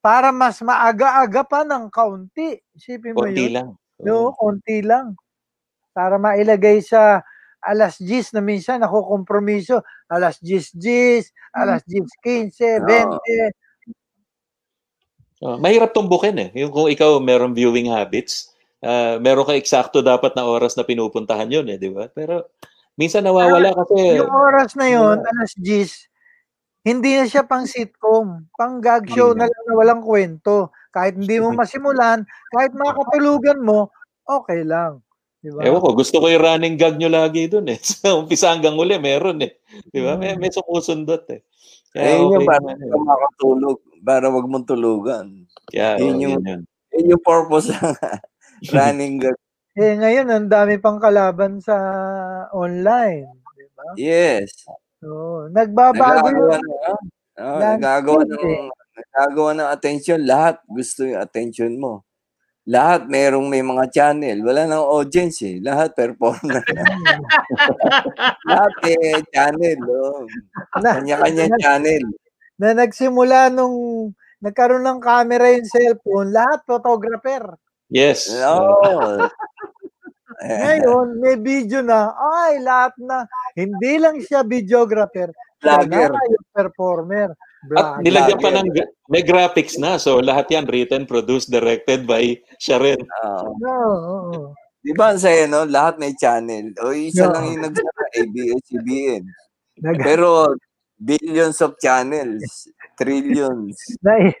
Para 0.00 0.30
mas 0.30 0.62
maaga-aga 0.62 1.42
pa 1.42 1.60
ng 1.66 1.90
kaunti. 1.90 2.58
Isipin 2.78 3.14
mo 3.18 3.26
Konti 3.26 3.50
yun. 3.50 3.52
lang. 3.54 3.68
No, 4.00 4.30
konti 4.38 4.78
lang. 4.86 5.18
Para 5.90 6.16
mailagay 6.20 6.78
sa 6.84 7.22
alas 7.58 7.98
10 7.98 8.30
na 8.36 8.40
minsan 8.44 8.78
ako 8.86 9.02
kompromiso. 9.08 9.82
Alas 10.06 10.38
10, 10.38 10.70
10, 10.78 11.26
alas 11.58 11.82
10, 11.90 12.06
15, 12.22 12.78
20. 12.86 13.65
Oh, 15.44 15.60
mahirap 15.60 15.92
tumbukin 15.92 16.36
eh. 16.40 16.48
Yung 16.56 16.72
kung 16.72 16.88
ikaw 16.88 17.20
meron 17.20 17.52
viewing 17.52 17.92
habits, 17.92 18.56
ah, 18.80 19.20
meron 19.20 19.44
ka 19.44 19.52
eksakto 19.52 20.00
dapat 20.00 20.32
na 20.32 20.48
oras 20.48 20.76
na 20.80 20.84
pinupuntahan 20.84 21.48
yun 21.52 21.68
eh, 21.68 21.76
di 21.76 21.92
ba? 21.92 22.08
Pero 22.08 22.48
minsan 22.96 23.20
nawawala 23.20 23.76
kasi 23.76 24.16
Yung 24.16 24.32
oras 24.32 24.72
na 24.80 24.88
yon, 24.88 25.20
alas 25.20 25.52
10, 25.60 26.08
hindi 26.86 27.18
na 27.20 27.26
siya 27.28 27.44
pang 27.44 27.66
sitcom. 27.68 28.48
Pang 28.54 28.80
gag 28.80 29.10
show 29.10 29.36
na 29.36 29.44
lang 29.50 29.64
na 29.66 29.74
walang 29.74 30.00
kwento. 30.00 30.72
Kahit 30.94 31.18
hindi 31.18 31.36
mo 31.42 31.52
masimulan, 31.52 32.24
kahit 32.54 32.72
makatulugan 32.72 33.60
mo, 33.60 33.92
okay 34.24 34.62
lang. 34.64 35.02
Di 35.42 35.52
ba? 35.52 35.66
Ewan 35.66 35.82
ko, 35.82 35.98
gusto 35.98 36.16
ko 36.22 36.26
yung 36.32 36.46
running 36.46 36.78
gag 36.80 36.96
nyo 36.96 37.10
lagi 37.10 37.50
dun 37.50 37.68
eh. 37.68 37.76
Sa 37.84 38.16
umpisa 38.16 38.54
hanggang 38.54 38.78
uli, 38.78 38.96
meron 38.96 39.42
eh. 39.44 39.60
Di 39.92 40.00
ba? 40.00 40.16
May, 40.16 40.38
may 40.40 40.48
sumusundot 40.48 41.28
eh. 41.28 41.44
Kaya 41.92 42.16
ayun 42.16 42.38
yung 42.38 42.42
okay 42.42 42.46
para 42.48 42.60
naman 42.62 42.76
ka 42.78 42.86
yun. 42.86 43.04
makatulog. 43.04 43.78
Para 44.02 44.28
wag 44.28 44.46
mong 44.48 44.66
tulugan. 44.68 45.46
Kaya, 45.70 46.00
Yun 46.00 46.16
oh, 46.16 46.20
yung, 46.20 46.34
yun 46.40 46.42
yun. 46.44 46.62
yun 46.94 47.12
yung 47.16 47.24
purpose 47.24 47.72
ng 47.72 47.94
running 48.74 49.20
gag. 49.20 49.36
Eh 49.76 49.92
ngayon, 49.92 50.26
ang 50.32 50.48
dami 50.48 50.80
pang 50.80 50.96
kalaban 50.96 51.60
sa 51.60 51.76
online. 52.56 53.28
Di 53.52 53.66
ba? 53.76 53.84
Yes. 54.00 54.64
So, 55.04 55.46
nagbabago 55.52 56.32
ng, 56.32 56.64
ah, 57.36 57.60
landscape 57.60 57.84
nagagawa 57.84 58.20
ng, 58.24 58.40
eh. 58.40 58.64
nagagawa 58.96 59.50
ng 59.52 59.68
attention. 59.68 60.20
Lahat 60.24 60.56
gusto 60.64 61.04
yung 61.04 61.20
attention 61.20 61.76
mo. 61.76 62.08
Lahat 62.66 63.06
merong 63.06 63.46
may 63.46 63.62
mga 63.62 63.84
channel. 63.94 64.42
Wala 64.42 64.66
nang 64.66 64.82
audience 64.82 65.44
eh. 65.46 65.62
Lahat 65.62 65.94
performer. 65.94 66.64
Lahat 68.50 68.74
eh, 68.90 69.22
channel. 69.30 69.78
Oh. 69.86 70.26
Kanya-kanya 70.74 71.46
channel. 71.62 72.02
Na 72.56 72.72
nagsimula 72.72 73.48
nung 73.48 74.10
nagkaroon 74.40 74.84
ng 74.84 75.00
camera 75.00 75.52
yung 75.52 75.64
cellphone, 75.64 76.32
lahat 76.32 76.60
photographer. 76.64 77.56
Yes. 77.88 78.28
Oh. 78.34 79.22
Ngayon, 80.36 81.16
may 81.16 81.36
video 81.40 81.80
na, 81.80 82.12
ay, 82.12 82.60
lahat 82.60 82.92
na. 83.00 83.24
Hindi 83.56 83.96
lang 83.96 84.20
siya 84.20 84.44
videographer, 84.44 85.32
Vlogger. 85.64 86.12
performer. 86.52 87.32
At 87.32 87.64
Vlogger. 87.64 88.02
nilagyan 88.04 88.40
pa 88.44 88.50
ng, 88.52 88.68
may 89.08 89.24
graphics 89.24 89.80
na. 89.80 89.96
So, 89.96 90.20
lahat 90.20 90.52
yan 90.52 90.68
written, 90.68 91.08
produced, 91.08 91.48
directed 91.48 92.04
by 92.04 92.36
siya 92.60 92.76
rin. 92.76 93.00
Oo. 93.00 93.48
No, 93.56 93.74
oo. 93.96 94.36
Di 94.84 94.92
ba 94.92 95.10
ang 95.10 95.18
saya, 95.18 95.48
no? 95.48 95.64
Lahat 95.64 95.96
may 95.96 96.12
channel. 96.14 96.70
O 96.84 96.92
isa 96.92 97.26
No. 97.26 97.32
lang 97.32 97.44
yung 97.50 97.62
nagsara, 97.64 98.04
ABS-CBN. 98.14 99.22
Nag- 99.82 100.04
Pero 100.04 100.52
billions 100.96 101.60
of 101.60 101.76
channels, 101.76 102.68
trillions. 102.96 103.76
Nai, 104.06 104.32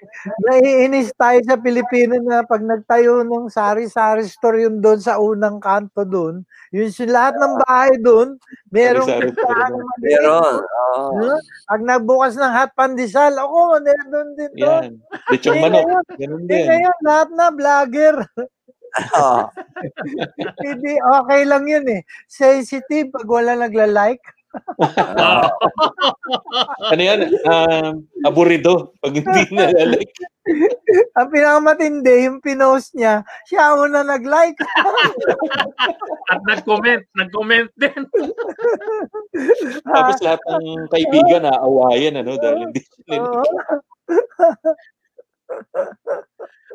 naiinis 0.48 1.12
tayo 1.12 1.38
sa 1.44 1.60
Pilipino 1.60 2.16
na 2.24 2.42
pag 2.48 2.64
nagtayo 2.64 3.20
ng 3.22 3.52
sari-sari 3.52 4.24
store 4.24 4.64
yun 4.64 4.80
doon 4.80 5.00
sa 5.00 5.20
unang 5.20 5.60
kanto 5.60 6.02
doon, 6.08 6.42
yun 6.72 6.88
si 6.88 7.04
lahat 7.04 7.36
ng 7.36 7.54
bahay 7.68 7.92
doon, 8.00 8.40
merong 8.72 9.08
maliit. 9.08 9.36
Meron. 10.04 10.56
Oo. 10.64 11.02
No? 11.20 11.36
Pag 11.68 11.80
nagbukas 11.84 12.34
ng 12.40 12.52
hot 12.52 12.72
pandesal, 12.72 13.36
ako, 13.36 13.80
meron 13.84 14.08
doon 14.08 14.28
din 14.36 14.52
doon. 14.56 14.84
Yan. 14.84 14.92
Lechong 15.32 15.60
manok. 15.60 15.84
Ganun 16.16 16.44
eh, 16.44 16.48
din. 16.48 16.64
ngayon, 16.64 16.96
lahat 17.04 17.28
na 17.36 17.46
vlogger. 17.52 18.16
Oo. 18.96 19.40
Hindi, 20.64 20.92
okay 21.00 21.42
lang 21.44 21.64
yun 21.68 21.86
eh. 21.90 22.00
Sensitive 22.28 23.12
pag 23.12 23.28
wala 23.28 23.52
nagla-like. 23.56 24.24
Oo. 24.80 25.46
Ano 26.92 27.02
yan? 27.02 27.30
Um, 27.46 28.06
aburido. 28.26 28.94
Pag 29.02 29.18
hindi 29.18 29.42
na 29.54 29.70
like. 29.86 30.14
Ang 31.18 31.28
pinakamatindi, 31.30 32.30
yung 32.30 32.38
pinost 32.38 32.94
niya, 32.94 33.26
siya 33.50 33.74
una 33.74 34.06
nag-like. 34.06 34.58
At 36.30 36.40
nag-comment, 36.46 37.02
nag-comment 37.18 37.70
din. 37.78 38.02
Tapos 39.86 40.18
lahat 40.22 40.42
ng 40.46 40.86
kaibigan 40.90 41.46
na 41.46 41.54
awayan, 41.58 42.18
ano, 42.22 42.38
dahil 42.38 42.70
hindi 42.70 42.80
nila. 43.10 43.26
Oo. 43.26 43.42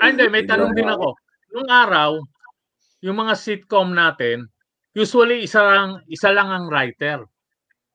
Ah, 0.03 0.07
hindi, 0.11 0.25
may 0.27 0.43
tanong 0.43 0.75
din 0.75 0.87
ako. 0.87 1.15
Nung 1.55 1.69
araw, 1.71 2.19
yung 3.03 3.17
mga 3.19 3.33
sitcom 3.39 3.91
natin, 3.95 4.47
usually 4.95 5.47
isa 5.47 5.63
lang, 5.63 6.03
isa 6.11 6.31
lang 6.31 6.51
ang 6.51 6.65
writer. 6.67 7.23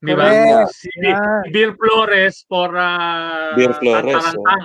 Di 0.07 0.15
ba? 0.15 0.27
Si, 0.71 0.87
si 0.87 1.51
Bill 1.51 1.75
Flores 1.75 2.47
for 2.47 2.71
uh, 2.73 3.53
Beer 3.59 3.75
Flores, 3.75 4.15
Tantarantang. 4.15 4.65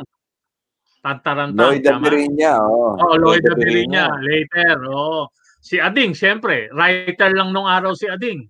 Tantarantang, 1.01 1.57
Lloyd? 1.57 1.85
Abirinya, 1.89 2.61
oo. 2.61 2.93
Oh, 3.01 3.17
Lloyd 3.17 3.41
Abiliña. 3.49 4.21
later. 4.21 4.85
Oh. 4.85 5.25
Si 5.61 5.81
Ading, 5.81 6.13
siyempre, 6.13 6.69
writer 6.73 7.33
lang 7.33 7.49
nung 7.53 7.65
araw 7.65 7.97
si 7.97 8.05
Ading. 8.05 8.45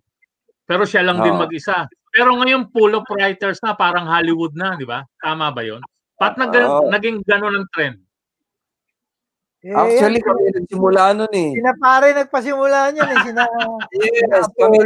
Pero 0.67 0.83
siya 0.83 1.03
lang 1.03 1.23
din 1.23 1.35
Oo. 1.35 1.43
mag-isa. 1.43 1.87
Pero 2.11 2.35
ngayon, 2.35 2.67
full 2.75 2.91
of 2.91 3.07
writers 3.07 3.59
na, 3.63 3.71
parang 3.71 4.03
Hollywood 4.03 4.51
na, 4.51 4.75
di 4.75 4.83
ba? 4.83 5.03
Tama 5.19 5.51
ba 5.51 5.63
yon? 5.63 5.79
Ba't 6.19 6.35
nag- 6.35 6.51
Oo. 6.55 6.91
naging 6.91 7.23
gano'n 7.23 7.55
ang 7.55 7.67
trend? 7.71 7.97
Eh, 9.61 9.71
Actually, 9.71 10.17
yan, 10.19 10.25
kami 10.25 10.41
nagsimula 10.57 11.03
nun 11.13 11.33
eh. 11.37 11.53
sina 11.53 11.73
pare 11.77 12.17
nagpasimula 12.17 12.79
niyan 12.91 13.09
eh. 13.13 13.19
Sina, 13.21 13.43
Yes, 14.33 14.49
kami 14.57 14.77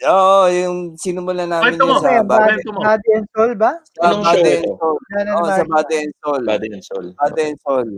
Oo, 0.00 0.48
yung 0.48 0.78
sinumula 0.96 1.44
namin 1.44 1.76
Kwento 1.76 1.84
yun 1.84 1.92
mo, 1.92 2.00
sa. 2.00 2.24
Body 2.24 3.08
and 3.12 3.26
Soul 3.30 3.52
ba? 3.54 3.72
sa 3.84 4.00
Anong 4.08 4.24
Body 4.24 4.40
show 4.40 4.56
and? 4.56 4.64
Soul. 4.80 4.96
Oo, 4.96 5.46
sa 5.46 5.64
Body. 5.64 5.68
Body 5.68 5.96
and 6.00 6.14
Soul. 6.16 6.42
Body 6.42 6.68
and 6.72 6.84
soul. 6.84 7.06
Body 7.12 7.42
and 7.44 7.58
Soul. 7.60 7.88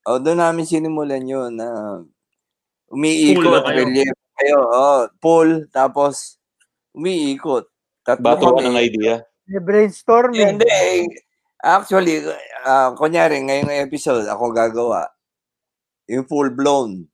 O, 0.00 0.16
doon 0.16 0.38
namin 0.40 0.64
sinimulan 0.64 1.20
yun 1.22 1.52
na 1.52 1.68
Pool 2.88 2.96
umiikot, 2.96 3.52
na 3.52 3.60
kayo. 3.62 3.78
relief 3.84 4.10
kayo. 4.34 4.58
Oh, 4.64 5.00
pool, 5.20 5.68
tapos 5.68 6.40
umiikot. 6.90 7.68
Tatlo 8.00 8.24
Bato 8.24 8.56
ka 8.56 8.64
ng 8.64 8.80
idea. 8.80 9.20
May 9.44 9.60
brainstorming. 9.60 10.56
Hindi. 10.56 10.66
eh, 10.66 11.04
Actually, 11.60 12.24
ah, 12.64 12.96
kunyari, 12.96 13.44
ngayong 13.44 13.68
episode, 13.84 14.24
ako 14.24 14.50
gagawa. 14.50 15.04
Yung 16.08 16.24
full 16.24 16.48
blown. 16.50 17.04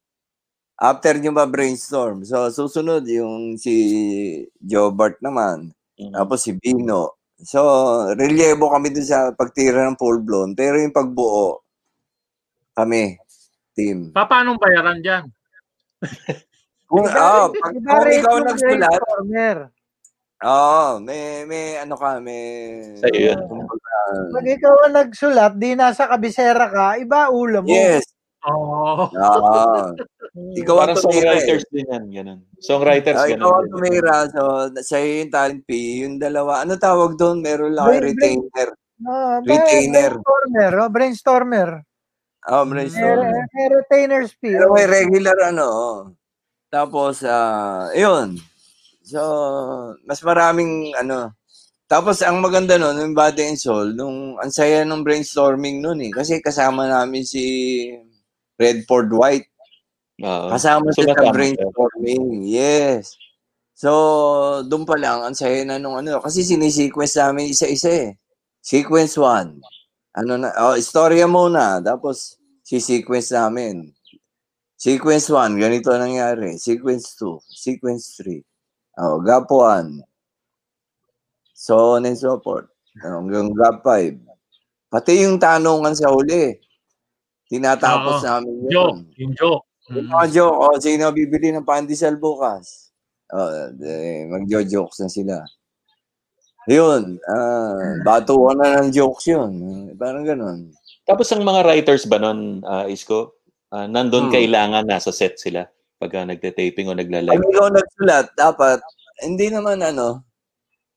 After 0.77 1.17
nyo 1.17 1.33
ma-brainstorm. 1.33 2.29
So, 2.29 2.53
susunod 2.53 3.09
yung 3.09 3.57
si 3.57 3.75
Jobart 4.61 5.17
naman. 5.25 5.73
Mhm. 5.97 6.13
Tapos 6.13 6.45
si 6.45 6.53
Bino. 6.53 7.17
So, 7.41 7.61
relievo 8.17 8.69
kami 8.69 8.93
dun 8.93 9.05
sa 9.05 9.33
pagtira 9.33 9.89
ng 9.89 9.97
full 9.97 10.21
blown. 10.21 10.53
Pero 10.53 10.77
yung 10.77 10.93
pagbuo, 10.93 11.65
kami, 12.77 13.17
team. 13.73 14.13
Pa, 14.13 14.29
paano 14.29 14.57
bayaran 14.61 15.01
dyan? 15.01 15.25
Kung, 16.87 17.03
oh, 17.03 17.51
pag 17.51 17.75
kung 17.75 18.07
ikaw 18.15 18.37
nagsulat, 18.47 19.01
oo, 20.39 21.03
may, 21.03 21.43
may 21.43 21.83
ano 21.83 21.99
ka, 21.99 22.23
may, 22.23 22.79
Sa'yo 23.03 23.35
yun. 23.35 23.39
Pag 24.31 24.47
ikaw 24.47 24.75
ang 24.87 24.95
nagsulat, 24.95 25.53
di 25.59 25.75
nasa 25.75 26.07
kabisera 26.07 26.71
ka, 26.71 26.95
iba 27.03 27.27
ulo 27.35 27.67
mo. 27.67 27.75
yes, 27.75 28.07
Oo. 28.47 29.07
oo. 29.07 29.63
Ikaw 30.55 30.77
ang 30.77 30.81
Parang 30.87 30.99
tumira 31.01 31.33
eh. 31.33 31.41
songwriters 31.41 31.65
din 31.69 31.87
yan, 31.87 32.05
ganun. 32.09 32.41
Songwriters, 32.59 33.17
Ah, 33.17 33.27
ikaw 33.27 33.51
ang 33.51 33.67
ganun. 33.67 33.73
tumira, 33.73 34.15
so, 34.29 34.41
sa'yo 34.77 35.09
yung 35.21 35.33
talent 35.33 35.63
fee, 35.65 36.05
yung 36.05 36.17
dalawa, 36.17 36.63
ano 36.63 36.77
tawag 36.77 37.17
doon? 37.17 37.41
Meron 37.41 37.73
lang 37.73 37.87
kayo 37.87 38.01
Brain- 38.01 38.11
retainer. 38.13 38.69
Ah, 38.99 39.39
ba- 39.39 39.47
Retainer. 39.47 40.11
Brainstormer. 40.15 40.73
Oh, 40.79 40.89
brainstormer. 40.89 41.71
Oh, 42.47 42.63
May, 42.63 42.71
brainstorm. 42.87 43.19
may 43.51 43.67
retainers 43.69 44.31
fee. 44.39 44.55
Pero 44.55 44.71
oh. 44.71 44.75
may 44.75 44.87
regular 44.87 45.37
ano. 45.45 45.65
oh. 45.67 45.97
Tapos, 46.69 47.21
ah, 47.23 47.91
yun. 47.93 48.39
So, 49.03 49.21
mas 50.03 50.19
maraming 50.21 50.95
ano. 50.95 51.35
Tapos, 51.87 52.19
ang 52.19 52.41
maganda 52.41 52.75
nun, 52.75 52.99
yung 52.99 53.15
Body 53.15 53.47
and 53.47 53.55
Soul, 53.57 53.95
nung 53.95 54.35
ang 54.37 54.51
saya 54.51 54.83
nung 54.83 55.03
brainstorming 55.03 55.79
nun 55.79 56.01
eh. 56.01 56.11
Kasi 56.11 56.39
kasama 56.41 56.87
namin 56.87 57.23
si 57.23 57.43
Redford 58.57 59.13
White. 59.13 59.49
Oo. 60.25 60.49
Kasama 60.53 60.89
siya 60.97 61.13
sa 61.13 61.33
brainstorming. 61.33 62.45
Yes. 62.49 63.17
So, 63.77 64.65
doon 64.65 64.89
pa 64.89 64.97
lang, 64.97 65.21
ang 65.21 65.37
saya 65.37 65.61
na 65.69 65.77
nung 65.77 66.01
ano. 66.01 66.19
Kasi 66.25 66.41
sinisequence 66.41 67.21
namin 67.21 67.53
isa-isa 67.53 67.93
eh. 67.93 68.11
Sequence 68.65 69.21
1. 69.21 69.61
Ano 70.17 70.33
na, 70.41 70.49
oh, 70.65 70.77
istorya 70.81 71.29
muna. 71.29 71.85
Tapos, 71.85 72.41
si-sequence 72.65 73.37
namin. 73.37 73.93
Sequence 74.77 75.33
1, 75.33 75.57
ganito 75.57 75.89
ang 75.89 76.09
nangyari. 76.09 76.61
Sequence 76.61 77.17
2, 77.17 77.41
sequence 77.49 78.21
3. 78.21 78.41
Oh, 79.01 79.21
gap 79.21 79.49
1. 79.49 80.01
So 81.57 81.97
on 81.97 82.05
and 82.05 82.21
so 82.21 82.37
forth. 82.45 82.69
Hanggang 83.01 83.53
gap 83.57 83.81
5. 83.81 84.21
Pati 84.93 85.25
yung 85.25 85.41
tanungan 85.41 85.97
sa 85.97 86.13
huli. 86.13 86.57
Tinatapos 87.47 88.21
Oo. 88.21 88.27
namin 88.27 88.55
yun. 88.59 88.71
Joke. 88.71 88.99
Yung 89.17 89.33
joke. 89.35 89.65
Yung 89.95 90.07
Mm. 90.07 90.13
mga 90.13 90.27
joke, 90.35 90.57
oh, 90.59 90.77
sino 90.77 91.05
bibili 91.11 91.55
ng 91.55 91.63
pandesal 91.63 92.19
bukas? 92.19 92.91
Oh, 93.31 93.51
eh, 93.83 94.27
magjo-jokes 94.27 94.99
na 95.01 95.11
sila. 95.11 95.37
Yun, 96.67 97.23
ah, 97.23 98.03
batuan 98.03 98.59
na 98.59 98.83
ng 98.83 98.91
jokes 98.91 99.31
yun. 99.31 99.51
Parang 99.95 100.27
ganun. 100.27 100.75
Tapos 101.07 101.31
ang 101.31 101.47
mga 101.47 101.63
writers 101.63 102.03
ba 102.05 102.19
nun, 102.19 102.67
ah, 102.67 102.91
Isko, 102.91 103.39
ah, 103.71 103.87
nandun 103.87 104.27
Hmm. 104.27 104.35
kailangan 104.35 104.83
nasa 104.83 105.15
set 105.15 105.39
sila 105.39 105.63
pagka 105.97 106.27
nagte-taping 106.27 106.91
o 106.91 106.93
Pag 106.93 107.07
nagla-live? 107.07 107.39
ikaw 107.47 107.71
nagsulat, 107.71 108.27
dapat, 108.35 108.83
hindi 109.23 109.47
naman 109.49 109.79
ano, 109.81 110.27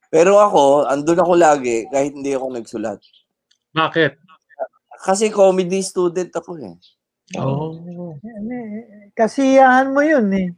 pero 0.09 0.41
ako, 0.41 0.89
andun 0.89 1.21
ako 1.21 1.33
lagi 1.37 1.85
kahit 1.87 2.17
hindi 2.17 2.33
ako 2.33 2.57
nagsulat. 2.57 2.97
Bakit? 3.71 4.17
Kasi 4.99 5.31
comedy 5.31 5.79
student 5.79 6.31
ako 6.35 6.59
eh. 6.59 6.75
Oh. 7.39 7.71
Eh, 8.19 9.11
Kasiyahan 9.15 9.93
mo 9.95 10.01
yun 10.03 10.27
eh. 10.35 10.49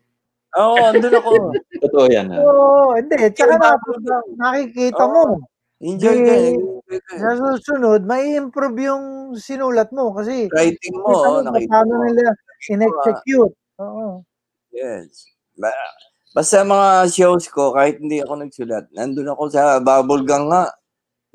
Oo, 0.57 0.75
andun 0.81 1.15
ako. 1.15 1.31
Totoo 1.87 2.05
yan. 2.11 2.27
ah. 2.31 2.39
Oo, 2.41 2.97
hindi. 2.97 3.15
Tsaka 3.31 3.55
na, 3.55 3.77
nakikita 4.35 5.03
Oo. 5.07 5.13
mo. 5.13 5.23
Enjoy 5.81 6.17
ka 6.25 6.33
eh. 6.35 6.55
Sa 7.17 7.39
susunod, 7.39 8.03
may 8.03 8.35
improve 8.35 8.77
yung 8.83 9.33
sinulat 9.39 9.89
mo 9.95 10.11
kasi 10.11 10.51
Writing 10.51 10.95
mo, 10.99 11.15
oh, 11.15 11.39
mo 11.39 11.55
paano 11.55 11.93
nila 12.03 12.35
in-execute. 12.67 13.55
Oo. 13.79 14.21
Yes. 14.75 15.31
Ba- 15.55 15.73
Basta 16.31 16.63
mga 16.63 17.11
shows 17.11 17.51
ko, 17.51 17.75
kahit 17.75 17.99
hindi 17.99 18.23
ako 18.23 18.39
nagsulat, 18.39 18.87
nandun 18.95 19.35
ako 19.35 19.51
sa 19.51 19.83
bubble 19.83 20.23
gang 20.23 20.47
nga. 20.47 20.71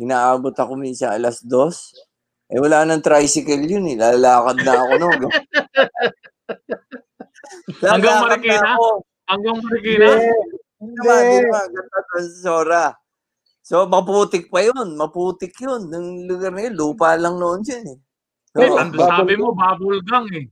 Inaabot 0.01 0.53
ako 0.57 0.73
minsan 0.77 1.13
alas 1.13 1.45
dos. 1.45 1.93
Eh 2.47 2.63
wala 2.63 2.87
nang 2.87 3.03
tricycle 3.03 3.67
yun 3.67 3.91
eh. 3.91 3.97
Lalakad 3.99 4.63
na 4.63 4.73
ako 4.79 4.95
noon. 5.03 5.21
Hanggang 7.83 8.23
Marikina? 8.23 8.71
Hanggang 9.27 9.57
Marikina? 9.59 10.07
Hindi. 10.77 10.99
Naman, 11.03 11.23
di 11.25 11.49
ba? 11.51 11.61
Ganda 11.67 11.99
to 11.99 12.17
sa 12.21 12.39
Sora. 12.39 12.85
So, 13.67 13.91
maputik 13.91 14.47
pa 14.47 14.63
yun. 14.63 14.95
Maputik 14.95 15.57
yun. 15.59 15.91
Yung 15.91 16.31
lugar 16.31 16.55
na 16.55 16.71
yun, 16.71 16.79
lupa 16.79 17.19
lang 17.19 17.41
noon 17.41 17.67
dyan 17.67 17.83
eh. 17.83 17.99
Eh, 18.57 18.69
Oo. 18.71 18.79
nandun 18.79 19.03
sabi 19.03 19.35
mo, 19.35 19.51
bubble 19.51 19.99
gang 20.07 20.29
eh. 20.31 20.47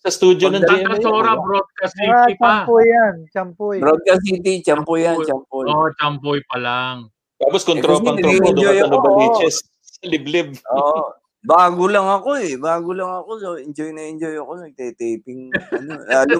Sa 0.00 0.08
studio 0.08 0.48
ng 0.48 0.62
GMA. 0.62 0.86
Tantasora 0.86 1.34
yun. 1.34 1.42
Broadcast 1.42 1.94
Ah, 1.98 2.04
City 2.24 2.32
pa. 2.38 2.46
champoy 2.62 2.84
yan. 2.86 3.14
Champoy. 3.34 3.76
Broadcast 3.82 4.22
City, 4.22 4.52
champo 4.62 4.92
yan, 4.94 5.16
champo. 5.26 5.56
Oo, 5.60 5.74
oh, 5.74 5.88
champoy 5.98 6.38
pa 6.46 6.56
lang. 6.56 6.96
Tapos 7.36 7.66
kung 7.66 7.76
Eh, 7.76 7.82
nag-enjoy 7.82 8.38
dumating 8.54 8.80
ako, 8.80 8.86
na 8.86 8.98
baliches, 9.02 9.56
liblib. 10.12 10.48
Oo. 10.70 11.18
Bago 11.40 11.88
lang 11.88 12.04
ako 12.04 12.30
eh. 12.36 12.54
Bago 12.54 12.92
lang 12.92 13.08
ako. 13.10 13.30
So, 13.38 13.48
enjoy 13.56 13.90
na 13.90 14.04
enjoy 14.04 14.36
ako. 14.36 14.60
Nagte-taping. 14.60 15.48
Ano, 15.72 15.90
lalo, 16.04 16.36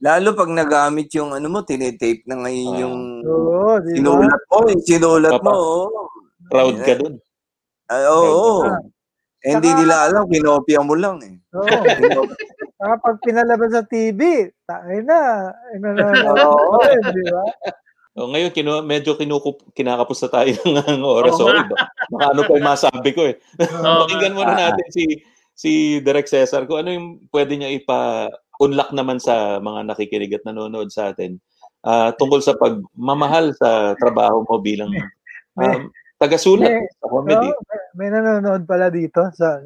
lalo 0.00 0.28
pag 0.32 0.50
nagamit 0.50 1.12
yung 1.12 1.30
ano 1.30 1.46
mo, 1.46 1.60
tinetape 1.60 2.24
na 2.24 2.40
ngayon 2.40 2.72
Ah. 2.72 2.78
yung 2.80 2.96
Oo, 3.22 3.76
di 3.84 3.90
ba? 3.90 3.96
sinulat 4.00 4.42
mo. 4.48 4.56
Yung 4.66 4.84
sinulat 4.84 5.32
mo. 5.34 5.38
Papa. 5.38 5.52
Oo. 5.52 5.84
Proud 6.48 6.76
ka 6.80 6.92
dun. 6.96 7.14
Ay, 7.86 8.04
oo. 8.08 8.64
Eh, 9.44 9.52
hindi 9.52 9.68
Saka- 9.68 9.80
nila 9.80 9.94
alam. 10.08 10.24
Kinopia 10.26 10.80
mo 10.80 10.94
lang 10.96 11.20
eh. 11.20 11.34
Oo. 11.52 11.68
Kinopia. 11.68 12.36
Saka 12.74 12.94
pag 12.98 13.16
pinalabas 13.20 13.70
sa 13.70 13.84
TV, 13.84 14.20
tayo 14.64 14.98
na. 15.04 15.20
Ano 15.76 15.88
na, 15.92 16.04
Oo. 16.40 16.80
di 16.82 17.22
ba? 17.28 17.42
O, 18.14 18.30
ngayon, 18.30 18.54
kinu 18.54 18.86
medyo 18.86 19.18
kinukup, 19.18 19.58
kinakapos 19.74 20.22
na 20.22 20.30
tayo 20.30 20.52
ng 20.94 21.02
oras. 21.02 21.34
Oo 21.34 21.50
Sorry. 21.50 21.66
Ba? 21.66 21.90
Baka 22.14 22.24
ano 22.30 22.40
pa 22.46 22.52
yung 22.54 22.68
masabi 22.70 23.10
ko 23.10 23.22
eh. 23.26 23.34
Oo. 23.82 24.06
Pakinggan 24.06 24.34
muna 24.38 24.54
natin 24.54 24.86
si 24.94 25.04
si 25.54 25.70
Direk 25.98 26.30
Cesar 26.30 26.66
kung 26.66 26.82
ano 26.82 26.90
yung 26.94 27.06
pwede 27.30 27.54
niya 27.54 27.70
ipa-unlock 27.74 28.90
naman 28.90 29.18
sa 29.18 29.58
mga 29.58 29.86
nakikinig 29.86 30.34
at 30.34 30.46
nanonood 30.46 30.90
sa 30.90 31.14
atin 31.14 31.38
ah, 31.86 32.10
tungkol 32.14 32.42
sa 32.42 32.58
pagmamahal 32.58 33.54
sa 33.54 33.94
trabaho 33.94 34.42
mo 34.42 34.58
bilang 34.58 34.90
um, 35.54 35.90
taga-sulat 36.18 36.70
May- 36.70 36.90
sa 36.98 37.06
comedy. 37.06 37.48
Oo, 37.50 37.60
may, 37.66 37.80
may 37.94 38.08
nanonood 38.10 38.66
pala 38.66 38.90
dito. 38.90 39.26
Sa, 39.34 39.58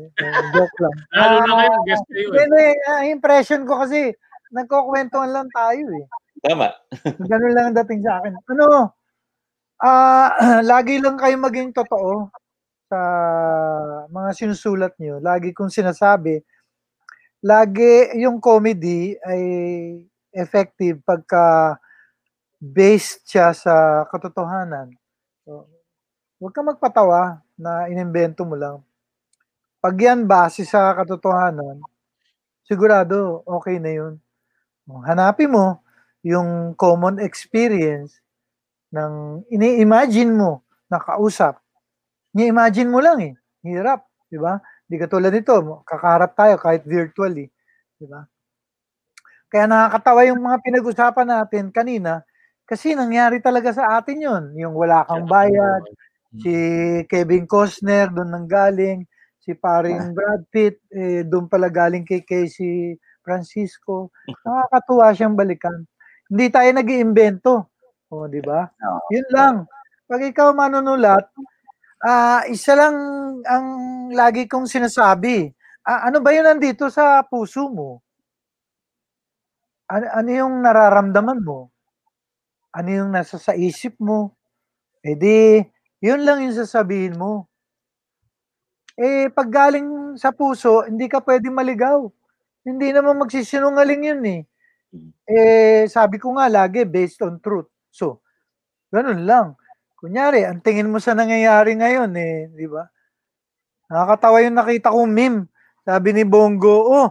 joke 0.52 0.76
lang. 0.80 0.94
Lalo 1.16 1.36
na 1.36 1.44
Ah, 1.44 1.56
ngayon, 1.56 1.80
guest 1.84 2.04
kayo 2.08 2.28
eh. 2.56 2.74
Ah, 2.84 3.02
impression 3.04 3.64
ko 3.64 3.80
kasi 3.80 4.12
nagkukwentuhan 4.52 5.32
lang 5.32 5.48
tayo 5.52 5.84
eh. 5.88 6.04
Tama. 6.42 6.70
Ganun 7.30 7.52
lang 7.54 7.64
ang 7.72 7.76
dating 7.84 8.02
sa 8.06 8.22
akin. 8.22 8.32
Ano, 8.54 8.94
ah 9.82 10.28
lagi 10.72 10.98
lang 11.02 11.18
kayo 11.18 11.36
maging 11.38 11.70
totoo 11.74 12.30
sa 12.88 13.00
mga 14.10 14.30
sinusulat 14.34 14.94
nyo. 15.02 15.18
Lagi 15.22 15.52
kong 15.52 15.72
sinasabi, 15.72 16.40
lagi 17.44 18.14
yung 18.18 18.38
comedy 18.42 19.14
ay 19.26 19.42
effective 20.34 21.02
pagka 21.02 21.76
based 22.58 23.26
siya 23.28 23.54
sa 23.54 24.06
katotohanan. 24.10 24.90
So, 25.46 25.66
huwag 26.42 26.54
ka 26.54 26.62
magpatawa 26.62 27.42
na 27.58 27.86
inimbento 27.90 28.42
mo 28.46 28.54
lang. 28.58 28.78
Pag 29.78 29.94
yan 29.98 30.26
base 30.26 30.66
sa 30.66 30.94
katotohanan, 30.98 31.82
sigurado 32.66 33.46
okay 33.46 33.78
na 33.78 33.92
yun. 33.94 34.14
Hanapin 35.06 35.52
mo 35.52 35.82
yung 36.26 36.74
common 36.74 37.22
experience 37.22 38.18
ng 38.94 39.44
ini-imagine 39.52 40.32
mo 40.34 40.64
na 40.90 40.98
kausap. 40.98 41.60
Ni-imagine 42.34 42.88
mo 42.88 42.98
lang 43.02 43.18
eh. 43.22 43.34
Hirap, 43.64 44.06
di 44.30 44.38
ba? 44.40 44.58
Di 44.88 44.96
katulad 44.96 45.32
nito, 45.34 45.54
kakaharap 45.84 46.32
tayo 46.32 46.56
kahit 46.56 46.82
virtually, 46.88 47.52
di 48.00 48.06
ba? 48.08 48.24
Kaya 49.48 49.64
nakakatawa 49.64 50.28
yung 50.28 50.44
mga 50.44 50.60
pinag-usapan 50.60 51.28
natin 51.28 51.72
kanina 51.72 52.20
kasi 52.68 52.92
nangyari 52.92 53.40
talaga 53.40 53.72
sa 53.72 53.96
atin 53.96 54.20
yun. 54.20 54.44
Yung 54.60 54.76
wala 54.76 55.08
kang 55.08 55.24
bayad, 55.24 55.80
si 56.36 56.52
Kevin 57.08 57.48
Costner 57.48 58.12
doon 58.12 58.28
nang 58.28 58.44
galing, 58.44 59.08
si 59.40 59.56
paring 59.56 60.12
Brad 60.12 60.44
Pitt 60.52 60.84
eh, 60.92 61.24
doon 61.24 61.48
pala 61.48 61.72
galing 61.72 62.04
kay 62.04 62.20
Casey 62.20 63.00
Francisco. 63.24 64.12
Nakakatuwa 64.44 65.16
siyang 65.16 65.32
balikan. 65.32 65.88
Hindi 66.28 66.46
tayo 66.52 66.70
nag-iimbento. 66.76 67.52
O, 68.12 68.28
di 68.28 68.40
ba? 68.44 68.68
Yun 69.08 69.28
lang. 69.32 69.56
Pag 70.08 70.20
ikaw 70.28 70.52
manunulat, 70.52 71.24
ah 72.04 72.44
isa 72.48 72.76
lang 72.76 72.96
ang 73.44 73.66
lagi 74.12 74.44
kong 74.48 74.68
sinasabi. 74.68 75.52
Ah, 75.84 76.08
ano 76.12 76.20
ba 76.20 76.32
yun 76.36 76.44
nandito 76.48 76.88
sa 76.92 77.24
puso 77.24 77.68
mo? 77.72 78.04
Ano, 79.88 80.04
ano 80.12 80.28
yung 80.28 80.54
nararamdaman 80.60 81.40
mo? 81.40 81.72
Ano 82.76 82.88
yung 82.92 83.10
nasa 83.12 83.40
sa 83.40 83.56
isip 83.56 83.96
mo? 83.96 84.36
Eh 85.00 85.16
di, 85.16 85.64
yun 86.04 86.24
lang 86.24 86.44
yung 86.44 86.56
sasabihin 86.56 87.16
mo. 87.16 87.48
Eh, 88.98 89.30
pag 89.32 89.48
galing 89.48 90.18
sa 90.20 90.34
puso, 90.34 90.84
hindi 90.84 91.08
ka 91.08 91.22
pwede 91.24 91.48
maligaw. 91.48 92.04
Hindi 92.66 92.92
naman 92.92 93.16
magsisinungaling 93.22 94.02
yun 94.12 94.22
eh. 94.28 94.40
Eh, 95.28 95.84
sabi 95.92 96.16
ko 96.16 96.32
nga 96.36 96.48
lagi, 96.48 96.88
based 96.88 97.20
on 97.20 97.36
truth. 97.40 97.68
So, 97.92 98.24
ganun 98.88 99.28
lang. 99.28 99.56
Kunyari, 99.98 100.46
ang 100.46 100.62
tingin 100.62 100.88
mo 100.88 101.02
sa 101.02 101.12
nangyayari 101.12 101.76
ngayon, 101.76 102.12
eh, 102.16 102.48
di 102.54 102.66
ba? 102.70 102.86
Nakakatawa 103.90 104.44
yung 104.44 104.56
nakita 104.56 104.94
kong 104.94 105.10
meme. 105.10 105.40
Sabi 105.84 106.12
ni 106.12 106.24
Bongo, 106.24 106.84
oh, 106.86 107.08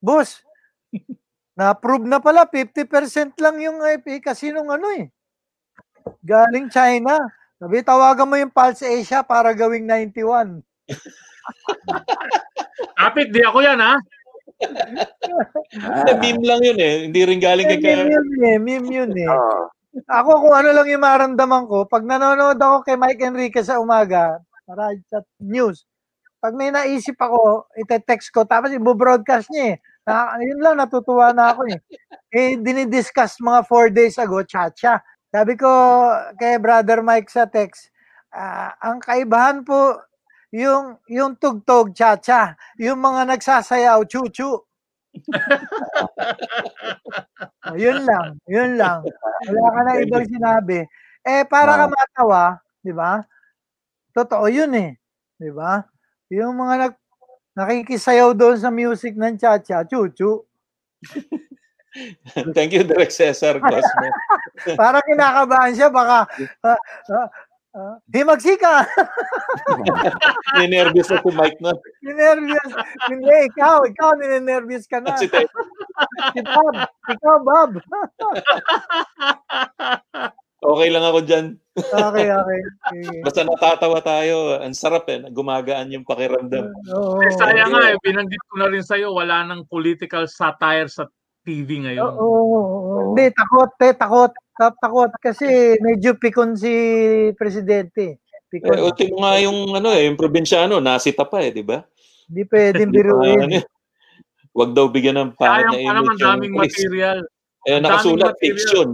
boss, 0.00 0.44
na-approve 1.58 2.08
na 2.08 2.20
pala, 2.20 2.48
50% 2.48 3.36
lang 3.40 3.56
yung 3.60 3.80
efficacy 3.84 4.52
nung 4.52 4.68
ano 4.68 4.88
eh. 4.96 5.08
Galing 6.24 6.72
China. 6.72 7.20
Sabi, 7.60 7.84
tawagan 7.84 8.28
mo 8.28 8.36
yung 8.40 8.52
Pulse 8.52 8.88
Asia 8.88 9.20
para 9.20 9.52
gawing 9.52 9.84
91. 9.84 10.64
Kapit, 13.00 13.32
di 13.32 13.40
ako 13.44 13.64
yan 13.64 13.80
ha. 13.80 13.96
Hindi, 15.70 16.12
meme 16.20 16.44
lang 16.44 16.60
yun 16.60 16.78
eh. 16.78 16.94
Hindi 17.08 17.20
rin 17.24 17.38
galing 17.40 17.66
kay 17.66 17.78
meme 17.80 18.04
Ka- 18.04 18.12
yun 18.12 18.26
eh, 18.44 18.56
meme 18.60 18.88
yun 18.90 19.12
eh. 19.16 19.28
Oo. 19.28 19.62
Ako 20.06 20.30
kung 20.46 20.54
ano 20.54 20.70
lang 20.70 20.86
yung 20.86 21.02
maramdaman 21.02 21.66
ko, 21.66 21.82
pag 21.88 22.06
nanonood 22.06 22.58
ako 22.58 22.76
kay 22.86 22.94
Mike 22.94 23.22
Enriquez 23.26 23.66
sa 23.66 23.82
umaga, 23.82 24.38
para 24.62 24.94
sa 25.10 25.18
news, 25.42 25.82
pag 26.38 26.54
may 26.54 26.70
naisip 26.70 27.18
ako, 27.18 27.66
ite-text 27.74 28.30
ko, 28.30 28.46
tapos 28.46 28.70
i-broadcast 28.70 29.50
niya 29.50 29.74
eh. 29.74 29.76
Na, 30.06 30.38
yun 30.40 30.62
lang, 30.62 30.78
natutuwa 30.78 31.34
na 31.34 31.52
ako 31.52 31.68
eh. 31.68 31.78
Eh, 32.30 32.54
dinidiscuss 32.56 33.42
mga 33.42 33.60
four 33.66 33.90
days 33.90 34.16
ago, 34.16 34.40
chacha. 34.46 35.02
Sabi 35.30 35.58
ko 35.58 35.68
kay 36.38 36.56
Brother 36.62 37.02
Mike 37.02 37.30
sa 37.30 37.46
text, 37.50 37.90
ah, 38.30 38.72
ang 38.80 39.02
kaibahan 39.02 39.66
po, 39.66 39.98
yung, 40.52 40.98
yung 41.06 41.32
tugtog, 41.38 41.94
chacha. 41.94 42.56
Yung 42.78 42.98
mga 42.98 43.26
nagsasayaw, 43.36 44.02
chuchu. 44.06 44.58
Oh, 47.66 47.76
yun 47.76 48.06
lang, 48.08 48.40
yun 48.48 48.80
lang. 48.80 49.04
Wala 49.46 49.68
ka 49.74 49.80
na 49.84 49.92
ibang 50.00 50.24
sinabi. 50.24 50.80
Eh, 51.26 51.44
para 51.44 51.76
ka 51.76 51.86
matawa, 51.92 52.56
di 52.80 52.92
ba? 52.94 53.20
Totoo 54.16 54.48
yun 54.48 54.72
eh. 54.74 54.90
Di 55.36 55.52
ba? 55.52 55.84
Yung 56.32 56.56
mga 56.56 56.74
nag, 56.88 56.94
nakikisayaw 57.58 58.32
doon 58.32 58.56
sa 58.56 58.72
music 58.72 59.12
ng 59.18 59.36
cha-cha, 59.36 59.84
chuchu. 59.84 60.40
Thank 62.56 62.72
you, 62.72 62.86
Direk 62.86 63.10
Cesar 63.10 63.58
Cosme. 63.58 64.08
Para 64.80 65.02
kinakabahan 65.02 65.74
siya, 65.74 65.90
baka, 65.90 66.30
uh, 66.62 66.78
uh, 67.10 67.26
uh, 67.74 67.96
himagsika. 68.10 68.86
Ninervous 70.58 71.10
na 71.10 71.18
si 71.22 71.30
Mike 71.34 71.60
na. 71.62 71.72
Ninervyos. 72.02 72.70
Hindi, 73.06 73.36
ikaw, 73.50 73.86
ikaw, 73.86 74.10
ninenervyos 74.18 74.86
ka 74.90 74.98
na. 75.02 75.14
Si 75.18 75.26
Bob, 76.46 76.74
ikaw, 77.06 77.36
Bob. 77.42 77.70
Okay 80.60 80.92
lang 80.92 81.00
ako 81.08 81.24
dyan. 81.24 81.56
okay, 81.72 82.28
okay. 82.28 82.60
Sige. 82.92 83.24
Basta 83.24 83.48
natatawa 83.48 84.04
tayo. 84.04 84.60
Ang 84.60 84.76
sarap 84.76 85.08
eh. 85.08 85.24
Gumagaan 85.32 85.88
yung 85.88 86.04
pakiramdam. 86.04 86.68
Oo. 86.92 87.16
Eh, 87.24 87.32
sayang 87.32 87.72
nga 87.72 87.88
eh, 87.88 87.96
binanggit 88.04 88.44
ko 88.52 88.60
na 88.60 88.68
rin 88.68 88.84
sa'yo, 88.84 89.16
wala 89.16 89.40
nang 89.48 89.64
political 89.64 90.28
satire 90.28 90.92
sa 90.92 91.08
TV 91.40 91.68
ngayon. 91.80 92.04
Oo, 92.04 92.20
oo, 92.20 92.58
oo. 92.60 92.98
Hindi, 93.10 93.32
takot, 93.32 93.70
te, 93.76 93.88
takot. 93.94 94.32
Ta- 94.54 94.76
Takot 94.76 95.08
kasi 95.24 95.48
medyo 95.80 96.20
pikon 96.20 96.52
si 96.52 96.68
presidente. 97.32 98.20
Eh, 98.20 98.44
Pikon. 98.52 98.76
ultimo 98.82 99.24
nga 99.24 99.40
yung 99.40 99.72
ano 99.72 99.88
eh, 99.88 100.04
yung 100.04 100.20
probinsyano, 100.20 100.76
nasita 100.76 101.24
pa 101.24 101.40
eh, 101.40 101.48
di 101.48 101.64
ba? 101.64 101.80
Hindi 102.28 102.44
pwedeng 102.44 102.90
Di 102.92 103.00
pa, 103.00 103.08
ano, 103.08 103.24
biruin. 103.24 103.50
eh. 103.56 103.64
Wag 104.52 104.76
daw 104.76 104.92
bigyan 104.92 105.16
ng 105.16 105.32
pangit 105.32 105.64
Sayang 105.64 105.72
na 105.72 105.80
pa 105.80 105.92
naman, 105.96 106.04
image 106.04 106.12
yung 106.12 106.28
daming 106.28 106.54
material. 106.60 107.18
Eh, 107.64 107.78
nakasulat, 107.80 108.36
material. 108.36 108.42
fiction. 108.42 108.88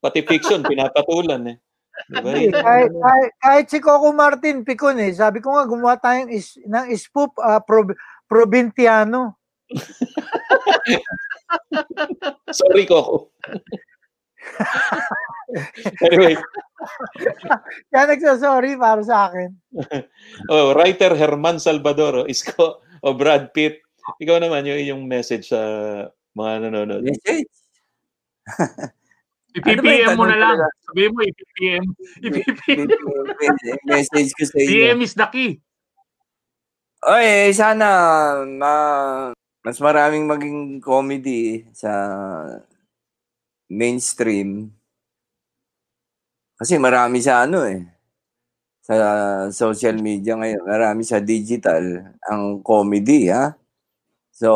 Pati 0.00 0.20
fiction, 0.24 0.60
pinapatulan 0.70 1.42
eh. 1.44 1.56
Di 2.08 2.16
ba? 2.16 2.28
Hindi, 2.32 2.44
kahit, 2.56 2.90
kahit, 2.96 3.30
kahit 3.36 3.66
si 3.68 3.78
Coco 3.78 4.10
Martin 4.16 4.64
pikon 4.64 4.96
eh. 4.96 5.12
Sabi 5.12 5.44
ko 5.44 5.52
nga, 5.52 5.68
gumawa 5.68 6.00
tayong 6.00 6.32
is, 6.32 6.56
ng 6.56 6.88
spoof 6.96 7.36
ah, 7.36 7.60
prob- 7.60 7.98
probintiano. 8.24 9.36
Sorry, 12.58 12.84
Coco. 12.86 13.30
anyway, 16.08 16.34
Kaya 17.92 18.04
nagsasorry 18.10 18.74
para 18.74 19.02
sa 19.06 19.30
akin. 19.30 19.54
oh, 20.52 20.74
writer 20.74 21.14
Herman 21.14 21.62
Salvador, 21.62 22.24
oh, 22.24 22.28
Isko, 22.28 22.82
o 23.02 23.14
Brad 23.14 23.54
Pitt. 23.54 23.78
Ikaw 24.18 24.42
naman 24.42 24.66
yung, 24.66 24.82
yung 24.82 25.02
message 25.06 25.50
sa 25.52 25.60
mga 26.34 26.68
nanonood. 26.68 27.06
Message? 27.06 27.50
I-PPM 29.52 30.16
mo 30.16 30.24
na 30.26 30.36
lang. 30.40 30.56
Sabihin 30.90 31.12
mo, 31.12 31.20
i-PPM. 31.22 31.84
I-PPM. 32.24 32.88
Message 33.86 34.32
ko 34.34 34.42
sa 34.48 34.56
inyo. 34.58 34.70
PM 34.72 34.98
is 35.04 35.14
the 35.14 35.28
key. 35.28 35.60
Oy, 37.02 37.50
sana 37.52 37.86
ma- 38.46 39.34
mas 39.62 39.78
maraming 39.78 40.26
maging 40.26 40.82
comedy 40.82 41.62
sa 41.70 41.90
mainstream. 43.70 44.74
Kasi 46.58 46.76
marami 46.82 47.22
sa 47.22 47.46
ano 47.46 47.64
eh. 47.66 47.86
Sa 48.82 48.94
social 49.54 50.02
media 50.02 50.34
ngayon, 50.34 50.66
marami 50.66 51.02
sa 51.06 51.22
digital 51.22 52.12
ang 52.26 52.58
comedy, 52.66 53.30
ha? 53.30 53.54
So, 54.34 54.50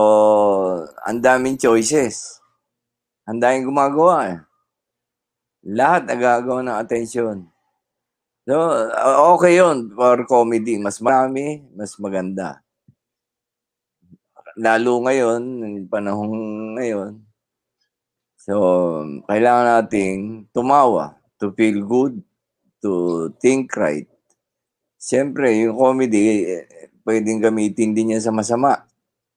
ang 1.06 1.22
daming 1.22 1.62
choices. 1.62 2.42
Ang 3.30 3.38
daming 3.38 3.70
gumagawa 3.70 4.14
eh. 4.34 4.38
Lahat 5.66 6.10
nagagawa 6.10 6.62
ng 6.66 6.78
attention. 6.78 7.46
So, 8.46 8.54
okay 9.38 9.58
yun 9.58 9.90
for 9.94 10.26
comedy. 10.26 10.78
Mas 10.78 10.98
marami, 10.98 11.62
mas 11.74 11.94
maganda. 11.98 12.65
Lalo 14.56 15.04
ngayon, 15.04 15.42
yung 15.60 15.88
panahon 15.92 16.32
ngayon. 16.80 17.20
So, 18.40 18.54
kailangan 19.28 19.84
nating 19.84 20.48
tumawa 20.56 21.20
to 21.36 21.52
feel 21.52 21.84
good, 21.84 22.24
to 22.80 23.28
think 23.36 23.68
right. 23.76 24.08
Siyempre, 24.96 25.52
yung 25.60 25.76
comedy, 25.76 26.48
eh, 26.48 26.64
pwedeng 27.04 27.44
gamitin 27.44 27.92
din 27.92 28.16
yan 28.16 28.24
sa 28.24 28.32
masama. 28.32 28.88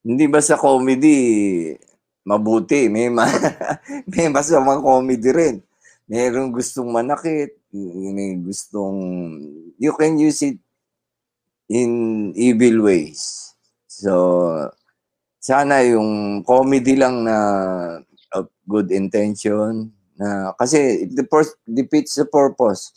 Hindi 0.07 0.31
ba 0.31 0.39
sa 0.39 0.55
comedy, 0.55 1.75
mabuti. 2.23 2.87
May, 2.87 3.11
ma- 3.11 3.27
may 4.15 4.31
masamang 4.31 4.79
comedy 4.79 5.35
rin. 5.35 5.55
Meron 6.07 6.55
gustong 6.55 6.89
manakit, 6.95 7.59
may 7.75 8.39
gustong, 8.39 8.97
you 9.75 9.91
can 9.99 10.15
use 10.15 10.41
it 10.47 10.57
in 11.67 12.31
evil 12.39 12.87
ways. 12.87 13.51
So, 13.85 14.71
sana 15.39 15.79
yung 15.87 16.43
comedy 16.43 16.99
lang 16.99 17.23
na 17.23 17.37
of 18.35 18.51
good 18.67 18.91
intention, 18.91 19.89
na, 20.19 20.53
kasi 20.59 21.07
it 21.07 21.15
defeats 21.65 22.19
the 22.19 22.27
purpose. 22.27 22.93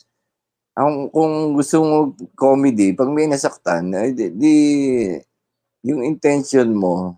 Ang, 0.75 1.09
kung 1.09 1.55
gusto 1.55 1.75
mo 1.81 1.97
comedy, 2.35 2.93
pag 2.93 3.09
may 3.09 3.25
nasaktan, 3.25 3.89
eh, 3.95 4.11
di, 4.11 4.25
di, 4.35 4.55
yung 5.87 6.03
intention 6.03 6.75
mo, 6.75 7.17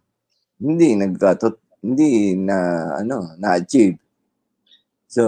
hindi 0.61 0.95
nagkatot, 0.95 1.81
hindi 1.83 2.37
na, 2.37 2.89
ano, 3.01 3.35
na-achieve. 3.41 3.97
So, 5.09 5.23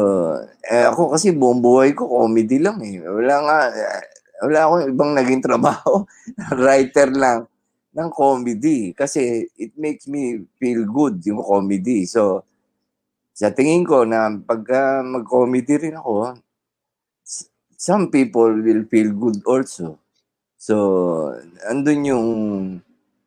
eh, 0.68 0.88
ako 0.88 1.15
kasi 1.15 1.32
buong 1.32 1.64
buhay 1.64 1.95
ko 1.95 2.07
comedy 2.07 2.60
lang 2.60 2.84
eh. 2.84 2.99
Wala 2.99 3.36
nga, 3.44 3.57
eh, 3.72 4.03
wala 4.44 4.60
akong 4.68 4.84
ibang 4.91 5.11
naging 5.15 5.44
trabaho. 5.44 6.03
Writer 6.60 7.10
lang 7.15 7.48
ng 7.98 8.10
comedy. 8.14 8.94
Kasi 8.94 9.49
it 9.57 9.74
makes 9.74 10.06
me 10.06 10.45
feel 10.61 10.86
good 10.86 11.18
yung 11.26 11.41
comedy. 11.41 12.06
So, 12.06 12.45
sa 13.34 13.49
tingin 13.49 13.86
ko 13.86 14.06
na 14.06 14.30
pagka 14.38 15.02
mag-comedy 15.02 15.90
rin 15.90 15.98
ako, 15.98 16.38
some 17.78 18.10
people 18.14 18.53
will 18.53 18.86
feel 18.90 19.10
good 19.18 19.41
also. 19.49 19.98
So, 20.57 20.76
andun 21.69 22.02
yung 22.06 22.28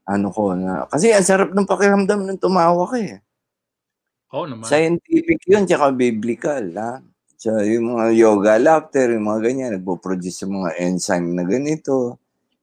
ano 0.06 0.28
ko 0.34 0.54
na, 0.58 0.86
kasi 0.90 1.14
ang 1.14 1.26
sarap 1.26 1.54
ng 1.54 1.66
pakiramdam 1.66 2.26
ng 2.26 2.38
tumawa 2.42 2.86
ka 2.90 2.98
eh. 2.98 3.22
Oo 4.30 4.46
naman. 4.46 4.66
Scientific 4.68 5.42
yun, 5.50 5.66
tsaka 5.66 5.90
biblical. 5.90 6.62
Ha? 6.78 7.02
So, 7.40 7.56
yung 7.64 7.96
mga 7.96 8.04
yoga 8.14 8.54
laughter, 8.60 9.16
yung 9.16 9.26
mga 9.26 9.40
ganyan, 9.42 9.70
nagpo-produce 9.80 10.44
yung 10.46 10.62
mga 10.62 10.70
enzyme 10.78 11.34
na 11.34 11.42
ganito, 11.48 12.19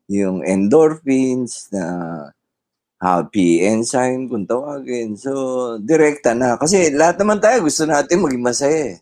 yung 0.08 0.44
endorphins 0.44 1.72
na 1.72 1.84
happy 2.98 3.62
enzyme 3.64 4.28
kung 4.32 4.48
tawagin. 4.48 5.16
So, 5.20 5.32
direkta 5.80 6.34
na. 6.34 6.58
Kasi 6.60 6.92
lahat 6.96 7.22
naman 7.22 7.40
tayo 7.44 7.64
gusto 7.68 7.86
natin 7.86 8.24
maging 8.24 8.44
masaya 8.44 8.96
eh. 8.96 9.00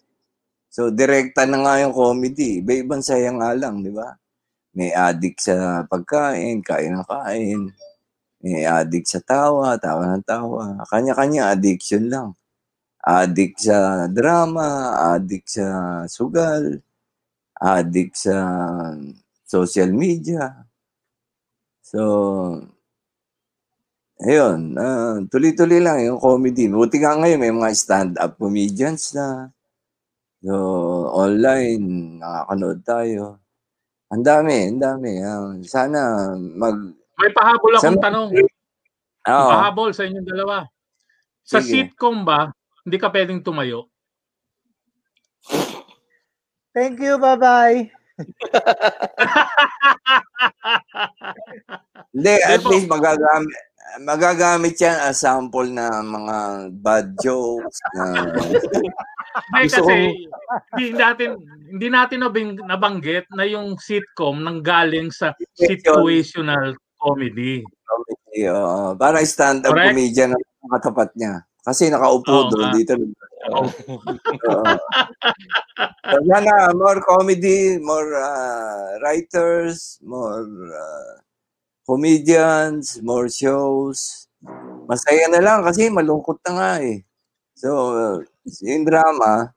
So, 0.70 0.92
direkta 0.92 1.48
na 1.48 1.64
nga 1.64 1.80
yung 1.82 1.96
comedy. 1.96 2.60
Iba-ibang 2.60 3.02
saya 3.06 3.32
nga 3.32 3.56
lang, 3.56 3.80
di 3.86 3.94
ba? 3.94 4.12
May 4.76 4.92
addict 4.92 5.48
sa 5.48 5.88
pagkain, 5.88 6.60
kain 6.60 7.00
ng 7.00 7.08
kain. 7.08 7.62
May 8.44 8.68
addict 8.68 9.08
sa 9.08 9.24
tawa, 9.24 9.80
tawa 9.80 10.20
ng 10.20 10.26
tawa. 10.28 10.84
Kanya-kanya 10.92 11.56
addiction 11.56 12.12
lang 12.12 12.36
Addict 13.06 13.62
sa 13.62 14.10
drama, 14.10 14.98
addict 15.14 15.62
sa 15.62 16.02
sugal, 16.10 16.82
addict 17.62 18.18
sa 18.18 18.34
social 19.46 19.94
media. 19.94 20.66
So, 21.86 22.02
ayun, 24.26 24.74
ah, 24.82 25.22
tuloy-tuloy 25.30 25.86
lang 25.86 26.02
yung 26.02 26.18
comedy. 26.18 26.66
Buti 26.66 26.98
nga 26.98 27.14
ngayon 27.14 27.38
may 27.38 27.54
mga 27.54 27.78
stand-up 27.78 28.42
comedians 28.42 29.14
na. 29.14 29.54
So, 30.42 30.54
online, 31.14 32.18
nakakanood 32.18 32.82
tayo. 32.82 33.38
Ang 34.10 34.26
dami, 34.26 34.74
ang 34.74 34.82
dami. 34.82 35.22
Ah, 35.22 35.54
sana 35.62 36.34
mag... 36.34 36.74
May 37.22 37.30
pahabol 37.30 37.78
akong 37.78 38.02
Sa- 38.02 38.06
tanong. 38.10 38.30
Oo. 39.30 39.50
Pahabol 39.54 39.94
sa 39.94 40.10
inyong 40.10 40.26
dalawa. 40.26 40.66
Sa 41.46 41.62
Sige. 41.62 41.94
sitcom 41.94 42.26
ba, 42.26 42.50
hindi 42.82 42.98
ka 42.98 43.14
pwedeng 43.14 43.46
tumayo? 43.46 43.94
Thank 46.74 46.98
you, 46.98 47.22
bye-bye. 47.22 47.94
Hindi, 52.16 52.36
at 52.42 52.62
ba- 52.64 52.70
least 52.72 52.88
magagamit 52.88 53.56
magagamit 54.02 54.76
yan 54.82 54.98
as 54.98 55.22
sample 55.22 55.70
na 55.70 56.02
mga 56.02 56.38
bad 56.84 57.16
jokes 57.22 57.80
na 57.94 58.28
Hindi 59.56 59.68
kasi 59.72 59.96
hindi 60.76 60.88
natin 60.96 61.30
hindi 61.70 61.88
natin 61.92 62.20
nabing, 62.24 62.50
nabanggit 62.66 63.28
na 63.36 63.46
yung 63.46 63.76
sitcom 63.78 64.42
nang 64.42 64.64
galing 64.64 65.12
sa 65.12 65.36
situational 65.54 66.76
comedy. 66.98 67.62
comedy. 67.62 68.48
oo. 68.48 68.96
parang 68.96 69.24
stand-up 69.28 69.76
Correct. 69.76 69.92
comedian 69.92 70.32
ang 70.34 70.72
katapat 70.80 71.10
niya. 71.20 71.44
Kasi 71.66 71.90
nakaupo 71.90 72.30
Oo 72.30 72.50
doon 72.54 72.70
nga. 72.70 72.78
Dito. 73.46 73.54
Oo. 73.54 73.70
So, 76.06 76.18
sana 76.30 76.74
more 76.74 77.02
comedy, 77.02 77.78
more 77.82 78.10
uh, 78.18 78.98
writers, 79.02 80.00
more 80.02 80.46
uh, 80.70 81.14
comedians, 81.86 83.02
more 83.02 83.30
shows. 83.30 84.30
Masaya 84.90 85.30
na 85.30 85.42
lang 85.42 85.66
kasi 85.66 85.90
malungkot 85.90 86.42
na 86.46 86.52
nga 86.58 86.72
eh. 86.82 87.02
So, 87.58 87.70
uh, 87.94 88.18
yung 88.66 88.86
drama, 88.86 89.54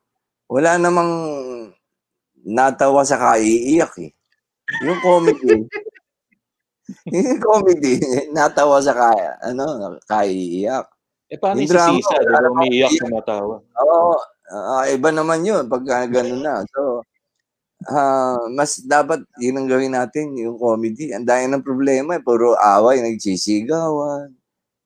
wala 0.49 0.77
namang 0.81 1.11
natawa 2.45 3.05
sa 3.05 3.17
kaiiyak 3.17 3.93
eh. 4.01 4.11
Yung 4.85 5.01
comedy, 5.01 5.65
yung 7.13 7.41
comedy, 7.41 8.01
natawa 8.33 8.81
sa 8.81 8.93
kaya, 8.93 9.37
ano, 9.45 9.97
kaiiyak. 10.05 10.89
Eh, 11.29 11.37
paano 11.37 11.61
Yung 11.61 11.65
yung 11.65 11.69
si 11.69 11.73
drama, 11.73 11.97
Sisa? 12.01 12.15
Di 12.19 12.27
ba 12.27 12.39
umiiyak 12.49 12.89
iyak. 12.89 12.97
sa 12.97 13.05
matawa? 13.07 13.55
Oo, 13.61 14.13
ah, 14.49 14.85
iba 14.89 15.09
naman 15.13 15.45
yun 15.45 15.69
pag 15.69 15.83
ah, 15.87 16.05
ganun 16.09 16.41
na. 16.41 16.65
So, 16.73 17.05
ah, 17.87 18.41
mas 18.49 18.81
dapat 18.81 19.21
yun 19.37 19.57
ang 19.57 19.69
gawin 19.69 19.93
natin, 19.93 20.33
yung 20.33 20.57
comedy. 20.57 21.13
Ang 21.13 21.29
dami 21.29 21.45
ng 21.47 21.61
problema, 21.61 22.17
eh. 22.17 22.23
puro 22.23 22.57
away, 22.57 22.99
nagsisigawan, 22.99 24.33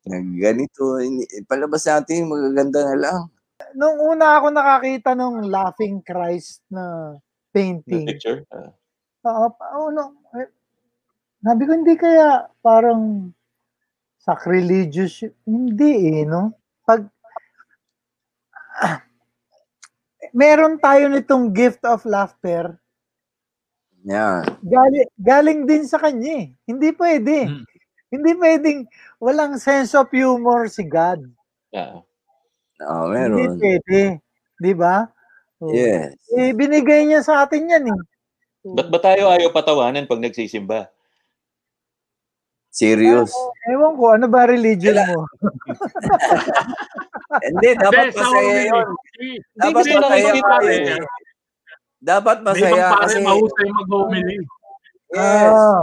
nagganito. 0.04 1.00
Hindi- 1.00 1.48
Palabas 1.48 1.88
natin, 1.88 2.28
yung 2.28 2.32
magaganda 2.36 2.80
na 2.92 2.98
lang. 3.00 3.22
Nung 3.74 3.98
una 4.04 4.38
ako 4.38 4.52
nakakita 4.52 5.16
nung 5.16 5.48
Laughing 5.48 6.04
Christ 6.04 6.60
na 6.68 7.16
The 7.16 7.22
painting. 7.56 8.06
picture? 8.10 8.44
Ah. 8.52 8.74
Oo, 9.24 9.48
pa- 9.56 9.72
oo, 9.80 9.88
no, 9.90 10.12
eh, 10.36 10.52
sabi 11.40 11.64
ko, 11.64 11.72
hindi 11.72 11.96
kaya 11.96 12.50
parang 12.60 13.32
sacrilegious. 14.24 15.28
Hindi 15.44 16.24
eh, 16.24 16.24
no? 16.24 16.56
Pag, 16.88 17.04
meron 20.40 20.80
tayo 20.80 21.12
nitong 21.12 21.52
gift 21.52 21.84
of 21.84 22.08
laughter, 22.08 22.80
Yan. 24.08 24.48
galing, 24.64 25.10
galing 25.20 25.60
din 25.68 25.84
sa 25.84 26.00
kanya 26.00 26.48
eh. 26.48 26.48
Hindi 26.64 26.96
pwede. 26.96 27.52
Mm. 27.52 27.64
Hindi 28.14 28.32
pwedeng 28.38 28.80
walang 29.20 29.58
sense 29.60 29.98
of 29.98 30.12
humor 30.14 30.70
si 30.72 30.86
God. 30.86 31.24
Ah. 31.74 32.00
Oo, 32.84 33.04
Hindi 33.12 33.48
meron. 33.48 33.58
pwede. 33.60 34.02
Di 34.60 34.74
ba? 34.78 35.08
Oh. 35.64 35.72
Yes. 35.72 36.14
Eh, 36.36 36.52
binigay 36.54 37.08
niya 37.08 37.24
sa 37.26 37.48
atin 37.48 37.72
yan 37.72 37.90
eh. 37.90 38.02
Ba't 38.64 38.88
ba 38.88 39.00
tayo 39.02 39.28
ayaw 39.28 39.52
patawanan 39.52 40.08
pag 40.08 40.24
nagsisimba? 40.24 40.93
Serious. 42.74 43.30
Ewan 43.70 43.94
ko, 43.94 44.18
ano 44.18 44.26
ba 44.26 44.50
religion 44.50 44.98
mo? 45.14 45.30
Hindi, 47.46 47.70
dapat 47.78 48.10
Hindi, 48.10 48.18
sa 48.18 48.26
masaya 48.26 48.58
yun. 48.66 48.88
Dapat 49.54 49.84
Hindi, 49.86 49.94
masaya 49.94 50.30
hindi, 50.34 50.42
pare. 50.42 50.74
yun 50.74 50.86
eh. 50.90 51.04
Dapat 52.04 52.38
May 52.38 52.44
ibang 52.44 52.58
masaya 52.58 52.86
pare 52.90 53.02
kasi 53.06 53.18
mahusay 53.22 53.68
mag-homily. 53.70 54.38
yes. 55.14 55.54
Ah. 55.54 55.82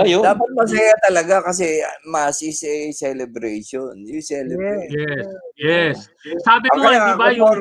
Ayun. 0.00 0.22
Dapat 0.22 0.48
masaya 0.54 0.94
talaga 1.02 1.36
kasi 1.44 1.66
mass 2.08 2.40
is 2.40 2.62
a 2.64 2.74
celebration. 2.94 3.92
You 4.00 4.24
celebrate. 4.24 4.88
Yes. 4.88 5.26
Yes. 5.60 5.96
Sabi 6.40 6.72
mo 6.72 6.88
nga, 6.88 7.12
di 7.12 7.20
ba 7.20 7.28
yung 7.36 7.58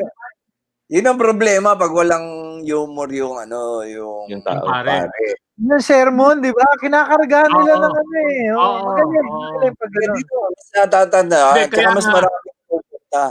yun 0.88 1.10
ang 1.10 1.18
problema 1.18 1.74
pag 1.74 1.90
walang 1.90 2.62
humor 2.62 3.10
yung 3.10 3.36
ano, 3.42 3.82
yung, 3.82 4.30
Yung 4.30 4.44
tao. 4.46 4.62
pare. 4.62 5.10
Yung 5.54 5.78
sermon, 5.80 6.42
di 6.42 6.50
ba? 6.50 6.66
Kinakargahan 6.82 7.52
nila 7.54 7.74
ng 7.78 7.94
ano 7.94 8.16
eh. 8.26 8.46
Oh, 8.52 8.58
Oo, 8.58 8.78
magaling, 8.90 9.28
oo. 9.30 9.38
magaling 9.40 9.76
pag 9.78 9.92
Kaya 9.94 10.02
ganun. 10.02 10.18
dito, 10.18 10.34
mas 10.42 10.68
natatandaan, 10.74 11.54
Hindi, 11.54 11.70
kaya 11.70 11.88
mas 11.94 12.06
nga- 12.06 12.16
marami 12.16 12.48
pupunta. 12.66 13.24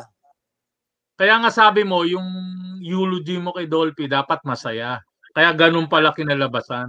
Kaya 1.12 1.34
nga 1.38 1.50
sabi 1.50 1.82
mo, 1.82 1.98
yung 2.02 2.28
eulogy 2.78 3.36
mo 3.36 3.50
kay 3.50 3.66
Dolphy 3.66 4.06
dapat 4.06 4.38
masaya. 4.42 5.02
Kaya 5.32 5.50
ganun 5.52 5.90
pala 5.90 6.14
kinalabasan. 6.14 6.88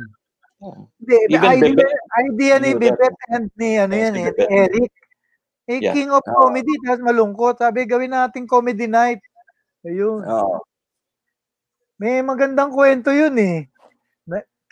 Hindi, 0.96 1.16
Even 1.28 1.50
idea, 1.50 1.74
Bebet. 1.76 1.92
idea 2.24 2.56
ni. 2.56 2.70
Bebet 2.74 3.16
and 3.30 3.48
ni 3.58 3.70
ano 3.76 3.92
Yes, 3.92 4.00
yan 4.00 4.14
ni 4.14 4.22
eh, 4.22 4.26
Bebet. 4.32 4.48
Eric. 4.50 4.92
Eh, 5.64 5.80
Yeah. 5.80 5.96
king 5.96 6.12
of 6.12 6.22
Oo. 6.22 6.34
comedy, 6.40 6.72
tapos 6.84 7.02
malungkot. 7.02 7.56
Sabi, 7.58 7.84
gawin 7.84 8.12
natin 8.12 8.46
comedy 8.46 8.86
night. 8.86 9.20
Ayun. 9.82 10.22
Oo. 10.22 10.62
May 11.98 12.20
magandang 12.22 12.70
kwento 12.70 13.10
yun 13.10 13.34
eh. 13.36 13.68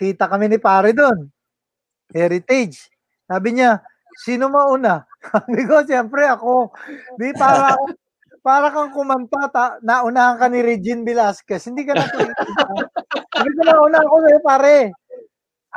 Kita 0.02 0.26
kami 0.26 0.50
ni 0.50 0.58
pare 0.58 0.98
doon. 0.98 1.30
Heritage. 2.10 2.90
Sabi 3.30 3.54
niya, 3.54 3.86
sino 4.26 4.50
mauna? 4.50 5.06
Sabi 5.30 5.62
ko, 5.70 5.86
siyempre 5.86 6.26
ako. 6.26 6.74
Di 7.22 7.30
para 7.38 7.78
ako, 7.78 7.94
para 8.42 8.74
kang 8.74 8.90
kumanta, 8.98 9.46
ta, 9.54 9.66
naunahan 9.86 10.42
ka 10.42 10.50
ni 10.50 10.66
Regine 10.66 11.06
Velasquez. 11.06 11.70
Hindi 11.70 11.86
ka 11.86 11.94
na 11.94 12.10
Sabi 13.30 13.50
ko, 13.54 13.62
nauna 13.62 14.02
ako 14.02 14.16
sa'yo, 14.26 14.40
pare. 14.42 14.78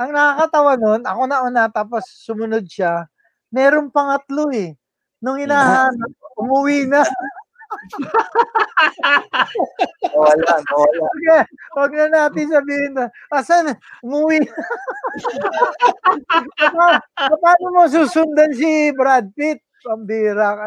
Ang 0.00 0.10
nakakatawa 0.16 0.72
nun, 0.80 1.00
ako 1.04 1.22
nauna, 1.28 1.68
tapos 1.68 2.08
sumunod 2.24 2.64
siya. 2.64 3.04
Meron 3.52 3.92
pangatlo 3.92 4.48
eh. 4.56 4.72
Nung 5.20 5.36
hinahanap, 5.36 6.10
umuwi 6.40 6.88
na. 6.88 7.04
Wala, 10.14 10.52
wala. 10.62 11.06
Sige, 11.14 11.38
huwag 11.74 11.92
na 11.92 12.06
natin 12.08 12.46
sabihin 12.50 12.92
na, 12.96 13.04
asan, 13.30 13.74
umuwi 14.04 14.40
na. 14.44 14.50
Pa- 16.74 17.00
Paano 17.38 17.66
mo 17.70 17.82
susundan 17.90 18.50
si 18.54 18.90
Brad 18.94 19.30
Pitt? 19.34 19.62
Pambira 19.84 20.56
ka. 20.56 20.66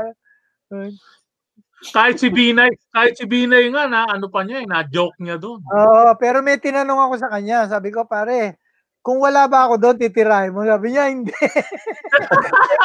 Kahit 1.94 2.18
si 2.18 2.34
Binay, 2.34 2.74
kahit 2.90 3.14
si 3.18 3.26
Binay 3.30 3.70
nga 3.70 3.86
na 3.86 4.10
ano 4.10 4.30
pa 4.30 4.42
niya, 4.42 4.66
eh, 4.66 4.70
na 4.70 4.82
joke 4.86 5.18
niya 5.22 5.38
doon. 5.38 5.62
Oo, 5.62 6.10
pero 6.18 6.42
may 6.42 6.58
tinanong 6.58 7.10
ako 7.10 7.16
sa 7.22 7.30
kanya. 7.30 7.70
Sabi 7.70 7.94
ko, 7.94 8.06
pare, 8.10 8.58
kung 9.08 9.24
wala 9.24 9.48
ba 9.48 9.72
ako 9.72 9.80
doon, 9.80 9.96
titirahin 9.96 10.52
mo. 10.52 10.68
Sabi 10.68 10.92
niya, 10.92 11.08
hindi. 11.08 11.32
eh, 11.32 11.48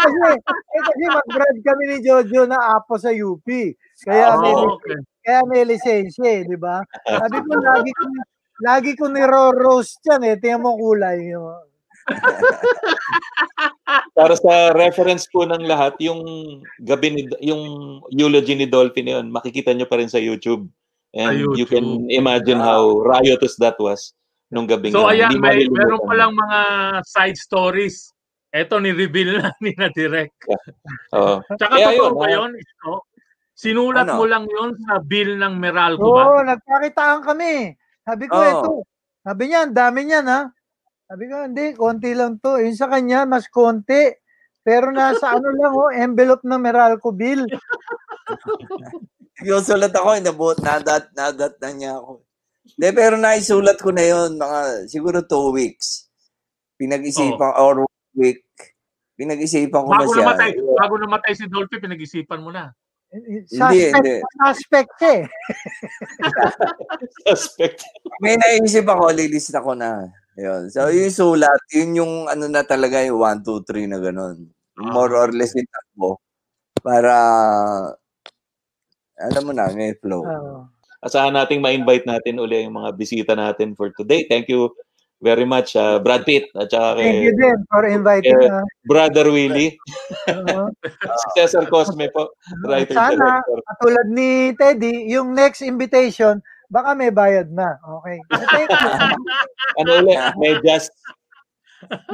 kasi, 0.07 0.19
eh, 0.39 0.83
kasi 0.87 1.03
mag-brad 1.11 1.57
kami 1.67 1.83
ni 1.91 1.97
Jojo 1.99 2.47
na 2.47 2.79
apo 2.79 2.95
sa 2.95 3.11
UP. 3.11 3.43
Kaya 4.07 4.39
may, 4.39 4.55
Oh, 4.55 4.79
okay. 4.79 5.03
kaya 5.27 5.43
may 5.51 5.67
lisensya 5.67 6.23
eh, 6.23 6.47
di 6.47 6.55
ba? 6.55 6.79
Sabi 7.11 7.43
ko, 7.43 7.59
lagi 7.59 7.91
ko, 7.91 8.05
lagi 8.63 8.93
ko 8.95 9.11
ni-roast 9.11 9.99
yan 10.07 10.23
eh. 10.23 10.39
Tingnan 10.39 10.63
mo 10.63 10.79
kulay. 10.79 11.35
Yun. 11.35 11.67
Para 14.15 14.39
sa 14.39 14.71
reference 14.79 15.27
po 15.27 15.43
ng 15.43 15.67
lahat, 15.67 15.99
yung 15.99 16.23
gabi 16.87 17.19
ni, 17.19 17.23
yung 17.43 17.63
eulogy 18.15 18.55
ni 18.55 18.71
Dolphin 18.71 19.11
na 19.11 19.19
yun, 19.19 19.35
makikita 19.35 19.75
nyo 19.75 19.91
pa 19.91 19.99
rin 19.99 20.07
sa 20.07 20.23
YouTube. 20.23 20.71
And 21.19 21.35
Sa 21.35 21.35
you 21.35 21.51
YouTube. 21.59 21.75
can 21.75 21.87
imagine 22.15 22.63
how 22.63 23.03
riotous 23.03 23.59
that 23.59 23.75
was 23.83 24.15
nung 24.53 24.69
gabi 24.69 24.93
So 24.93 25.03
nga. 25.03 25.17
ayan, 25.17 25.33
Hindi 25.33 25.41
may 25.41 25.65
meron 25.67 26.05
palang 26.05 26.37
mga 26.37 26.59
side 27.03 27.35
stories. 27.35 28.13
Eto 28.53 28.77
ni-reveal 28.77 29.41
na 29.41 29.49
ni 29.65 29.73
na 29.73 29.89
direct. 29.89 30.37
Oo. 31.11 31.41
Tsaka 31.57 31.73
Kaya 31.73 31.89
totoo 31.89 31.97
yun, 31.99 32.13
ba 32.13 32.27
ah. 32.29 32.33
yun? 32.37 32.51
Ito? 32.53 32.93
Sinulat 33.53 34.05
Ano? 34.07 34.17
mo 34.21 34.25
lang 34.27 34.45
yun 34.45 34.71
sa 34.79 35.01
bill 35.01 35.41
ng 35.41 35.55
Meralco 35.57 36.05
Oo, 36.05 36.37
ba? 36.37 36.45
nagpakitaan 36.47 37.25
kami. 37.25 37.73
Sabi 38.03 38.25
ko, 38.29 38.37
Oo. 38.37 38.45
ito. 38.45 38.73
Sabi 39.23 39.43
niya, 39.49 39.65
ang 39.65 39.73
dami 39.73 40.01
niyan 40.05 40.27
ha. 40.29 40.41
Sabi 41.07 41.25
ko, 41.29 41.37
hindi, 41.43 41.67
konti 41.73 42.13
lang 42.13 42.37
to. 42.39 42.61
Yung 42.61 42.77
sa 42.77 42.89
kanya, 42.89 43.25
mas 43.25 43.49
konti. 43.49 44.13
Pero 44.61 44.93
nasa 44.93 45.33
ano 45.33 45.49
lang, 45.49 45.73
oh, 45.73 45.89
envelope 45.91 46.45
ng 46.45 46.61
Meralco 46.61 47.09
bill. 47.11 47.49
Nagsusulat 49.43 49.91
ako, 49.91 50.09
inabuot, 50.15 50.59
nadat, 50.61 51.11
nadat 51.13 51.57
na 51.59 51.71
niya 51.73 51.93
ako. 51.99 52.21
De, 52.63 52.95
pero 52.95 53.19
naisulat 53.19 53.79
ko 53.83 53.91
na 53.91 54.07
yon 54.07 54.39
mga 54.39 54.87
siguro 54.87 55.19
two 55.27 55.51
weeks. 55.51 56.07
Pinag-isipan, 56.79 57.59
or 57.59 57.87
one 57.87 58.15
week. 58.15 58.43
Pinag-isipan 59.19 59.83
ko 59.83 59.91
na 59.93 60.03
Bago 60.03 60.13
siya. 60.15 60.25
namatay, 60.25 60.51
bago 60.79 60.95
namatay 60.99 61.33
si 61.37 61.45
Dolphy, 61.51 61.79
pinag-isipan 61.83 62.43
mo 62.43 62.51
na. 62.55 62.71
Suspect, 63.13 63.93
hindi. 63.93 64.17
suspect 64.41 64.93
siya 64.97 65.13
eh. 65.21 65.25
Suspect. 67.29 67.85
May 68.25 68.41
naisip 68.41 68.89
ako, 68.89 69.13
lilista 69.13 69.61
ko 69.61 69.77
na. 69.77 70.09
Yun. 70.41 70.73
So, 70.73 70.89
yung 70.89 71.13
sulat, 71.13 71.61
yun 71.77 72.01
yung 72.01 72.13
ano 72.25 72.49
na 72.49 72.65
talaga 72.65 73.05
yung 73.05 73.21
1, 73.21 73.45
2, 73.45 73.69
3 73.69 73.93
na 73.93 74.01
ganun. 74.01 74.49
More 74.81 75.13
or 75.13 75.29
less 75.29 75.53
yung 75.53 75.69
takbo. 75.69 76.25
Para, 76.81 77.15
alam 79.21 79.43
mo 79.45 79.53
na, 79.53 79.69
may 79.77 79.93
flow. 80.01 80.25
Oo. 80.25 80.73
Asahan 81.03 81.35
nating 81.35 81.59
ma-invite 81.59 82.07
natin 82.07 82.39
uli 82.39 82.63
yung 82.63 82.79
mga 82.79 82.95
bisita 82.95 83.35
natin 83.35 83.75
for 83.75 83.91
today. 83.99 84.23
Thank 84.31 84.47
you 84.47 84.71
very 85.23 85.47
much, 85.47 85.75
uh, 85.75 86.03
Brad 86.03 86.27
Pitt, 86.27 86.51
at 86.59 86.71
saka 86.71 86.99
Thank 86.99 87.27
you 87.27 87.35
kay 87.35 87.39
din 87.39 87.59
for 87.71 87.83
inviting 87.87 88.39
us. 88.43 88.67
Brother 88.87 89.31
Willie. 89.31 89.79
Oo. 90.31 90.71
si 91.23 91.27
Cesar 91.39 91.71
Cosme 91.71 92.11
po, 92.11 92.35
writer 92.67 92.95
Sana, 92.95 93.39
director. 93.43 93.59
katulad 93.71 94.07
ni 94.11 94.51
Teddy, 94.59 95.11
yung 95.11 95.35
next 95.35 95.63
invitation, 95.63 96.43
baka 96.71 96.95
may 96.99 97.15
bayad 97.15 97.55
na. 97.55 97.79
Okay. 98.03 98.19
Thank 98.55 98.71
you. 98.71 98.91
Ano 99.79 99.91
ulit, 100.07 100.19
medyas. 100.39 100.91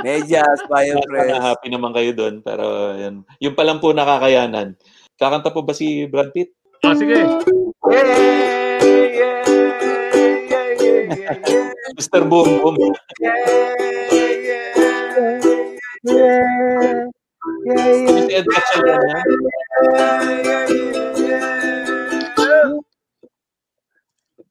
Medyas, 0.01 0.61
Sana 0.65 0.69
Biopress. 0.69 1.45
happy 1.45 1.69
naman 1.73 1.93
kayo 1.97 2.13
doon. 2.13 2.41
Pero 2.45 2.93
yan. 2.97 3.25
Yung 3.41 3.57
pa 3.57 3.65
lang 3.65 3.81
po 3.81 3.93
nakakayanan. 3.93 4.77
Kakanta 5.17 5.53
po 5.53 5.61
ba 5.65 5.73
si 5.77 6.09
Brad 6.09 6.33
Pitt? 6.33 6.53
Ah, 6.85 6.97
sige. 6.97 7.21
Mr. 11.99 12.23
Boom 12.29 12.49
Boom. 12.63 12.95
Yeah. 16.05 17.07
Yeah, 17.65 18.07
Si 18.07 18.33
yeah. 18.33 18.39
Ed 18.39 18.47
Gatchalian 18.47 19.01
yan. 19.09 19.27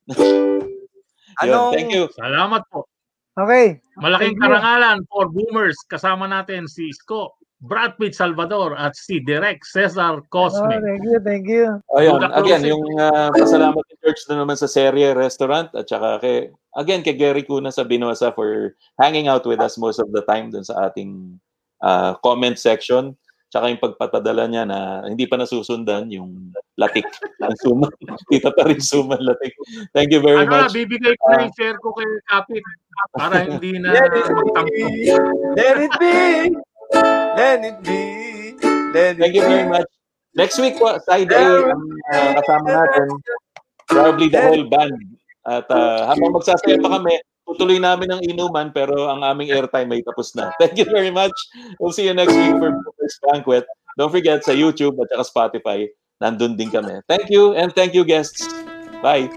Yun, 0.08 1.54
Anong, 1.54 1.74
thank 1.74 1.90
you. 1.94 2.10
Salamat 2.18 2.62
po. 2.74 2.88
Okay. 3.38 3.78
Malaking 4.02 4.34
Thank 4.34 4.42
you. 4.42 4.44
karangalan 4.50 4.98
for 5.14 5.30
boomers. 5.30 5.78
Kasama 5.86 6.26
natin 6.26 6.66
si 6.66 6.90
Isko, 6.90 7.38
Brad 7.62 7.94
Pitt 8.02 8.18
Salvador 8.18 8.74
at 8.74 8.98
si 8.98 9.22
Direk 9.22 9.62
Cesar 9.62 10.18
Oh, 10.18 10.26
Cosme. 10.34 10.74
thank 10.82 11.04
you, 11.06 11.18
thank 11.22 11.46
you. 11.46 11.78
Ayun, 11.94 12.22
again, 12.34 12.66
yung 12.66 12.82
uh, 12.98 13.30
pasalamat 13.38 13.86
George 14.08 14.24
na 14.32 14.40
naman 14.40 14.56
sa 14.56 14.72
Serie 14.72 15.12
Restaurant 15.12 15.68
at 15.76 15.84
saka 15.84 16.24
kay, 16.24 16.48
again, 16.80 17.04
kay 17.04 17.20
Gary 17.20 17.44
Kuna 17.44 17.76
sa 17.76 17.84
Binosa 17.84 18.32
for 18.32 18.72
hanging 18.96 19.28
out 19.28 19.44
with 19.44 19.60
us 19.60 19.76
most 19.76 20.00
of 20.00 20.08
the 20.16 20.24
time 20.24 20.48
dun 20.48 20.64
sa 20.64 20.88
ating 20.88 21.36
uh, 21.84 22.16
comment 22.24 22.56
section. 22.56 23.20
Tsaka 23.52 23.68
yung 23.68 23.84
pagpatadala 23.84 24.48
niya 24.48 24.64
na 24.64 25.04
hindi 25.04 25.28
pa 25.28 25.36
nasusundan 25.36 26.08
yung 26.08 26.56
latik 26.80 27.04
ng 27.44 27.52
suman. 27.60 27.92
Kita 28.32 28.56
pa 28.56 28.72
rin 28.72 28.80
suman 28.80 29.20
latik. 29.20 29.52
Thank 29.92 30.16
you 30.16 30.24
very 30.24 30.48
Ano 30.48 30.56
na, 30.56 30.72
much. 30.72 30.72
bibigay 30.72 31.12
ko 31.20 31.24
na 31.28 31.44
yung 31.44 31.56
share 31.60 31.76
ko 31.84 31.92
kay 31.92 32.08
Kapit 32.32 32.64
para 33.12 33.44
hindi 33.52 33.76
na 33.76 33.92
magtampo. 33.92 34.88
let 35.60 35.76
it 35.84 35.94
be, 36.00 36.16
let 37.36 37.60
it 37.60 37.78
be, 37.84 38.02
let 38.96 39.20
it 39.20 39.20
Thank 39.20 39.36
you 39.36 39.44
very 39.44 39.68
much. 39.68 39.92
Next 40.38 40.56
week 40.64 40.80
po, 40.80 40.96
side 41.04 41.34
A 41.34 41.44
ang 41.74 41.82
uh, 42.14 42.32
kasama 42.40 42.68
natin. 42.72 43.08
Probably 43.88 44.28
the 44.30 44.42
whole 44.42 44.68
band. 44.68 44.96
At 45.48 45.66
uh, 45.72 46.12
habang 46.12 46.36
magsasaya 46.36 46.76
pa 46.84 47.00
kami, 47.00 47.16
tutuloy 47.48 47.80
namin 47.80 48.12
ang 48.12 48.22
inuman 48.28 48.76
pero 48.76 49.08
ang 49.08 49.24
aming 49.24 49.56
airtime 49.56 49.88
ay 49.96 50.04
tapos 50.04 50.36
na. 50.36 50.52
Thank 50.62 50.76
you 50.76 50.88
very 50.92 51.10
much. 51.10 51.32
We'll 51.80 51.96
see 51.96 52.04
you 52.04 52.14
next 52.14 52.36
week 52.36 52.60
for 52.60 52.76
Bookers 52.76 53.16
Banquet. 53.32 53.64
Don't 53.96 54.12
forget 54.12 54.44
sa 54.44 54.52
YouTube 54.52 55.00
at 55.00 55.10
saka 55.10 55.24
Spotify, 55.26 55.88
nandun 56.20 56.60
din 56.60 56.70
kami. 56.70 57.00
Thank 57.08 57.32
you 57.32 57.56
and 57.56 57.72
thank 57.74 57.96
you 57.96 58.04
guests. 58.04 58.44
Bye. 59.00 59.32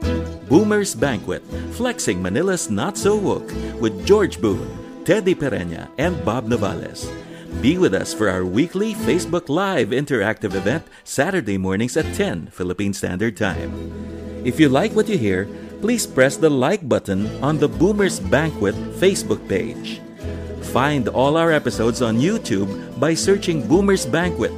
Boomer's 0.51 0.99
Banquet, 0.99 1.47
flexing 1.79 2.19
Manila's 2.19 2.69
not 2.69 2.99
so 2.99 3.15
woke 3.15 3.55
with 3.79 3.95
George 4.03 4.43
Boone, 4.43 4.67
Teddy 5.07 5.33
Pereña, 5.33 5.87
and 5.95 6.19
Bob 6.27 6.51
Navales. 6.51 7.07
Be 7.59 7.77
with 7.77 7.93
us 7.93 8.15
for 8.15 8.31
our 8.31 8.47
weekly 8.47 8.95
Facebook 8.95 9.51
Live 9.51 9.91
interactive 9.91 10.55
event 10.55 10.87
Saturday 11.05 11.59
mornings 11.59 11.97
at 11.99 12.07
10 12.15 12.47
Philippine 12.47 12.95
Standard 12.95 13.37
Time. 13.37 13.69
If 14.47 14.59
you 14.59 14.71
like 14.71 14.97
what 14.97 15.09
you 15.09 15.19
hear, 15.19 15.45
please 15.83 16.07
press 16.07 16.39
the 16.39 16.49
like 16.49 16.89
button 16.89 17.27
on 17.45 17.59
the 17.59 17.69
Boomers 17.69 18.19
Banquet 18.19 18.75
Facebook 18.97 19.47
page. 19.47 20.01
Find 20.73 21.09
all 21.09 21.37
our 21.37 21.53
episodes 21.53 22.01
on 22.01 22.17
YouTube 22.17 22.71
by 22.99 23.13
searching 23.13 23.69
Boomers 23.69 24.07
Banquet 24.07 24.53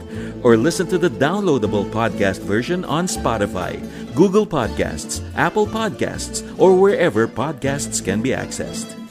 or 0.44 0.56
listen 0.56 0.86
to 0.86 0.98
the 0.98 1.10
downloadable 1.10 1.90
podcast 1.90 2.39
version 2.47 2.85
on 2.85 3.06
Spotify, 3.06 3.82
Google 4.14 4.47
Podcasts, 4.47 5.27
Apple 5.35 5.66
Podcasts, 5.66 6.47
or 6.56 6.78
wherever 6.78 7.27
podcasts 7.27 8.05
can 8.05 8.23
be 8.23 8.31
accessed. 8.31 9.01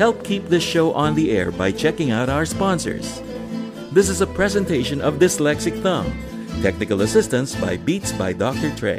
Help 0.00 0.24
keep 0.24 0.46
this 0.46 0.62
show 0.62 0.94
on 0.94 1.14
the 1.14 1.30
air 1.30 1.50
by 1.50 1.70
checking 1.70 2.10
out 2.10 2.30
our 2.30 2.46
sponsors. 2.46 3.20
This 3.92 4.08
is 4.08 4.22
a 4.22 4.26
presentation 4.26 4.98
of 5.02 5.18
Dyslexic 5.18 5.82
Thumb. 5.82 6.10
Technical 6.62 7.02
assistance 7.02 7.54
by 7.54 7.76
Beats 7.76 8.10
by 8.10 8.32
Dr. 8.32 8.74
Trey. 8.76 8.98